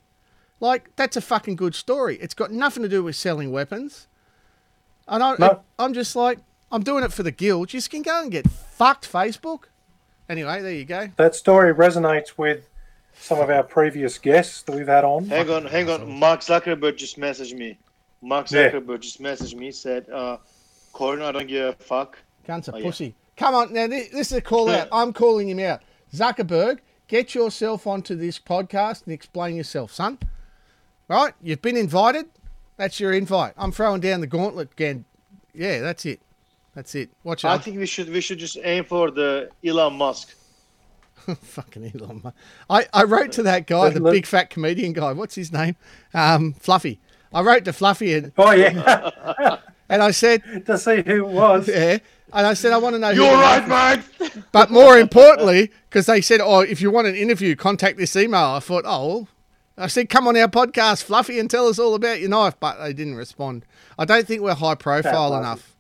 like 0.62 0.96
that's 0.96 1.18
a 1.18 1.22
fucking 1.22 1.58
good 1.58 1.76
story. 1.76 2.18
It's 2.22 2.34
got 2.34 2.50
nothing 2.50 2.84
to 2.84 2.90
do 2.90 3.04
with 3.04 3.18
selling 3.18 3.52
weapons, 3.52 4.08
and 5.08 5.22
I, 5.22 5.36
No. 5.38 5.62
I'm 5.78 5.94
just 5.94 6.16
like 6.16 6.40
I'm 6.76 6.84
doing 6.84 7.04
it 7.06 7.14
for 7.14 7.24
the 7.24 7.32
guild. 7.32 7.74
You 7.74 7.82
can 7.82 8.02
go 8.02 8.22
and 8.22 8.30
get 8.32 8.50
fucked, 8.50 9.10
Facebook. 9.12 9.64
Anyway, 10.28 10.62
there 10.62 10.74
you 10.74 10.84
go. 10.86 11.10
That 11.16 11.34
story 11.36 11.74
resonates 11.74 12.38
with 12.38 12.68
some 13.18 13.40
of 13.40 13.50
our 13.50 13.64
previous 13.64 14.18
guests 14.18 14.62
that 14.64 14.76
we've 14.76 14.88
had 14.88 15.06
on. 15.06 15.26
Hang 15.28 15.50
on, 15.50 15.66
hang 15.66 15.90
on. 15.90 16.20
Mark 16.20 16.42
Zuckerberg 16.42 16.98
just 16.98 17.18
messaged 17.18 17.58
me. 17.58 17.78
Mark 18.22 18.52
Yeah. 18.52 18.72
Zuckerberg 18.72 19.00
just 19.00 19.22
messaged 19.22 19.56
me. 19.56 19.72
Said, 19.72 20.10
uh, 20.10 20.38
"Corin, 20.92 21.22
I 21.22 21.32
don't 21.32 21.48
give 21.48 21.70
a 21.70 21.74
fuck." 21.74 22.18
Cunts 22.48 22.68
a 22.68 22.74
Oh, 22.74 22.78
yeah. 22.78 22.84
pussy. 22.84 23.16
Come 23.38 23.56
on, 23.56 23.72
now 23.74 23.88
this, 23.88 24.10
this 24.10 24.32
is 24.32 24.38
a 24.38 24.42
call 24.42 24.70
out. 24.70 24.90
I'm 24.92 25.14
calling 25.14 25.48
him 25.50 25.60
out. 25.60 25.82
Zuckerberg, 26.14 26.80
get 27.08 27.34
yourself 27.36 27.88
onto 27.88 28.16
this 28.16 28.38
podcast 28.40 29.06
and 29.06 29.14
explain 29.14 29.56
yourself, 29.56 29.94
son. 29.94 30.18
Right? 31.08 31.34
You've 31.42 31.62
been 31.62 31.78
invited. 31.78 32.26
That's 32.78 33.00
your 33.00 33.14
invite. 33.14 33.54
I'm 33.58 33.72
throwing 33.72 34.02
down 34.02 34.20
the 34.22 34.28
gauntlet 34.28 34.72
again. 34.74 35.06
Yeah, 35.54 35.80
that's 35.80 36.06
it. 36.06 36.20
That's 36.76 36.94
it. 36.96 37.10
Watch 37.24 37.46
out. 37.46 37.54
I 37.54 37.58
think 37.58 37.78
we 37.78 37.86
should 37.86 38.10
we 38.10 38.22
should 38.22 38.38
just 38.38 38.58
aim 38.64 38.84
for 38.84 39.10
the 39.10 39.50
Elon 39.66 39.96
Musk. 39.96 40.36
Fucking 41.42 41.92
Elon 41.96 42.22
Musk. 42.24 42.36
I, 42.70 42.86
I 42.94 43.04
wrote 43.04 43.32
to 43.34 43.44
that 43.44 43.66
guy, 43.66 43.90
the 43.90 44.02
big 44.02 44.26
fat 44.26 44.50
comedian 44.50 44.94
guy. 44.94 45.14
What's 45.14 45.36
his 45.36 45.52
name? 45.52 45.76
Um, 46.14 46.54
Fluffy. 46.54 47.00
I 47.34 47.42
wrote 47.42 47.66
to 47.66 47.74
Fluffy 47.74 48.14
and, 48.14 48.32
Oh, 48.38 48.52
yeah. 48.52 49.60
and 49.90 50.02
I 50.04 50.12
said, 50.12 50.42
to 50.66 50.78
see 50.78 51.02
who 51.02 51.26
it 51.26 51.28
was. 51.28 51.68
yeah. 51.68 51.98
And 52.34 52.46
I 52.46 52.54
said, 52.54 52.74
I 52.74 52.78
want 52.78 52.96
to 52.96 53.00
know 53.00 53.14
who 53.14 53.24
You're 53.24 53.32
the 53.32 53.38
right, 53.38 54.02
mate. 54.20 54.44
But 54.52 54.70
more 54.70 54.98
importantly, 55.00 55.72
because 55.90 56.06
they 56.06 56.20
said, 56.20 56.42
"Oh, 56.42 56.60
if 56.60 56.82
you 56.82 56.92
want 56.92 57.08
an 57.08 57.16
interview, 57.16 57.56
contact 57.56 57.98
this 57.98 58.16
email." 58.18 58.42
I 58.42 58.60
thought, 58.60 58.84
"Oh," 58.86 59.28
I 59.78 59.88
said, 59.88 60.10
"Come 60.10 60.28
on 60.28 60.36
our 60.36 60.48
podcast, 60.50 61.04
Fluffy, 61.04 61.40
and 61.40 61.50
tell 61.50 61.68
us 61.68 61.80
all 61.80 61.94
about 61.96 62.20
your 62.20 62.30
knife." 62.30 62.56
But 62.60 62.82
they 62.84 62.92
didn't 62.92 63.16
respond. 63.16 63.66
I 63.98 64.04
don't 64.04 64.28
think 64.28 64.42
we're 64.42 64.56
high 64.56 64.76
profile 64.76 65.38
enough. 65.38 65.75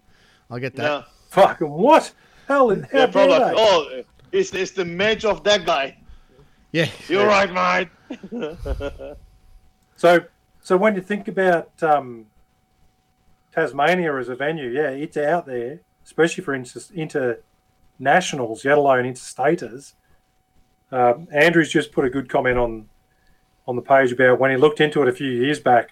I 0.50 0.60
get 0.60 0.76
that. 0.76 0.84
No, 0.84 1.04
Fucking 1.30 1.70
what? 1.70 2.12
Hell, 2.48 2.70
how 2.70 3.08
they're 3.08 3.28
like, 3.28 3.54
oh, 3.58 4.04
it's 4.32 4.54
it's 4.54 4.72
the 4.72 4.86
mate 4.86 5.26
of 5.26 5.44
that 5.44 5.66
guy. 5.66 5.98
Yeah, 6.72 6.90
You're 7.08 7.26
right, 7.26 7.90
mate. 8.32 9.18
So, 9.98 10.20
so 10.62 10.78
when 10.78 10.96
you 10.96 11.02
think 11.02 11.28
about 11.28 11.72
um, 11.82 12.26
Tasmania 13.54 14.18
as 14.18 14.30
a 14.30 14.36
venue, 14.36 14.70
yeah, 14.70 14.90
it's 14.90 15.18
out 15.18 15.46
there, 15.46 15.80
especially 16.04 16.44
for 16.44 16.54
inter- 16.54 17.40
internationals, 17.98 18.66
let 18.66 18.78
alone 18.78 19.06
interstaters. 19.06 19.94
Um, 20.92 21.28
Andrew's 21.32 21.72
just 21.72 21.92
put 21.92 22.06
a 22.06 22.10
good 22.10 22.30
comment 22.30 22.58
on 22.58 22.90
on 23.68 23.76
the 23.76 23.82
page 23.82 24.12
about 24.12 24.40
when 24.40 24.52
he 24.52 24.58
looked 24.58 24.80
into 24.80 25.02
it 25.02 25.08
a 25.08 25.12
few 25.12 25.32
years 25.32 25.60
back 25.60 25.92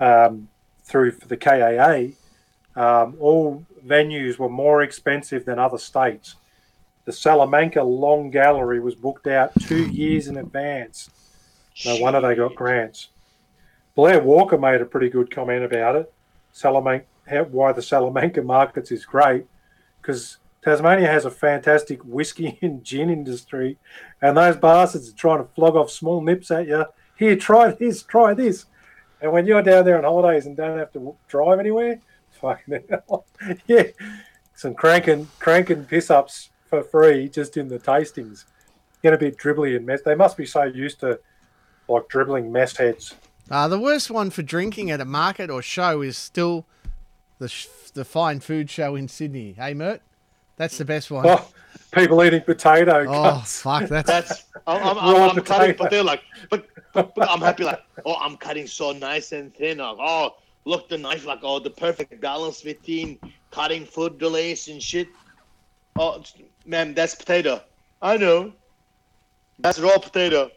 um, 0.00 0.48
through 0.82 1.12
for 1.12 1.28
the 1.28 1.36
KAA. 1.36 2.16
Um, 2.74 3.14
all 3.20 3.64
venues 3.86 4.38
were 4.38 4.48
more 4.48 4.82
expensive 4.82 5.44
than 5.44 5.58
other 5.58 5.78
states. 5.78 6.36
The 7.04 7.12
Salamanca 7.12 7.82
Long 7.82 8.30
Gallery 8.30 8.80
was 8.80 8.94
booked 8.94 9.26
out 9.26 9.52
two 9.60 9.86
years 9.88 10.28
in 10.28 10.38
advance. 10.38 11.10
No 11.84 11.96
wonder 11.96 12.20
they 12.20 12.34
got 12.34 12.54
grants. 12.54 13.08
Blair 13.94 14.20
Walker 14.20 14.58
made 14.58 14.80
a 14.80 14.86
pretty 14.86 15.10
good 15.10 15.30
comment 15.30 15.64
about 15.64 15.96
it. 15.96 16.12
Salamanca, 16.52 17.06
why 17.50 17.72
the 17.72 17.82
Salamanca 17.82 18.42
markets 18.42 18.90
is 18.90 19.04
great 19.04 19.44
because 20.00 20.38
Tasmania 20.62 21.06
has 21.06 21.26
a 21.26 21.30
fantastic 21.30 22.02
whiskey 22.04 22.58
and 22.62 22.82
gin 22.82 23.10
industry, 23.10 23.76
and 24.22 24.36
those 24.36 24.56
bastards 24.56 25.10
are 25.10 25.16
trying 25.16 25.38
to 25.38 25.52
flog 25.54 25.76
off 25.76 25.90
small 25.90 26.22
nips 26.22 26.50
at 26.50 26.66
you. 26.66 26.84
Here, 27.16 27.36
try 27.36 27.70
this, 27.70 28.02
try 28.02 28.34
this. 28.34 28.66
And 29.20 29.30
when 29.32 29.46
you're 29.46 29.62
down 29.62 29.84
there 29.84 29.98
on 29.98 30.04
holidays 30.04 30.46
and 30.46 30.56
don't 30.56 30.78
have 30.78 30.92
to 30.94 31.14
drive 31.28 31.60
anywhere, 31.60 32.00
fucking 32.44 32.84
hell. 32.90 33.24
yeah, 33.66 33.84
some 34.54 34.74
cranking 34.74 35.28
cranking 35.38 35.84
piss 35.84 36.10
ups 36.10 36.50
for 36.66 36.82
free 36.82 37.28
just 37.28 37.56
in 37.56 37.68
the 37.68 37.78
tastings. 37.78 38.44
Get 39.02 39.12
a 39.14 39.18
bit 39.18 39.36
dribbly 39.36 39.76
and 39.76 39.84
mess. 39.86 40.02
They 40.02 40.14
must 40.14 40.36
be 40.36 40.46
so 40.46 40.64
used 40.64 41.00
to 41.00 41.18
like 41.88 42.08
dribbling 42.08 42.50
mess 42.52 42.76
heads. 42.76 43.14
Uh, 43.50 43.68
the 43.68 43.78
worst 43.78 44.10
one 44.10 44.30
for 44.30 44.42
drinking 44.42 44.90
at 44.90 45.00
a 45.00 45.04
market 45.04 45.50
or 45.50 45.60
show 45.60 46.00
is 46.00 46.16
still 46.16 46.64
the 47.38 47.48
sh- 47.48 47.66
the 47.94 48.04
fine 48.04 48.40
food 48.40 48.70
show 48.70 48.94
in 48.96 49.08
Sydney. 49.08 49.52
Hey, 49.52 49.74
Mert, 49.74 50.00
that's 50.56 50.78
the 50.78 50.84
best 50.84 51.10
one. 51.10 51.26
Oh, 51.26 51.46
people 51.92 52.22
eating 52.24 52.40
potato 52.40 53.04
Oh, 53.06 53.22
cuts. 53.40 53.60
fuck, 53.60 53.88
that's 53.88 54.08
That's 54.08 54.44
I'm, 54.66 54.82
I'm, 54.82 54.96
Raw 54.96 55.28
I'm, 55.30 55.38
I'm 55.38 55.44
cutting 55.44 55.74
potato. 55.74 55.84
potato 55.84 56.02
like, 56.04 56.22
but, 56.48 56.66
but 56.94 57.14
but 57.14 57.28
I'm 57.30 57.40
happy 57.40 57.64
like, 57.64 57.82
oh, 58.06 58.14
I'm 58.18 58.36
cutting 58.38 58.66
so 58.66 58.92
nice 58.92 59.32
and 59.32 59.54
thin. 59.54 59.78
Like, 59.78 59.96
oh, 60.00 60.36
look 60.64 60.88
the 60.88 60.98
knife 60.98 61.26
like, 61.26 61.40
oh, 61.42 61.58
the 61.58 61.70
perfect 61.70 62.20
balance 62.20 62.62
between 62.62 63.18
cutting 63.50 63.84
food 63.84 64.18
delays 64.18 64.68
and 64.68 64.82
shit. 64.82 65.08
Oh, 65.96 66.22
man, 66.66 66.94
that's 66.94 67.14
potato. 67.14 67.62
I 68.02 68.16
know. 68.16 68.52
That's 69.58 69.78
raw 69.78 69.98
potato. 69.98 70.50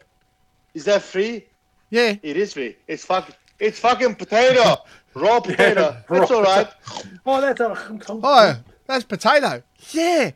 Is 0.74 0.84
that 0.84 1.02
free? 1.02 1.46
yeah. 1.90 2.16
It 2.22 2.36
is 2.36 2.52
free. 2.54 2.76
It's 2.86 3.04
fucking. 3.04 3.34
It's 3.58 3.78
fucking 3.80 4.14
potato. 4.16 4.76
Raw 5.14 5.40
potato. 5.40 5.96
raw 6.08 6.18
That's 6.20 6.30
all 6.30 6.42
right. 6.42 6.68
Oh, 7.26 7.40
that's 7.40 7.60
a. 7.60 7.98
Oh, 8.22 8.56
that's 8.86 9.04
potato. 9.04 9.62
Yeah, 9.90 10.30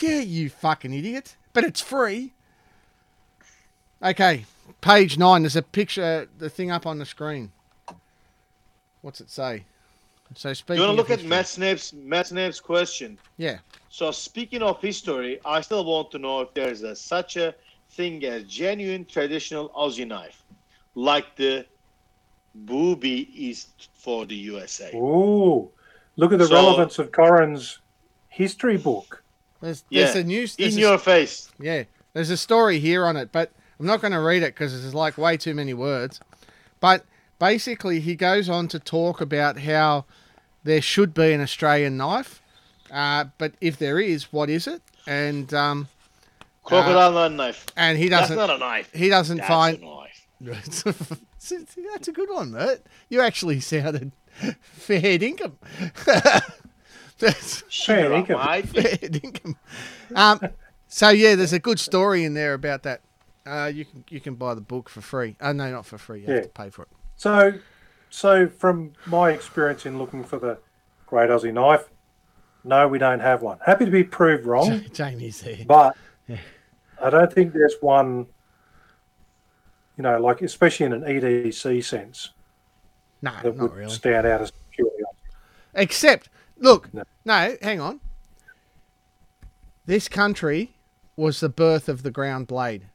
yeah, 0.00 0.20
you 0.20 0.48
fucking 0.48 0.94
idiot. 0.94 1.36
But 1.52 1.64
it's 1.64 1.82
free. 1.82 2.32
Okay, 4.02 4.46
page 4.80 5.18
nine. 5.18 5.42
There's 5.42 5.56
a 5.56 5.62
picture, 5.62 6.28
the 6.38 6.48
thing 6.48 6.70
up 6.70 6.86
on 6.86 6.98
the 6.98 7.04
screen. 7.04 7.52
What's 9.02 9.20
it 9.20 9.30
say? 9.30 9.64
So 10.34 10.52
speaking. 10.54 10.80
You 10.80 10.86
want 10.88 10.96
to 10.96 11.02
look 11.02 11.10
of 11.10 11.20
at 11.20 11.26
Matt 11.26 11.46
Snape's 11.46 11.92
Matt 11.92 12.28
Snape's 12.28 12.58
question? 12.60 13.18
Yeah. 13.36 13.58
So 13.90 14.10
speaking 14.10 14.62
of 14.62 14.80
history, 14.80 15.38
I 15.44 15.60
still 15.60 15.84
want 15.84 16.10
to 16.12 16.18
know 16.18 16.40
if 16.40 16.54
there's 16.54 16.82
a, 16.82 16.96
such 16.96 17.36
a 17.36 17.54
thing 17.90 18.24
as 18.24 18.44
genuine 18.44 19.04
traditional 19.04 19.68
Aussie 19.70 20.06
knife, 20.06 20.42
like 20.94 21.36
the 21.36 21.66
Bowie 22.54 23.28
is 23.36 23.66
for 23.94 24.24
the 24.26 24.34
USA. 24.34 24.90
Ooh, 24.94 25.70
look 26.16 26.32
at 26.32 26.38
the 26.38 26.46
So- 26.46 26.54
relevance 26.54 26.98
of 26.98 27.12
Corin's 27.12 27.78
history 28.28 28.76
book. 28.78 29.22
There's, 29.60 29.84
Yeah, 29.90 30.16
a 30.16 30.24
news. 30.24 30.56
In 30.56 30.64
There's 30.64 30.76
a, 30.76 30.80
your 30.80 30.98
face. 30.98 31.50
yeah, 31.60 31.84
there's 32.14 32.30
a 32.30 32.36
story 32.36 32.80
here 32.80 33.06
on 33.06 33.16
it, 33.16 33.30
but 33.30 33.52
I'm 33.78 33.86
not 33.86 34.00
going 34.00 34.12
to 34.12 34.18
read 34.20 34.42
it 34.42 34.54
because 34.54 34.84
it's 34.84 34.94
like 34.94 35.16
way 35.16 35.36
too 35.36 35.54
many 35.54 35.72
words. 35.72 36.18
But 36.80 37.04
basically, 37.42 37.98
he 37.98 38.14
goes 38.14 38.48
on 38.48 38.68
to 38.68 38.78
talk 38.78 39.20
about 39.20 39.58
how 39.58 40.04
there 40.62 40.80
should 40.80 41.12
be 41.12 41.32
an 41.32 41.40
Australian 41.40 41.96
knife, 41.96 42.40
uh, 42.92 43.24
but 43.36 43.52
if 43.60 43.76
there 43.78 43.98
is, 43.98 44.32
what 44.32 44.48
is 44.48 44.68
it? 44.68 44.80
And 45.08 45.52
um, 45.52 45.88
Crocodile 46.62 47.10
not 47.12 47.32
a 47.32 47.34
knife. 47.34 47.66
and 47.76 47.98
he 47.98 48.08
doesn't 48.08 48.36
That's 48.36 48.48
not 48.48 48.56
a 48.56 48.58
knife. 48.58 48.92
he 48.94 49.08
doesn't 49.08 49.38
That's 49.38 49.48
find 49.48 49.82
a 49.82 49.84
knife. 49.84 50.26
That's 51.92 52.08
a 52.08 52.12
good 52.12 52.30
one, 52.30 52.52
Mert. 52.52 52.86
You 53.08 53.20
actually 53.20 53.58
sounded 53.58 54.12
fair 54.60 55.18
dinkum. 55.18 55.54
That's 57.18 57.60
Fair 57.62 57.70
Shut 57.70 58.12
up, 58.12 58.18
income. 58.30 58.62
fair 58.68 58.96
dinkum. 59.08 59.54
Um, 60.14 60.40
so 60.88 61.08
yeah, 61.10 61.34
there's 61.34 61.52
a 61.52 61.58
good 61.58 61.78
story 61.80 62.24
in 62.24 62.34
there 62.34 62.54
about 62.54 62.82
that. 62.84 63.00
Uh, 63.44 63.70
you 63.74 63.84
can 63.84 64.04
you 64.08 64.20
can 64.20 64.34
buy 64.36 64.54
the 64.54 64.60
book 64.60 64.88
for 64.88 65.00
free. 65.00 65.36
Oh 65.40 65.50
no, 65.52 65.70
not 65.70 65.86
for 65.86 65.98
free. 65.98 66.20
You 66.20 66.26
Yeah. 66.28 66.34
have 66.34 66.42
to 66.44 66.48
pay 66.50 66.70
for 66.70 66.82
it. 66.82 66.88
So, 67.22 67.52
so 68.10 68.48
from 68.48 68.94
my 69.06 69.30
experience 69.30 69.86
in 69.86 69.96
looking 69.96 70.24
for 70.24 70.40
the 70.40 70.58
Great 71.06 71.30
Aussie 71.30 71.52
Knife, 71.52 71.88
no, 72.64 72.88
we 72.88 72.98
don't 72.98 73.20
have 73.20 73.42
one. 73.42 73.58
Happy 73.64 73.84
to 73.84 73.92
be 73.92 74.02
proved 74.02 74.44
wrong, 74.44 74.84
Jamie's 74.92 75.40
there. 75.40 75.58
but 75.64 75.96
Yeah. 76.26 76.38
I 77.00 77.10
don't 77.10 77.32
think 77.32 77.52
there's 77.52 77.76
one. 77.80 78.26
You 79.96 80.02
know, 80.02 80.18
like 80.20 80.42
especially 80.42 80.86
in 80.86 80.92
an 80.94 81.02
EDC 81.02 81.84
sense, 81.84 82.30
No, 83.20 83.30
that 83.40 83.56
not 83.56 83.70
would 83.70 83.72
really. 83.78 83.92
stand 83.92 84.26
out 84.26 84.40
as 84.40 84.50
purely. 84.72 84.90
Aussie. 84.96 85.34
Except, 85.74 86.28
look, 86.58 86.92
No. 86.92 87.04
no, 87.24 87.56
hang 87.62 87.78
on. 87.80 88.00
This 89.86 90.08
country 90.08 90.74
was 91.14 91.38
the 91.38 91.48
birth 91.48 91.88
of 91.88 92.02
the 92.02 92.10
ground 92.10 92.48
blade. 92.48 92.86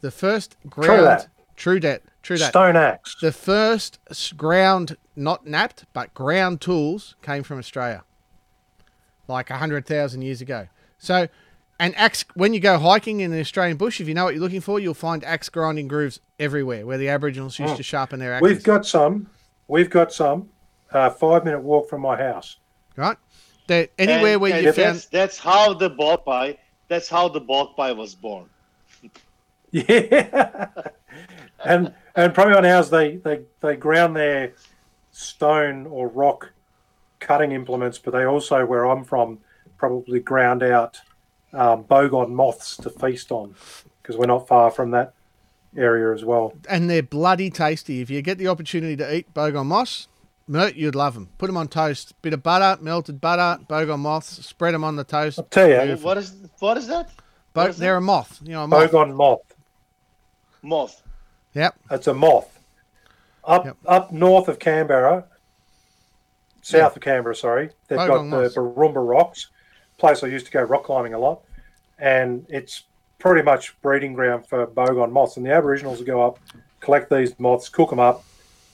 The 0.00 0.10
first 0.10 0.56
ground. 0.68 1.28
That. 1.54 1.60
True 1.60 1.80
that. 1.80 2.02
True 2.22 2.38
that. 2.38 2.50
Stone 2.50 2.76
axe. 2.76 3.16
The 3.20 3.32
first 3.32 3.98
ground, 4.36 4.96
not 5.16 5.46
knapped, 5.46 5.84
but 5.92 6.12
ground 6.14 6.60
tools 6.60 7.14
came 7.22 7.42
from 7.42 7.58
Australia, 7.58 8.02
like 9.28 9.50
a 9.50 9.58
hundred 9.58 9.86
thousand 9.86 10.22
years 10.22 10.40
ago. 10.40 10.68
So, 10.98 11.28
and 11.78 11.94
axe. 11.96 12.24
When 12.34 12.54
you 12.54 12.60
go 12.60 12.78
hiking 12.78 13.20
in 13.20 13.30
the 13.30 13.40
Australian 13.40 13.76
bush, 13.76 14.00
if 14.00 14.08
you 14.08 14.14
know 14.14 14.24
what 14.24 14.34
you're 14.34 14.42
looking 14.42 14.60
for, 14.60 14.78
you'll 14.80 14.94
find 14.94 15.22
axe 15.24 15.48
grinding 15.48 15.88
grooves 15.88 16.20
everywhere 16.38 16.86
where 16.86 16.98
the 16.98 17.08
Aboriginals 17.08 17.58
used 17.58 17.74
Oh. 17.74 17.76
to 17.76 17.82
sharpen 17.82 18.20
their 18.20 18.34
axes. 18.34 18.48
We've 18.48 18.62
got 18.62 18.86
some. 18.86 19.28
We've 19.68 19.90
got 19.90 20.12
some. 20.12 20.48
Uh, 20.92 21.10
five 21.10 21.44
minute 21.44 21.60
walk 21.60 21.88
from 21.88 22.00
my 22.02 22.16
house. 22.16 22.56
right. 22.96 23.16
That 23.66 23.90
anywhere 23.98 24.34
And- 24.34 24.40
where 24.42 24.52
and 24.54 24.64
you 24.66 24.72
that's, 24.72 25.04
found. 25.04 25.06
that's 25.10 25.38
how 25.38 25.72
the 25.74 25.88
bulk 25.90 26.24
pie. 26.26 26.58
That's 26.88 27.08
how 27.08 27.28
the 27.28 27.40
bulk 27.40 27.76
pie 27.76 27.92
was 27.92 28.14
born. 28.14 28.48
Yeah, 29.72 30.66
and 31.64 31.92
and 32.16 32.34
probably 32.34 32.54
on 32.54 32.64
ours 32.64 32.90
they 32.90 33.16
they 33.16 33.40
they 33.60 33.76
ground 33.76 34.16
their 34.16 34.52
stone 35.12 35.86
or 35.86 36.08
rock 36.08 36.50
cutting 37.20 37.52
implements, 37.52 37.98
but 37.98 38.12
they 38.12 38.24
also 38.24 38.64
where 38.66 38.84
I'm 38.84 39.04
from 39.04 39.38
probably 39.78 40.20
ground 40.20 40.62
out 40.62 41.00
um, 41.52 41.84
bogon 41.84 42.30
moths 42.30 42.76
to 42.78 42.90
feast 42.90 43.30
on 43.32 43.54
because 44.02 44.16
we're 44.16 44.26
not 44.26 44.46
far 44.48 44.70
from 44.70 44.90
that 44.90 45.14
area 45.76 46.12
as 46.12 46.24
well. 46.24 46.52
and 46.68 46.88
they're 46.90 47.02
bloody 47.02 47.50
tasty. 47.50 48.00
If 48.00 48.10
you 48.10 48.22
get 48.22 48.38
the 48.38 48.48
opportunity 48.48 48.96
to 48.96 49.16
eat 49.16 49.34
bogon 49.34 49.66
moss, 49.66 50.08
Mert, 50.46 50.76
you'd 50.76 50.94
love 50.94 51.14
them. 51.14 51.30
Put 51.38 51.46
them 51.46 51.56
on 51.56 51.68
toast, 51.68 52.20
bit 52.20 52.34
of 52.34 52.42
butter, 52.42 52.80
melted 52.82 53.20
butter, 53.20 53.62
bogon 53.64 54.00
moths, 54.00 54.44
spread 54.46 54.74
them 54.74 54.84
on 54.84 54.96
the 54.96 55.04
toast. 55.04 55.38
I'll 55.38 55.44
tell 55.46 55.68
you, 55.68 55.76
Beautiful. 55.76 56.06
What 56.06 56.18
is 56.18 56.34
what 56.58 56.76
is 56.76 56.86
that? 56.88 57.10
Bo- 57.54 57.62
what 57.62 57.70
is 57.70 57.78
they're 57.78 57.96
a 57.96 58.00
moth, 58.00 58.40
you 58.44 58.52
know, 58.52 58.64
a 58.64 58.68
moth. 58.68 58.90
bogon 58.90 59.14
moth. 59.14 59.40
Moth. 60.62 61.02
Yep. 61.54 61.74
It's 61.90 62.06
a 62.06 62.14
moth. 62.14 62.58
Up 63.44 63.64
Yep. 63.66 63.76
up 63.86 64.12
north 64.12 64.48
of 64.48 64.58
Canberra, 64.58 65.24
south 66.62 66.96
of 66.96 67.02
Canberra, 67.02 67.36
sorry, 67.36 67.70
they've 67.88 67.98
Bogon 67.98 68.30
got 68.30 68.42
the. 68.54 68.60
Booroomba 68.60 69.06
Rocks, 69.06 69.48
place 69.98 70.22
I 70.24 70.28
used 70.28 70.46
to 70.46 70.52
go 70.52 70.62
rock 70.62 70.84
climbing 70.84 71.14
a 71.14 71.18
lot, 71.18 71.40
and 71.98 72.46
it's 72.48 72.84
pretty 73.18 73.42
much 73.42 73.80
breeding 73.82 74.14
ground 74.14 74.46
for 74.46 74.66
bogon 74.66 75.12
moths. 75.12 75.36
And 75.36 75.44
the 75.46 75.52
Aboriginals 75.52 76.02
go 76.02 76.22
up, 76.26 76.38
collect 76.80 77.10
these 77.10 77.38
moths, 77.38 77.68
cook 77.68 77.90
them 77.90 78.00
up, 78.00 78.24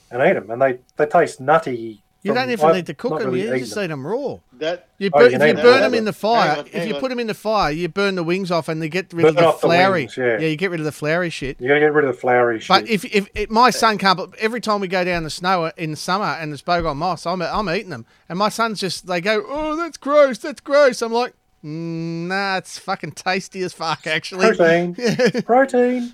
and 0.09 0.21
eat 0.21 0.33
them. 0.33 0.49
And 0.51 0.61
they, 0.61 0.79
they 0.97 1.05
taste 1.05 1.39
nutty. 1.41 2.01
You 2.23 2.31
from- 2.31 2.35
don't 2.35 2.49
even 2.51 2.65
I've 2.69 2.75
need 2.75 2.85
to 2.87 2.93
cook 2.93 3.19
them. 3.19 3.31
really 3.31 3.51
you 3.53 3.59
just 3.59 3.75
them. 3.75 3.83
eat 3.83 3.87
them 3.87 4.05
raw. 4.07 4.37
That 4.61 4.89
You 4.99 5.09
Oh, 5.11 5.19
you 5.21 5.25
if 5.25 5.31
you 5.33 5.39
burn 5.39 5.55
that. 5.55 5.79
them 5.81 5.93
in 5.95 6.05
the 6.05 6.13
fire, 6.13 6.49
Hang 6.51 6.59
on, 6.59 6.67
if 6.71 6.87
you 6.87 6.93
on. 6.93 6.99
put 7.01 7.09
them 7.09 7.19
in 7.19 7.25
the 7.25 7.33
fire, 7.33 7.71
you 7.71 7.89
burn 7.89 8.13
the 8.13 8.23
wings 8.23 8.51
off 8.51 8.69
and 8.69 8.79
they 8.79 8.89
get 8.89 9.11
rid 9.11 9.25
of 9.25 9.35
the 9.35 9.45
off 9.47 9.59
the 9.59 9.67
flowery. 9.67 10.01
wings, 10.03 10.15
yeah. 10.17 10.37
you 10.37 10.55
get 10.55 10.69
rid 10.69 10.79
of 10.79 10.85
the 10.85 10.91
flowery 10.91 11.31
shit. 11.31 11.59
You 11.59 11.67
got 11.67 11.73
to 11.73 11.79
get 11.79 11.93
rid 11.93 12.05
of 12.05 12.13
the 12.15 12.21
flowery 12.21 12.59
shit. 12.59 12.67
But 12.67 12.87
if, 12.87 13.03
if, 13.05 13.27
if 13.33 13.49
my 13.49 13.71
son 13.71 13.97
can't, 13.97 14.17
but 14.17 14.37
every 14.37 14.61
time 14.61 14.79
we 14.79 14.87
go 14.87 15.03
down 15.03 15.23
the 15.23 15.31
snow 15.31 15.71
in 15.77 15.89
the 15.89 15.97
summer 15.97 16.37
and 16.39 16.51
there's 16.51 16.61
bogon 16.61 16.95
moss, 16.97 17.25
I'm, 17.25 17.41
I'm 17.41 17.67
eating 17.71 17.89
them. 17.89 18.05
And 18.29 18.37
my 18.37 18.49
son's 18.49 18.79
just, 18.79 19.07
they 19.07 19.19
go, 19.19 19.43
oh, 19.47 19.75
that's 19.75 19.97
gross, 19.97 20.37
that's 20.37 20.61
gross. 20.61 21.01
I'm 21.01 21.11
like, 21.11 21.33
mm, 21.65 22.27
nah, 22.27 22.57
it's 22.57 22.77
fucking 22.77 23.13
tasty 23.13 23.63
as 23.63 23.73
fuck, 23.73 24.05
actually. 24.05 24.55
protein, 24.55 24.93
protein. 25.45 26.13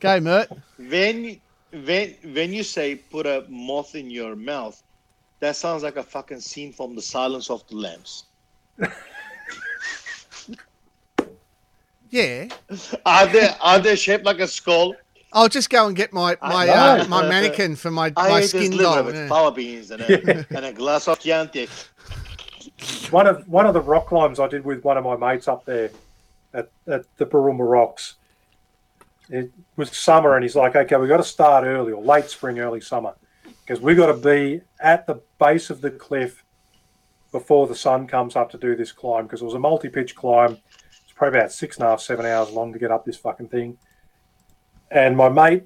go, 0.00 0.20
Mert. 0.20 0.50
when 0.78 1.40
when 1.72 2.14
when 2.34 2.52
you 2.52 2.62
say 2.62 2.94
put 2.94 3.26
a 3.26 3.44
moth 3.48 3.94
in 3.94 4.10
your 4.10 4.36
mouth, 4.36 4.82
that 5.40 5.56
sounds 5.56 5.82
like 5.82 5.96
a 5.96 6.02
fucking 6.02 6.40
scene 6.40 6.72
from 6.72 6.94
The 6.94 7.02
Silence 7.02 7.50
of 7.50 7.66
the 7.68 7.76
Lambs. 7.76 8.24
Yeah. 12.10 12.48
Are 13.04 13.26
they 13.26 13.50
are 13.60 13.78
they 13.78 13.96
shaped 13.96 14.24
like 14.24 14.38
a 14.38 14.48
skull? 14.48 14.94
I'll 15.32 15.48
just 15.48 15.70
go 15.70 15.86
and 15.86 15.96
get 15.96 16.12
my 16.12 16.36
my 16.40 16.68
uh, 16.68 17.06
my 17.08 17.28
mannequin 17.28 17.76
for 17.76 17.90
my, 17.90 18.12
I 18.16 18.28
my 18.30 18.38
ate 18.38 18.40
this 18.42 18.50
skin 18.50 18.70
liver 18.72 18.82
doll. 18.82 19.04
with 19.04 19.14
yeah. 19.16 19.28
power 19.28 19.50
beans 19.50 19.90
and 19.90 20.02
a, 20.02 20.46
and 20.56 20.64
a 20.64 20.72
glass 20.72 21.08
of 21.08 21.18
Chianti. 21.18 21.68
One 23.10 23.26
of 23.26 23.46
one 23.48 23.66
of 23.66 23.74
the 23.74 23.80
rock 23.80 24.06
climbs 24.06 24.40
I 24.40 24.48
did 24.48 24.64
with 24.64 24.84
one 24.84 24.96
of 24.96 25.04
my 25.04 25.16
mates 25.16 25.48
up 25.48 25.64
there 25.64 25.90
at, 26.54 26.70
at 26.86 27.04
the 27.16 27.26
Booroomba 27.26 27.68
Rocks. 27.68 28.14
It 29.28 29.50
was 29.76 29.94
summer, 29.96 30.36
and 30.36 30.44
he's 30.44 30.54
like, 30.54 30.76
"Okay, 30.76 30.96
we 30.96 31.08
got 31.08 31.16
to 31.16 31.24
start 31.24 31.64
early, 31.64 31.92
or 31.92 32.02
late 32.02 32.30
spring, 32.30 32.60
early 32.60 32.80
summer, 32.80 33.14
because 33.66 33.82
we've 33.82 33.96
got 33.96 34.06
to 34.06 34.14
be 34.14 34.60
at 34.78 35.08
the 35.08 35.20
base 35.40 35.70
of 35.70 35.80
the 35.80 35.90
cliff 35.90 36.44
before 37.32 37.66
the 37.66 37.74
sun 37.74 38.06
comes 38.06 38.36
up 38.36 38.48
to 38.52 38.58
do 38.58 38.76
this 38.76 38.92
climb. 38.92 39.24
Because 39.24 39.42
it 39.42 39.44
was 39.44 39.54
a 39.54 39.58
multi-pitch 39.58 40.14
climb. 40.14 40.56
It's 41.02 41.12
probably 41.16 41.40
about 41.40 41.50
six 41.50 41.76
and 41.76 41.84
a 41.84 41.90
half, 41.90 42.00
seven 42.00 42.26
hours 42.26 42.52
long 42.52 42.72
to 42.72 42.78
get 42.78 42.92
up 42.92 43.04
this 43.04 43.16
fucking 43.16 43.48
thing. 43.48 43.76
And 44.92 45.16
my 45.16 45.28
mate 45.28 45.64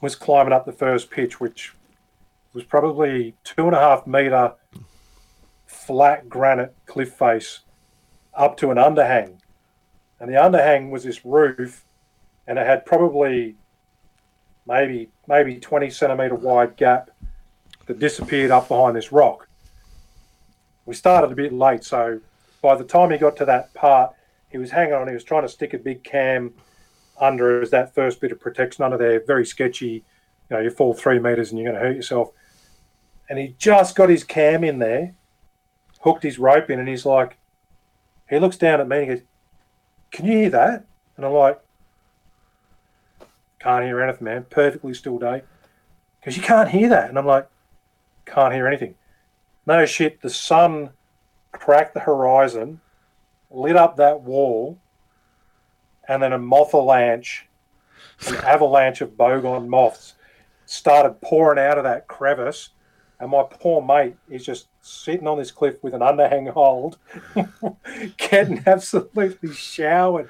was 0.00 0.14
climbing 0.14 0.54
up 0.54 0.64
the 0.64 0.72
first 0.72 1.10
pitch, 1.10 1.38
which 1.38 1.74
was 2.54 2.64
probably 2.64 3.34
two 3.44 3.66
and 3.66 3.76
a 3.76 3.78
half 3.78 4.06
meter 4.06 4.54
flat 5.66 6.30
granite 6.30 6.74
cliff 6.86 7.12
face 7.12 7.60
up 8.32 8.56
to 8.56 8.70
an 8.70 8.78
underhang. 8.78 9.38
And 10.18 10.30
the 10.30 10.36
underhang 10.36 10.88
was 10.88 11.04
this 11.04 11.26
roof, 11.26 11.84
and 12.46 12.58
it 12.58 12.66
had 12.66 12.86
probably 12.86 13.56
maybe 14.66 15.10
maybe 15.26 15.56
20 15.56 15.90
centimeter 15.90 16.34
wide 16.34 16.76
gap 16.76 17.10
that 17.88 17.98
disappeared 17.98 18.50
up 18.50 18.68
behind 18.68 18.94
this 18.94 19.10
rock. 19.10 19.48
We 20.86 20.94
started 20.94 21.32
a 21.32 21.34
bit 21.34 21.52
late, 21.52 21.82
so 21.82 22.20
by 22.62 22.76
the 22.76 22.84
time 22.84 23.10
he 23.10 23.18
got 23.18 23.36
to 23.38 23.44
that 23.46 23.74
part, 23.74 24.14
he 24.50 24.58
was 24.58 24.70
hanging 24.70 24.94
on. 24.94 25.08
He 25.08 25.14
was 25.14 25.24
trying 25.24 25.42
to 25.42 25.48
stick 25.48 25.74
a 25.74 25.78
big 25.78 26.04
cam 26.04 26.52
under 27.20 27.60
as 27.60 27.70
that 27.70 27.94
first 27.94 28.20
bit 28.20 28.30
of 28.30 28.40
protection 28.40 28.84
under 28.84 28.96
there. 28.96 29.22
Very 29.26 29.44
sketchy. 29.44 30.04
You 30.48 30.56
know, 30.56 30.60
you 30.60 30.70
fall 30.70 30.94
three 30.94 31.18
meters 31.18 31.50
and 31.50 31.58
you're 31.58 31.70
going 31.70 31.82
to 31.82 31.86
hurt 31.86 31.96
yourself. 31.96 32.30
And 33.28 33.38
he 33.38 33.54
just 33.58 33.96
got 33.96 34.08
his 34.08 34.24
cam 34.24 34.64
in 34.64 34.78
there, 34.78 35.14
hooked 36.00 36.22
his 36.22 36.38
rope 36.38 36.70
in, 36.70 36.78
and 36.78 36.88
he's 36.88 37.04
like, 37.04 37.36
he 38.30 38.38
looks 38.38 38.56
down 38.56 38.80
at 38.80 38.88
me 38.88 38.98
and 38.98 39.10
he 39.10 39.16
goes, 39.16 39.24
Can 40.10 40.26
you 40.26 40.32
hear 40.32 40.50
that? 40.50 40.84
And 41.16 41.26
I'm 41.26 41.32
like, 41.32 41.60
Can't 43.58 43.84
hear 43.84 44.00
anything, 44.00 44.24
man. 44.24 44.46
Perfectly 44.48 44.94
still 44.94 45.18
day. 45.18 45.42
Because 46.20 46.36
you 46.36 46.42
can't 46.42 46.70
hear 46.70 46.88
that. 46.88 47.08
And 47.08 47.18
I'm 47.18 47.26
like, 47.26 47.48
Can't 48.28 48.54
hear 48.54 48.66
anything. 48.66 48.94
No 49.66 49.84
shit. 49.86 50.20
The 50.20 50.30
sun 50.30 50.90
cracked 51.52 51.94
the 51.94 52.00
horizon, 52.00 52.80
lit 53.50 53.76
up 53.76 53.96
that 53.96 54.22
wall, 54.22 54.78
and 56.06 56.22
then 56.22 56.32
a 56.32 56.38
moth 56.38 56.68
avalanche, 56.68 57.46
an 58.26 58.36
avalanche 58.44 59.00
of 59.00 59.10
bogon 59.12 59.68
moths 59.68 60.14
started 60.66 61.20
pouring 61.20 61.58
out 61.58 61.78
of 61.78 61.84
that 61.84 62.08
crevice. 62.08 62.70
And 63.20 63.30
my 63.30 63.42
poor 63.42 63.82
mate 63.82 64.16
is 64.28 64.44
just 64.44 64.68
sitting 64.80 65.26
on 65.26 65.38
this 65.38 65.50
cliff 65.50 65.82
with 65.82 65.92
an 65.92 66.02
underhang 66.02 66.50
hold, 66.52 66.98
getting 68.16 68.62
absolutely 68.66 69.52
showered. 69.52 70.28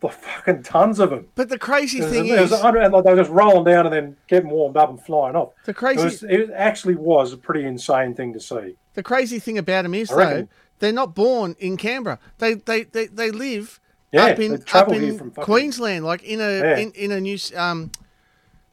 The 0.00 0.08
fucking 0.10 0.62
tons 0.62 1.00
of 1.00 1.10
them. 1.10 1.26
But 1.34 1.48
the 1.48 1.58
crazy 1.58 1.98
It 1.98 2.04
was, 2.04 2.12
thing 2.12 2.26
it 2.28 2.40
was 2.40 2.52
is, 2.52 2.60
under, 2.60 2.78
and 2.78 2.92
like 2.92 3.02
they 3.04 3.10
were 3.10 3.16
just 3.16 3.30
rolling 3.32 3.64
down 3.64 3.84
and 3.86 3.92
then 3.92 4.16
getting 4.28 4.48
warmed 4.48 4.76
up 4.76 4.90
and 4.90 5.02
flying 5.02 5.34
off. 5.34 5.50
the 5.64 5.72
It, 5.72 5.76
crazy 5.76 6.04
was, 6.04 6.22
it 6.22 6.50
actually 6.54 6.94
was 6.94 7.32
a 7.32 7.36
pretty 7.36 7.64
insane 7.66 8.14
thing 8.14 8.32
to 8.32 8.38
see. 8.40 8.76
The 8.94 9.02
crazy 9.02 9.40
thing 9.40 9.58
about 9.58 9.82
them 9.82 9.94
is 9.94 10.08
though 10.08 10.46
they're 10.78 10.92
not 10.92 11.16
born 11.16 11.56
in 11.58 11.76
Canberra. 11.76 12.20
They 12.38 12.54
they 12.54 12.84
they, 12.84 13.06
they 13.08 13.32
live 13.32 13.80
Yeah, 14.12 14.26
up 14.26 14.38
in 14.38 14.62
up 14.72 14.92
in 14.92 15.18
fucking- 15.18 15.30
Queensland, 15.44 16.04
like 16.04 16.22
in 16.22 16.40
a 16.40 16.58
Yeah. 16.60 16.76
in, 16.78 16.92
in 16.92 17.10
a 17.10 17.20
new 17.20 17.36
um 17.56 17.90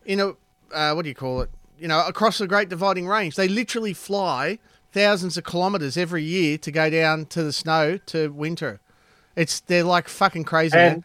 in 0.05 0.19
a 0.19 0.33
uh, 0.73 0.93
what 0.93 1.03
do 1.03 1.09
you 1.09 1.15
call 1.15 1.41
it? 1.41 1.49
You 1.79 1.87
know, 1.87 2.05
across 2.05 2.37
the 2.37 2.47
Great 2.47 2.69
Dividing 2.69 3.07
Range. 3.07 3.35
They 3.35 3.47
literally 3.47 3.93
fly 3.93 4.59
thousands 4.91 5.37
of 5.37 5.43
kilometres 5.43 5.97
every 5.97 6.23
year 6.23 6.57
to 6.59 6.71
go 6.71 6.89
down 6.91 7.25
to 7.27 7.43
the 7.43 7.51
snow 7.51 7.97
to 8.07 8.29
winter. 8.29 8.79
It's 9.35 9.59
they're 9.61 9.83
like 9.83 10.07
fucking 10.07 10.43
crazy. 10.45 10.77
And 10.77 10.93
man. 10.97 11.03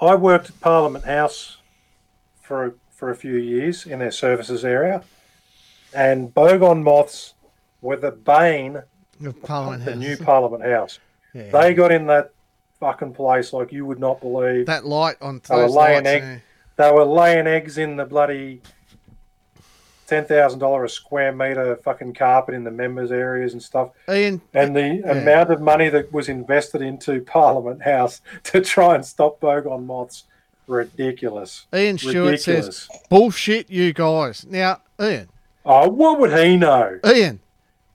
I 0.00 0.14
worked 0.14 0.50
at 0.50 0.60
Parliament 0.60 1.04
House 1.04 1.58
for 2.40 2.74
for 2.90 3.10
a 3.10 3.16
few 3.16 3.36
years 3.36 3.86
in 3.86 3.98
their 4.00 4.10
services 4.10 4.64
area, 4.64 5.02
and 5.94 6.34
bogon 6.34 6.82
moths 6.82 7.34
were 7.80 7.96
the 7.96 8.10
bane 8.10 8.82
Of 9.24 9.42
Parliament 9.42 9.84
the 9.84 9.92
House. 9.92 10.00
new 10.00 10.16
Parliament 10.18 10.62
House. 10.64 10.98
Yeah. 11.32 11.50
They 11.50 11.74
got 11.74 11.92
in 11.92 12.06
that 12.06 12.32
fucking 12.78 13.14
place 13.14 13.52
like 13.52 13.72
you 13.72 13.86
would 13.86 13.98
not 14.00 14.20
believe. 14.20 14.66
that 14.66 14.84
light 14.84 15.16
on 15.22 15.40
They 15.48 15.54
were 15.56 15.68
laying 15.68 16.04
lights. 16.04 16.08
egg- 16.08 16.22
yeah. 16.22 16.38
They 16.76 16.92
were 16.92 17.04
laying 17.04 17.46
eggs 17.46 17.76
in 17.78 17.96
the 17.96 18.04
bloody 18.06 18.60
ten 20.10 20.24
thousand 20.26 20.58
dollar 20.58 20.84
a 20.84 20.88
square 20.88 21.32
meter 21.32 21.76
fucking 21.76 22.12
carpet 22.14 22.54
in 22.54 22.64
the 22.64 22.70
members 22.70 23.10
areas 23.12 23.52
and 23.54 23.62
stuff. 23.62 23.90
Ian, 24.10 24.42
And 24.52 24.76
the 24.76 25.02
amount 25.10 25.50
of 25.50 25.60
money 25.60 25.88
that 25.88 26.12
was 26.12 26.28
invested 26.28 26.82
into 26.82 27.22
Parliament 27.22 27.82
House 27.82 28.20
to 28.44 28.60
try 28.60 28.94
and 28.96 29.06
stop 29.06 29.40
bogon 29.40 29.86
moths, 29.86 30.24
ridiculous. 30.66 31.66
Ian 31.74 31.96
Stewart 31.98 32.40
says, 32.40 32.88
"Bullshit, 33.08 33.70
you 33.70 33.92
guys." 33.92 34.44
Now, 34.46 34.82
Ian, 35.00 35.28
Oh, 35.64 35.88
what 35.88 36.18
would 36.18 36.32
he 36.36 36.56
know? 36.56 36.98
Ian, 37.06 37.40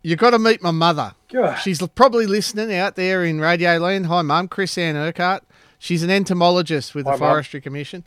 you 0.04 0.16
got 0.16 0.30
to 0.32 0.40
meet 0.40 0.62
my 0.62 0.72
mother. 0.72 1.14
God. 1.30 1.56
She's 1.56 1.86
probably 1.96 2.28
listening 2.28 2.74
out 2.76 2.96
there 2.96 3.24
in 3.26 3.42
Radio 3.42 3.78
Land. 3.78 4.06
Hi, 4.06 4.22
Mum. 4.22 4.48
Chris 4.48 4.78
Ann 4.78 4.96
Urquhart. 4.96 5.44
She's 5.80 6.04
an 6.04 6.10
entomologist 6.10 6.96
with 6.96 7.06
the 7.06 7.12
Hi, 7.12 7.18
Mum. 7.18 7.30
Forestry 7.30 7.60
Commission. 7.62 8.04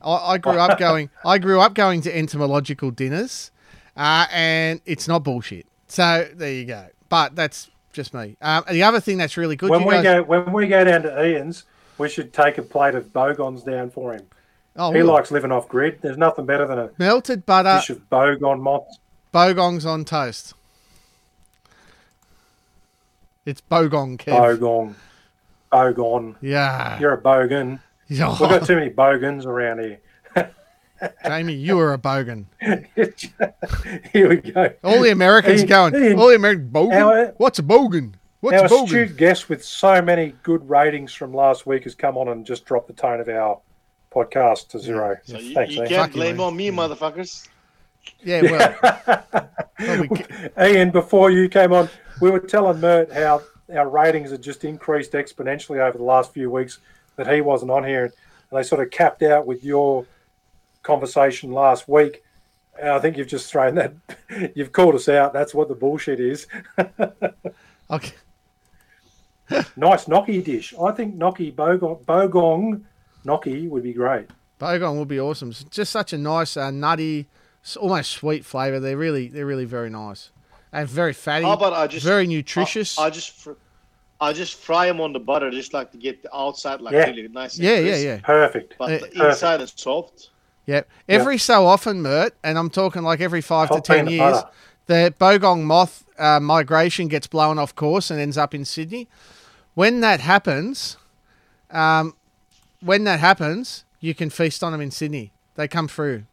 I, 0.00 0.34
I 0.34 0.38
grew 0.38 0.58
up 0.58 0.78
going. 0.78 1.10
I 1.24 1.38
grew 1.38 1.60
up 1.60 1.74
going 1.74 2.00
to 2.02 2.16
entomological 2.16 2.90
dinners, 2.90 3.50
uh, 3.96 4.26
and 4.32 4.80
it's 4.86 5.08
not 5.08 5.24
bullshit. 5.24 5.66
So 5.88 6.28
there 6.34 6.52
you 6.52 6.64
go. 6.64 6.86
But 7.08 7.34
that's 7.34 7.70
just 7.92 8.14
me. 8.14 8.36
Um, 8.40 8.64
the 8.70 8.82
other 8.82 9.00
thing 9.00 9.18
that's 9.18 9.36
really 9.36 9.56
good. 9.56 9.70
When 9.70 9.84
we 9.84 9.94
guys- 9.94 10.04
go 10.04 10.22
when 10.22 10.52
we 10.52 10.66
go 10.66 10.84
down 10.84 11.02
to 11.02 11.24
Ian's, 11.24 11.64
we 11.98 12.08
should 12.08 12.32
take 12.32 12.58
a 12.58 12.62
plate 12.62 12.94
of 12.94 13.12
bogons 13.12 13.64
down 13.64 13.90
for 13.90 14.14
him. 14.14 14.26
oh, 14.76 14.92
He 14.92 15.02
well, 15.02 15.14
likes 15.14 15.30
living 15.30 15.52
off 15.52 15.68
grid. 15.68 15.98
There's 16.02 16.18
nothing 16.18 16.46
better 16.46 16.66
than 16.66 16.78
a 16.78 16.90
melted 16.98 17.44
butter, 17.46 17.78
dish 17.80 17.90
of 17.90 18.08
bogon 18.10 18.86
bogongs 19.32 19.84
on 19.84 20.04
toast. 20.04 20.54
It's 23.44 23.62
bogong, 23.62 24.18
Kev. 24.18 24.58
Bogon. 24.58 24.94
Bogon. 25.72 26.36
yeah. 26.40 26.98
You're 27.00 27.14
a 27.14 27.20
bogan. 27.20 27.80
Oh, 28.10 28.36
We've 28.40 28.48
got 28.50 28.66
too 28.66 28.74
many 28.76 28.88
bogans 28.88 29.44
around 29.46 29.80
here. 29.80 30.00
Jamie, 31.24 31.54
you 31.54 31.78
are 31.78 31.92
a 31.92 31.98
bogan. 31.98 32.46
here 34.12 34.28
we 34.28 34.36
go. 34.36 34.72
All 34.82 35.00
the 35.02 35.10
Americans 35.10 35.60
Ian- 35.60 35.68
going. 35.68 35.94
Ian, 35.94 36.18
all 36.18 36.28
the 36.28 36.34
Americans 36.36 36.70
bogan. 36.72 37.00
our- 37.04 37.34
What's 37.36 37.58
a 37.58 37.62
bogan? 37.62 38.14
What's 38.40 38.56
Our 38.60 38.66
a 38.66 38.68
bogan? 38.68 38.84
astute 38.84 39.16
guest 39.16 39.48
with 39.48 39.64
so 39.64 40.00
many 40.00 40.34
good 40.42 40.68
ratings 40.68 41.12
from 41.12 41.34
last 41.34 41.66
week 41.66 41.84
has 41.84 41.94
come 41.94 42.16
on 42.16 42.28
and 42.28 42.46
just 42.46 42.64
dropped 42.64 42.86
the 42.86 42.92
tone 42.94 43.20
of 43.20 43.28
our 43.28 43.60
podcast 44.12 44.68
to 44.68 44.78
zero. 44.78 45.16
So 45.24 45.38
you, 45.38 45.54
Thanks, 45.54 45.74
you 45.74 45.80
Ian. 45.82 45.88
can't 45.88 46.12
blame 46.12 46.36
man. 46.38 46.46
on 46.46 46.56
me, 46.56 46.70
motherfuckers. 46.70 47.46
Yeah, 48.22 48.42
well, 48.42 49.18
well, 49.78 50.06
we, 50.08 50.24
Ian, 50.66 50.90
before 50.90 51.30
you 51.30 51.48
came 51.48 51.72
on, 51.72 51.88
we 52.20 52.30
were 52.30 52.40
telling 52.40 52.80
Mert 52.80 53.12
how 53.12 53.42
our 53.74 53.88
ratings 53.88 54.30
had 54.30 54.40
just 54.42 54.64
increased 54.64 55.12
exponentially 55.12 55.78
over 55.80 55.98
the 55.98 56.04
last 56.04 56.32
few 56.32 56.50
weeks 56.50 56.78
that 57.18 57.32
he 57.32 57.42
wasn't 57.42 57.70
on 57.70 57.84
here. 57.84 58.04
And 58.04 58.58
they 58.58 58.62
sort 58.62 58.80
of 58.80 58.90
capped 58.90 59.22
out 59.22 59.46
with 59.46 59.62
your 59.62 60.06
conversation 60.82 61.52
last 61.52 61.86
week. 61.86 62.22
And 62.80 62.88
I 62.90 63.00
think 63.00 63.18
you've 63.18 63.28
just 63.28 63.50
thrown 63.50 63.74
that, 63.74 63.92
you've 64.54 64.72
called 64.72 64.94
us 64.94 65.08
out. 65.08 65.34
That's 65.34 65.52
what 65.54 65.68
the 65.68 65.74
bullshit 65.74 66.20
is. 66.20 66.46
okay. 67.90 68.12
Nice 69.76 70.06
gnocchi 70.06 70.42
dish. 70.42 70.74
I 70.78 70.92
think 70.92 71.14
gnocchi, 71.14 71.50
bogong, 71.50 72.04
bogong 72.04 72.82
gnocchi 73.24 73.66
would 73.66 73.82
be 73.82 73.94
great. 73.94 74.26
Bogong 74.60 74.98
would 74.98 75.08
be 75.08 75.18
awesome. 75.18 75.48
It's 75.48 75.64
just 75.64 75.90
such 75.90 76.12
a 76.12 76.18
nice, 76.18 76.54
uh, 76.54 76.70
nutty, 76.70 77.28
almost 77.80 78.10
sweet 78.10 78.44
flavor. 78.44 78.78
They're 78.78 78.98
really, 78.98 79.28
they're 79.28 79.46
really 79.46 79.64
very 79.64 79.88
nice 79.88 80.32
and 80.70 80.86
very 80.86 81.14
fatty. 81.14 81.46
How 81.46 81.54
about 81.54 81.72
I 81.72 81.86
just 81.86 82.04
very 82.04 82.26
nutritious. 82.26 82.98
I, 82.98 83.04
I 83.04 83.10
just 83.10 83.30
fr- 83.30 83.52
I 84.20 84.32
just 84.32 84.56
fry 84.56 84.86
them 84.86 85.00
on 85.00 85.12
the 85.12 85.20
butter, 85.20 85.50
just 85.50 85.72
like 85.72 85.92
to 85.92 85.98
get 85.98 86.22
the 86.22 86.34
outside 86.36 86.80
like 86.80 86.92
Yeah. 86.92 87.06
really 87.06 87.28
nice. 87.28 87.54
and 87.56 87.64
yeah, 87.64 87.74
yeah, 87.76 87.80
crisp, 87.90 88.04
yeah. 88.04 88.18
Perfect. 88.22 88.74
But 88.78 88.90
Yeah. 88.90 88.98
the 88.98 89.28
inside 89.28 89.60
is 89.60 89.72
soft. 89.76 90.30
Yep. 90.66 90.88
Every 91.08 91.38
so 91.38 91.66
often, 91.66 92.02
Mert, 92.02 92.34
and 92.42 92.58
I'm 92.58 92.68
talking 92.68 93.02
like 93.02 93.20
every 93.20 93.40
five 93.40 93.68
Hot 93.68 93.76
to 93.76 93.80
ten 93.80 94.06
years, 94.08 94.32
butter. 94.32 94.48
the 94.86 95.14
bogong 95.18 95.62
moth 95.62 96.04
uh, 96.18 96.40
migration 96.40 97.08
gets 97.08 97.26
blown 97.26 97.58
off 97.58 97.74
course 97.74 98.10
and 98.10 98.20
ends 98.20 98.36
up 98.36 98.54
in 98.54 98.64
Sydney. 98.64 99.08
When 99.74 100.00
that 100.00 100.20
happens, 100.20 100.96
um, 101.70 102.14
when 102.80 103.04
that 103.04 103.20
happens, 103.20 103.84
you 104.00 104.14
can 104.14 104.30
feast 104.30 104.62
on 104.64 104.72
them 104.72 104.80
in 104.80 104.90
Sydney. 104.90 105.32
They 105.54 105.68
come 105.68 105.88
through. 105.88 106.24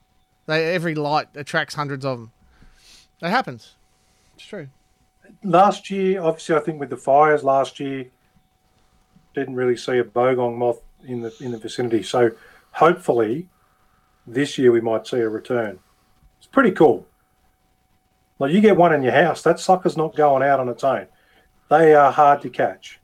They 0.48 0.74
every 0.74 0.96
light 0.96 1.28
attracts 1.36 1.76
hundreds 1.76 2.04
of 2.04 2.18
them. 2.18 2.32
That 3.22 3.30
happens. 3.30 3.76
It's 4.36 4.46
true. 4.46 4.68
Last 5.44 5.90
year, 5.90 6.22
obviously, 6.22 6.56
I 6.56 6.60
think 6.60 6.80
with 6.80 6.90
the 6.90 6.98
fires 6.98 7.44
last 7.44 7.80
year, 7.80 8.08
didn't 9.34 9.56
really 9.56 9.78
see 9.78 9.98
a 9.98 10.04
bogong 10.04 10.58
moth 10.58 10.82
in 11.04 11.22
the 11.22 11.34
in 11.40 11.52
the 11.52 11.58
vicinity. 11.58 12.04
So 12.04 12.32
hopefully, 12.72 13.48
this 14.26 14.58
year 14.58 14.72
we 14.72 14.82
might 14.82 15.06
see 15.08 15.18
a 15.18 15.30
return. 15.30 15.80
It's 16.38 16.48
pretty 16.48 16.72
cool. 16.72 17.06
Like 18.40 18.52
you 18.52 18.62
get 18.62 18.76
one 18.76 18.94
in 18.94 19.04
your 19.04 19.14
house, 19.14 19.42
that 19.44 19.60
sucker's 19.60 19.96
not 19.96 20.16
going 20.16 20.44
out 20.44 20.60
on 20.60 20.70
its 20.70 20.84
own. 20.84 21.08
They 21.70 21.94
are 21.94 22.12
hard 22.12 22.42
to 22.42 22.50
catch. 22.50 23.00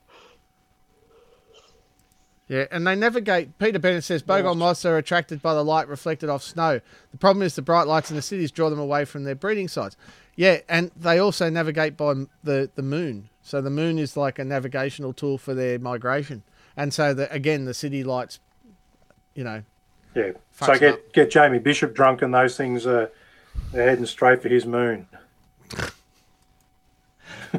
Yeah, 2.47 2.65
and 2.69 2.85
they 2.85 2.95
navigate. 2.95 3.57
Peter 3.59 3.79
Bennett 3.79 4.03
says 4.03 4.21
bogong 4.23 4.57
moths 4.57 4.83
are 4.83 4.97
attracted 4.97 5.41
by 5.41 5.53
the 5.53 5.63
light 5.63 5.87
reflected 5.87 6.29
off 6.29 6.43
snow. 6.43 6.81
The 7.11 7.17
problem 7.17 7.43
is 7.43 7.55
the 7.55 7.61
bright 7.61 7.87
lights 7.87 8.09
in 8.09 8.17
the 8.17 8.21
cities 8.21 8.51
draw 8.51 8.69
them 8.69 8.79
away 8.79 9.05
from 9.05 9.23
their 9.23 9.35
breeding 9.35 9.69
sites. 9.69 9.95
Yeah, 10.35 10.59
and 10.69 10.91
they 10.95 11.19
also 11.19 11.49
navigate 11.49 11.97
by 11.97 12.13
the, 12.43 12.69
the 12.75 12.81
moon. 12.81 13.29
So 13.41 13.61
the 13.61 13.69
moon 13.69 13.99
is 13.99 14.15
like 14.15 14.39
a 14.39 14.45
navigational 14.45 15.13
tool 15.13 15.37
for 15.37 15.53
their 15.53 15.77
migration. 15.79 16.43
And 16.77 16.93
so, 16.93 17.13
the, 17.13 17.31
again, 17.33 17.65
the 17.65 17.73
city 17.73 18.03
lights, 18.03 18.39
you 19.35 19.43
know, 19.43 19.63
Yeah. 20.15 20.31
So 20.53 20.77
get 20.77 20.93
up. 20.93 21.13
get 21.13 21.31
Jamie 21.31 21.59
Bishop 21.59 21.93
drunk, 21.93 22.21
and 22.21 22.33
those 22.33 22.55
things 22.55 22.85
are 22.85 23.11
they're 23.71 23.89
heading 23.89 24.05
straight 24.05 24.41
for 24.41 24.49
his 24.49 24.65
moon. 24.65 25.07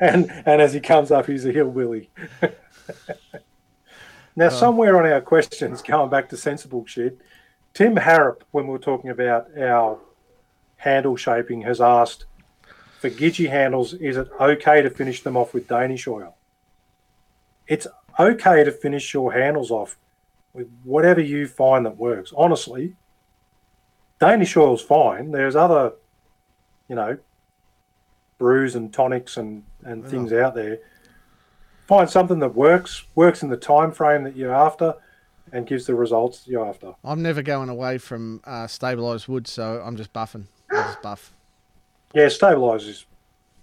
and 0.00 0.30
and 0.46 0.62
as 0.62 0.72
he 0.72 0.80
comes 0.80 1.10
up, 1.10 1.26
he's 1.26 1.44
a 1.44 1.52
hillbilly. 1.52 2.10
now, 4.36 4.46
oh. 4.46 4.48
somewhere 4.48 4.96
on 4.96 5.10
our 5.10 5.20
questions, 5.20 5.82
going 5.86 6.10
back 6.10 6.28
to 6.30 6.36
sensible 6.36 6.84
shit, 6.86 7.20
Tim 7.74 7.96
Harrop, 7.96 8.42
when 8.50 8.66
we 8.66 8.72
were 8.72 8.78
talking 8.78 9.10
about 9.10 9.48
our 9.58 9.98
handle 10.82 11.16
shaping, 11.16 11.62
has 11.62 11.80
asked 11.80 12.24
for 12.98 13.08
Gidgee 13.08 13.48
handles, 13.48 13.94
is 13.94 14.16
it 14.16 14.28
okay 14.40 14.82
to 14.82 14.90
finish 14.90 15.22
them 15.22 15.36
off 15.36 15.54
with 15.54 15.68
Danish 15.68 16.06
oil? 16.08 16.36
It's 17.68 17.86
okay 18.18 18.64
to 18.64 18.72
finish 18.72 19.14
your 19.14 19.32
handles 19.32 19.70
off 19.70 19.96
with 20.52 20.68
whatever 20.82 21.20
you 21.20 21.46
find 21.46 21.86
that 21.86 21.96
works. 21.96 22.32
Honestly, 22.36 22.96
Danish 24.20 24.56
oil's 24.56 24.82
fine. 24.82 25.30
There's 25.30 25.56
other, 25.56 25.92
you 26.88 26.96
know, 26.96 27.18
brews 28.38 28.74
and 28.74 28.92
tonics 28.92 29.36
and, 29.36 29.62
and 29.84 30.04
things 30.06 30.32
out 30.32 30.54
there. 30.54 30.78
Find 31.86 32.10
something 32.10 32.40
that 32.40 32.54
works, 32.54 33.04
works 33.14 33.42
in 33.42 33.50
the 33.50 33.56
time 33.56 33.92
frame 33.92 34.24
that 34.24 34.36
you're 34.36 34.54
after, 34.54 34.94
and 35.52 35.66
gives 35.66 35.86
the 35.86 35.94
results 35.94 36.46
you're 36.46 36.66
after. 36.66 36.94
I'm 37.04 37.22
never 37.22 37.42
going 37.42 37.68
away 37.68 37.98
from 37.98 38.40
uh, 38.44 38.66
stabilized 38.66 39.28
wood, 39.28 39.46
so 39.46 39.82
I'm 39.84 39.96
just 39.96 40.12
buffing. 40.12 40.46
I 40.72 40.96
buff. 41.02 41.32
Yeah, 42.14 42.26
stabilizes, 42.26 43.04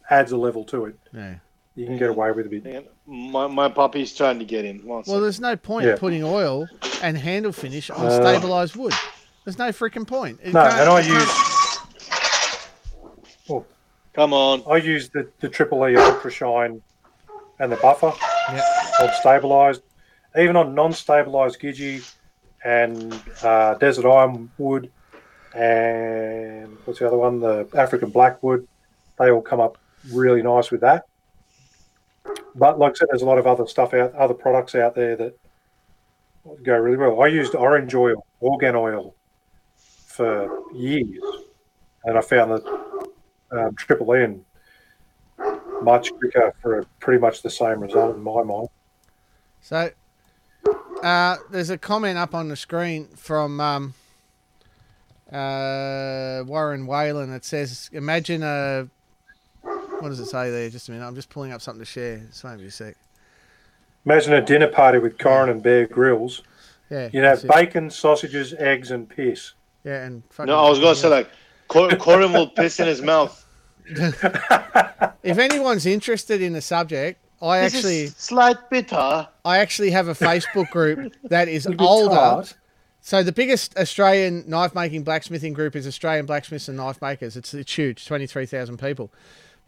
adds 0.10 0.32
a 0.32 0.38
level 0.38 0.64
to 0.66 0.86
it. 0.86 1.00
Yeah. 1.14 1.36
You 1.76 1.86
can 1.86 1.98
get 1.98 2.10
away 2.10 2.32
with 2.32 2.46
a 2.46 2.50
bit. 2.50 2.66
And 2.66 2.86
my, 3.06 3.48
my 3.48 3.70
puppy's 3.70 4.14
trying 4.14 4.40
to 4.40 4.46
get 4.46 4.66
in. 4.66 4.78
One 4.80 4.88
Well, 4.88 5.04
second. 5.04 5.22
there's 5.22 5.40
no 5.40 5.56
point 5.56 5.86
Yeah. 5.86 5.96
putting 5.98 6.24
oil 6.24 6.68
and 7.02 7.18
handle 7.18 7.52
finish 7.52 7.90
on 7.90 8.06
Uh, 8.06 8.12
stabilized 8.12 8.76
wood. 8.76 8.94
There's 9.46 9.58
no 9.58 9.70
freaking 9.70 10.06
point. 10.06 10.40
It 10.44 10.54
No, 10.54 10.60
and 10.62 10.90
I 10.90 11.00
it 11.00 11.06
can't- 11.06 11.20
use 11.22 11.50
Come 14.14 14.34
on. 14.34 14.64
I 14.70 14.78
use 14.78 15.10
the, 15.10 15.30
the 15.40 15.48
triple 15.48 15.88
E 15.88 15.96
ultra 15.96 16.30
shine 16.32 16.82
and 17.60 17.72
the 17.72 17.78
buffer 17.78 18.12
Yep. 18.52 18.64
on 19.02 19.10
stabilized. 19.20 19.82
Even 20.38 20.56
on 20.56 20.76
non-stabilized 20.76 21.60
Gidgee 21.62 22.12
and 22.66 23.14
uh, 23.44 23.76
desert 23.76 24.06
ironwood 24.06 24.92
and 25.56 26.78
what's 26.86 27.00
the 27.00 27.08
other 27.08 27.18
one? 27.18 27.40
The 27.40 27.68
African 27.76 28.10
blackwood. 28.10 28.68
They 29.18 29.32
all 29.32 29.42
come 29.42 29.60
up 29.60 29.78
really 30.12 30.42
nice 30.42 30.72
with 30.72 30.82
that. 30.82 31.06
But 32.56 32.80
like 32.80 32.92
I 32.92 32.96
said, 32.96 33.08
there's 33.12 33.22
a 33.22 33.26
lot 33.26 33.38
of 33.38 33.48
other 33.48 33.68
stuff 33.68 33.94
out, 33.94 34.14
other 34.16 34.34
products 34.34 34.76
out 34.76 34.96
there 34.96 35.16
that 35.16 35.38
go 36.64 36.78
really 36.78 36.98
well. 36.98 37.22
I 37.22 37.28
used 37.28 37.56
orange 37.56 37.94
oil, 37.96 38.26
organ 38.40 38.76
oil, 38.76 39.16
for 40.20 40.64
years, 40.74 41.24
and 42.04 42.18
I 42.18 42.22
found 42.22 42.52
that 42.52 43.10
um, 43.52 43.76
Triple 43.76 44.14
N 44.14 44.44
much 45.82 46.12
quicker 46.12 46.54
for 46.62 46.86
pretty 47.00 47.22
much 47.22 47.42
the 47.42 47.50
same 47.50 47.80
result 47.80 48.16
in 48.16 48.22
my 48.22 48.44
mind. 48.44 48.68
So 49.62 49.90
uh, 51.02 51.38
there's 51.50 51.70
a 51.70 51.78
comment 51.78 52.18
up 52.18 52.36
on 52.36 52.50
the 52.50 52.58
screen 52.58 53.08
from 53.16 53.62
um, 53.62 53.94
uh, 55.32 56.44
Warren 56.46 56.88
Whalen. 56.88 57.34
It 57.34 57.46
says, 57.46 57.90
"Imagine 57.94 58.44
a 58.44 58.88
what 59.62 60.10
does 60.10 60.20
it 60.20 60.28
say 60.28 60.50
there? 60.50 60.70
Just 60.70 60.88
a 60.90 60.92
minute. 60.92 61.06
I'm 61.06 61.16
just 61.16 61.30
pulling 61.30 61.52
up 61.52 61.62
something 61.62 61.82
to 61.82 61.86
share. 61.86 62.18
Just 62.30 62.44
maybe 62.44 62.66
a 62.66 62.72
sec. 62.72 62.96
Imagine 64.06 64.34
a 64.34 64.42
dinner 64.42 64.68
party 64.68 64.98
with 64.98 65.18
Corin 65.18 65.50
and 65.50 65.62
Bear 65.62 65.86
Grylls. 65.86 66.42
Yeah, 66.90 67.10
You'd 67.12 67.24
have 67.24 67.42
that's 67.42 67.44
it. 67.44 67.52
bacon, 67.52 67.90
sausages, 67.90 68.54
eggs, 68.54 68.92
and 68.92 69.08
piss. 69.08 69.54
yeah, 69.84 70.06
and 70.06 70.24
fucking, 70.32 70.48
No, 70.48 70.66
I 70.66 70.70
was 70.70 70.80
gonna 70.80 70.96
say 70.96 71.10
like 71.10 71.30
Cor- 71.68 71.90
Corin 71.98 72.32
will 72.34 72.48
piss 72.50 72.80
in 72.80 72.88
his 72.88 73.02
mouth. 73.02 73.46
if 75.24 75.38
anyone's 75.38 75.86
interested 75.86 76.42
in 76.42 76.54
the 76.54 76.62
subject, 76.62 77.20
I 77.42 77.62
This 77.62 77.76
actually 77.76 78.00
is 78.02 78.16
slight 78.16 78.58
bitter. 78.70 79.28
I 79.46 79.60
actually 79.60 79.92
have 79.92 80.08
a 80.08 80.14
Facebook 80.16 80.70
group 80.72 81.14
that 81.26 81.48
is 81.48 81.68
older. 81.80 82.16
tart. 82.16 82.54
So 83.02 83.24
the 83.24 83.32
biggest 83.32 83.78
Australian 83.78 84.44
knife 84.48 84.76
making 84.76 85.04
blacksmithing 85.04 85.54
group 85.54 85.76
is 85.76 85.88
Australian 85.88 86.26
Blacksmiths 86.26 86.68
and 86.68 86.78
Knife 86.78 87.02
Makers. 87.02 87.38
It's, 87.38 87.54
it's 87.54 87.74
huge, 87.74 88.06
23,000 88.06 88.78
people. 88.78 89.12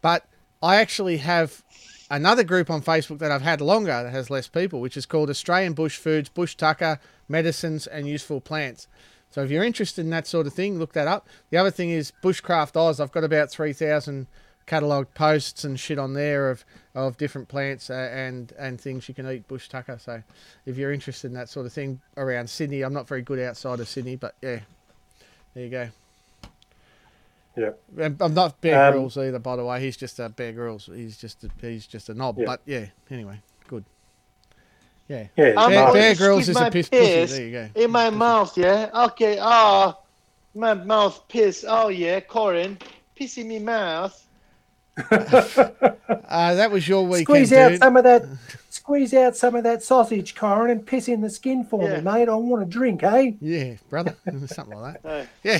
But 0.01 0.25
I 0.61 0.75
actually 0.75 1.17
have 1.17 1.63
another 2.09 2.43
group 2.43 2.69
on 2.69 2.81
Facebook 2.81 3.19
that 3.19 3.31
I've 3.31 3.41
had 3.41 3.61
longer 3.61 4.03
that 4.03 4.11
has 4.11 4.29
less 4.29 4.47
people, 4.47 4.81
which 4.81 4.97
is 4.97 5.05
called 5.05 5.29
Australian 5.29 5.73
Bush 5.73 5.97
Foods, 5.97 6.29
Bush 6.29 6.55
Tucker, 6.55 6.99
Medicines 7.27 7.87
and 7.87 8.07
Useful 8.07 8.41
Plants. 8.41 8.87
So 9.31 9.41
if 9.41 9.49
you're 9.49 9.63
interested 9.63 10.01
in 10.01 10.09
that 10.09 10.27
sort 10.27 10.45
of 10.45 10.53
thing, 10.53 10.77
look 10.77 10.91
that 10.93 11.07
up. 11.07 11.27
The 11.49 11.57
other 11.57 11.71
thing 11.71 11.89
is 11.89 12.11
Bushcraft 12.21 12.75
Oz. 12.75 12.99
I've 12.99 13.13
got 13.13 13.23
about 13.23 13.49
3,000 13.49 14.27
catalogued 14.71 15.13
posts 15.15 15.65
and 15.65 15.77
shit 15.77 15.99
on 15.99 16.13
there 16.13 16.49
of 16.49 16.63
of 16.95 17.17
different 17.17 17.49
plants 17.49 17.89
and 17.89 18.53
and 18.57 18.79
things 18.79 19.09
you 19.09 19.13
can 19.13 19.29
eat 19.29 19.45
bush 19.49 19.67
tucker. 19.67 19.99
So 19.99 20.23
if 20.65 20.77
you're 20.77 20.93
interested 20.93 21.27
in 21.27 21.33
that 21.33 21.49
sort 21.49 21.65
of 21.65 21.73
thing 21.73 21.99
around 22.15 22.49
Sydney, 22.49 22.81
I'm 22.81 22.93
not 22.93 23.05
very 23.05 23.21
good 23.21 23.37
outside 23.37 23.81
of 23.81 23.89
Sydney, 23.89 24.15
but 24.15 24.33
yeah, 24.41 24.59
there 25.53 25.63
you 25.65 25.69
go. 25.69 25.89
Yeah, 27.57 27.71
I'm 28.21 28.33
not 28.33 28.61
Bear 28.61 28.85
um, 28.85 28.93
Grylls 28.93 29.17
either, 29.17 29.39
by 29.39 29.57
the 29.57 29.65
way. 29.65 29.81
He's 29.81 29.97
just 29.97 30.19
a 30.19 30.29
Bear 30.29 30.53
Grylls. 30.53 30.85
He's 30.85 31.17
just 31.17 31.43
a, 31.43 31.49
he's 31.59 31.85
just 31.85 32.07
a 32.07 32.13
knob. 32.13 32.39
Yeah. 32.39 32.45
But 32.45 32.61
yeah, 32.65 32.85
anyway, 33.09 33.41
good. 33.67 33.83
Yeah, 35.09 35.27
yeah. 35.35 35.67
Bear, 35.67 35.91
Bear 35.91 36.15
Grylls 36.15 36.47
is 36.47 36.55
a 36.55 36.71
piss 36.71 36.87
pussy. 36.87 37.25
There 37.25 37.45
you 37.45 37.51
go. 37.51 37.69
In 37.75 37.91
my 37.91 38.09
mouth, 38.09 38.57
yeah. 38.57 38.89
Okay. 38.93 39.37
Ah, 39.37 39.97
oh, 39.97 40.03
my 40.55 40.75
mouth 40.75 41.27
piss. 41.27 41.65
Oh 41.67 41.89
yeah, 41.89 42.21
Corin, 42.21 42.77
pissing 43.19 43.47
me 43.47 43.59
mouth. 43.59 44.17
Uh, 46.31 46.53
that 46.53 46.71
was 46.71 46.87
your 46.87 47.05
weekend, 47.05 47.25
squeeze 47.25 47.51
out 47.53 47.69
dude. 47.69 47.79
some 47.79 47.97
of 47.97 48.03
that. 48.05 48.23
Squeeze 48.69 49.13
out 49.13 49.35
some 49.35 49.53
of 49.55 49.63
that 49.65 49.83
sausage, 49.83 50.33
Corin, 50.33 50.71
and 50.71 50.85
piss 50.85 51.09
in 51.09 51.19
the 51.19 51.29
skin 51.29 51.65
for 51.65 51.83
Yeah. 51.83 51.97
me, 51.97 52.01
mate. 52.03 52.29
I 52.29 52.35
want 52.35 52.63
a 52.63 52.65
drink, 52.65 53.03
eh? 53.03 53.31
Yeah, 53.41 53.73
brother. 53.89 54.15
Something 54.47 54.79
like 54.79 55.01
that. 55.03 55.27
Yeah. 55.43 55.59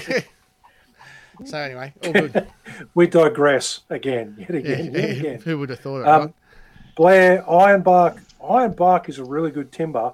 so 1.43 1.57
anyway, 1.57 1.93
all 2.05 2.13
good. 2.13 2.47
We 2.93 3.07
digress 3.07 3.81
again, 3.89 4.35
yet 4.39 4.49
Yeah, 4.51 4.55
again, 4.57 4.93
yet 4.93 5.09
again. 5.17 5.41
Who 5.41 5.59
would 5.59 5.69
have 5.71 5.79
thought 5.81 6.01
it? 6.01 6.07
Um, 6.07 6.21
right? 6.21 6.33
Blair, 6.95 7.43
ironbark. 7.43 8.21
Ironbark 8.41 9.09
is 9.09 9.19
a 9.19 9.25
really 9.25 9.51
good 9.51 9.71
timber. 9.73 10.13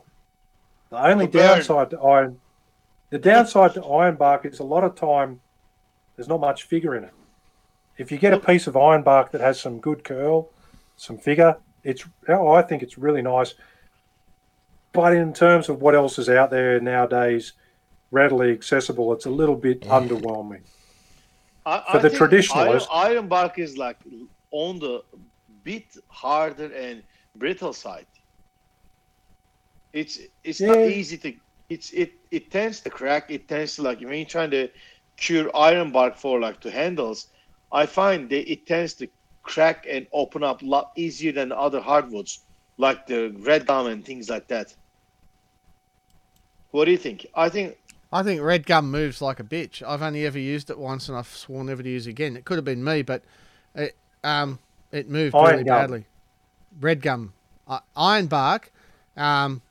The 0.89 1.05
only 1.05 1.27
For 1.27 1.33
downside 1.33 1.91
to 1.91 1.99
iron, 1.99 2.39
the 3.11 3.19
downside 3.19 3.75
to 3.75 3.81
ironbark 3.81 4.45
is 4.45 4.59
a 4.59 4.63
lot 4.63 4.83
of 4.83 4.95
time 4.95 5.39
there's 6.15 6.27
not 6.27 6.39
much 6.39 6.63
figure 6.63 6.95
in 6.95 7.03
it. 7.03 7.13
If 7.97 8.11
you 8.11 8.17
get 8.17 8.33
a 8.33 8.39
piece 8.39 8.67
of 8.67 8.75
ironbark 8.75 9.31
that 9.31 9.41
has 9.41 9.59
some 9.59 9.79
good 9.79 10.03
curl, 10.03 10.49
some 10.97 11.17
figure, 11.17 11.57
it's 11.83 12.05
oh, 12.29 12.51
I 12.51 12.61
think 12.61 12.83
it's 12.83 12.97
really 12.97 13.21
nice. 13.21 13.55
But 14.93 15.13
in 15.13 15.33
terms 15.33 15.69
of 15.69 15.81
what 15.81 15.95
else 15.95 16.17
is 16.19 16.29
out 16.29 16.49
there 16.49 16.79
nowadays, 16.79 17.53
readily 18.11 18.51
accessible, 18.51 19.13
it's 19.13 19.25
a 19.25 19.29
little 19.29 19.55
bit 19.55 19.81
mm. 19.81 19.89
underwhelming. 19.89 20.61
I, 21.65 21.83
For 21.91 21.97
I 21.97 22.01
the 22.01 22.09
think 22.09 22.21
traditionalist- 22.21 22.87
iron, 22.91 23.17
iron 23.17 23.27
bark 23.27 23.59
is 23.59 23.77
like 23.77 23.97
on 24.51 24.79
the 24.79 25.03
bit 25.63 25.97
harder 26.07 26.71
and 26.73 27.03
brittle 27.35 27.73
side. 27.73 28.05
It's 29.93 30.19
it's 30.43 30.61
not 30.61 30.77
easy 30.77 31.17
to. 31.17 31.33
It's 31.69 31.91
it 31.91 32.13
it 32.31 32.51
tends 32.51 32.81
to 32.81 32.89
crack. 32.89 33.29
It 33.29 33.47
tends 33.47 33.75
to 33.75 33.81
like 33.81 33.99
when 33.99 34.13
you're 34.13 34.25
trying 34.25 34.51
to 34.51 34.69
cure 35.17 35.49
iron 35.55 35.91
bark 35.91 36.15
for 36.15 36.39
like 36.39 36.59
to 36.61 36.71
handles. 36.71 37.27
I 37.72 37.85
find 37.85 38.30
that 38.30 38.52
it 38.52 38.65
tends 38.68 38.94
to 38.95 39.07
crack 39.44 39.85
and 39.89 40.07
open 40.14 40.44
up 40.44 40.61
a 40.61 40.65
lot 40.65 40.91
easier 40.95 41.31
than 41.31 41.52
other 41.52 41.80
hardwoods, 41.81 42.45
like 42.77 43.06
the 43.07 43.30
red 43.39 43.65
gum 43.68 43.88
and 43.88 44.06
things 44.06 44.30
like 44.30 44.48
that. 44.49 44.76
What 46.72 46.85
do 46.85 46.91
you 46.91 46.98
think? 46.98 47.26
I 47.35 47.49
think 47.49 47.77
I 48.11 48.23
think 48.23 48.41
red 48.41 48.65
gum 48.65 48.89
moves 48.91 49.22
like 49.22 49.39
a 49.39 49.44
bitch. 49.44 49.81
I've 49.85 50.02
only 50.02 50.26
ever 50.26 50.39
used 50.39 50.69
it 50.69 50.77
once, 50.77 51.10
and 51.10 51.18
I've 51.18 51.27
sworn 51.27 51.68
never 51.68 51.84
to 51.84 51.89
use 51.89 52.07
it 52.07 52.11
again. 52.11 52.38
It 52.38 52.45
could 52.45 52.57
have 52.57 52.65
been 52.65 52.84
me, 52.84 53.02
but 53.02 53.23
it 53.76 53.95
um 54.23 54.60
it 54.91 55.10
moved 55.10 55.35
Iron 55.35 55.49
really 55.49 55.64
gum. 55.64 55.89
badly. 55.89 56.06
Red 56.80 57.02
gum, 57.02 57.34
uh, 57.68 57.80
iron 57.95 58.27
bark, 58.27 58.72
um, 59.18 59.61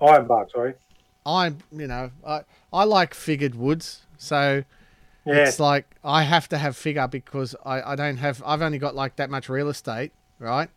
Ironbark, 0.00 0.50
sorry. 0.50 0.74
iron. 1.26 1.62
You 1.72 1.86
know, 1.86 2.10
I 2.26 2.42
I 2.72 2.84
like 2.84 3.14
figured 3.14 3.54
woods, 3.54 4.02
so 4.18 4.64
Yeah, 5.24 5.34
it's 5.46 5.60
like 5.60 5.86
I 6.02 6.22
have 6.22 6.48
to 6.48 6.58
have 6.58 6.76
figure 6.76 7.06
because 7.06 7.54
I 7.64 7.92
I 7.92 7.96
don't 7.96 8.16
have. 8.16 8.42
I've 8.44 8.62
only 8.62 8.78
got 8.78 8.94
like 8.94 9.16
that 9.16 9.30
much 9.30 9.48
real 9.48 9.68
estate, 9.68 10.12
right? 10.38 10.68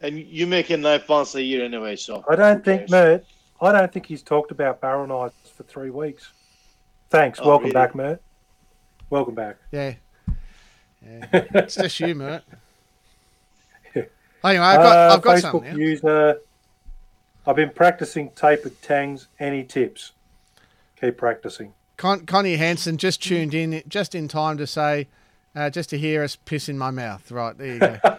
and 0.00 0.18
you 0.18 0.46
make 0.46 0.68
a 0.68 0.76
knife 0.76 1.08
once 1.08 1.34
a 1.34 1.42
year 1.42 1.64
anyway, 1.64 1.96
so 1.96 2.22
I 2.28 2.36
don't 2.36 2.62
think, 2.62 2.80
cares? 2.82 2.90
Mert. 2.90 3.24
I 3.62 3.72
don't 3.72 3.90
think 3.90 4.04
he's 4.04 4.22
talked 4.22 4.50
about 4.50 4.80
barrel 4.80 5.06
knives 5.06 5.34
for 5.56 5.62
three 5.62 5.88
weeks. 5.88 6.30
Thanks. 7.08 7.38
Oh, 7.40 7.48
Welcome 7.48 7.66
really? 7.66 7.72
back, 7.74 7.94
Mert. 7.94 8.20
Welcome 9.08 9.34
back. 9.34 9.56
Yeah, 9.72 9.94
yeah. 11.02 11.26
it's 11.32 11.76
just 11.76 11.98
you, 12.00 12.14
Mert. 12.14 12.42
Anyway, 13.94 14.10
I've 14.44 14.76
got 14.82 14.96
Uh, 15.10 15.14
I've 15.14 15.22
got 15.22 15.36
Facebook 15.36 15.40
something. 15.40 15.72
now. 15.72 15.78
user. 15.78 16.40
I've 17.46 17.56
been 17.56 17.70
practicing 17.70 18.28
tapered 18.30 18.80
tangs. 18.82 19.28
Any 19.40 19.64
tips? 19.64 20.12
Keep 21.00 21.16
practicing. 21.16 21.72
Con- 21.96 22.26
Connie 22.26 22.56
Hansen 22.56 22.96
just 22.98 23.22
tuned 23.22 23.54
in 23.54 23.82
just 23.88 24.14
in 24.14 24.28
time 24.28 24.56
to 24.58 24.66
say, 24.66 25.08
uh, 25.54 25.70
just 25.70 25.90
to 25.90 25.98
hear 25.98 26.22
us 26.24 26.36
piss 26.36 26.68
in 26.68 26.76
my 26.78 26.90
mouth. 26.90 27.30
Right, 27.30 27.56
there 27.56 27.72
you 27.74 27.78
go. 27.78 27.98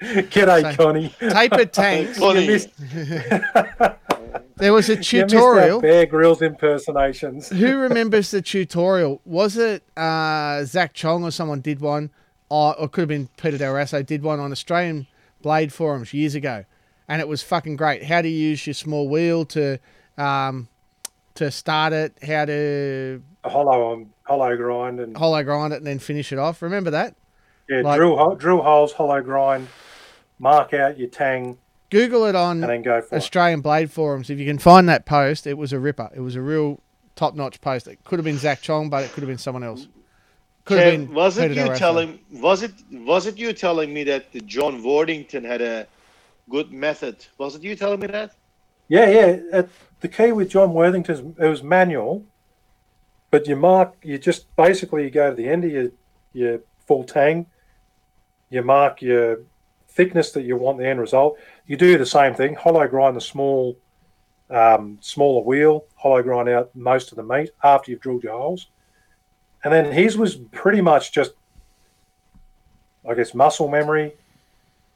G'day, 0.00 0.62
So- 0.76 0.76
Connie. 0.84 1.14
Tapered 1.20 1.72
tangs. 1.72 2.18
Funny. 2.18 2.44
You 2.44 2.50
missed, 2.52 2.68
There 4.56 4.72
was 4.74 4.88
a 4.90 4.92
you 4.94 4.98
missed 4.98 5.14
our 5.14 5.26
tutorial. 5.26 5.80
Bear 5.80 6.06
Grylls 6.06 6.42
impersonations. 6.42 7.48
Who 7.48 7.76
remembers 7.76 8.30
the 8.30 8.42
tutorial? 8.42 9.20
Was 9.24 9.56
it 9.56 9.82
uh, 9.96 10.64
Zach 10.64 10.92
Chong 10.94 11.24
or 11.24 11.30
someone 11.30 11.60
did 11.60 11.80
one? 11.80 12.10
Or, 12.48 12.74
or 12.78 12.86
it 12.86 12.92
could 12.92 13.02
have 13.02 13.08
been 13.08 13.28
Peter 13.36 13.56
Del 13.58 13.72
Rasso 13.74 14.04
did 14.04 14.22
one 14.22 14.40
on 14.40 14.52
Australian 14.52 15.06
Blade 15.42 15.72
forums 15.72 16.12
years 16.12 16.34
ago, 16.34 16.64
and 17.08 17.20
it 17.20 17.28
was 17.28 17.42
fucking 17.42 17.76
great. 17.76 18.04
How 18.04 18.20
to 18.22 18.28
use 18.28 18.66
your 18.66 18.74
small 18.74 19.08
wheel 19.08 19.44
to 19.46 19.78
um, 20.18 20.68
to 21.40 21.50
start 21.50 21.92
it, 21.92 22.16
how 22.22 22.44
to 22.44 23.22
hollow 23.44 23.92
on 23.92 24.10
hollow 24.24 24.56
grind 24.56 25.00
and 25.00 25.16
hollow 25.16 25.42
grind 25.42 25.72
it, 25.72 25.76
and 25.76 25.86
then 25.86 25.98
finish 25.98 26.32
it 26.32 26.38
off. 26.38 26.62
Remember 26.62 26.90
that? 26.90 27.16
yeah, 27.68 27.80
like- 27.80 27.96
drill 27.96 28.34
drill 28.36 28.62
holes, 28.62 28.92
hollow 28.92 29.22
grind, 29.22 29.68
mark 30.38 30.74
out 30.74 30.98
your 30.98 31.08
tang, 31.08 31.56
Google 31.90 32.26
it 32.26 32.36
on 32.36 32.62
and 32.62 32.70
then 32.70 32.82
go 32.82 33.00
for 33.00 33.14
it. 33.14 33.18
Australian 33.18 33.62
Blade 33.62 33.90
forums. 33.90 34.30
If 34.30 34.38
you 34.38 34.46
can 34.46 34.58
find 34.58 34.88
that 34.88 35.06
post, 35.06 35.46
it 35.46 35.58
was 35.58 35.72
a 35.72 35.78
ripper. 35.78 36.10
It 36.14 36.20
was 36.20 36.36
a 36.36 36.42
real 36.42 36.80
top 37.16 37.34
notch 37.34 37.60
post. 37.60 37.88
It 37.88 38.04
could 38.04 38.18
have 38.18 38.24
been 38.24 38.38
Zach 38.38 38.60
Chong, 38.60 38.90
but 38.90 39.04
it 39.04 39.12
could 39.12 39.22
have 39.22 39.28
been 39.28 39.38
someone 39.38 39.64
else. 39.64 39.88
Could 40.66 40.78
have 40.78 40.94
Kev, 40.94 41.06
been 41.06 41.14
was 41.14 41.38
it 41.38 41.52
you 41.52 41.74
telling 41.74 42.20
was 42.32 42.62
it 42.62 42.72
was 42.92 43.26
it 43.26 43.38
you 43.38 43.52
telling 43.52 43.92
me 43.92 44.04
that 44.04 44.30
the 44.32 44.40
John 44.42 44.82
Worthington 44.84 45.42
had 45.42 45.62
a 45.62 45.86
good 46.50 46.70
method? 46.70 47.24
Was 47.38 47.56
it 47.56 47.62
you 47.62 47.74
telling 47.74 48.00
me 48.00 48.08
that? 48.08 48.34
Yeah, 48.88 49.08
yeah. 49.08 49.62
The 50.00 50.08
key 50.08 50.32
with 50.32 50.50
John 50.50 50.72
Worthington's 50.72 51.20
it 51.38 51.46
was 51.46 51.62
manual, 51.62 52.24
but 53.30 53.46
you 53.46 53.56
mark. 53.56 53.96
You 54.02 54.18
just 54.18 54.54
basically 54.56 55.04
you 55.04 55.10
go 55.10 55.30
to 55.30 55.36
the 55.36 55.48
end 55.48 55.64
of 55.64 55.70
your 55.70 55.90
your 56.32 56.60
full 56.86 57.04
tang. 57.04 57.46
You 58.48 58.62
mark 58.62 59.00
your 59.02 59.40
thickness 59.88 60.32
that 60.32 60.42
you 60.42 60.56
want 60.56 60.78
the 60.78 60.86
end 60.86 61.00
result. 61.00 61.38
You 61.66 61.76
do 61.76 61.98
the 61.98 62.06
same 62.06 62.34
thing. 62.34 62.54
Hollow 62.54 62.86
grind 62.88 63.16
the 63.16 63.20
small, 63.20 63.76
um, 64.48 64.98
smaller 65.00 65.44
wheel. 65.44 65.84
Hollow 65.94 66.22
grind 66.22 66.48
out 66.48 66.74
most 66.74 67.12
of 67.12 67.16
the 67.16 67.22
meat 67.22 67.50
after 67.62 67.90
you've 67.90 68.00
drilled 68.00 68.24
your 68.24 68.36
holes, 68.36 68.68
and 69.62 69.72
then 69.72 69.92
his 69.92 70.16
was 70.16 70.36
pretty 70.36 70.80
much 70.80 71.12
just, 71.12 71.32
I 73.08 73.14
guess, 73.14 73.34
muscle 73.34 73.68
memory. 73.68 74.14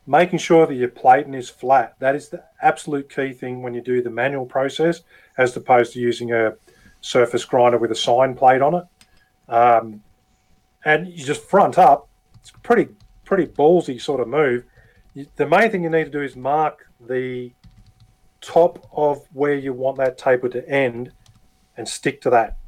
Making 0.06 0.38
sure 0.38 0.66
that 0.66 0.74
your 0.74 0.88
platen 0.88 1.34
is 1.34 1.48
flat. 1.48 1.94
That 1.98 2.14
is 2.14 2.28
the 2.28 2.44
absolute 2.60 3.08
key 3.08 3.32
thing 3.32 3.62
when 3.62 3.72
you 3.72 3.80
do 3.80 4.02
the 4.02 4.10
manual 4.10 4.44
process, 4.44 5.00
as 5.38 5.56
opposed 5.56 5.94
to 5.94 6.00
using 6.00 6.32
a 6.32 6.54
surface 7.00 7.44
grinder 7.44 7.78
with 7.78 7.90
a 7.90 7.94
sine 7.94 8.34
plate 8.34 8.62
on 8.62 8.74
it. 8.74 8.84
Um, 9.48 10.02
and 10.84 11.08
you 11.08 11.24
just 11.24 11.42
front 11.42 11.78
up. 11.78 12.08
It's 12.40 12.52
pretty 12.62 12.88
pretty 13.24 13.46
ballsy 13.46 14.00
sort 14.00 14.20
of 14.20 14.28
move. 14.28 14.64
You, 15.14 15.26
the 15.36 15.46
main 15.46 15.70
thing 15.70 15.82
you 15.82 15.90
need 15.90 16.04
to 16.04 16.10
do 16.10 16.20
is 16.20 16.36
mark 16.36 16.86
the 17.00 17.52
top 18.40 18.86
of 18.92 19.26
where 19.32 19.54
you 19.54 19.72
want 19.72 19.96
that 19.96 20.18
taper 20.18 20.48
to 20.50 20.68
end 20.68 21.12
and 21.76 21.88
stick 21.88 22.20
to 22.22 22.30
that. 22.30 22.58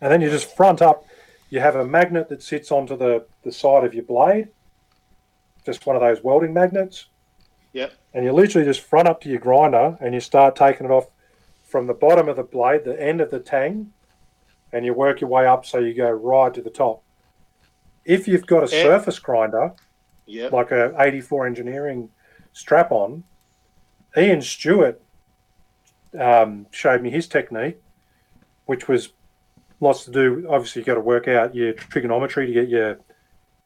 And 0.00 0.10
then 0.10 0.20
you 0.20 0.30
just 0.30 0.56
front 0.56 0.82
up. 0.82 1.04
You 1.50 1.60
have 1.60 1.76
a 1.76 1.84
magnet 1.84 2.28
that 2.28 2.42
sits 2.42 2.70
onto 2.70 2.96
the, 2.96 3.26
the 3.42 3.52
side 3.52 3.84
of 3.84 3.94
your 3.94 4.04
blade, 4.04 4.48
just 5.70 5.86
one 5.86 5.96
of 5.96 6.02
those 6.02 6.22
welding 6.22 6.52
magnets. 6.52 7.06
Yep. 7.72 7.92
And 8.14 8.24
you 8.24 8.32
literally 8.32 8.66
just 8.66 8.80
front 8.80 9.06
up 9.08 9.20
to 9.22 9.28
your 9.28 9.38
grinder 9.38 9.96
and 10.00 10.12
you 10.14 10.20
start 10.20 10.56
taking 10.56 10.86
it 10.86 10.90
off 10.92 11.06
from 11.64 11.86
the 11.86 11.94
bottom 11.94 12.28
of 12.28 12.36
the 12.36 12.42
blade, 12.42 12.84
the 12.84 13.00
end 13.00 13.20
of 13.20 13.30
the 13.30 13.38
tang, 13.38 13.92
and 14.72 14.84
you 14.84 14.92
work 14.92 15.20
your 15.20 15.30
way 15.30 15.46
up 15.46 15.64
so 15.64 15.78
you 15.78 15.94
go 15.94 16.10
right 16.10 16.52
to 16.52 16.60
the 16.60 16.70
top. 16.70 17.02
If 18.04 18.26
you've 18.26 18.46
got 18.46 18.58
a 18.58 18.62
And- 18.62 18.70
surface 18.70 19.18
grinder, 19.18 19.72
Yep. 20.26 20.52
like 20.52 20.70
a 20.72 20.94
84 20.98 21.46
engineering 21.46 22.10
strap 22.52 22.90
on, 22.92 23.22
Ian 24.16 24.42
Stewart 24.42 25.00
um, 26.18 26.66
showed 26.72 27.02
me 27.02 27.10
his 27.10 27.28
technique, 27.28 27.80
which 28.66 28.88
was 28.88 29.12
lots 29.80 30.04
to 30.04 30.10
do. 30.10 30.46
Obviously, 30.50 30.80
you've 30.80 30.86
got 30.86 30.94
to 30.94 31.00
work 31.00 31.28
out 31.28 31.54
your 31.54 31.72
trigonometry 31.72 32.46
to 32.46 32.52
get 32.52 32.68
your 32.68 32.98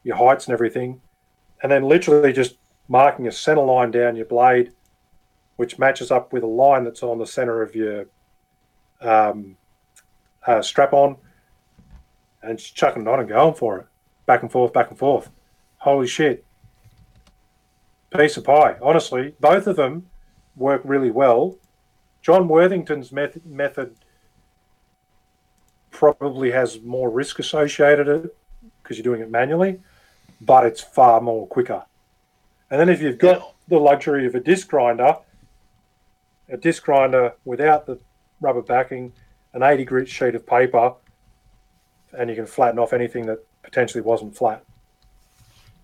your 0.02 0.16
heights 0.16 0.46
and 0.46 0.52
everything, 0.52 1.00
and 1.64 1.72
then 1.72 1.82
literally 1.82 2.30
just 2.30 2.58
marking 2.88 3.26
a 3.26 3.32
center 3.32 3.62
line 3.62 3.90
down 3.90 4.14
your 4.14 4.26
blade, 4.26 4.72
which 5.56 5.78
matches 5.78 6.10
up 6.10 6.30
with 6.30 6.42
a 6.42 6.46
line 6.46 6.84
that's 6.84 7.02
on 7.02 7.18
the 7.18 7.26
center 7.26 7.62
of 7.62 7.74
your 7.74 8.04
um, 9.00 9.56
uh, 10.46 10.60
strap 10.60 10.92
on, 10.92 11.16
and 12.42 12.58
just 12.58 12.76
chucking 12.76 13.00
it 13.00 13.08
on 13.08 13.18
and 13.18 13.30
going 13.30 13.54
for 13.54 13.78
it, 13.78 13.86
back 14.26 14.42
and 14.42 14.52
forth, 14.52 14.74
back 14.74 14.90
and 14.90 14.98
forth. 14.98 15.30
Holy 15.78 16.06
shit! 16.06 16.44
Piece 18.14 18.36
of 18.36 18.44
pie. 18.44 18.76
Honestly, 18.82 19.34
both 19.40 19.66
of 19.66 19.76
them 19.76 20.06
work 20.56 20.82
really 20.84 21.10
well. 21.10 21.56
John 22.20 22.46
Worthington's 22.46 23.10
method, 23.10 23.46
method 23.46 23.96
probably 25.90 26.50
has 26.50 26.82
more 26.82 27.08
risk 27.08 27.38
associated 27.38 28.06
it 28.06 28.36
because 28.82 28.98
you're 28.98 29.02
doing 29.02 29.22
it 29.22 29.30
manually, 29.30 29.80
but 30.44 30.66
it's 30.66 30.80
far 30.80 31.20
more 31.20 31.46
quicker. 31.46 31.84
And 32.70 32.80
then 32.80 32.88
if 32.88 33.00
you've 33.00 33.18
got 33.18 33.38
Yeah. 33.38 33.44
the 33.68 33.78
luxury 33.78 34.26
of 34.26 34.34
a 34.34 34.40
disc 34.40 34.68
grinder, 34.68 35.16
a 36.48 36.56
disc 36.56 36.84
grinder 36.84 37.34
without 37.44 37.86
the 37.86 37.98
rubber 38.40 38.62
backing, 38.62 39.12
an 39.52 39.62
80 39.62 39.84
grit 39.84 40.08
sheet 40.08 40.34
of 40.34 40.46
paper, 40.46 40.94
and 42.12 42.28
you 42.30 42.36
can 42.36 42.46
flatten 42.46 42.78
off 42.78 42.92
anything 42.92 43.26
that 43.26 43.38
potentially 43.62 44.02
wasn't 44.02 44.36
flat. 44.36 44.62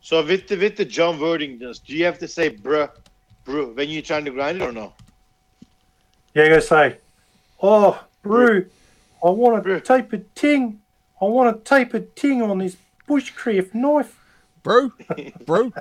So 0.02 0.24
with 0.24 0.48
the 0.48 0.56
with 0.56 0.76
the 0.76 0.84
John 0.84 1.20
Worthington, 1.20 1.74
do 1.86 1.94
you 1.96 2.04
have 2.04 2.18
to 2.18 2.28
say 2.28 2.50
bruh, 2.50 2.90
bruh 3.44 3.74
when 3.74 3.88
you're 3.90 4.02
trying 4.02 4.24
to 4.24 4.30
grind 4.30 4.60
it 4.60 4.64
or 4.64 4.72
no? 4.72 4.92
Yeah, 6.34 6.44
you 6.44 6.48
gotta 6.50 6.62
say, 6.62 6.96
oh, 7.62 8.02
brew, 8.22 8.66
I 9.24 9.30
want 9.30 9.62
to 9.64 9.80
tape 9.80 10.12
a 10.12 10.18
ting. 10.18 10.80
I 11.20 11.26
want 11.26 11.56
to 11.56 11.68
tape 11.68 11.92
a 11.92 12.00
ting 12.00 12.40
on 12.40 12.58
this 12.58 12.76
bushcraft 13.08 13.74
knife. 13.74 14.16
Bro, 14.62 14.92
bro, 15.46 15.72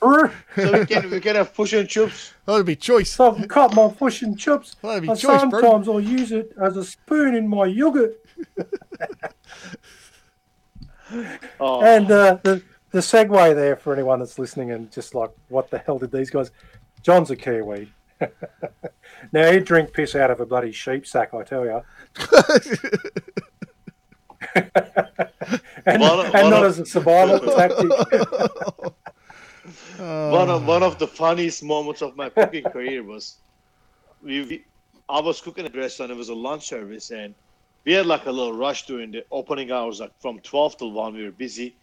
Brew, 0.00 0.30
So 0.56 0.78
we 0.80 0.86
can 0.86 1.10
we 1.10 1.20
can 1.20 1.36
have 1.36 1.54
push 1.54 1.72
and 1.72 1.88
chops. 1.88 2.34
that'd 2.46 2.66
be 2.66 2.76
choice. 2.76 3.10
so 3.10 3.30
I 3.32 3.34
can 3.38 3.48
cut 3.48 3.74
my 3.74 3.88
fish 3.90 4.22
and 4.22 4.38
chips. 4.38 4.76
That'd 4.82 5.02
be 5.02 5.08
And 5.10 5.18
choice, 5.18 5.44
bro. 5.50 5.60
sometimes 5.60 5.88
I'll 5.88 6.00
use 6.00 6.32
it 6.32 6.52
as 6.62 6.76
a 6.76 6.84
spoon 6.84 7.34
in 7.34 7.48
my 7.48 7.66
yogurt. 7.66 8.16
Oh, 11.58 11.80
And 11.82 12.10
uh, 12.10 12.38
the 12.42 12.62
the 12.90 12.98
segue 12.98 13.54
there 13.54 13.76
for 13.76 13.94
anyone 13.94 14.18
that's 14.18 14.38
listening 14.38 14.72
and 14.72 14.92
just 14.92 15.14
like, 15.14 15.30
what 15.48 15.70
the 15.70 15.78
hell 15.78 15.98
did 15.98 16.12
these 16.12 16.28
guys? 16.30 16.50
John's 17.02 17.30
a 17.30 17.36
Kiwi. 17.36 17.90
now 19.32 19.50
he'd 19.50 19.64
drink 19.64 19.92
piss 19.94 20.14
out 20.14 20.30
of 20.30 20.40
a 20.40 20.46
bloody 20.46 20.72
sheep 20.72 21.06
sack, 21.06 21.32
I 21.32 21.44
tell 21.44 21.64
you. 21.64 21.80
and 24.54 26.00
One- 26.00 26.24
and 26.26 26.32
one 26.34 26.50
not 26.50 26.62
of- 26.62 26.70
as 26.70 26.78
a 26.78 26.86
survival 26.86 27.40
tactic. 27.40 27.90
one 29.98 30.48
of 30.50 30.66
one 30.66 30.82
of 30.82 30.98
the 30.98 31.06
funniest 31.06 31.62
moments 31.62 32.02
of 32.02 32.16
my 32.16 32.28
cooking 32.28 32.64
career 32.64 33.02
was 33.02 33.36
we, 34.22 34.42
we 34.42 34.64
I 35.08 35.20
was 35.20 35.40
cooking 35.40 35.64
at 35.66 35.74
a 35.74 35.78
restaurant. 35.78 36.12
It 36.12 36.16
was 36.16 36.28
a 36.28 36.34
lunch 36.34 36.66
service, 36.68 37.10
and 37.10 37.34
we 37.84 37.92
had 37.94 38.06
like 38.06 38.26
a 38.26 38.30
little 38.32 38.52
rush 38.52 38.86
during 38.86 39.10
the 39.10 39.24
opening 39.30 39.72
hours, 39.72 40.00
like 40.00 40.12
from 40.20 40.38
twelve 40.40 40.76
till 40.76 40.92
one. 40.92 41.14
We 41.14 41.24
were 41.24 41.30
busy, 41.32 41.74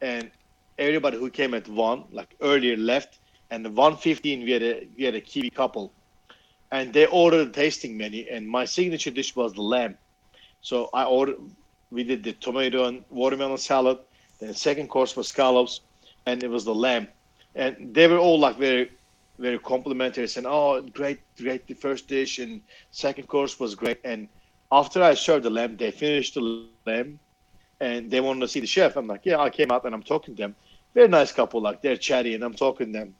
and 0.00 0.30
everybody 0.78 1.18
who 1.18 1.30
came 1.30 1.54
at 1.54 1.68
one, 1.68 2.04
like 2.10 2.34
earlier, 2.40 2.76
left. 2.76 3.18
And 3.50 3.64
at 3.66 3.72
one 3.72 3.96
fifteen, 3.96 4.44
we 4.44 4.50
had 4.52 4.62
a 4.62 4.86
we 4.98 5.04
had 5.04 5.14
a 5.14 5.20
Kiwi 5.20 5.50
couple, 5.50 5.92
and 6.70 6.92
they 6.92 7.06
ordered 7.06 7.48
a 7.48 7.50
tasting 7.50 7.96
menu, 7.96 8.26
and 8.30 8.46
my 8.48 8.64
signature 8.64 9.10
dish 9.10 9.34
was 9.36 9.52
the 9.54 9.62
lamb. 9.62 9.96
So 10.60 10.90
I 10.92 11.04
ordered. 11.04 11.36
We 11.92 12.04
did 12.04 12.24
the 12.24 12.32
tomato 12.32 12.86
and 12.86 13.04
watermelon 13.10 13.58
salad. 13.58 13.98
The 14.40 14.54
second 14.54 14.88
course 14.88 15.14
was 15.14 15.28
scallops, 15.28 15.82
and 16.26 16.42
it 16.42 16.48
was 16.48 16.64
the 16.64 16.74
lamb. 16.74 17.06
And 17.54 17.94
they 17.94 18.08
were 18.08 18.18
all 18.18 18.38
like 18.38 18.56
very 18.56 18.90
very 19.38 19.58
complimentary. 19.58 20.26
Saying 20.26 20.46
oh 20.48 20.80
great 20.80 21.20
great 21.36 21.66
the 21.66 21.74
first 21.74 22.08
dish 22.08 22.38
and 22.38 22.62
second 22.90 23.28
course 23.28 23.60
was 23.60 23.74
great. 23.74 24.00
And 24.04 24.28
after 24.70 25.02
i 25.02 25.12
served 25.14 25.44
the 25.44 25.50
lamb 25.50 25.76
they 25.76 25.90
finished 25.90 26.34
the 26.34 26.66
lamb 26.86 27.18
and 27.80 28.10
they 28.10 28.20
wanted 28.20 28.40
to 28.40 28.48
see 28.48 28.60
the 28.60 28.66
chef. 28.66 28.96
I'm 28.96 29.06
like 29.06 29.24
yeah 29.24 29.38
i 29.38 29.50
came 29.50 29.70
out 29.70 29.84
and 29.84 29.94
i'm 29.94 30.02
talking 30.02 30.34
to 30.34 30.42
them. 30.42 30.56
Very 30.94 31.08
nice 31.08 31.32
couple 31.32 31.60
like 31.60 31.82
they're 31.82 31.96
chatty 31.96 32.34
and 32.34 32.42
i'm 32.42 32.54
talking 32.54 32.92
to 32.92 32.98
them. 33.00 33.14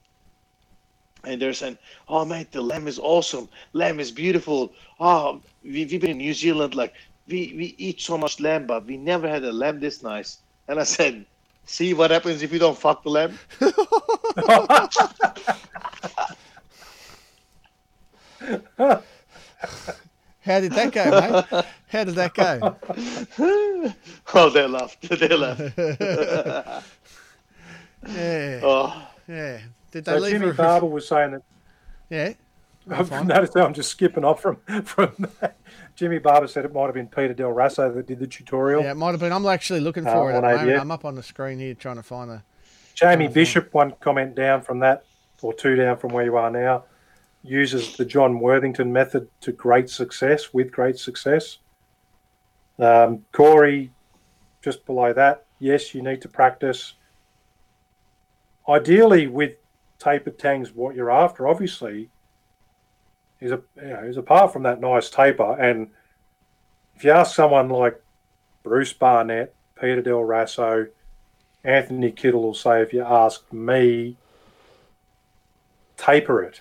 And 1.24 1.40
they're 1.40 1.52
saying 1.52 1.78
oh 2.08 2.24
mate 2.24 2.52
the 2.52 2.62
lamb 2.62 2.88
is 2.88 2.98
awesome. 2.98 3.48
Lamb 3.74 4.00
is 4.00 4.10
beautiful. 4.10 4.72
Oh 4.98 5.42
we, 5.62 5.84
we've 5.84 6.00
been 6.00 6.12
in 6.12 6.18
new 6.18 6.34
zealand 6.34 6.74
like 6.74 6.94
we, 7.32 7.54
we 7.56 7.74
eat 7.78 8.00
so 8.00 8.16
much 8.18 8.40
lamb 8.40 8.66
but 8.66 8.84
we 8.86 8.96
never 8.96 9.28
had 9.28 9.42
a 9.44 9.52
lamb 9.52 9.80
this 9.80 10.02
nice 10.02 10.38
and 10.68 10.78
i 10.78 10.84
said 10.84 11.24
see 11.64 11.94
what 11.94 12.10
happens 12.10 12.42
if 12.42 12.52
you 12.52 12.58
don't 12.58 12.78
fuck 12.78 13.02
the 13.02 13.10
lamb 13.10 13.38
How 20.44 20.60
did 20.60 20.72
that 20.72 20.92
go, 20.92 21.10
mate? 21.10 21.64
How 21.88 22.04
did 22.04 22.14
that 22.16 22.34
go? 22.34 22.76
oh, 24.34 24.50
they 24.50 24.66
laughed. 24.66 24.98
They 25.08 25.28
laughed. 25.28 25.78
Yeah, 28.08 28.60
Oh, 28.64 29.08
yeah. 29.28 29.60
Did 29.92 30.04
they 30.04 30.12
So 30.12 30.18
leave 30.18 30.32
Jimmy 30.32 30.46
you? 30.48 30.52
Barber 30.54 30.86
was 30.86 31.06
saying 31.06 31.30
that. 31.32 31.42
Yeah. 32.10 32.32
I've 32.90 33.08
fine. 33.08 33.26
noticed 33.26 33.52
that 33.54 33.64
I'm 33.64 33.74
just 33.74 33.90
skipping 33.90 34.24
off 34.24 34.40
from 34.42 34.56
from. 34.84 35.12
that. 35.40 35.56
Jimmy 35.94 36.18
Barber 36.18 36.46
said 36.48 36.64
it 36.64 36.72
might 36.74 36.86
have 36.86 36.94
been 36.94 37.06
Peter 37.08 37.34
Del 37.34 37.52
Rasso 37.52 37.94
that 37.94 38.06
did 38.06 38.18
the 38.18 38.26
tutorial. 38.26 38.82
Yeah, 38.82 38.92
it 38.92 38.96
might 38.96 39.10
have 39.12 39.20
been. 39.20 39.32
I'm 39.32 39.46
actually 39.46 39.80
looking 39.80 40.06
Uh, 40.06 40.12
for 40.12 40.30
it 40.32 40.36
at 40.36 40.42
moment. 40.42 40.80
I'm 40.80 40.90
up 40.90 41.04
on 41.04 41.14
the 41.14 41.22
screen 41.22 41.58
here 41.58 41.74
trying 41.74 41.96
to 41.96 42.02
find 42.02 42.30
the. 42.30 42.42
Jamie 42.94 43.28
Bishop, 43.28 43.72
one 43.72 43.92
comment 44.00 44.34
down 44.34 44.62
from 44.62 44.78
that, 44.80 45.04
or 45.40 45.52
two 45.54 45.76
down 45.76 45.96
from 45.96 46.10
where 46.12 46.24
you 46.24 46.36
are 46.36 46.50
now, 46.50 46.84
uses 47.42 47.96
the 47.96 48.04
John 48.04 48.38
Worthington 48.40 48.92
method 48.92 49.28
to 49.40 49.52
great 49.52 49.88
success, 49.90 50.52
with 50.52 50.70
great 50.72 50.98
success. 50.98 51.58
Um, 52.78 53.24
Corey, 53.32 53.90
just 54.62 54.84
below 54.86 55.12
that, 55.12 55.44
yes, 55.58 55.94
you 55.94 56.02
need 56.02 56.20
to 56.22 56.28
practice. 56.28 56.94
Ideally, 58.68 59.26
with 59.26 59.52
tapered 59.98 60.38
tangs, 60.38 60.72
what 60.72 60.94
you're 60.94 61.10
after, 61.10 61.48
obviously, 61.48 62.08
is 63.42 63.50
a 63.50 63.60
you 63.76 63.88
know 63.88 64.04
is 64.04 64.16
apart 64.16 64.52
from 64.52 64.62
that 64.62 64.80
nice 64.80 65.10
taper. 65.10 65.60
And 65.60 65.90
if 66.94 67.04
you 67.04 67.10
ask 67.10 67.34
someone 67.34 67.68
like 67.68 68.00
Bruce 68.62 68.92
Barnett, 68.92 69.54
Peter 69.78 70.00
Del 70.00 70.20
Rasso, 70.20 70.88
Anthony 71.64 72.10
Kittle 72.10 72.42
will 72.42 72.54
say, 72.54 72.82
if 72.82 72.92
you 72.92 73.02
ask 73.02 73.52
me, 73.52 74.16
taper 75.96 76.42
it. 76.42 76.60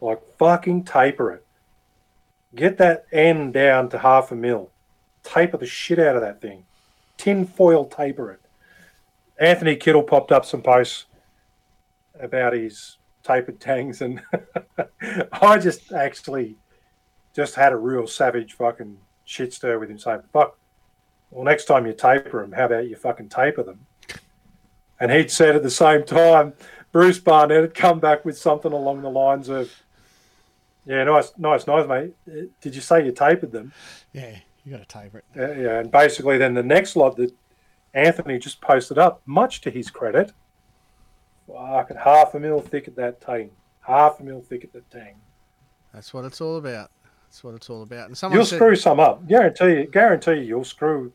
Like 0.00 0.20
fucking 0.38 0.84
taper 0.84 1.32
it. 1.32 1.44
Get 2.54 2.78
that 2.78 3.06
end 3.12 3.52
down 3.52 3.88
to 3.90 3.98
half 3.98 4.30
a 4.30 4.34
mil. 4.34 4.70
Taper 5.22 5.58
the 5.58 5.66
shit 5.66 5.98
out 5.98 6.16
of 6.16 6.22
that 6.22 6.40
thing. 6.40 6.64
Tin 7.16 7.44
foil 7.46 7.84
taper 7.84 8.30
it. 8.30 8.40
Anthony 9.38 9.76
Kittle 9.76 10.02
popped 10.02 10.32
up 10.32 10.44
some 10.44 10.62
posts 10.62 11.06
about 12.18 12.52
his 12.52 12.97
tapered 13.28 13.60
tangs, 13.60 14.00
and 14.00 14.22
I 15.32 15.58
just 15.58 15.92
actually 15.92 16.56
just 17.34 17.54
had 17.54 17.72
a 17.72 17.76
real 17.76 18.06
savage 18.06 18.54
fucking 18.54 18.98
shit 19.24 19.52
stir 19.52 19.78
with 19.78 19.90
him 19.90 19.98
saying, 19.98 20.22
fuck, 20.32 20.58
well, 21.30 21.44
next 21.44 21.66
time 21.66 21.86
you 21.86 21.92
taper 21.92 22.40
them, 22.40 22.52
how 22.52 22.64
about 22.64 22.88
you 22.88 22.96
fucking 22.96 23.28
taper 23.28 23.62
them? 23.62 23.86
And 24.98 25.12
he'd 25.12 25.30
said 25.30 25.54
at 25.54 25.62
the 25.62 25.70
same 25.70 26.04
time, 26.04 26.54
Bruce 26.90 27.18
Barnett 27.18 27.60
had 27.60 27.74
come 27.74 28.00
back 28.00 28.24
with 28.24 28.38
something 28.38 28.72
along 28.72 29.02
the 29.02 29.10
lines 29.10 29.48
of, 29.48 29.70
"Yeah, 30.86 31.04
nice, 31.04 31.32
nice, 31.36 31.66
nice, 31.66 31.86
mate. 31.86 32.14
Did 32.60 32.74
you 32.74 32.80
say 32.80 33.04
you 33.04 33.12
tapered 33.12 33.52
them?" 33.52 33.72
Yeah, 34.12 34.38
you 34.64 34.72
got 34.72 34.88
to 34.88 34.98
taper 34.98 35.18
it. 35.18 35.24
Uh, 35.36 35.52
yeah, 35.52 35.78
and 35.78 35.90
basically, 35.90 36.38
then 36.38 36.54
the 36.54 36.62
next 36.62 36.96
lot 36.96 37.16
that 37.18 37.32
Anthony 37.94 38.38
just 38.38 38.60
posted 38.60 38.98
up, 38.98 39.20
much 39.26 39.60
to 39.60 39.70
his 39.70 39.90
credit, 39.90 40.32
fucking 41.48 41.96
half 41.96 42.34
a 42.34 42.40
mil 42.40 42.60
thick 42.60 42.88
at 42.88 42.96
that 42.96 43.20
tang, 43.20 43.50
half 43.80 44.20
a 44.20 44.22
mil 44.22 44.40
thick 44.40 44.64
at 44.64 44.72
that 44.72 44.90
tang. 44.90 45.16
That's 45.92 46.12
what 46.14 46.24
it's 46.24 46.40
all 46.40 46.56
about. 46.56 46.90
That's 47.26 47.42
what 47.42 47.54
it's 47.54 47.68
all 47.68 47.82
about. 47.82 48.06
And 48.06 48.16
someone 48.16 48.38
You'll 48.38 48.46
said, 48.46 48.56
screw 48.56 48.76
some 48.76 49.00
up, 49.00 49.26
guarantee 49.26 49.80
you. 49.80 49.86
Guarantee 49.86 50.34
you, 50.34 50.40
you'll 50.42 50.64
screw, 50.64 51.12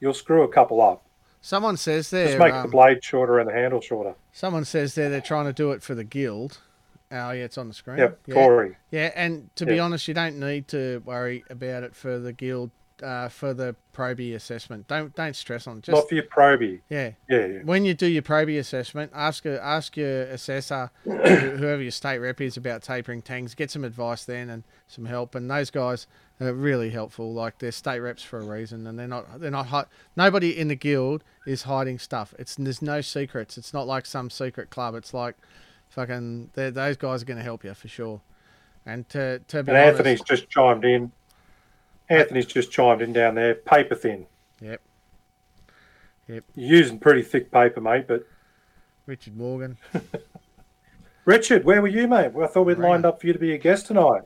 you'll 0.00 0.14
screw 0.14 0.42
a 0.42 0.48
couple 0.48 0.80
up. 0.80 1.02
someone 1.40 1.76
says 1.76 2.10
there. 2.10 2.26
Just 2.26 2.38
make 2.38 2.52
the 2.52 2.60
um, 2.60 2.70
blade 2.70 3.02
shorter 3.02 3.38
and 3.38 3.48
the 3.48 3.52
handle 3.54 3.80
shorter. 3.80 4.14
someone 4.32 4.64
says 4.64 4.94
there 4.94 5.08
they're 5.10 5.20
trying 5.20 5.46
to 5.46 5.52
do 5.52 5.72
it 5.72 5.82
for 5.82 5.94
the 5.94 6.04
guild. 6.04 6.58
Oh 7.10 7.30
yeah, 7.30 7.44
it's 7.44 7.56
on 7.56 7.68
the 7.68 7.74
screen. 7.74 7.98
Yep, 7.98 8.20
yeah. 8.26 8.34
Corey. 8.34 8.76
Yeah, 8.90 9.10
and 9.14 9.48
to 9.56 9.64
be 9.64 9.78
honest, 9.78 10.06
you 10.08 10.14
don't 10.14 10.38
need 10.38 10.68
to 10.68 11.02
worry 11.06 11.42
about 11.48 11.82
it 11.82 11.96
for 11.96 12.18
the 12.18 12.34
guild, 12.34 12.70
uh, 13.02 13.28
for 13.28 13.54
the 13.54 13.74
probie 13.94 14.34
assessment. 14.34 14.86
Don't 14.88 15.14
don't 15.14 15.34
stress 15.36 15.66
on. 15.66 15.80
Just 15.82 15.94
Not 15.94 16.08
for 16.08 16.14
your 16.14 16.24
probie. 16.24 16.80
yeah. 16.88 17.12
Yeah, 17.28 17.46
yeah. 17.46 17.58
When 17.64 17.84
you 17.84 17.94
do 17.94 18.06
your 18.06 18.22
probie 18.22 18.58
assessment, 18.58 19.12
ask 19.14 19.44
a, 19.46 19.62
ask 19.62 19.96
your 19.96 20.22
assessor, 20.22 20.90
whoever 21.04 21.82
your 21.82 21.90
state 21.90 22.18
rep 22.18 22.40
is, 22.40 22.56
about 22.56 22.82
tapering 22.82 23.22
tangs. 23.22 23.54
Get 23.54 23.70
some 23.70 23.84
advice 23.84 24.24
then 24.24 24.48
and 24.50 24.64
some 24.86 25.04
help. 25.06 25.34
And 25.34 25.50
those 25.50 25.70
guys 25.70 26.06
are 26.40 26.52
really 26.52 26.90
helpful. 26.90 27.32
Like 27.32 27.58
they're 27.58 27.72
state 27.72 28.00
reps 28.00 28.22
for 28.22 28.38
a 28.38 28.44
reason, 28.44 28.86
and 28.86 28.98
they're 28.98 29.08
not 29.08 29.40
they're 29.40 29.50
not 29.50 29.66
hi- 29.66 29.86
nobody 30.16 30.56
in 30.58 30.68
the 30.68 30.76
guild 30.76 31.24
is 31.46 31.62
hiding 31.62 31.98
stuff. 31.98 32.34
It's 32.38 32.54
there's 32.56 32.82
no 32.82 33.00
secrets. 33.00 33.58
It's 33.58 33.72
not 33.74 33.86
like 33.86 34.06
some 34.06 34.30
secret 34.30 34.70
club. 34.70 34.94
It's 34.94 35.12
like 35.14 35.36
fucking 35.90 36.50
those 36.54 36.96
guys 36.96 37.22
are 37.22 37.24
going 37.26 37.38
to 37.38 37.42
help 37.42 37.64
you 37.64 37.74
for 37.74 37.88
sure. 37.88 38.20
And 38.86 39.08
to 39.10 39.40
to 39.48 39.62
be 39.62 39.70
And 39.72 39.78
honest, 39.78 39.98
Anthony's 39.98 40.20
just 40.22 40.48
chimed 40.48 40.84
in. 40.84 41.12
Anthony's 42.08 42.46
just 42.46 42.70
chimed 42.70 43.02
in 43.02 43.12
down 43.12 43.34
there. 43.34 43.54
Paper 43.54 43.94
thin. 43.94 44.26
Yep. 44.60 44.80
Yep. 46.28 46.44
You're 46.54 46.78
using 46.78 46.98
pretty 46.98 47.22
thick 47.22 47.50
paper, 47.50 47.80
mate. 47.80 48.06
But 48.08 48.26
Richard 49.06 49.36
Morgan. 49.36 49.76
Richard, 51.24 51.64
where 51.64 51.82
were 51.82 51.88
you, 51.88 52.08
mate? 52.08 52.32
Well, 52.32 52.46
I 52.48 52.50
thought 52.50 52.62
we'd 52.66 52.78
lined 52.78 53.04
up 53.04 53.20
for 53.20 53.26
you 53.26 53.32
to 53.34 53.38
be 53.38 53.52
a 53.54 53.58
guest 53.58 53.86
tonight. 53.86 54.22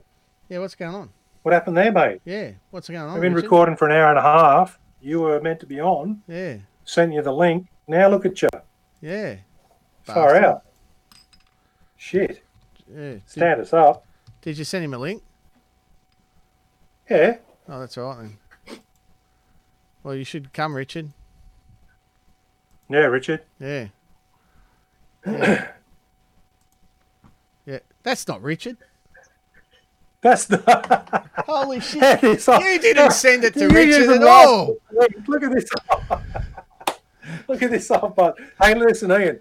Yeah, 0.49 0.59
what's 0.59 0.75
going 0.75 0.95
on? 0.95 1.09
What 1.41 1.53
happened 1.53 1.75
there, 1.75 1.91
mate? 1.91 2.21
Yeah, 2.23 2.51
what's 2.71 2.87
going 2.89 3.01
on? 3.01 3.13
We've 3.13 3.21
been 3.21 3.33
Richard? 3.33 3.45
recording 3.47 3.75
for 3.75 3.89
an 3.89 3.95
hour 3.95 4.09
and 4.09 4.17
a 4.17 4.21
half. 4.21 4.79
You 5.01 5.19
were 5.21 5.41
meant 5.41 5.59
to 5.59 5.65
be 5.65 5.81
on. 5.81 6.21
Yeah, 6.27 6.57
Sent 6.85 7.11
you 7.13 7.21
the 7.21 7.33
link. 7.33 7.67
Now 7.87 8.07
look 8.09 8.25
at 8.25 8.41
you. 8.41 8.49
yeah. 9.01 9.35
Far 10.03 10.33
Bastard. 10.33 10.43
out. 10.45 10.63
Shit. 11.97 12.43
Yeah. 12.89 12.97
Did, 13.11 13.21
Stand 13.25 13.61
us 13.61 13.71
up. 13.73 14.05
did 14.41 14.57
you 14.57 14.63
send 14.65 14.83
him 14.85 14.93
a 14.93 14.97
link? 14.97 15.23
Yeah. 17.09 17.37
Oh, 17.69 17.79
that's 17.79 17.97
all 17.97 18.15
right 18.15 18.29
then. 18.67 18.79
Well, 20.03 20.15
you 20.15 20.25
should 20.25 20.51
come, 20.53 20.75
Richard. 20.75 21.11
Yeah, 22.89 23.05
Richard. 23.05 23.41
Yeah. 23.59 23.87
Yeah. 25.25 25.71
yeah. 27.65 27.79
That's 28.03 28.27
not 28.27 28.41
Richard. 28.41 28.77
That's 30.21 30.45
the. 30.45 30.57
Holy 31.45 31.79
shit. 31.79 32.01
That 32.01 32.23
is. 32.23 32.47
You 32.47 32.79
didn't 32.79 33.11
send 33.13 33.43
it 33.45 33.53
to 33.53 33.61
You 33.61 33.69
Richard 33.69 34.03
even 34.03 34.21
at 34.21 34.27
all. 34.27 34.77
lost- 34.91 35.11
Look, 35.27 35.27
look 35.27 35.43
at 35.43 35.51
this. 35.53 35.69
look 37.47 37.61
at 37.61 37.71
this 37.71 37.91
oh, 37.91 37.95
off, 37.95 38.15
but 38.15 38.37
hey, 38.61 38.75
listen, 38.75 39.11
Ian. 39.11 39.39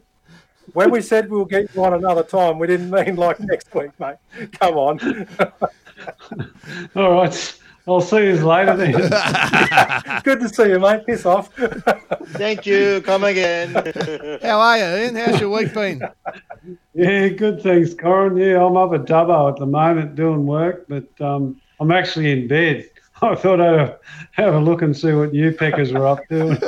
When 0.75 0.91
we 0.91 1.01
said 1.03 1.29
we'll 1.29 1.45
get 1.45 1.75
you 1.75 1.85
on 1.85 1.93
another 1.95 2.23
time, 2.23 2.59
we 2.59 2.69
didn't 2.69 2.89
mean 2.91 3.17
like 3.17 3.41
next 3.41 3.75
week, 3.75 3.91
mate. 3.99 4.17
Come 4.61 4.75
on. 4.77 5.29
All 6.95 7.13
right. 7.13 7.59
I'll 7.87 8.01
see 8.01 8.27
you 8.27 8.47
later 8.47 8.77
then. 8.77 8.93
Good 10.23 10.41
to 10.41 10.49
see 10.49 10.69
you, 10.69 10.79
mate. 10.79 11.05
Piss 11.05 11.27
off. 11.27 11.53
Thank 12.35 12.65
you. 12.65 13.01
Come 13.05 13.25
again. 13.25 13.75
How 14.43 14.61
are 14.61 14.79
you, 14.79 14.85
Ian? 14.85 15.17
How's 15.17 15.41
your 15.41 15.51
week 15.51 15.75
been? 15.75 16.01
yeah, 16.95 17.29
good 17.29 17.61
thanks, 17.61 17.95
Corin. 17.95 18.37
Yeah, 18.37 18.65
I'm 18.65 18.77
up 18.77 18.93
at 18.93 19.05
Dubbo 19.07 19.51
at 19.51 19.57
the 19.59 19.67
moment 19.67 20.15
doing 20.15 20.47
work, 20.47 20.87
but 20.89 21.09
um, 21.21 21.61
I'm 21.81 21.91
actually 21.91 22.31
in 22.31 22.47
bed. 22.47 22.89
I 23.25 23.35
thought 23.37 23.61
I'd 23.61 23.97
have 24.33 24.55
a 24.55 24.59
look 24.59 24.83
and 24.83 24.97
see 24.97 25.13
what 25.13 25.33
you 25.33 25.53
peckers 25.53 25.93
were 25.93 26.07
up 26.09 26.27
to. 26.29 26.59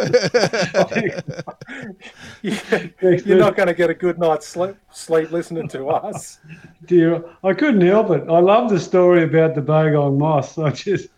You're 2.42 3.38
not 3.38 3.56
going 3.56 3.66
to 3.68 3.74
get 3.74 3.90
a 3.90 3.94
good 3.94 4.18
night's 4.18 4.46
sleep, 4.46 4.76
sleep 4.92 5.30
listening 5.32 5.68
to 5.68 5.88
us. 5.88 6.38
Dear, 6.86 7.24
I 7.42 7.54
couldn't 7.54 7.80
help 7.80 8.10
it. 8.10 8.24
I 8.28 8.38
love 8.38 8.70
the 8.70 8.78
story 8.78 9.24
about 9.24 9.54
the 9.54 9.62
Bogong 9.62 10.16
moths. 10.18 10.56
I 10.58 10.70
just, 10.70 11.08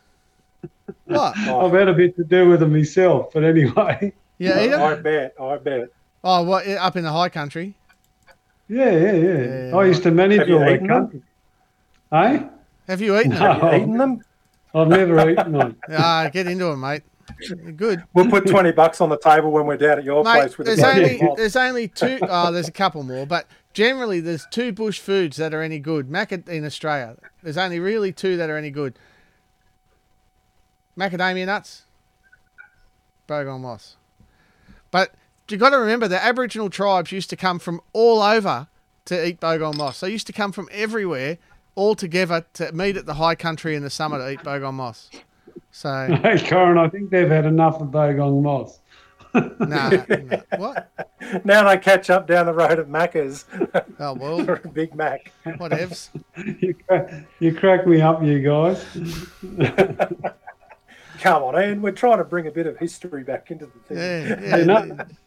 What? 1.04 1.36
I've 1.36 1.72
had 1.72 1.88
a 1.88 1.92
bit 1.94 2.16
to 2.16 2.24
do 2.24 2.48
with 2.48 2.62
it 2.62 2.68
myself. 2.68 3.30
But 3.34 3.44
anyway, 3.44 4.12
Yeah, 4.38 4.62
eat 4.64 4.72
'em? 4.72 4.80
I 4.82 4.94
bet. 4.94 5.34
I 5.40 5.56
bet. 5.58 5.88
Oh, 6.24 6.42
what? 6.44 6.66
Up 6.66 6.96
in 6.96 7.04
the 7.04 7.12
high 7.12 7.28
country? 7.28 7.74
yeah, 8.68 8.90
yeah, 8.90 9.12
yeah. 9.12 9.68
Yeah, 9.68 9.76
I 9.76 9.84
used 9.84 10.02
to 10.04 10.10
manage 10.10 10.38
Have 10.40 10.48
you 10.48 10.54
all 10.54 10.60
that 10.60 10.74
eaten 10.76 10.86
them? 10.86 10.96
country. 11.02 11.22
Hey, 12.10 12.46
Have 12.88 13.00
you 13.02 13.18
eaten 13.18 13.30
them? 13.32 13.38
Have 13.60 13.62
you 13.74 13.78
eaten 13.80 13.98
them? 13.98 14.20
I've 14.76 14.88
never 14.88 15.30
eaten 15.30 15.52
one. 15.52 15.76
Ah, 15.90 16.28
get 16.32 16.46
into 16.46 16.70
it, 16.70 16.76
mate. 16.76 17.02
Good. 17.76 18.04
We'll 18.14 18.30
put 18.30 18.46
20 18.46 18.72
bucks 18.72 19.00
on 19.00 19.08
the 19.08 19.18
table 19.18 19.50
when 19.50 19.66
we're 19.66 19.76
down 19.76 19.98
at 19.98 20.04
your 20.04 20.22
Mate, 20.22 20.32
place 20.40 20.58
with 20.58 20.66
there's 20.68 20.78
a 20.78 20.82
bloody 20.82 21.02
only 21.04 21.22
mob. 21.22 21.36
there's 21.36 21.56
only 21.56 21.88
two. 21.88 22.18
Oh, 22.22 22.52
there's 22.52 22.68
a 22.68 22.72
couple 22.72 23.02
more, 23.02 23.26
but 23.26 23.46
generally 23.72 24.20
there's 24.20 24.46
two 24.50 24.72
bush 24.72 25.00
foods 25.00 25.36
that 25.38 25.52
are 25.52 25.60
any 25.60 25.78
good. 25.80 26.08
Maca 26.08 26.48
in 26.48 26.64
Australia, 26.64 27.16
there's 27.42 27.56
only 27.56 27.80
really 27.80 28.12
two 28.12 28.36
that 28.36 28.48
are 28.48 28.56
any 28.56 28.70
good. 28.70 28.96
Macadamia 30.96 31.46
nuts, 31.46 31.82
bogong 33.28 33.60
moths. 33.60 33.96
But 34.90 35.14
you 35.48 35.56
got 35.56 35.70
to 35.70 35.78
remember 35.78 36.08
the 36.08 36.22
Aboriginal 36.22 36.70
tribes 36.70 37.12
used 37.12 37.28
to 37.30 37.36
come 37.36 37.58
from 37.58 37.80
all 37.92 38.22
over 38.22 38.68
to 39.06 39.26
eat 39.26 39.40
bogong 39.40 39.76
moths. 39.76 40.00
They 40.00 40.10
used 40.10 40.26
to 40.28 40.32
come 40.32 40.52
from 40.52 40.68
everywhere, 40.72 41.38
all 41.76 41.94
together 41.94 42.44
to 42.54 42.72
meet 42.72 42.96
at 42.96 43.06
the 43.06 43.14
high 43.14 43.34
country 43.36 43.76
in 43.76 43.82
the 43.82 43.90
summer 43.90 44.18
to 44.18 44.30
eat 44.30 44.40
bogong 44.40 44.74
moths. 44.74 45.10
So 45.70 46.06
Hey, 46.22 46.38
Corin, 46.48 46.78
I 46.78 46.88
think 46.88 47.10
they've 47.10 47.28
had 47.28 47.44
enough 47.46 47.80
of 47.80 47.88
Bogong 47.88 48.42
moths. 48.42 48.80
no, 49.34 49.48
no. 49.58 50.42
what? 50.56 50.90
Now 51.44 51.68
they 51.68 51.76
catch 51.76 52.08
up 52.08 52.26
down 52.26 52.46
the 52.46 52.54
road 52.54 52.78
at 52.78 52.88
Macca's 52.88 53.44
Oh 54.00 54.14
well, 54.14 54.42
for 54.44 54.54
a 54.64 54.68
Big 54.68 54.94
Mac. 54.94 55.30
whatevs. 55.44 56.08
you, 56.62 56.74
crack, 56.74 57.12
you 57.38 57.54
crack 57.54 57.86
me 57.86 58.00
up, 58.00 58.22
you 58.22 58.40
guys. 58.40 58.82
Come 61.18 61.42
on, 61.42 61.62
Ian. 61.62 61.82
We're 61.82 61.92
trying 61.92 62.18
to 62.18 62.24
bring 62.24 62.46
a 62.46 62.50
bit 62.50 62.66
of 62.66 62.78
history 62.78 63.24
back 63.24 63.50
into 63.50 63.66
the 63.66 63.78
thing. 63.80 63.98
Yeah, 63.98 64.40
yeah. 64.40 64.56
You 64.56 64.64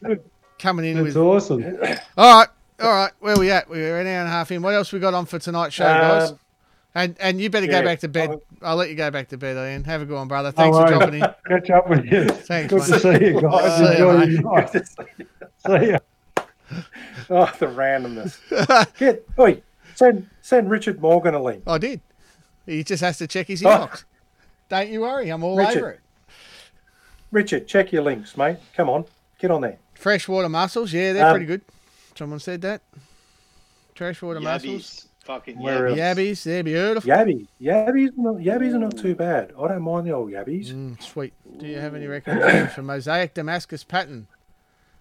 know, 0.09 0.17
Coming 0.57 0.85
in 0.85 0.97
it's 0.97 1.15
with. 1.15 1.17
awesome. 1.17 1.63
All 2.17 2.39
right, 2.39 2.47
all 2.81 2.91
right. 2.91 3.11
Where 3.19 3.37
we 3.37 3.51
at? 3.51 3.69
We're 3.69 3.99
an 3.99 4.07
hour 4.07 4.19
and 4.19 4.27
a 4.27 4.31
half 4.31 4.51
in. 4.51 4.61
What 4.61 4.73
else 4.73 4.91
we 4.93 4.99
got 4.99 5.13
on 5.13 5.25
for 5.25 5.39
tonight's 5.39 5.75
show, 5.75 5.83
guys? 5.85 6.31
Um, 6.31 6.39
And 6.95 7.15
and 7.19 7.39
you 7.39 7.49
better 7.49 7.65
yeah, 7.67 7.81
go 7.81 7.85
back 7.85 7.99
to 7.99 8.07
bed. 8.07 8.29
I'll- 8.31 8.41
I'll 8.61 8.75
let 8.75 8.89
you 8.89 8.95
go 8.95 9.09
back 9.09 9.29
to 9.29 9.37
bed, 9.37 9.55
Ian. 9.55 9.83
Have 9.85 10.01
a 10.01 10.05
good 10.05 10.15
one, 10.15 10.27
brother. 10.27 10.51
Thanks 10.51 10.75
All 10.75 10.85
for 10.85 10.91
right. 10.91 10.99
dropping 10.99 11.21
in. 11.21 11.35
Catch 11.61 11.69
up 11.69 11.89
with 11.89 12.03
you. 12.05 12.27
Thanks, 12.27 12.73
Good 12.73 12.81
to 12.83 12.99
see 12.99 13.25
you 13.27 13.41
guys. 13.41 13.77
See 13.77 13.83
ya, 13.83 13.91
Enjoy 13.91 14.17
mate. 14.17 14.29
your 14.31 14.53
night. 14.53 14.71
See 15.85 15.91
ya. 15.91 15.97
Oh, 17.29 17.51
the 17.59 17.67
randomness. 17.67 18.37
Get, 18.97 19.25
oi, 19.39 19.61
send 19.95 20.27
send 20.41 20.69
Richard 20.69 20.99
Morgan 21.01 21.35
a 21.35 21.41
link. 21.41 21.63
I 21.67 21.77
did. 21.77 22.01
He 22.65 22.83
just 22.83 23.01
has 23.01 23.17
to 23.19 23.27
check 23.27 23.47
his 23.47 23.63
Oh. 23.63 23.69
inbox. 23.69 24.03
Don't 24.67 24.89
you 24.89 25.01
worry. 25.01 25.29
I'm 25.29 25.43
all 25.43 25.55
Richard. 25.57 25.77
over 25.77 25.89
it. 25.91 25.99
Richard, 27.31 27.67
check 27.67 27.91
your 27.91 28.03
links, 28.03 28.35
mate. 28.35 28.57
Come 28.75 28.89
on, 28.89 29.05
get 29.39 29.51
on 29.51 29.61
there. 29.61 29.77
Freshwater 29.93 30.49
mussels. 30.49 30.91
Yeah, 30.91 31.13
they're 31.13 31.25
Um, 31.27 31.31
pretty 31.33 31.45
good. 31.45 31.61
Someone 32.19 32.39
said 32.39 32.59
that. 32.63 32.81
Freshwater 33.95 34.41
mussels. 34.41 34.65
Yabbies. 34.65 35.05
Fucking 35.23 35.57
Where 35.57 35.87
yabbies. 35.87 35.95
Yabbies. 35.95 36.43
They're 36.43 36.63
beautiful. 36.63 37.09
Yabbies, 37.09 37.47
yabbies, 37.61 38.09
are 38.09 38.21
not, 38.21 38.35
yabbies 38.35 38.73
are 38.73 38.79
not 38.79 38.97
too 38.97 39.15
bad. 39.15 39.53
I 39.57 39.67
don't 39.69 39.81
mind 39.81 40.05
the 40.05 40.11
old 40.11 40.29
yabbies. 40.29 40.67
Mm, 40.73 41.01
sweet. 41.01 41.33
Do 41.57 41.65
you 41.65 41.77
have 41.77 41.95
any 41.95 42.07
recommendations 42.07 42.73
for 42.73 42.81
mosaic 42.81 43.35
Damascus 43.35 43.85
pattern? 43.85 44.27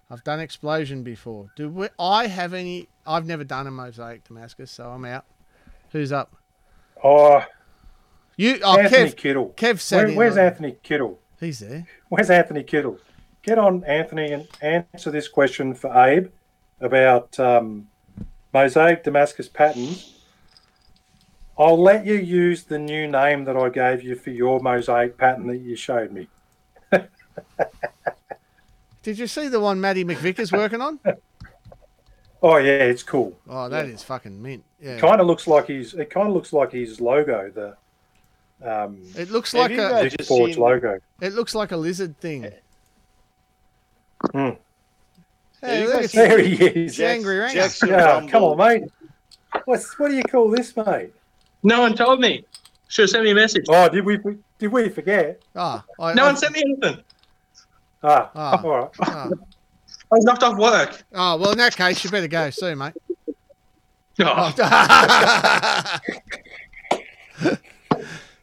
I've 0.09 0.23
done 0.23 0.39
explosion 0.39 1.03
before. 1.03 1.51
Do 1.57 1.67
we, 1.67 1.89
I 1.99 2.27
have 2.27 2.53
any? 2.53 2.87
I've 3.05 3.25
never 3.25 3.43
done 3.43 3.67
a 3.67 3.71
mosaic 3.71 4.23
Damascus, 4.23 4.71
so 4.71 4.89
I'm 4.89 5.03
out. 5.03 5.25
Who's 5.91 6.13
up? 6.13 6.33
Oh, 7.03 7.43
You? 8.37 8.61
Oh, 8.63 8.79
Anthony 8.79 9.09
Kev. 9.09 9.17
Kittle. 9.17 9.53
Kev 9.57 9.79
sat 9.81 10.07
Where, 10.07 10.15
where's 10.15 10.37
on- 10.37 10.45
Anthony 10.45 10.77
Kittle? 10.83 11.19
He's 11.41 11.59
there. 11.59 11.85
Where's 12.07 12.29
Anthony 12.29 12.63
Kittle? 12.63 12.97
Get 13.43 13.59
on, 13.59 13.83
Anthony, 13.83 14.31
and 14.31 14.47
answer 14.61 15.11
this 15.11 15.27
question 15.27 15.73
for 15.73 15.93
Abe 16.01 16.29
about 16.81 17.39
um, 17.39 17.87
mosaic 18.53 19.03
Damascus 19.03 19.47
patterns. 19.47 20.15
I'll 21.57 21.81
let 21.81 22.05
you 22.05 22.13
use 22.15 22.63
the 22.63 22.79
new 22.79 23.07
name 23.07 23.43
that 23.45 23.57
I 23.57 23.69
gave 23.69 24.01
you 24.03 24.15
for 24.15 24.29
your 24.29 24.59
mosaic 24.61 25.17
pattern 25.17 25.47
that 25.47 25.57
you 25.57 25.75
showed 25.75 26.11
me. 26.11 26.27
Did 29.03 29.17
you 29.17 29.27
see 29.27 29.47
the 29.47 29.59
one 29.59 29.79
Maddie 29.81 30.05
McVicker's 30.05 30.51
working 30.51 30.81
on? 30.81 30.99
Oh 32.41 32.55
yeah, 32.55 32.71
it's 32.83 33.03
cool. 33.03 33.37
Oh, 33.49 33.67
that 33.67 33.87
is 33.87 34.01
fucking 34.01 34.41
mint. 34.41 34.63
Yeah. 34.81 34.97
Kind 34.97 35.19
of 35.19 35.27
looks 35.27 35.45
like 35.45 35.67
his. 35.67 35.93
It 35.93 36.09
kind 36.09 36.25
of 36.25 36.33
looks 36.33 36.53
like 36.53 36.71
his 36.71 37.01
logo. 37.01 37.51
The 37.53 37.75
um, 38.85 38.97
It 39.17 39.29
looks 39.29 39.53
like 39.53 39.71
a 39.71 39.75
guys- 39.75 40.11
the 40.13 40.17
just 40.19 40.29
Forge 40.29 40.53
seen- 40.53 40.61
logo. 40.61 40.99
it 41.19 41.33
looks 41.33 41.53
like 41.53 41.73
a 41.73 41.75
lizard 41.75 42.17
thing. 42.21 42.49
Hmm. 44.31 44.51
Hey, 45.61 45.81
you 45.81 45.87
look, 45.87 45.95
guys 45.95 46.05
it's, 46.05 46.13
seen- 46.13 46.29
There 46.29 46.39
he 46.39 46.65
is. 46.85 46.99
Angry 46.99 47.37
ranger. 47.37 47.55
Jackson 47.61 47.89
Yeah, 47.89 48.05
Rumble. 48.05 48.29
come 48.29 48.43
on, 48.43 48.57
mate. 48.57 48.83
What's 49.65 49.97
what 49.99 50.09
do 50.09 50.15
you 50.15 50.23
call 50.23 50.49
this, 50.49 50.75
mate? 50.77 51.11
No 51.63 51.81
one 51.81 51.95
told 51.95 52.19
me. 52.21 52.45
Should 52.87 53.03
have 53.03 53.09
sent 53.09 53.23
me 53.25 53.31
a 53.31 53.35
message. 53.35 53.65
Oh, 53.69 53.89
did 53.89 54.05
we 54.05 54.17
did 54.57 54.71
we 54.71 54.89
forget? 54.89 55.41
ah, 55.55 55.83
I, 55.99 56.13
No 56.13 56.23
I- 56.23 56.27
one 56.27 56.37
sent 56.37 56.53
me 56.53 56.61
anything. 56.65 57.03
Ah, 58.03 58.29
Ah. 58.35 58.61
all 58.63 58.69
right. 58.69 58.89
ah. 59.01 59.27
I 60.11 60.15
was 60.15 60.23
knocked 60.23 60.41
off 60.43 60.57
work. 60.57 61.03
Oh, 61.13 61.37
well, 61.37 61.51
in 61.51 61.57
that 61.59 61.75
case, 61.75 62.03
you 62.03 62.09
better 62.09 62.27
go 62.27 62.49
soon, 62.49 62.77
mate. 62.79 62.93
Oh, 64.21 64.51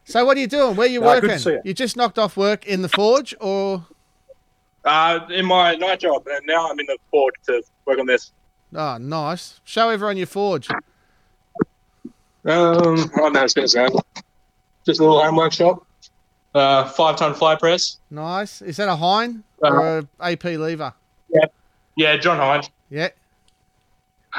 so, 0.05 0.25
what 0.25 0.37
are 0.37 0.39
you 0.39 0.47
doing? 0.47 0.75
Where 0.75 0.87
are 0.87 0.89
you 0.91 1.01
No, 1.01 1.07
working? 1.07 1.37
see 1.37 1.51
you. 1.51 1.61
You 1.65 1.73
just 1.73 1.97
knocked 1.97 2.17
off 2.17 2.37
work 2.37 2.65
in 2.65 2.81
the 2.81 2.89
forge, 2.89 3.35
or 3.41 3.85
uh, 4.87 5.19
in 5.29 5.45
my 5.45 5.75
night 5.75 5.99
job, 5.99 6.25
and 6.27 6.45
now 6.47 6.69
I'm 6.69 6.79
in 6.79 6.85
the 6.85 6.97
forge 7.11 7.35
to 7.47 7.61
work 7.85 7.99
on 7.99 8.05
this. 8.05 8.31
oh, 8.75 8.97
nice. 8.97 9.59
Show 9.63 9.89
everyone 9.89 10.17
your 10.17 10.27
forge. 10.27 10.69
Um, 10.71 10.79
I 12.45 12.53
don't 12.53 13.33
know 13.33 13.39
how 13.39 13.41
to 13.43 13.49
spell 13.49 13.63
that. 13.67 14.03
Just 14.85 14.99
a 14.99 15.03
little 15.03 15.21
home 15.21 15.35
workshop. 15.35 15.85
Uh, 16.55 16.85
five 16.85 17.17
ton 17.17 17.33
fly 17.33 17.55
press. 17.55 17.97
Nice. 18.09 18.61
Is 18.61 18.77
that 18.77 18.87
a 18.87 18.95
Hine 18.95 19.43
Uh, 19.63 19.67
or 19.67 19.97
a 19.97 20.31
AP 20.31 20.43
lever? 20.45 20.93
Yeah, 21.29 21.45
Yeah, 21.97 22.17
John 22.17 22.37
Hines. 22.37 22.69
Yeah. 22.89 23.09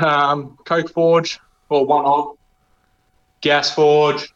Um, 0.01 0.59
Coke 0.65 0.91
forge 0.91 1.39
or 1.69 1.85
one 1.85 2.05
of. 2.07 2.37
Gas 3.41 3.73
forge. 3.75 4.33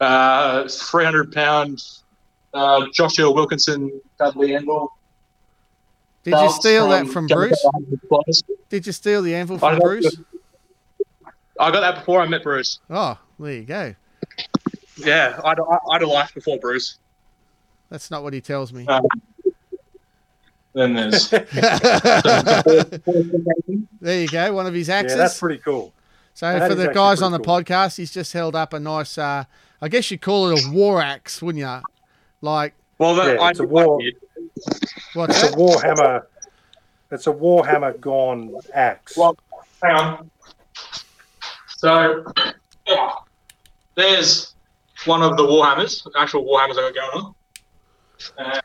Uh, 0.00 0.68
300 0.68 1.32
pound 1.32 1.82
uh, 2.54 2.86
Joshua 2.92 3.30
Wilkinson 3.30 4.00
Dudley 4.20 4.54
anvil. 4.54 4.92
Did 6.22 6.30
you 6.32 6.36
Belts 6.36 6.56
steal 6.56 6.88
that 6.90 7.08
from 7.08 7.26
Bruce? 7.26 7.66
Bruce? 8.08 8.42
Did 8.68 8.86
you 8.86 8.92
steal 8.92 9.22
the 9.22 9.34
anvil 9.34 9.56
I 9.56 9.58
from 9.58 9.70
don't- 9.78 9.80
Bruce? 9.80 10.16
I 11.58 11.70
got 11.70 11.80
that 11.80 11.94
before 11.96 12.20
I 12.20 12.26
met 12.28 12.42
Bruce. 12.42 12.78
Oh, 12.90 13.18
there 13.38 13.52
you 13.54 13.62
go. 13.64 13.94
Yeah, 14.98 15.40
I'd, 15.44 15.58
I'd 15.90 16.02
a 16.02 16.06
life 16.06 16.32
before 16.34 16.58
Bruce. 16.58 16.98
That's 17.90 18.10
not 18.10 18.22
what 18.22 18.32
he 18.34 18.40
tells 18.42 18.72
me. 18.72 18.86
Um, 18.86 19.02
then 20.74 20.92
there's 20.94 21.28
there 24.00 24.20
you 24.20 24.28
go. 24.28 24.52
One 24.52 24.66
of 24.66 24.74
his 24.74 24.88
Yeah, 24.88 24.96
axes. 24.96 25.16
that's 25.18 25.38
pretty 25.38 25.58
cool. 25.58 25.92
so 26.34 26.46
that 26.52 26.68
for 26.68 26.74
the 26.74 26.88
guys 26.92 27.22
on 27.22 27.32
the 27.32 27.38
cool. 27.40 27.56
podcast, 27.62 27.96
he's 27.96 28.10
just 28.12 28.32
held 28.32 28.54
up 28.54 28.72
a 28.72 28.80
nice. 28.80 29.18
Uh, 29.18 29.44
I 29.82 29.88
guess 29.88 30.10
you'd 30.10 30.20
call 30.20 30.50
it 30.50 30.64
a 30.64 30.70
war 30.70 31.00
axe, 31.02 31.42
wouldn't 31.42 31.62
you? 31.64 31.80
Like 32.40 32.74
well, 33.00 33.14
that, 33.14 33.34
Yeah, 33.34 33.40
I, 33.40 33.50
it's 33.50 33.60
a 33.60 33.64
war. 33.64 34.00
I 34.00 34.12
what's 35.14 35.42
It's 35.42 35.52
a? 35.52 35.56
Warhammer. 35.56 36.22
It's 37.10 37.26
a 37.26 37.32
Warhammer 37.32 37.98
gone 37.98 38.54
axe. 38.74 39.16
Well, 39.16 39.36
hang 39.82 39.96
on. 39.96 40.30
So, 41.78 42.24
yeah, 42.86 43.12
there's 43.94 44.54
one 45.06 45.22
of 45.22 45.38
the 45.38 45.44
Warhammers, 45.44 46.06
actual 46.18 46.44
Warhammers 46.44 46.78
I 46.78 46.92
got 46.92 46.94
going 46.94 47.24
on. 47.24 47.34
And, 48.36 48.60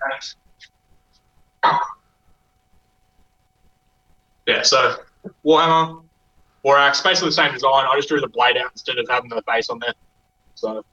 yeah, 4.45 4.64
so 4.64 4.98
Warhammer, 5.45 6.03
War 6.64 6.78
Axe, 6.78 7.02
basically 7.02 7.30
the 7.30 7.36
same 7.36 7.53
design. 7.53 7.86
I 7.86 7.95
just 7.95 8.10
drew 8.10 8.20
the 8.20 8.28
blade 8.28 8.57
out 8.57 8.72
instead 8.74 8.98
of 8.98 9.07
having 9.10 9.30
the 9.30 9.41
face 9.44 9.70
on 9.70 9.80
there. 9.80 9.94
So, 10.56 10.84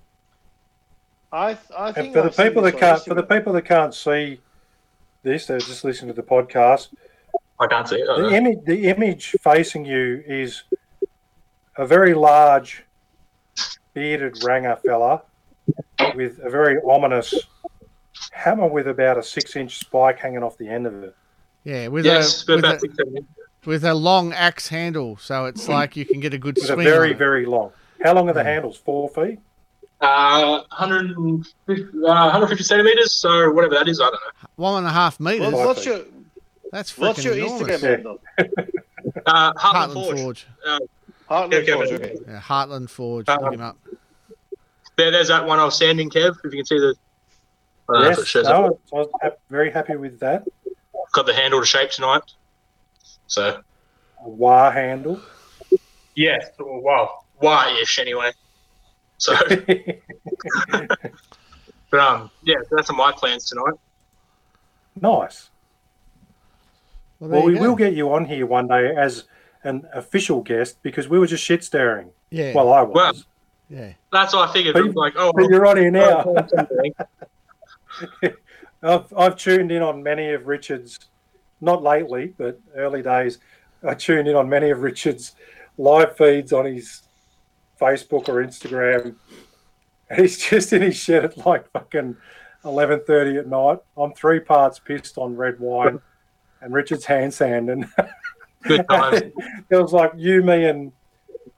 I, 1.32 1.54
th- 1.54 1.58
I 1.76 1.88
and 1.90 2.12
for 2.12 2.20
the 2.20 2.24
I've 2.24 2.34
seen 2.34 2.46
people 2.48 2.62
that 2.62 2.78
can't, 2.78 3.02
for 3.04 3.14
the 3.14 3.22
people 3.22 3.52
that 3.54 3.62
can't 3.64 3.94
see 3.94 4.40
this, 5.22 5.46
they're 5.46 5.58
just 5.58 5.82
listening 5.84 6.14
to 6.14 6.20
the 6.20 6.26
podcast. 6.26 6.88
I 7.58 7.66
can't 7.66 7.88
see 7.88 7.96
it. 7.96 8.06
The 8.06 8.22
know. 8.22 8.30
image, 8.30 8.58
the 8.66 8.88
image 8.88 9.34
facing 9.42 9.84
you 9.84 10.22
is 10.26 10.62
a 11.76 11.86
very 11.86 12.12
large, 12.14 12.84
bearded 13.94 14.42
ranger 14.44 14.76
fella 14.84 15.22
with 16.14 16.38
a 16.42 16.50
very 16.50 16.78
ominous 16.82 17.34
hammer 18.32 18.66
with 18.66 18.88
about 18.88 19.16
a 19.18 19.22
six-inch 19.22 19.78
spike 19.78 20.18
hanging 20.18 20.42
off 20.42 20.58
the 20.58 20.68
end 20.68 20.86
of 20.86 21.02
it. 21.02 21.14
Yeah, 21.64 21.88
with 21.88 22.04
Yes, 22.04 22.46
a 22.48 22.56
with 22.56 22.64
about 22.64 22.82
a, 22.82 23.24
with 23.64 23.84
a 23.84 23.94
long 23.94 24.32
axe 24.32 24.68
handle, 24.68 25.16
so 25.16 25.46
it's 25.46 25.68
like 25.68 25.96
you 25.96 26.04
can 26.04 26.20
get 26.20 26.34
a 26.34 26.38
good 26.38 26.56
With 26.56 26.64
a 26.64 26.74
swing. 26.74 26.84
very, 26.84 27.12
on 27.12 27.18
very 27.18 27.46
long. 27.46 27.72
How 28.02 28.14
long 28.14 28.28
are 28.28 28.32
the 28.32 28.42
handles? 28.44 28.76
Four 28.76 29.08
feet. 29.08 29.38
Uh, 30.02 30.62
150, 30.78 31.82
uh, 31.82 31.86
150 32.02 32.64
centimeters, 32.64 33.12
so 33.12 33.50
whatever 33.52 33.74
that 33.74 33.86
is, 33.88 34.00
I 34.00 34.04
don't 34.04 34.12
know. 34.14 34.18
one 34.56 34.78
and 34.78 34.86
a 34.86 34.90
half 34.90 35.20
meters. 35.20 35.52
What- 35.52 35.66
what's 35.68 35.86
your 35.86 36.00
That's 36.72 36.96
what's 36.98 37.20
freaking 37.20 37.24
your 37.24 37.34
enormous. 37.34 37.80
Instagram 37.80 37.80
handle? 37.88 38.20
Uh, 39.26 39.52
Heartland, 39.54 39.56
Heartland 39.56 39.92
Forge. 39.94 40.20
Forge. 40.20 40.46
Heartland 41.28 41.54
Okay, 41.54 41.72
Forge, 41.72 41.88
okay. 41.92 41.94
okay. 42.12 42.16
Yeah, 42.28 42.40
Heartland 42.40 42.88
Forge. 42.88 43.28
Uh, 43.28 43.38
Look 43.42 43.54
him 43.54 43.60
up. 43.60 43.76
There, 44.96 45.10
there's 45.10 45.26
that 45.28 45.44
one 45.46 45.58
I 45.58 45.64
was 45.64 45.76
sanding, 45.76 46.08
Kev. 46.08 46.36
If 46.44 46.44
you 46.44 46.50
can 46.50 46.64
see 46.64 46.78
the. 46.78 46.94
I 47.88 47.92
don't 47.94 48.02
know 48.04 48.10
if 48.10 48.18
it 48.18 48.20
yes, 48.20 48.26
shows 48.28 48.44
no, 48.44 48.66
up. 48.66 48.80
I 48.92 48.96
was 48.96 49.08
very 49.50 49.70
happy 49.72 49.96
with 49.96 50.20
that. 50.20 50.46
Got 51.12 51.26
the 51.26 51.34
handle 51.34 51.58
to 51.60 51.66
shape 51.66 51.90
tonight. 51.90 52.22
So 53.26 53.60
A 54.24 54.28
war 54.28 54.70
handle. 54.70 55.20
yeah, 56.14 56.38
well, 56.58 57.24
why-ish 57.38 57.98
anyway. 57.98 58.30
So, 59.22 59.36
but 61.90 62.00
um, 62.00 62.28
yeah, 62.42 62.56
that's 62.72 62.92
my 62.92 63.12
plans 63.12 63.48
tonight. 63.48 63.74
nice. 65.00 65.48
Well, 67.20 67.30
Well, 67.30 67.42
we 67.44 67.54
go. 67.54 67.60
will 67.60 67.76
get 67.76 67.92
you 67.94 68.12
on 68.12 68.24
here 68.24 68.46
one 68.46 68.66
day 68.66 68.92
as 68.96 69.24
an 69.62 69.86
official 69.94 70.40
guest 70.42 70.82
because 70.82 71.08
we 71.08 71.20
were 71.20 71.28
just 71.28 71.44
shit 71.44 71.62
staring. 71.62 72.10
Yeah. 72.30 72.52
Well, 72.52 72.72
I 72.72 72.82
was. 72.82 72.94
Well, 72.96 73.12
yeah. 73.70 73.92
That's 74.10 74.34
what 74.34 74.48
I 74.50 74.52
figured. 74.52 74.74
But 74.74 74.96
like, 74.96 75.12
oh, 75.16 75.32
but 75.32 75.44
you're 75.48 75.66
on 75.66 75.76
here 75.76 75.92
now. 75.92 76.34
now. 76.52 76.66
I've, 78.82 79.12
I've 79.16 79.36
tuned 79.36 79.70
in 79.70 79.82
on 79.82 80.02
many 80.02 80.32
of 80.32 80.48
Richard's, 80.48 80.98
not 81.60 81.84
lately, 81.84 82.34
but 82.36 82.58
early 82.74 83.02
days. 83.02 83.38
I 83.86 83.94
tuned 83.94 84.26
in 84.26 84.34
on 84.34 84.48
many 84.48 84.70
of 84.70 84.80
Richard's 84.80 85.36
live 85.78 86.16
feeds 86.16 86.52
on 86.52 86.64
his 86.64 87.02
Facebook 87.82 88.28
or 88.28 88.44
Instagram. 88.44 89.16
And 90.08 90.20
he's 90.20 90.38
just 90.38 90.72
in 90.72 90.82
his 90.82 90.96
shed 90.96 91.24
at 91.24 91.44
like 91.44 91.70
fucking 91.72 92.16
11.30 92.64 93.40
at 93.40 93.48
night. 93.48 93.78
I'm 93.96 94.12
three 94.12 94.40
parts 94.40 94.78
pissed 94.78 95.18
on 95.18 95.36
red 95.36 95.58
wine 95.58 96.00
and 96.60 96.72
Richard's 96.72 97.04
hand 97.04 97.34
sanding. 97.34 97.90
Good 98.62 98.88
times. 98.88 99.22
it 99.70 99.76
was 99.76 99.92
like 99.92 100.12
you, 100.16 100.42
me, 100.42 100.66
and 100.66 100.92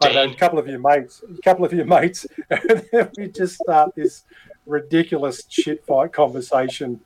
I 0.01 0.13
know, 0.13 0.25
a 0.25 0.35
couple 0.35 0.59
of 0.59 0.67
your 0.67 0.79
mates, 0.79 1.23
a 1.23 1.43
couple 1.43 1.65
of 1.65 1.73
your 1.73 1.85
mates, 1.85 2.27
and 2.51 2.85
then 2.91 3.11
we 3.19 3.29
just 3.29 3.57
start 3.57 3.95
this 3.95 4.25
ridiculous 4.65 5.45
shit 5.49 5.85
fight 5.85 6.13
conversation. 6.13 7.01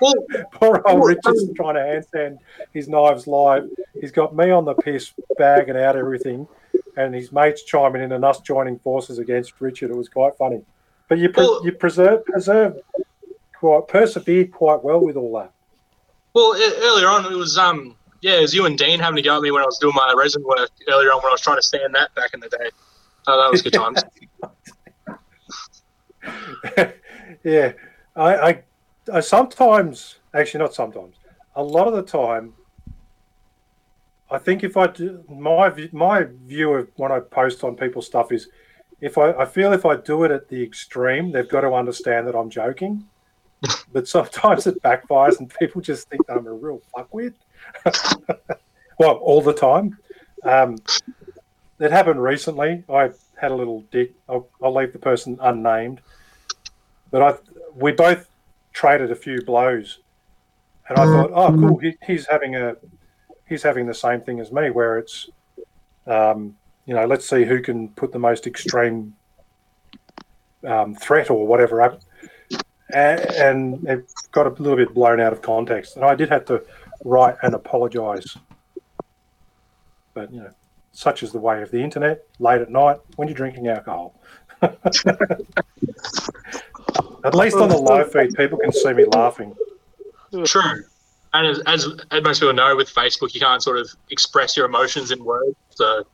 Well, 0.00 0.14
Poor 0.52 0.82
old 0.84 1.06
Richard's 1.06 1.48
um, 1.48 1.54
trying 1.54 1.74
to 1.74 1.80
handstand 1.80 2.38
his 2.72 2.88
knives 2.88 3.26
live. 3.26 3.68
He's 3.98 4.12
got 4.12 4.36
me 4.36 4.50
on 4.50 4.66
the 4.66 4.74
piss, 4.74 5.14
bagging 5.38 5.78
out 5.78 5.96
everything, 5.96 6.46
and 6.96 7.14
his 7.14 7.32
mates 7.32 7.62
chiming 7.62 8.02
in 8.02 8.12
and 8.12 8.24
us 8.24 8.40
joining 8.40 8.78
forces 8.78 9.18
against 9.18 9.60
Richard. 9.60 9.90
It 9.90 9.96
was 9.96 10.08
quite 10.08 10.36
funny. 10.36 10.62
But 11.08 11.18
you 11.18 11.28
pre- 11.28 11.44
Well- 11.44 11.60
you 11.64 11.72
preserve 11.72 12.24
preserved 12.24 12.80
quite 13.58 13.88
persevered 13.88 14.52
quite 14.52 14.82
well 14.82 15.00
with 15.00 15.16
all 15.16 15.32
that. 15.38 15.52
well, 16.34 16.54
e- 16.56 16.74
earlier 16.82 17.08
on, 17.08 17.24
it 17.32 17.36
was 17.36 17.56
um, 17.56 17.96
yeah, 18.20 18.34
it 18.38 18.40
was 18.42 18.54
you 18.54 18.66
and 18.66 18.76
Dean 18.78 18.98
having 19.00 19.16
to 19.16 19.22
go 19.22 19.36
at 19.36 19.42
me 19.42 19.50
when 19.50 19.62
I 19.62 19.66
was 19.66 19.78
doing 19.78 19.94
my 19.94 20.12
resin 20.16 20.42
work 20.42 20.70
earlier 20.88 21.10
on 21.12 21.18
when 21.18 21.30
I 21.30 21.32
was 21.32 21.40
trying 21.40 21.56
to 21.56 21.62
stand 21.62 21.94
that 21.94 22.14
back 22.14 22.34
in 22.34 22.40
the 22.40 22.48
day. 22.48 22.70
Oh, 23.28 23.40
that 23.40 23.50
was 23.50 23.62
good 23.62 23.72
times. 23.82 24.02
yeah, 27.44 27.72
I, 28.14 28.34
I, 28.36 28.62
I 29.12 29.20
sometimes, 29.20 30.16
actually 30.34 30.60
not 30.60 30.74
sometimes, 30.74 31.16
a 31.54 31.62
lot 31.62 31.86
of 31.88 31.94
the 31.94 32.02
time, 32.02 32.52
I 34.30 34.38
think 34.38 34.64
if 34.64 34.76
I 34.76 34.88
do 34.88 35.24
my 35.28 35.68
view- 35.70 35.90
my 35.92 36.24
view 36.24 36.74
of 36.74 36.90
when 36.96 37.12
I 37.12 37.20
post 37.20 37.62
on 37.62 37.76
people's 37.76 38.06
stuff 38.06 38.32
is, 38.32 38.48
if 39.00 39.18
I, 39.18 39.32
I 39.32 39.44
feel 39.44 39.72
if 39.72 39.86
I 39.86 39.96
do 39.96 40.24
it 40.24 40.30
at 40.30 40.48
the 40.48 40.62
extreme, 40.62 41.30
they've 41.30 41.48
got 41.48 41.60
to 41.60 41.72
understand 41.72 42.26
that 42.26 42.34
I'm 42.34 42.50
joking. 42.50 43.06
but 43.92 44.06
sometimes 44.06 44.66
it 44.66 44.82
backfires 44.82 45.38
and 45.38 45.52
people 45.58 45.80
just 45.80 46.08
think 46.08 46.26
that 46.26 46.36
I'm 46.36 46.46
a 46.46 46.52
real 46.52 46.80
fuckwit. 46.94 47.34
well, 48.98 49.16
all 49.16 49.40
the 49.40 49.52
time. 49.52 49.98
Um, 50.42 50.76
it 51.78 51.90
happened 51.90 52.22
recently. 52.22 52.84
I 52.88 53.10
had 53.36 53.50
a 53.50 53.54
little 53.54 53.82
dick. 53.90 54.12
I'll, 54.28 54.48
I'll 54.62 54.74
leave 54.74 54.92
the 54.92 54.98
person 54.98 55.38
unnamed, 55.40 56.00
but 57.10 57.22
I 57.22 57.34
we 57.74 57.92
both 57.92 58.28
traded 58.72 59.10
a 59.10 59.14
few 59.14 59.42
blows, 59.42 59.98
and 60.88 60.98
I 60.98 61.04
thought, 61.04 61.30
oh, 61.34 61.50
cool, 61.50 61.78
he, 61.78 61.96
he's 62.06 62.26
having 62.26 62.56
a 62.56 62.76
he's 63.48 63.62
having 63.62 63.86
the 63.86 63.94
same 63.94 64.20
thing 64.20 64.40
as 64.40 64.52
me, 64.52 64.70
where 64.70 64.98
it's, 64.98 65.28
um, 66.06 66.56
you 66.84 66.94
know, 66.94 67.06
let's 67.06 67.28
see 67.28 67.44
who 67.44 67.60
can 67.62 67.88
put 67.90 68.12
the 68.12 68.18
most 68.18 68.46
extreme 68.46 69.14
um, 70.64 70.94
threat 70.94 71.30
or 71.30 71.46
whatever 71.46 71.82
up, 71.82 72.00
and, 72.92 73.20
and 73.20 73.88
it 73.88 74.12
got 74.32 74.46
a 74.46 74.50
little 74.50 74.76
bit 74.76 74.94
blown 74.94 75.20
out 75.20 75.32
of 75.32 75.42
context, 75.42 75.96
and 75.96 76.04
I 76.04 76.14
did 76.14 76.28
have 76.28 76.44
to 76.46 76.62
write 77.04 77.36
and 77.42 77.54
apologise. 77.54 78.36
But 80.14 80.32
you 80.32 80.40
know, 80.40 80.50
such 80.92 81.22
is 81.22 81.32
the 81.32 81.38
way 81.38 81.62
of 81.62 81.70
the 81.70 81.82
internet. 81.82 82.24
Late 82.38 82.62
at 82.62 82.70
night 82.70 82.98
when 83.16 83.28
you're 83.28 83.34
drinking 83.34 83.68
alcohol. 83.68 84.14
At 87.24 87.34
least 87.34 87.56
on 87.56 87.68
the 87.68 87.76
live 87.76 88.12
feed, 88.12 88.34
people 88.34 88.58
can 88.58 88.72
see 88.72 88.92
me 88.92 89.04
laughing. 89.04 89.54
True. 90.44 90.84
And 91.34 91.46
as, 91.46 91.58
as, 91.66 91.86
as 92.10 92.22
most 92.22 92.40
people 92.40 92.54
know, 92.54 92.74
with 92.76 92.92
Facebook, 92.92 93.34
you 93.34 93.40
can't 93.40 93.62
sort 93.62 93.78
of 93.78 93.88
express 94.10 94.56
your 94.56 94.66
emotions 94.66 95.10
in 95.10 95.22
words, 95.24 95.54
so 95.70 96.04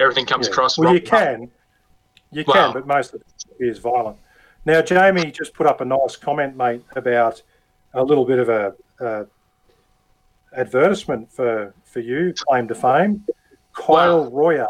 everything 0.00 0.26
comes 0.26 0.46
Yeah. 0.46 0.52
across. 0.52 0.76
Well, 0.78 0.92
you 0.92 1.00
can, 1.00 1.50
you 2.32 2.44
Wow. 2.46 2.54
can, 2.54 2.72
but 2.72 2.86
most 2.86 3.14
of 3.14 3.20
it 3.20 3.64
is 3.64 3.78
violent. 3.78 4.18
Now, 4.64 4.80
Jamie 4.82 5.30
just 5.30 5.54
put 5.54 5.66
up 5.66 5.80
a 5.80 5.84
nice 5.84 6.16
comment, 6.16 6.56
mate, 6.56 6.84
about 6.96 7.42
a 7.92 8.02
little 8.02 8.24
bit 8.24 8.38
of 8.38 8.48
a, 8.48 8.74
a 9.00 9.26
advertisement 10.56 11.30
for 11.32 11.74
for 11.84 12.00
you, 12.00 12.32
claim 12.48 12.66
to 12.68 12.74
fame. 12.74 13.24
Kyle 13.74 14.30
Royer 14.30 14.66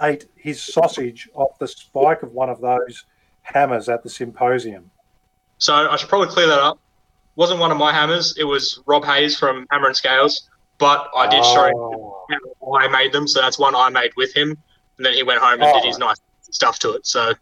ate 0.00 0.26
his 0.36 0.62
sausage 0.62 1.28
off 1.34 1.58
the 1.58 1.68
spike 1.68 2.22
of 2.22 2.32
one 2.32 2.48
of 2.50 2.60
those 2.60 3.04
hammers 3.42 3.88
at 3.88 4.02
the 4.02 4.10
symposium. 4.10 4.90
So 5.58 5.74
I 5.74 5.96
should 5.96 6.08
probably 6.08 6.28
clear 6.28 6.46
that 6.48 6.58
up. 6.60 6.78
Wasn't 7.36 7.58
one 7.60 7.70
of 7.70 7.78
my 7.78 7.92
hammers. 7.92 8.36
It 8.38 8.44
was 8.44 8.80
Rob 8.86 9.04
Hayes 9.04 9.38
from 9.38 9.66
Hammer 9.70 9.86
and 9.88 9.96
Scales. 9.96 10.48
But 10.78 11.10
I 11.16 11.28
did 11.28 11.44
show 11.44 11.64
him 11.66 11.74
Oh, 11.76 12.26
how 12.60 12.74
I 12.74 12.88
made 12.88 13.12
them, 13.12 13.28
so 13.28 13.40
that's 13.40 13.58
one 13.58 13.74
I 13.74 13.88
made 13.88 14.10
with 14.16 14.34
him. 14.34 14.50
And 14.96 15.06
then 15.06 15.14
he 15.14 15.22
went 15.22 15.40
home 15.40 15.54
and 15.60 15.64
Oh. 15.64 15.72
did 15.74 15.84
his 15.86 15.98
nice 15.98 16.16
stuff 16.50 16.78
to 16.80 16.92
it. 16.92 17.06
So 17.06 17.32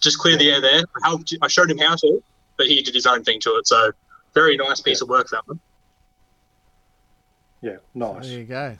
just 0.00 0.18
clear 0.18 0.36
the 0.36 0.50
air 0.50 0.60
there. 0.60 0.82
I, 1.02 1.08
helped, 1.08 1.32
I 1.42 1.48
showed 1.48 1.70
him 1.70 1.78
how 1.78 1.96
to, 1.96 2.22
but 2.56 2.66
he 2.66 2.82
did 2.82 2.94
his 2.94 3.06
own 3.06 3.24
thing 3.24 3.40
to 3.40 3.56
it. 3.56 3.66
So 3.66 3.92
very 4.34 4.56
nice 4.56 4.80
piece 4.80 5.00
of 5.00 5.08
work 5.08 5.28
that 5.30 5.46
one. 5.48 5.58
yeah, 7.62 7.76
nice. 7.94 8.26
There 8.28 8.38
you 8.38 8.44
go. 8.44 8.76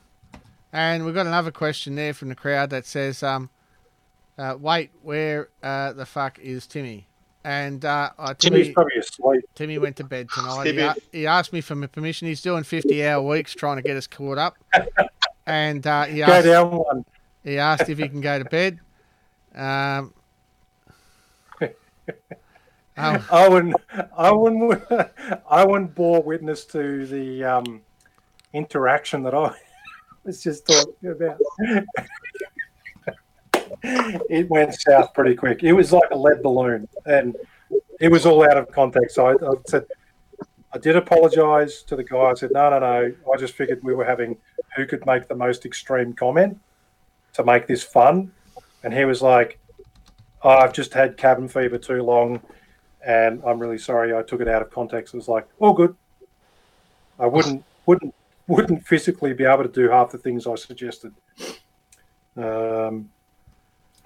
And 0.73 1.05
we've 1.07 1.15
got 1.15 1.27
another 1.27 1.51
question 1.51 1.95
there 1.95 2.13
from 2.13 2.29
the 2.29 2.35
crowd 2.35 2.71
that 2.71 2.85
says, 2.85 3.23
um, 3.23 3.49
uh, 4.37 4.57
"Wait, 4.61 4.91
where 5.03 5.49
uh, 5.63 5.93
the 5.95 6.05
fuck 6.05 6.39
is 6.39 6.67
Timmy?" 6.67 7.07
And 7.47 7.85
uh, 7.85 8.11
uh, 8.19 8.35
Timmy's 8.35 8.63
Timmy, 8.65 8.75
probably 8.75 8.97
asleep. 8.99 9.45
Timmy 9.55 9.79
went 9.79 9.95
to 9.99 10.05
bed 10.05 10.27
tonight. 10.35 10.97
He, 11.13 11.19
he 11.21 11.27
asked 11.29 11.53
me 11.53 11.61
for 11.61 11.77
my 11.77 11.87
permission. 11.87 12.27
He's 12.27 12.43
doing 12.43 12.65
fifty-hour 12.65 13.23
weeks 13.23 13.55
trying 13.55 13.77
to 13.77 13.83
get 13.83 13.97
us 13.97 14.09
caught 14.09 14.37
up, 14.37 14.57
and 15.47 15.87
uh, 15.87 16.07
he 16.07 16.19
Go 16.19 16.25
asked, 16.25 16.45
down 16.47 16.73
one. 16.73 17.05
he 17.45 17.57
asked 17.57 17.89
if 17.89 17.99
he 17.99 18.09
can 18.09 18.21
go 18.21 18.41
to 18.41 18.45
bed. 18.47 18.81
Um, 19.55 20.13
oh, 21.63 21.69
Owen, 23.31 23.75
Owen, 24.19 24.81
Owen 25.49 25.87
bore 25.87 26.25
witness 26.25 26.65
to 26.65 27.07
the 27.07 27.45
um, 27.45 27.81
interaction 28.55 29.23
that 29.23 29.35
I 29.37 29.55
was 30.25 30.43
just 30.43 30.67
talking 30.67 31.11
about. 31.13 31.39
It 33.83 34.49
went 34.51 34.75
south 34.75 35.15
pretty 35.15 35.35
quick. 35.35 35.63
It 35.63 35.73
was 35.73 35.93
like 35.93 36.11
a 36.11 36.17
lead 36.17 36.43
balloon, 36.43 36.89
and 37.05 37.37
it 38.01 38.11
was 38.11 38.27
all 38.27 38.45
out 38.45 38.57
of 38.57 38.71
context. 38.71 39.15
So 39.15 39.27
I, 39.27 39.33
I 39.33 39.55
said, 39.67 39.85
I 40.73 40.79
did 40.79 40.97
apologise 40.97 41.83
to 41.83 41.97
the 41.97 42.05
guy. 42.05 42.19
I 42.19 42.35
said, 42.35 42.51
no, 42.53 42.71
no, 42.71 42.79
no. 42.79 43.13
I 43.33 43.37
just 43.39 43.55
figured 43.55 43.81
we 43.83 43.95
were 43.95 44.05
having 44.05 44.37
who 44.77 44.87
could 44.87 45.05
make 45.07 45.29
the 45.29 45.35
most 45.35 45.65
extreme 45.65 46.13
comment 46.13 46.59
to 47.33 47.45
make 47.45 47.67
this 47.67 47.83
fun, 47.83 48.33
and 48.83 48.93
he 48.93 49.05
was 49.05 49.23
like, 49.23 49.59
oh, 50.43 50.51
I've 50.51 50.73
just 50.73 50.93
had 50.93 51.17
cabin 51.17 51.49
fever 51.49 51.79
too 51.79 52.03
long 52.03 52.41
and 53.07 53.41
I'm 53.47 53.59
really 53.59 53.79
sorry 53.79 54.15
I 54.15 54.23
took 54.23 54.41
it 54.41 54.49
out 54.49 54.61
of 54.61 54.71
context. 54.71 55.15
It 55.15 55.19
was 55.19 55.29
like, 55.29 55.47
all 55.61 55.73
good. 55.73 55.97
I 57.19 57.27
wouldn't 57.27 57.65
wouldn't 57.87 58.15
wouldn't 58.49 58.87
physically 58.87 59.33
be 59.33 59.45
able 59.45 59.63
to 59.63 59.69
do 59.69 59.89
half 59.89 60.11
the 60.11 60.19
things 60.19 60.47
I 60.47 60.57
suggested. 60.57 61.15
Um, 62.37 63.11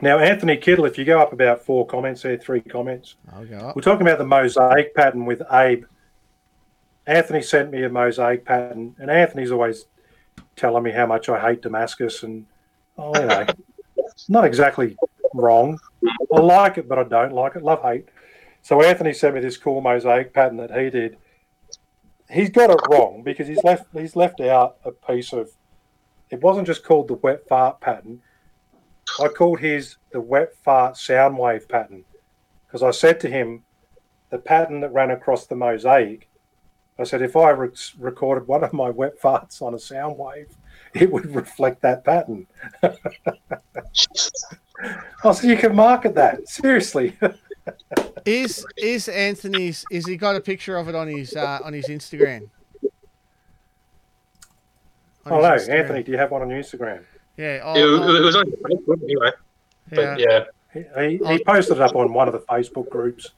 now, 0.03 0.19
Anthony 0.19 0.57
Kittle, 0.57 0.85
if 0.85 0.99
you 0.99 1.05
go 1.05 1.21
up 1.21 1.33
about 1.33 1.65
four 1.65 1.87
comments 1.87 2.23
there, 2.23 2.37
three 2.37 2.61
comments, 2.61 3.17
I'll 3.33 3.45
go 3.45 3.59
up. 3.59 3.77
we're 3.77 3.83
talking 3.83 4.07
about 4.07 4.19
the 4.19 4.27
mosaic 4.27 4.95
pattern 4.95 5.27
with 5.27 5.43
Abe. 5.53 5.85
Anthony 7.07 7.43
sent 7.43 7.71
me 7.71 7.83
a 7.85 7.89
mosaic 7.89 8.45
pattern, 8.45 8.95
and 8.99 9.11
Anthony's 9.11 9.51
always 9.51 9.87
telling 10.57 10.83
me 10.83 10.91
how 10.91 11.07
much 11.07 11.29
I 11.29 11.41
hate 11.41 11.63
Damascus, 11.63 12.23
and 12.23 12.47
oh, 12.99 13.19
you 13.19 13.27
know, 13.27 13.47
not 14.29 14.45
exactly 14.45 14.97
wrong. 15.35 15.79
I 16.35 16.41
like 16.41 16.79
it, 16.79 16.89
but 16.89 16.99
I 16.99 17.05
don't 17.05 17.33
like 17.33 17.57
it. 17.57 17.63
Love 17.63 17.83
hate. 17.83 18.09
So 18.63 18.83
Anthony 18.83 19.13
sent 19.13 19.35
me 19.35 19.41
this 19.41 19.57
cool 19.57 19.81
mosaic 19.81 20.33
pattern 20.33 20.59
that 20.59 20.71
he 20.71 20.91
did. 20.91 21.17
He's 22.31 22.51
got 22.51 22.71
it 22.71 22.81
wrong 22.91 23.23
because 23.25 23.49
he's 23.49 23.63
left 23.65 23.87
he's 23.93 24.17
left 24.17 24.41
out 24.41 24.77
a 24.85 24.93
piece 24.93 25.33
of. 25.33 25.51
It 26.31 26.43
wasn't 26.43 26.69
just 26.69 26.85
called 26.85 27.09
the 27.09 27.15
wet 27.15 27.49
fart 27.49 27.81
pattern. 27.81 28.23
I 29.19 29.28
called 29.28 29.61
his 29.61 29.97
the 30.12 30.20
wet 30.20 30.55
fart 30.62 30.97
sound 30.97 31.39
wave 31.39 31.69
pattern 31.69 32.05
because 32.66 32.82
I 32.82 32.91
said 32.91 33.20
to 33.20 33.28
him, 33.28 33.65
the 34.31 34.39
pattern 34.39 34.81
that 34.81 34.93
ran 34.93 35.11
across 35.11 35.47
the 35.47 35.57
mosaic. 35.57 36.28
I 36.99 37.05
said 37.05 37.23
if 37.23 37.35
I 37.35 37.51
re- 37.51 37.70
recorded 37.99 38.47
one 38.47 38.62
of 38.62 38.73
my 38.73 38.91
wet 38.91 39.20
farts 39.20 39.62
on 39.62 39.74
a 39.74 39.78
sound 39.78 40.19
wave, 40.19 40.55
it 40.95 41.11
would 41.11 41.35
reflect 41.35 41.82
that 41.82 42.05
pattern. 42.05 42.47
I 42.82 45.32
said 45.32 45.51
you 45.51 45.57
can 45.57 45.74
market 45.74 46.15
that 46.15 46.49
seriously. 46.49 47.16
Is 48.24 48.66
is 48.77 49.09
Anthony's? 49.09 49.85
Is 49.91 50.07
he 50.07 50.16
got 50.16 50.35
a 50.35 50.41
picture 50.41 50.77
of 50.77 50.89
it 50.89 50.95
on 50.95 51.09
his 51.09 51.37
uh, 51.37 51.61
on 51.62 51.73
his 51.73 51.87
Instagram? 51.87 52.49
On 55.27 55.32
Oh 55.32 55.41
no, 55.41 55.53
Instagram. 55.53 55.81
Anthony, 55.81 56.03
do 56.03 56.12
you 56.12 56.19
have 56.19 56.31
one 56.31 56.43
on 56.43 56.51
your 56.51 56.61
Instagram? 56.61 57.05
Yeah. 57.36 57.57
It, 57.57 57.61
I'll- 57.61 57.74
was- 57.74 58.01
I'll- 58.01 58.16
it 58.16 58.20
was 58.20 58.36
on 58.36 58.44
Facebook 58.44 59.02
anyway. 59.02 59.31
yeah. 59.90 59.97
But 59.97 60.20
yeah. 60.20 60.44
He, 60.73 60.85
he, 61.19 61.32
he 61.32 61.44
posted 61.44 61.78
it 61.78 61.82
up 61.82 61.97
on 61.97 62.12
one 62.12 62.28
of 62.28 62.32
the 62.32 62.40
Facebook 62.40 62.89
groups 62.90 63.31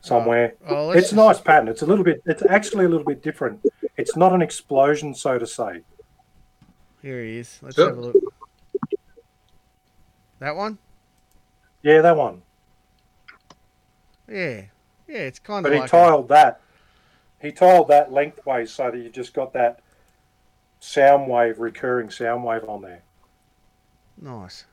somewhere. 0.00 0.54
Oh, 0.66 0.74
well, 0.74 0.86
let's 0.86 1.00
It's 1.02 1.12
a 1.12 1.16
nice 1.16 1.38
pattern. 1.40 1.68
It's 1.68 1.82
a 1.82 1.86
little 1.86 2.04
bit. 2.04 2.22
It's 2.24 2.42
actually 2.48 2.86
a 2.86 2.88
little 2.88 3.04
bit 3.04 3.22
different. 3.22 3.60
It's 3.98 4.16
not 4.16 4.32
an 4.32 4.40
explosion, 4.40 5.14
so 5.14 5.38
to 5.38 5.46
say. 5.46 5.82
Here 7.02 7.22
he 7.22 7.38
is. 7.38 7.58
Let's 7.62 7.76
Yep. 7.76 7.88
have 7.88 7.98
a 7.98 8.00
look. 8.00 8.16
That 10.38 10.56
one? 10.56 10.78
Yeah, 11.82 12.00
that 12.00 12.16
one. 12.16 12.42
Yeah. 14.28 14.62
Yeah, 15.08 15.18
it's 15.18 15.38
kind 15.38 15.62
But 15.62 15.72
of 15.72 15.74
he 15.74 15.80
like. 15.80 15.88
a- 15.88 15.90
tiled 15.90 16.28
that. 16.28 16.60
He 17.40 17.52
tiled 17.52 17.88
that 17.88 18.12
lengthways 18.12 18.72
so 18.72 18.90
that 18.90 18.96
you 18.96 19.10
just 19.10 19.34
got 19.34 19.52
that 19.52 19.80
sound 20.80 21.28
wave, 21.28 21.58
recurring 21.58 22.08
sound 22.10 22.44
wave 22.44 22.64
on 22.68 22.82
there. 22.82 23.02
Nice. 24.22 24.64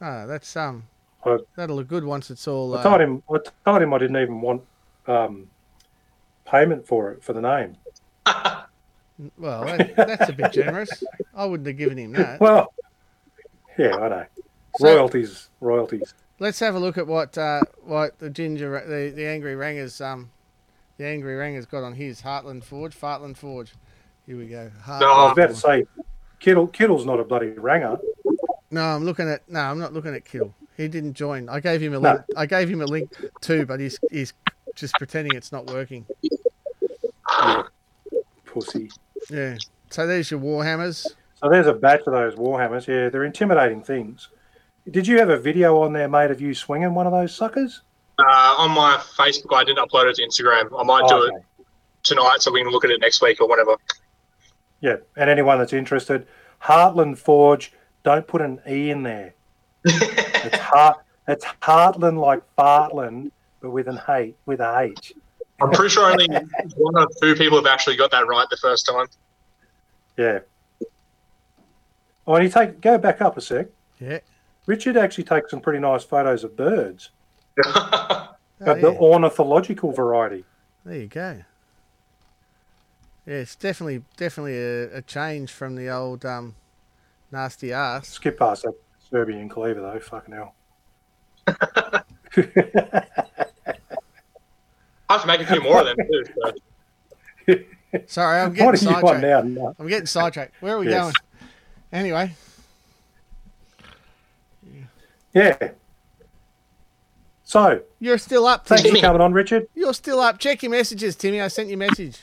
Ah, 0.00 0.26
that's 0.26 0.54
um. 0.56 0.84
Uh, 1.24 1.38
That'll 1.56 1.76
look 1.76 1.88
good 1.88 2.04
once 2.04 2.30
it's 2.30 2.46
all. 2.46 2.76
I 2.76 2.80
Uh, 2.80 2.82
told 2.82 3.00
him. 3.00 3.22
I 3.32 3.38
told 3.64 3.82
him 3.82 3.94
I 3.94 3.98
didn't 3.98 4.16
even 4.18 4.40
want 4.40 4.62
um, 5.06 5.48
payment 6.44 6.86
for 6.86 7.10
it 7.12 7.24
for 7.24 7.32
the 7.32 7.40
name. 7.40 7.76
well, 9.38 9.64
that, 9.64 9.96
that's 9.96 10.28
a 10.30 10.32
bit 10.32 10.52
generous. 10.52 11.02
I 11.34 11.44
wouldn't 11.46 11.66
have 11.66 11.76
given 11.78 11.98
him 11.98 12.12
that. 12.12 12.40
Well, 12.40 12.72
yeah, 13.78 13.96
I 13.96 14.08
know. 14.08 14.26
So- 14.78 14.86
royalties, 14.94 15.48
royalties. 15.60 16.14
Let's 16.38 16.60
have 16.60 16.74
a 16.74 16.78
look 16.78 16.98
at 16.98 17.06
what 17.06 17.36
uh, 17.38 17.62
what 17.82 18.18
the 18.18 18.28
ginger 18.28 18.82
the, 18.86 19.10
the 19.16 19.26
angry 19.26 19.56
rangers 19.56 20.02
um 20.02 20.30
the 20.98 21.06
angry 21.06 21.34
rangers 21.34 21.64
got 21.64 21.82
on 21.82 21.94
his 21.94 22.20
Heartland 22.22 22.62
Forge, 22.62 22.94
Fartland 22.94 23.36
Forge. 23.38 23.72
Here 24.26 24.36
we 24.36 24.46
go. 24.46 24.70
No, 24.86 25.10
I 25.12 25.24
was 25.24 25.32
about 25.32 25.48
to 25.48 25.54
say, 25.54 25.86
Kittle. 26.40 26.66
Kittle's 26.66 27.06
not 27.06 27.20
a 27.20 27.24
bloody 27.24 27.48
ranger. 27.50 27.96
No, 28.76 28.82
I'm 28.82 29.04
looking 29.06 29.26
at 29.26 29.48
no, 29.48 29.60
I'm 29.60 29.78
not 29.78 29.94
looking 29.94 30.14
at 30.14 30.26
Kill. 30.26 30.54
He 30.76 30.86
didn't 30.86 31.14
join. 31.14 31.48
I 31.48 31.60
gave 31.60 31.80
him 31.80 31.94
a 31.94 31.98
No. 31.98 32.10
link. 32.12 32.20
I 32.36 32.44
gave 32.44 32.68
him 32.68 32.82
a 32.82 32.84
link 32.84 33.10
too, 33.40 33.64
but 33.64 33.80
he's 33.80 33.98
he's 34.10 34.34
just 34.74 34.92
pretending 34.96 35.34
it's 35.34 35.50
not 35.50 35.66
working. 35.68 36.04
Pussy. 38.44 38.90
Yeah. 39.30 39.56
So 39.88 40.06
there's 40.06 40.30
your 40.30 40.40
Warhammers. 40.40 41.06
So 41.36 41.48
there's 41.48 41.66
a 41.66 41.72
batch 41.72 42.00
of 42.06 42.12
those 42.12 42.34
warhammers. 42.34 42.86
Yeah, 42.86 43.08
they're 43.08 43.24
intimidating 43.24 43.82
things. 43.82 44.28
Did 44.90 45.06
you 45.06 45.18
have 45.18 45.30
a 45.30 45.38
video 45.38 45.80
on 45.82 45.94
there, 45.94 46.08
mate, 46.08 46.30
of 46.30 46.40
you 46.40 46.54
swinging 46.54 46.94
one 46.94 47.06
of 47.06 47.12
those 47.12 47.34
suckers? 47.34 47.80
Uh, 48.18 48.54
on 48.58 48.70
my 48.72 48.96
Facebook, 49.18 49.54
I 49.54 49.64
didn't 49.64 49.86
upload 49.88 50.10
it 50.10 50.16
to 50.16 50.22
Instagram. 50.26 50.68
I 50.78 50.82
might 50.82 51.06
do 51.08 51.14
Oh, 51.14 51.22
it 51.24 51.32
tonight 52.02 52.40
so 52.40 52.52
we 52.52 52.62
can 52.62 52.70
look 52.70 52.84
at 52.84 52.90
it 52.90 53.00
next 53.00 53.20
week 53.22 53.40
or 53.40 53.48
whatever. 53.48 53.76
Yeah, 54.80 54.96
and 55.16 55.28
anyone 55.30 55.58
that's 55.58 55.72
interested, 55.72 56.26
Heartland 56.62 57.16
Forge. 57.18 57.72
Don't 58.06 58.24
put 58.24 58.40
an 58.40 58.60
e 58.70 58.90
in 58.90 59.02
there. 59.02 59.34
It's 59.84 60.58
heart. 60.58 60.98
It's 61.26 61.44
Heartland 61.60 62.20
like 62.20 62.40
Fartland, 62.56 63.32
but 63.60 63.70
with 63.70 63.88
an 63.88 64.00
H. 64.08 64.32
With 64.46 64.60
a 64.60 64.78
H. 64.78 65.12
I'm 65.60 65.72
pretty 65.72 65.92
sure 65.92 66.08
only 66.08 66.28
one 66.76 66.96
or 66.96 67.08
two 67.20 67.34
people 67.34 67.58
have 67.58 67.66
actually 67.66 67.96
got 67.96 68.12
that 68.12 68.28
right 68.28 68.46
the 68.48 68.58
first 68.58 68.86
time. 68.86 69.06
Yeah. 70.16 70.38
Oh, 72.28 72.34
and 72.36 72.44
he 72.44 72.48
take 72.48 72.80
go 72.80 72.96
back 72.96 73.20
up 73.20 73.36
a 73.38 73.40
sec. 73.40 73.66
Yeah. 73.98 74.20
Richard 74.66 74.96
actually 74.96 75.24
takes 75.24 75.50
some 75.50 75.60
pretty 75.60 75.80
nice 75.80 76.04
photos 76.04 76.44
of 76.44 76.56
birds, 76.56 77.10
Oh, 77.64 78.28
of 78.60 78.76
yeah. 78.78 78.82
the 78.82 78.96
ornithological 78.98 79.90
variety. 79.90 80.44
There 80.84 80.96
you 80.96 81.08
go. 81.08 81.42
Yeah, 83.26 83.34
it's 83.34 83.56
definitely 83.56 84.04
definitely 84.16 84.58
a, 84.58 84.98
a 84.98 85.02
change 85.02 85.50
from 85.50 85.74
the 85.74 85.88
old 85.88 86.24
um, 86.24 86.54
nasty 87.32 87.72
ass. 87.72 88.08
Skip 88.08 88.38
past 88.38 88.62
that 88.62 88.74
Serbian 89.10 89.48
cleaver 89.48 89.80
though. 89.80 89.98
Fucking 90.00 90.34
hell. 90.34 90.54
I 91.48 92.02
have 95.12 95.20
to 95.22 95.26
make 95.26 95.40
a 95.40 95.46
few 95.46 95.60
more 95.62 95.80
of 95.80 95.86
them 95.86 95.96
too. 96.10 96.24
So. 97.46 97.54
Sorry, 98.06 98.40
I'm 98.40 98.50
what 98.50 98.56
getting 98.74 98.88
are 98.88 98.90
you 98.90 98.96
on 98.96 99.02
sidetracked. 99.02 99.46
now? 99.46 99.74
I'm 99.78 99.86
getting 99.86 100.06
sidetracked. 100.06 100.54
Where 100.60 100.74
are 100.76 100.80
we 100.80 100.88
Yes. 100.88 101.02
going? 101.04 101.14
Anyway, 101.92 102.34
Yeah. 105.32 105.56
So, 107.44 107.80
you're 108.00 108.18
still 108.18 108.44
up, 108.46 108.66
thanks 108.66 108.82
Timmy. 108.82 109.00
for 109.00 109.06
coming 109.06 109.22
on, 109.22 109.32
Richard. 109.32 109.68
You're 109.74 109.94
still 109.94 110.18
up. 110.18 110.38
Check 110.40 110.62
your 110.64 110.72
messages, 110.72 111.14
Timmy. 111.14 111.40
I 111.40 111.46
sent 111.48 111.68
you 111.68 111.74
a 111.74 111.78
message. 111.78 112.18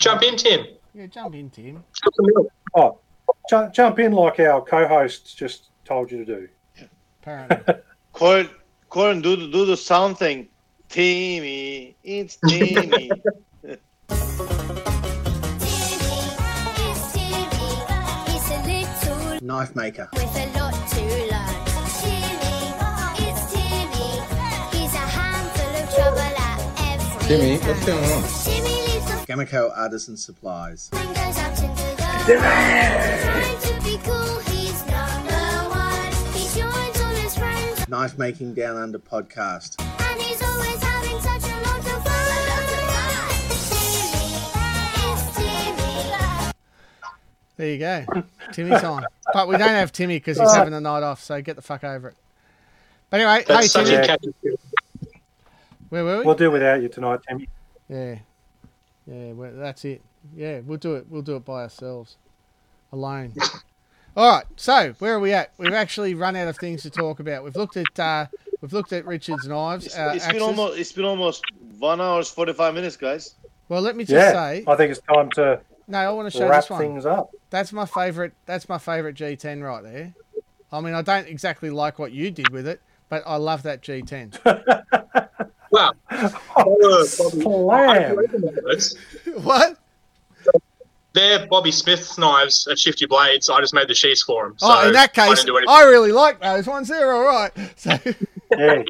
Jump 0.00 0.22
in, 0.22 0.36
Tim. 0.36 0.66
Yeah, 0.94 1.06
jump 1.08 1.34
in, 1.34 1.50
Tim. 1.50 1.74
Jump 1.74 1.84
in 2.18 2.24
the 2.24 2.26
middle. 2.28 2.46
Oh, 2.74 2.98
jump, 3.48 3.72
jump 3.72 3.98
in 3.98 4.12
like 4.12 4.38
our 4.40 4.60
co-hosts 4.62 5.34
just 5.34 5.70
told 5.84 6.10
you 6.10 6.24
to 6.24 6.24
do. 6.24 6.48
Apparently. 7.22 7.74
Corin, 8.12 8.48
Corin, 8.88 9.20
do 9.20 9.36
the 9.36 9.48
do 9.50 9.64
the 9.66 9.76
sound 9.76 10.16
thing. 10.18 10.48
Timmy, 10.88 11.96
it's 12.04 12.36
Timmy. 12.48 13.10
It's 17.68 19.06
a 19.06 19.14
little 19.16 19.46
Knife 19.46 19.74
maker. 19.76 20.08
with 20.12 20.22
a 20.22 20.46
lot 20.58 20.72
to 20.90 21.02
learn. 21.02 21.64
Timmy, 22.00 23.28
it's 23.28 23.52
Timmy. 23.52 24.10
He's 24.72 24.94
a 24.94 24.98
handful 24.98 25.72
of 25.82 25.94
trouble 25.94 26.20
at 26.20 26.60
every 26.94 27.28
Timmy, 27.28 27.58
turn. 27.58 27.68
what's 27.68 27.84
going 27.86 28.04
on? 28.12 28.22
Timmy 28.44 28.70
leaves 28.86 29.06
the 29.06 29.26
Gamaco 29.32 29.76
Artisan 29.76 30.16
Supplies. 30.16 30.90
And 32.28 32.38
goes 32.38 32.44
out 32.44 33.54
into 33.54 33.66
the 33.66 33.76
Trying 33.76 33.78
to 33.78 33.84
be 33.84 33.96
cool, 34.04 34.38
he's 34.40 34.86
number 34.86 35.44
one. 35.70 36.12
He 36.34 36.44
joins 36.60 37.00
all 37.00 37.14
his 37.14 37.36
friends 37.36 37.88
Knife 37.88 38.18
Making 38.18 38.54
Down 38.54 38.76
Under 38.76 38.98
podcast. 38.98 39.76
and 39.80 40.20
he's 40.20 40.42
always 40.42 40.82
having 40.82 41.20
such 41.20 41.44
a 41.50 41.56
lot 41.62 41.78
of 41.78 41.84
fun. 42.04 43.36
Timmy, 43.70 45.12
it's 45.12 45.36
Timmy. 45.36 46.52
There 47.56 47.68
you 47.70 47.78
go. 47.78 48.04
Timmy 48.52 48.70
time. 48.80 49.04
But 49.32 49.48
we 49.48 49.56
don't 49.56 49.68
have 49.68 49.92
Timmy 49.92 50.16
because 50.16 50.38
he's 50.38 50.54
having 50.54 50.72
the 50.72 50.80
night 50.80 51.02
off, 51.02 51.22
so 51.22 51.40
get 51.42 51.56
the 51.56 51.62
fuck 51.62 51.84
over 51.84 52.08
it. 52.08 52.16
But 53.10 53.20
anyway, 53.20 53.44
That's 53.46 53.60
hey, 53.74 53.84
such 53.84 53.86
Timmy. 53.86 54.06
a 54.08 54.18
Yeah. 54.42 54.52
Where 55.88 56.04
were 56.04 56.18
we? 56.18 56.24
We'll 56.24 56.34
do 56.34 56.50
without 56.50 56.82
you 56.82 56.88
tonight, 56.88 57.20
Timmy. 57.28 57.48
Yeah, 57.88 58.16
yeah, 59.06 59.32
well, 59.32 59.52
that's 59.54 59.84
it. 59.84 60.02
Yeah, 60.34 60.60
we'll 60.64 60.78
do 60.78 60.94
it. 60.96 61.06
We'll 61.08 61.22
do 61.22 61.36
it 61.36 61.44
by 61.44 61.62
ourselves, 61.62 62.16
alone. 62.92 63.34
All 64.16 64.30
right. 64.30 64.44
So 64.56 64.94
where 64.98 65.14
are 65.14 65.20
we 65.20 65.32
at? 65.32 65.52
We've 65.58 65.72
actually 65.74 66.14
run 66.14 66.36
out 66.36 66.48
of 66.48 66.56
things 66.56 66.82
to 66.82 66.90
talk 66.90 67.20
about. 67.20 67.44
We've 67.44 67.56
looked 67.56 67.76
at 67.76 67.98
uh, 68.00 68.26
we've 68.60 68.72
looked 68.72 68.92
at 68.92 69.04
Richard's 69.06 69.46
knives. 69.46 69.86
It's, 69.86 69.96
uh, 69.96 70.12
it's 70.14 70.26
been 70.26 70.42
almost 70.42 70.78
it's 70.78 70.92
been 70.92 71.04
almost 71.04 71.44
one 71.78 72.00
hours 72.00 72.30
forty 72.30 72.52
five 72.52 72.74
minutes, 72.74 72.96
guys. 72.96 73.34
Well, 73.68 73.82
let 73.82 73.96
me 73.96 74.04
just 74.04 74.12
Yeah, 74.12 74.32
say. 74.32 74.64
I 74.66 74.76
think 74.76 74.90
it's 74.92 75.00
time 75.00 75.30
to 75.32 75.60
No, 75.88 75.98
I 75.98 76.10
want 76.10 76.30
to 76.32 76.38
show 76.38 76.48
wrap 76.48 76.62
this 76.62 76.70
one. 76.70 76.80
things 76.80 77.04
up. 77.04 77.30
That's 77.50 77.72
my 77.72 77.84
favorite. 77.84 78.32
That's 78.46 78.68
my 78.68 78.78
favorite 78.78 79.16
G10 79.16 79.62
right 79.62 79.82
there. 79.82 80.14
I 80.72 80.80
mean, 80.80 80.94
I 80.94 81.02
don't 81.02 81.28
exactly 81.28 81.70
like 81.70 81.98
what 81.98 82.12
you 82.12 82.30
did 82.30 82.50
with 82.50 82.66
it, 82.66 82.80
but 83.08 83.22
I 83.26 83.36
love 83.36 83.62
that 83.64 83.82
G10. 83.82 84.38
Wow. 85.72 85.92
Oh, 86.56 87.04
Slam. 87.04 88.16
what? 89.42 89.76
They're 91.16 91.46
Bobby 91.46 91.72
Smith's 91.72 92.18
knives 92.18 92.68
at 92.70 92.78
Shifty 92.78 93.06
Blades. 93.06 93.48
I 93.48 93.58
just 93.62 93.72
made 93.72 93.88
the 93.88 93.94
sheaths 93.94 94.22
for 94.22 94.44
them. 94.46 94.54
So 94.58 94.66
oh, 94.68 94.86
in 94.88 94.92
that 94.92 95.14
case, 95.14 95.30
didn't 95.30 95.46
do 95.46 95.56
anything. 95.56 95.74
I 95.74 95.84
really 95.84 96.12
like 96.12 96.40
those 96.42 96.66
ones. 96.66 96.88
They're 96.88 97.10
all 97.10 97.24
right. 97.24 97.50
So, 97.76 97.98
Yeah. 98.56 98.82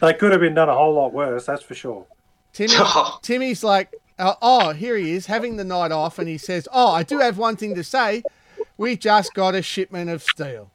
they 0.00 0.14
could 0.14 0.32
have 0.32 0.40
been 0.40 0.54
done 0.54 0.70
a 0.70 0.74
whole 0.74 0.94
lot 0.94 1.12
worse, 1.12 1.44
that's 1.44 1.62
for 1.62 1.74
sure. 1.74 2.06
Timmy, 2.54 2.72
Timmy's 3.22 3.62
like, 3.62 3.92
uh, 4.18 4.34
oh, 4.40 4.70
here 4.72 4.96
he 4.96 5.12
is 5.12 5.26
having 5.26 5.56
the 5.56 5.64
night 5.64 5.92
off, 5.92 6.18
and 6.18 6.28
he 6.28 6.38
says, 6.38 6.66
oh, 6.72 6.92
I 6.92 7.02
do 7.02 7.18
have 7.18 7.36
one 7.36 7.56
thing 7.56 7.74
to 7.74 7.84
say. 7.84 8.22
We 8.78 8.96
just 8.96 9.34
got 9.34 9.54
a 9.54 9.60
shipment 9.60 10.08
of 10.08 10.22
steel. 10.22 10.70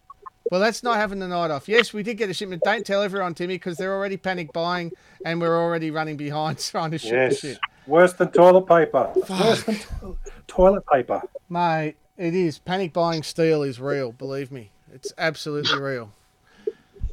Well, 0.52 0.62
that's 0.62 0.84
not 0.84 0.98
having 0.98 1.18
the 1.20 1.28
night 1.28 1.50
off. 1.52 1.68
Yes, 1.68 1.94
we 1.94 2.04
did 2.04 2.16
get 2.18 2.30
a 2.30 2.34
shipment. 2.34 2.62
Don't 2.64 2.86
tell 2.86 3.02
everyone, 3.02 3.34
Timmy, 3.34 3.56
because 3.56 3.76
they're 3.78 3.94
already 3.94 4.18
panic 4.18 4.54
buying, 4.54 4.92
and 5.26 5.42
we're 5.42 5.58
already 5.58 5.90
running 5.92 6.16
behind 6.16 6.60
trying 6.72 6.92
to 6.92 6.98
ship 7.00 7.12
Yes. 7.12 7.42
the 7.42 7.48
shit. 7.50 7.60
Worse 7.88 8.14
than 8.14 8.30
toilet 8.32 8.68
paper. 8.68 9.12
Worse 9.30 9.64
than 9.64 9.76
to- 9.76 10.18
toilet 10.48 10.84
paper. 10.92 11.22
Mate, 11.50 11.96
it 12.18 12.36
is. 12.36 12.60
Panic 12.60 12.94
buying 12.94 13.24
steel 13.24 13.64
is 13.64 13.80
real, 13.80 14.12
believe 14.12 14.52
me. 14.52 14.72
It's 14.94 15.14
absolutely 15.18 15.80
real. 15.82 16.12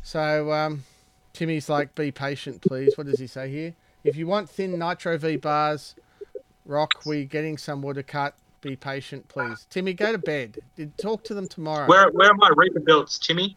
So, 0.02 0.52
um, 0.52 0.84
Timmy's 1.32 1.68
like, 1.68 1.94
be 1.94 2.10
patient, 2.10 2.60
please. 2.62 2.96
What 2.98 3.06
does 3.06 3.18
he 3.18 3.26
say 3.26 3.50
here? 3.50 3.74
If 4.02 4.16
you 4.16 4.26
want 4.26 4.50
thin 4.50 4.78
Nitro 4.78 5.16
V 5.16 5.36
bars, 5.36 5.94
rock, 6.66 7.06
we're 7.06 7.24
getting 7.24 7.56
some 7.56 7.80
water 7.80 8.02
cut. 8.02 8.34
Be 8.60 8.76
patient, 8.76 9.28
please. 9.28 9.66
Timmy, 9.70 9.92
go 9.94 10.10
to 10.12 10.18
bed. 10.18 10.58
Talk 10.96 11.22
to 11.24 11.34
them 11.34 11.46
tomorrow. 11.48 11.86
Where, 11.86 12.10
where 12.10 12.30
are 12.30 12.34
my 12.34 12.50
Reaper 12.56 12.80
belts, 12.80 13.18
Timmy? 13.18 13.56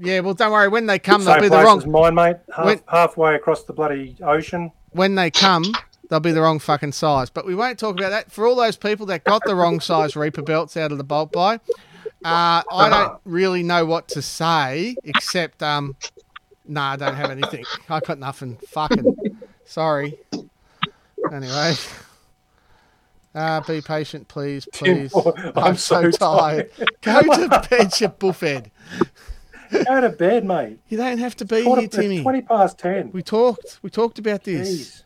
Yeah, 0.00 0.20
well, 0.20 0.34
don't 0.34 0.50
worry. 0.52 0.68
When 0.68 0.86
they 0.86 0.98
come, 0.98 1.24
they'll 1.24 1.34
Same 1.34 1.42
be 1.42 1.48
the 1.48 1.54
place 1.56 1.64
wrong. 1.66 1.78
as 1.78 1.86
mine, 1.86 2.14
mate. 2.14 2.36
Half, 2.54 2.64
When- 2.66 2.80
halfway 2.88 3.34
across 3.36 3.62
the 3.64 3.72
bloody 3.72 4.16
ocean. 4.22 4.72
When 4.90 5.14
they 5.14 5.30
come, 5.30 5.64
they'll 6.08 6.20
be 6.20 6.32
the 6.32 6.40
wrong 6.40 6.58
fucking 6.58 6.92
size. 6.92 7.30
But 7.30 7.46
we 7.46 7.54
won't 7.54 7.78
talk 7.78 7.98
about 7.98 8.10
that. 8.10 8.30
For 8.30 8.46
all 8.46 8.56
those 8.56 8.76
people 8.76 9.06
that 9.06 9.24
got 9.24 9.42
the 9.44 9.54
wrong 9.54 9.80
size 9.80 10.16
Reaper 10.16 10.42
belts 10.42 10.76
out 10.76 10.92
of 10.92 10.98
the 10.98 11.04
bolt 11.04 11.32
buy, 11.32 11.54
uh, 12.24 12.62
I 12.70 12.88
don't 12.90 13.20
really 13.24 13.62
know 13.62 13.84
what 13.86 14.08
to 14.08 14.22
say 14.22 14.96
except, 15.04 15.62
um, 15.62 15.96
nah, 16.66 16.92
I 16.92 16.96
don't 16.96 17.14
have 17.14 17.30
anything. 17.30 17.64
I 17.88 18.00
got 18.00 18.18
nothing. 18.18 18.56
Fucking 18.68 19.38
sorry. 19.64 20.18
Anyway. 21.32 21.74
Uh, 23.34 23.60
be 23.60 23.80
patient, 23.80 24.26
please, 24.26 24.66
please. 24.72 25.14
I'm 25.14 25.52
I'm, 25.56 25.76
so, 25.76 26.10
so 26.10 26.18
tired. 26.18 26.70
Go 27.02 27.20
to 27.22 27.66
bed, 27.70 28.00
you 28.00 28.08
buffhead. 28.08 28.70
Go 29.70 30.00
to 30.00 30.08
bed, 30.08 30.44
mate. 30.44 30.80
You 30.88 30.96
don't 30.96 31.18
have 31.18 31.36
to 31.36 31.44
be 31.44 31.62
here, 31.62 31.88
Timmy. 31.88 32.22
20 32.22 32.42
past 32.42 32.78
10. 32.78 33.12
We 33.12 33.22
talked. 33.22 33.78
We 33.82 33.90
talked 33.90 34.18
about 34.18 34.44
this. 34.44 34.68
Jeez. 34.68 35.02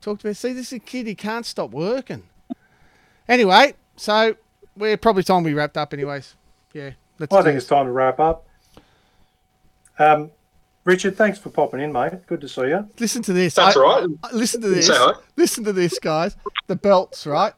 Talked 0.00 0.22
about. 0.24 0.36
See, 0.36 0.52
this 0.52 0.68
is 0.68 0.72
a 0.74 0.78
kid. 0.78 1.06
He 1.06 1.14
can't 1.14 1.44
stop 1.44 1.70
working. 1.70 2.22
Anyway, 3.28 3.74
so 3.96 4.36
we're 4.76 4.96
probably 4.96 5.22
time 5.22 5.42
we 5.42 5.52
wrapped 5.54 5.76
up. 5.76 5.92
Anyways, 5.92 6.34
yeah. 6.72 6.90
Let's 7.18 7.32
I 7.34 7.42
think 7.42 7.54
this. 7.56 7.64
it's 7.64 7.68
time 7.68 7.86
to 7.86 7.92
wrap 7.92 8.20
up. 8.20 8.46
Um, 9.98 10.30
Richard, 10.84 11.16
thanks 11.16 11.38
for 11.38 11.50
popping 11.50 11.80
in, 11.80 11.92
mate. 11.92 12.26
Good 12.26 12.40
to 12.42 12.48
see 12.48 12.68
you. 12.68 12.88
Listen 12.98 13.22
to 13.22 13.32
this. 13.32 13.54
That's 13.54 13.76
I- 13.76 13.80
right. 13.80 14.06
I- 14.22 14.32
Listen 14.32 14.60
to 14.62 14.68
this. 14.68 14.86
say 14.86 14.94
hi. 14.96 15.12
Listen 15.36 15.64
to 15.64 15.72
this, 15.72 15.98
guys. 15.98 16.36
The 16.68 16.76
belts, 16.76 17.26
right? 17.26 17.52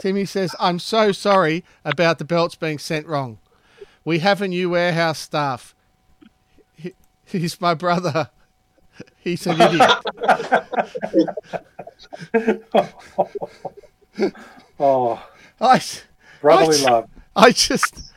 Timmy 0.00 0.24
says, 0.26 0.54
"I'm 0.60 0.78
so 0.78 1.12
sorry 1.12 1.64
about 1.84 2.18
the 2.18 2.24
belts 2.24 2.54
being 2.56 2.78
sent 2.78 3.06
wrong. 3.06 3.38
We 4.04 4.18
have 4.18 4.42
a 4.42 4.48
new 4.48 4.70
warehouse 4.70 5.18
staff. 5.18 5.74
He, 6.74 6.92
he's 7.24 7.60
my 7.60 7.74
brother. 7.74 8.30
He's 9.18 9.46
an 9.46 9.60
idiot." 9.60 9.90
Oh, 14.78 15.22
I, 15.60 15.82
brotherly 16.40 16.82
What? 16.82 16.90
love. 16.90 17.08
I 17.34 17.50
just. 17.50 18.12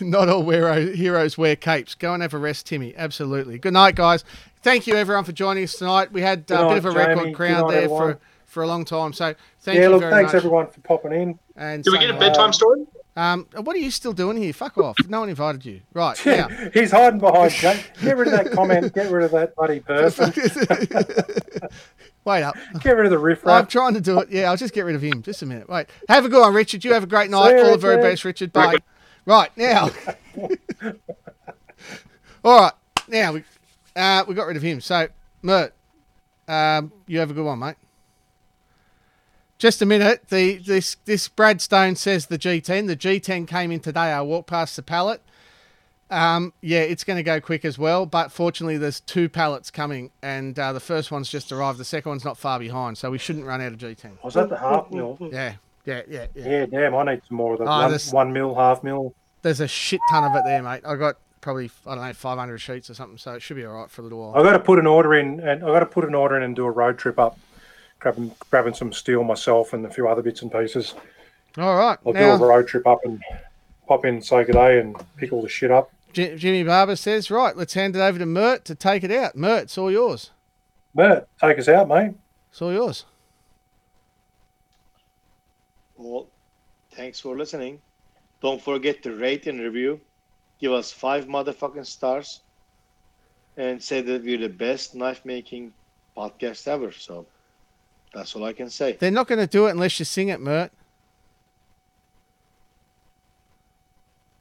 Not 0.00 0.28
all 0.28 0.42
wear, 0.42 0.80
heroes 0.80 1.38
wear 1.38 1.56
capes. 1.56 1.94
Go 1.94 2.12
and 2.12 2.22
have 2.22 2.34
a 2.34 2.38
rest, 2.38 2.66
Timmy. 2.66 2.94
Absolutely. 2.96 3.58
Good 3.58 3.72
night, 3.72 3.94
guys. 3.94 4.24
Thank 4.62 4.86
you, 4.86 4.94
everyone, 4.96 5.24
for 5.24 5.32
joining 5.32 5.64
us 5.64 5.74
tonight. 5.74 6.12
We 6.12 6.20
had 6.20 6.50
uh, 6.50 6.66
a 6.66 6.68
bit 6.68 6.78
of 6.78 6.86
a 6.86 6.92
night, 6.92 7.08
record 7.08 7.34
crowd 7.34 7.62
night, 7.62 7.70
there 7.70 7.82
everyone. 7.84 8.14
for, 8.14 8.20
for 8.46 8.62
a 8.62 8.66
long 8.66 8.84
time. 8.84 9.12
So 9.12 9.34
thank 9.60 9.78
yeah, 9.78 9.84
you 9.84 9.90
look, 9.90 10.00
very 10.00 10.12
thanks 10.12 10.32
much. 10.34 10.40
everyone 10.40 10.66
for 10.66 10.80
popping 10.82 11.12
in. 11.12 11.38
And 11.56 11.82
Did 11.82 11.90
we 11.92 11.98
get 11.98 12.10
a 12.10 12.14
hello. 12.14 12.28
bedtime 12.28 12.52
story? 12.52 12.84
Um, 13.14 13.46
what 13.54 13.76
are 13.76 13.78
you 13.78 13.90
still 13.90 14.12
doing 14.14 14.38
here? 14.38 14.52
Fuck 14.52 14.78
off. 14.78 14.96
No 15.06 15.20
one 15.20 15.28
invited 15.28 15.64
you. 15.66 15.82
Right. 15.92 16.18
Now. 16.32 16.48
He's 16.72 16.90
hiding 16.90 17.20
behind 17.20 17.52
Jake. 17.52 17.90
Get 18.00 18.16
rid 18.16 18.28
of 18.28 18.32
that 18.32 18.52
comment. 18.52 18.94
Get 18.94 19.10
rid 19.10 19.24
of 19.24 19.30
that 19.32 19.54
bloody 19.54 19.80
person. 19.80 20.32
Wait 22.24 22.42
up. 22.42 22.56
Get 22.80 22.96
rid 22.96 23.04
of 23.06 23.10
the 23.10 23.18
riff 23.18 23.46
I'm 23.46 23.66
trying 23.66 23.94
to 23.94 24.00
do 24.00 24.20
it. 24.20 24.30
Yeah, 24.30 24.50
I'll 24.50 24.56
just 24.56 24.72
get 24.72 24.84
rid 24.86 24.94
of 24.94 25.02
him. 25.02 25.22
Just 25.22 25.42
a 25.42 25.46
minute. 25.46 25.68
Wait. 25.68 25.88
Have 26.08 26.24
a 26.24 26.28
good 26.28 26.40
one, 26.40 26.54
Richard. 26.54 26.84
You 26.84 26.94
have 26.94 27.02
a 27.02 27.06
great 27.06 27.28
night. 27.28 27.50
you, 27.56 27.64
All 27.64 27.72
the 27.72 27.78
very 27.78 28.00
best, 28.00 28.24
Richard. 28.24 28.52
Bye. 28.52 28.76
Right 29.26 29.50
now. 29.56 29.90
All 32.44 32.60
right. 32.60 32.72
Now 33.08 33.32
we 33.32 33.44
uh, 33.94 34.24
we 34.26 34.34
got 34.34 34.46
rid 34.46 34.56
of 34.56 34.62
him. 34.62 34.80
So, 34.80 35.08
Mert, 35.42 35.74
um, 36.48 36.92
you 37.06 37.18
have 37.18 37.30
a 37.30 37.34
good 37.34 37.44
one, 37.44 37.58
mate. 37.58 37.76
Just 39.62 39.80
a 39.80 39.86
minute. 39.86 40.24
The 40.28 40.56
this 40.56 40.96
this 41.04 41.28
Brad 41.28 41.60
Stone 41.60 41.94
says 41.94 42.26
the 42.26 42.36
G10. 42.36 42.88
The 42.88 42.96
G10 42.96 43.46
came 43.46 43.70
in 43.70 43.78
today. 43.78 44.10
I 44.10 44.20
walked 44.20 44.48
past 44.48 44.74
the 44.74 44.82
pallet. 44.82 45.22
Um, 46.10 46.52
yeah, 46.60 46.80
it's 46.80 47.04
going 47.04 47.16
to 47.16 47.22
go 47.22 47.40
quick 47.40 47.64
as 47.64 47.78
well. 47.78 48.04
But 48.04 48.32
fortunately, 48.32 48.76
there's 48.76 48.98
two 48.98 49.28
pallets 49.28 49.70
coming, 49.70 50.10
and 50.20 50.58
uh, 50.58 50.72
the 50.72 50.80
first 50.80 51.12
one's 51.12 51.28
just 51.28 51.52
arrived. 51.52 51.78
The 51.78 51.84
second 51.84 52.10
one's 52.10 52.24
not 52.24 52.38
far 52.38 52.58
behind, 52.58 52.98
so 52.98 53.12
we 53.12 53.18
shouldn't 53.18 53.46
run 53.46 53.60
out 53.60 53.70
of 53.70 53.78
G10. 53.78 54.24
Was 54.24 54.34
that 54.34 54.48
the 54.48 54.58
half 54.58 54.90
mil? 54.90 55.16
Yeah, 55.20 55.54
yeah, 55.84 56.02
yeah, 56.08 56.26
yeah. 56.34 56.48
Yeah, 56.48 56.66
damn, 56.66 56.96
I 56.96 57.04
need 57.04 57.22
some 57.28 57.36
more 57.36 57.52
of 57.52 57.60
the 57.60 57.66
Oh, 57.66 57.88
one, 57.88 58.00
one 58.10 58.32
mil, 58.32 58.56
half 58.56 58.82
mil. 58.82 59.14
There's 59.42 59.60
a 59.60 59.68
shit 59.68 60.00
ton 60.10 60.24
of 60.24 60.34
it 60.34 60.42
there, 60.44 60.60
mate. 60.60 60.80
I 60.84 60.96
got 60.96 61.18
probably 61.40 61.70
I 61.86 61.94
don't 61.94 62.04
know 62.04 62.12
500 62.12 62.58
sheets 62.58 62.90
or 62.90 62.94
something, 62.94 63.16
so 63.16 63.34
it 63.34 63.42
should 63.42 63.56
be 63.56 63.64
all 63.64 63.74
right 63.74 63.88
for 63.88 64.00
a 64.00 64.04
little 64.04 64.32
while. 64.32 64.40
I 64.40 64.42
got 64.42 64.54
to 64.54 64.58
put 64.58 64.80
an 64.80 64.88
order 64.88 65.14
in, 65.14 65.38
and 65.38 65.62
I 65.62 65.68
got 65.68 65.80
to 65.80 65.86
put 65.86 66.04
an 66.04 66.16
order 66.16 66.36
in 66.36 66.42
and 66.42 66.56
do 66.56 66.64
a 66.64 66.70
road 66.72 66.98
trip 66.98 67.20
up, 67.20 67.38
grabbing 68.02 68.34
grabbing 68.50 68.74
some 68.74 68.92
steel 68.92 69.22
myself 69.22 69.72
and 69.72 69.86
a 69.86 69.90
few 69.90 70.08
other 70.08 70.22
bits 70.22 70.42
and 70.42 70.50
pieces. 70.50 70.94
All 71.56 71.76
right, 71.76 71.98
I'll 72.04 72.12
do 72.12 72.18
a 72.18 72.36
road 72.36 72.66
trip 72.66 72.86
up 72.86 73.04
and 73.04 73.22
pop 73.86 74.04
in, 74.04 74.20
say 74.20 74.44
good 74.44 74.52
day, 74.52 74.80
and 74.80 74.96
pick 75.16 75.32
all 75.32 75.42
the 75.42 75.48
shit 75.48 75.70
up. 75.70 75.90
J- 76.12 76.36
Jimmy 76.36 76.64
Barber 76.64 76.96
says, 76.96 77.30
right, 77.30 77.56
let's 77.56 77.74
hand 77.74 77.96
it 77.96 78.00
over 78.00 78.18
to 78.18 78.26
Mert 78.26 78.64
to 78.66 78.74
take 78.74 79.04
it 79.04 79.10
out. 79.10 79.36
Mert, 79.36 79.64
it's 79.64 79.78
all 79.78 79.90
yours. 79.90 80.30
Mert, 80.94 81.26
take 81.40 81.58
us 81.58 81.68
out, 81.68 81.88
mate. 81.88 82.14
It's 82.50 82.60
all 82.60 82.72
yours. 82.72 83.04
Well, 85.96 86.26
thanks 86.92 87.20
for 87.20 87.36
listening. 87.36 87.80
Don't 88.42 88.60
forget 88.60 89.02
to 89.04 89.14
rate 89.14 89.46
and 89.46 89.60
review. 89.60 90.00
Give 90.60 90.72
us 90.72 90.90
five 90.92 91.26
motherfucking 91.26 91.86
stars. 91.86 92.40
And 93.56 93.82
say 93.82 94.00
that 94.00 94.24
we're 94.24 94.38
the 94.38 94.48
best 94.48 94.94
knife 94.94 95.24
making 95.24 95.72
podcast 96.16 96.66
ever. 96.66 96.92
So 96.92 97.26
that's 98.14 98.36
all 98.36 98.44
I 98.44 98.52
can 98.52 98.70
say. 98.70 98.92
They're 98.92 99.10
not 99.10 99.26
going 99.26 99.40
to 99.40 99.46
do 99.46 99.66
it 99.66 99.70
unless 99.70 99.98
you 99.98 100.04
sing 100.04 100.28
it, 100.28 100.40
Mert. 100.40 100.70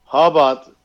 How 0.07 0.27
about 0.27 0.76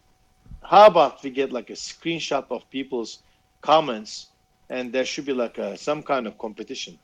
how 0.63 0.87
about 0.87 1.23
we 1.23 1.31
get 1.31 1.53
like 1.53 1.71
a 1.71 1.75
screenshot 1.75 2.45
of 2.51 2.69
people's 2.71 3.21
comments 3.61 4.29
and 4.69 4.93
there 4.93 5.05
should 5.05 5.27
be 5.27 5.33
like 5.33 5.59
a 5.59 5.77
some 5.77 6.03
kind 6.03 6.27
of 6.27 6.39
competition. 6.39 6.99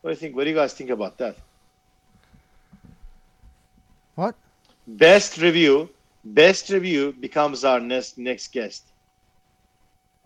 What 0.00 0.10
do 0.10 0.14
you 0.14 0.20
think? 0.20 0.36
What 0.36 0.44
do 0.44 0.50
you 0.50 0.56
guys 0.56 0.72
think 0.74 0.90
about 0.90 1.18
that? 1.18 1.36
What? 4.14 4.34
Best 4.86 5.38
review, 5.38 5.88
best 6.24 6.70
review 6.70 7.12
becomes 7.12 7.64
our 7.64 7.80
next 7.80 8.18
next 8.18 8.52
guest. 8.52 8.89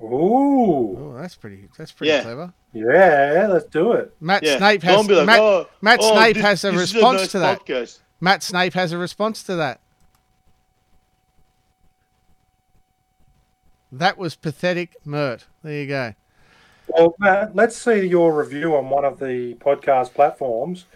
Ooh, 0.02 0.96
Oh, 0.98 1.14
that's 1.16 1.34
pretty. 1.36 1.68
That's 1.78 1.92
pretty 1.92 2.12
Yeah. 2.12 2.22
clever. 2.22 2.52
yeah, 2.72 3.46
let's 3.50 3.66
do 3.66 3.92
it. 3.92 4.14
Matt 4.20 4.42
Yeah. 4.42 4.58
Snape 4.58 4.82
has 4.82 5.08
like, 5.08 5.26
Matt, 5.26 5.40
oh, 5.40 5.68
Matt 5.80 6.00
oh, 6.02 6.14
Snape 6.16 6.34
this- 6.36 6.44
has 6.44 6.64
a 6.64 6.70
this 6.72 6.82
is 6.82 6.94
response 6.94 7.20
nice 7.20 7.32
to 7.32 7.38
that. 7.38 7.60
podcast. 7.60 8.00
Matt 8.20 8.42
Snape 8.42 8.74
has 8.74 8.92
a 8.92 8.98
response 8.98 9.42
to 9.44 9.54
that. 9.56 9.80
That 13.92 14.18
was 14.18 14.34
pathetic, 14.34 14.96
Mert. 15.04 15.46
There 15.62 15.72
you 15.80 15.86
go. 15.86 16.14
Well, 16.88 17.14
Matt, 17.18 17.54
let's 17.54 17.76
see 17.76 18.06
your 18.06 18.34
review 18.36 18.76
on 18.76 18.90
one 18.90 19.04
of 19.04 19.18
the 19.18 19.54
podcast 19.54 20.12
platforms 20.14 20.86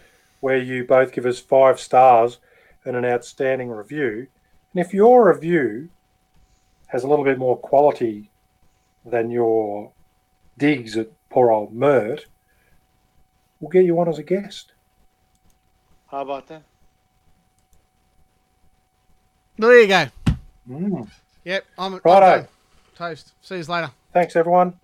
where 0.41 0.59
you 0.59 0.85
both 0.85 1.13
give 1.13 1.25
us 1.27 1.39
five 1.39 1.81
stars 1.81 2.39
and 2.85 2.97
an 2.97 3.05
outstanding 3.05 3.71
review. 3.71 4.27
And 4.75 4.85
if 4.85 4.93
your 4.93 5.33
review 5.33 5.89
has 6.89 7.05
a 7.05 7.07
little 7.09 7.25
bit 7.25 7.39
more 7.39 7.57
quality 7.57 8.31
than 9.11 9.31
your 9.31 9.93
digs 10.57 10.97
at 10.97 11.09
poor 11.31 11.51
old 11.51 11.73
Mert, 11.73 12.27
we'll 13.61 13.71
get 13.71 13.85
you 13.85 13.99
on 14.01 14.09
as 14.09 14.19
a 14.19 14.23
guest. 14.23 14.73
How 16.09 16.23
about 16.23 16.47
that? 16.49 16.63
There 19.59 19.81
you 19.81 19.89
go. 19.89 20.07
Mm. 20.71 21.09
Yep, 21.45 21.65
I'm, 21.79 21.95
I'm 21.95 22.01
Righto. 22.05 22.49
Toast. 22.95 23.33
See 23.43 23.57
you 23.57 23.63
later. 23.65 23.91
Thanks, 24.13 24.37
everyone. 24.37 24.75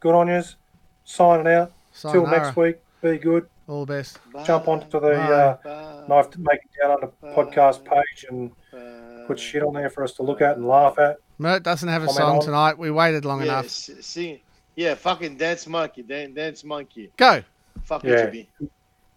Good 0.00 0.14
on 0.14 0.28
yous. 0.28 0.56
Signing 1.04 1.46
out. 1.46 1.72
Till 1.98 2.26
next 2.26 2.56
week. 2.56 2.76
Be 3.02 3.18
good. 3.18 3.48
All 3.66 3.84
the 3.86 3.94
best. 3.94 4.18
Jump 4.44 4.68
onto 4.68 5.00
the 5.00 5.12
uh, 5.12 5.56
Bye. 5.64 6.04
knife 6.08 6.30
to 6.30 6.40
make 6.40 6.60
it 6.64 6.70
down 6.80 6.90
on 6.92 7.00
the 7.00 7.28
podcast 7.28 7.84
page 7.84 8.26
and 8.28 8.50
Bye. 8.72 9.24
put 9.26 9.38
shit 9.38 9.62
on 9.62 9.74
there 9.74 9.88
for 9.88 10.04
us 10.04 10.12
to 10.14 10.22
look 10.22 10.40
at 10.42 10.56
and 10.56 10.66
laugh 10.66 10.98
at. 10.98 11.16
Mert 11.38 11.62
doesn't 11.62 11.88
have 11.88 12.02
a 12.02 12.06
Comment 12.06 12.18
song 12.18 12.36
on. 12.38 12.44
tonight. 12.44 12.78
We 12.78 12.90
waited 12.90 13.24
long 13.24 13.40
Yeah, 13.40 13.44
enough. 13.46 13.64
s- 13.66 13.90
sing. 14.00 14.40
Yeah, 14.76 14.94
fucking 14.94 15.36
dance 15.36 15.66
monkey, 15.66 16.02
dance, 16.02 16.34
dance 16.34 16.64
monkey. 16.64 17.10
Go. 17.16 17.42
Fuck 17.84 18.04
Yeah. 18.04 18.24
it, 18.26 18.48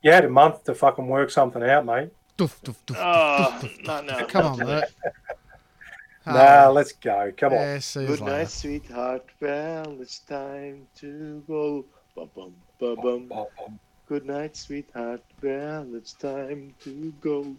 You 0.04 0.12
had 0.12 0.26
a 0.26 0.30
month 0.30 0.64
to 0.66 0.76
fucking 0.76 1.08
work 1.08 1.30
something 1.32 1.64
out, 1.64 1.86
mate. 1.86 2.10
Doof, 2.38 2.60
doof, 2.62 2.76
doof. 2.86 2.96
Oh, 3.00 3.68
no, 3.84 4.02
no. 4.02 4.26
Come 4.28 4.46
on, 4.46 4.60
Mert. 4.60 4.94
Nah, 6.26 6.66
ah. 6.66 6.70
let's 6.70 6.92
go. 6.92 7.32
Come 7.38 7.54
on. 7.54 7.60
Yeah, 7.60 7.80
see 7.80 8.06
Good 8.06 8.20
later. 8.20 8.26
night, 8.38 8.50
sweetheart. 8.50 9.26
Well, 9.40 9.96
it's 10.02 10.20
time 10.20 10.86
to 10.98 11.42
go. 11.48 11.86
Bum, 12.16 12.30
bum, 12.36 12.54
bum, 12.80 13.28
bum. 13.30 13.80
Good 14.10 14.26
night, 14.26 14.58
sweetheart. 14.58 15.22
Well, 15.42 15.88
it's 15.96 16.12
time 16.14 16.76
to 16.84 17.14
go. 17.22 17.56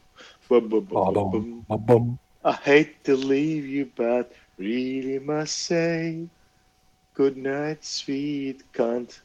Bum, 0.51 0.69
bum, 0.69 0.85
bum, 0.85 1.15
bum, 1.15 1.65
bum. 1.67 1.79
Bum. 1.87 2.19
I 2.45 2.53
hate 2.53 3.03
to 3.05 3.17
leave 3.17 3.65
you, 3.65 3.91
but 3.97 4.33
really 4.59 5.19
must 5.19 5.57
say, 5.59 6.29
good 7.15 7.37
night, 7.37 7.85
sweet 7.85 8.73
cunt. 8.73 9.21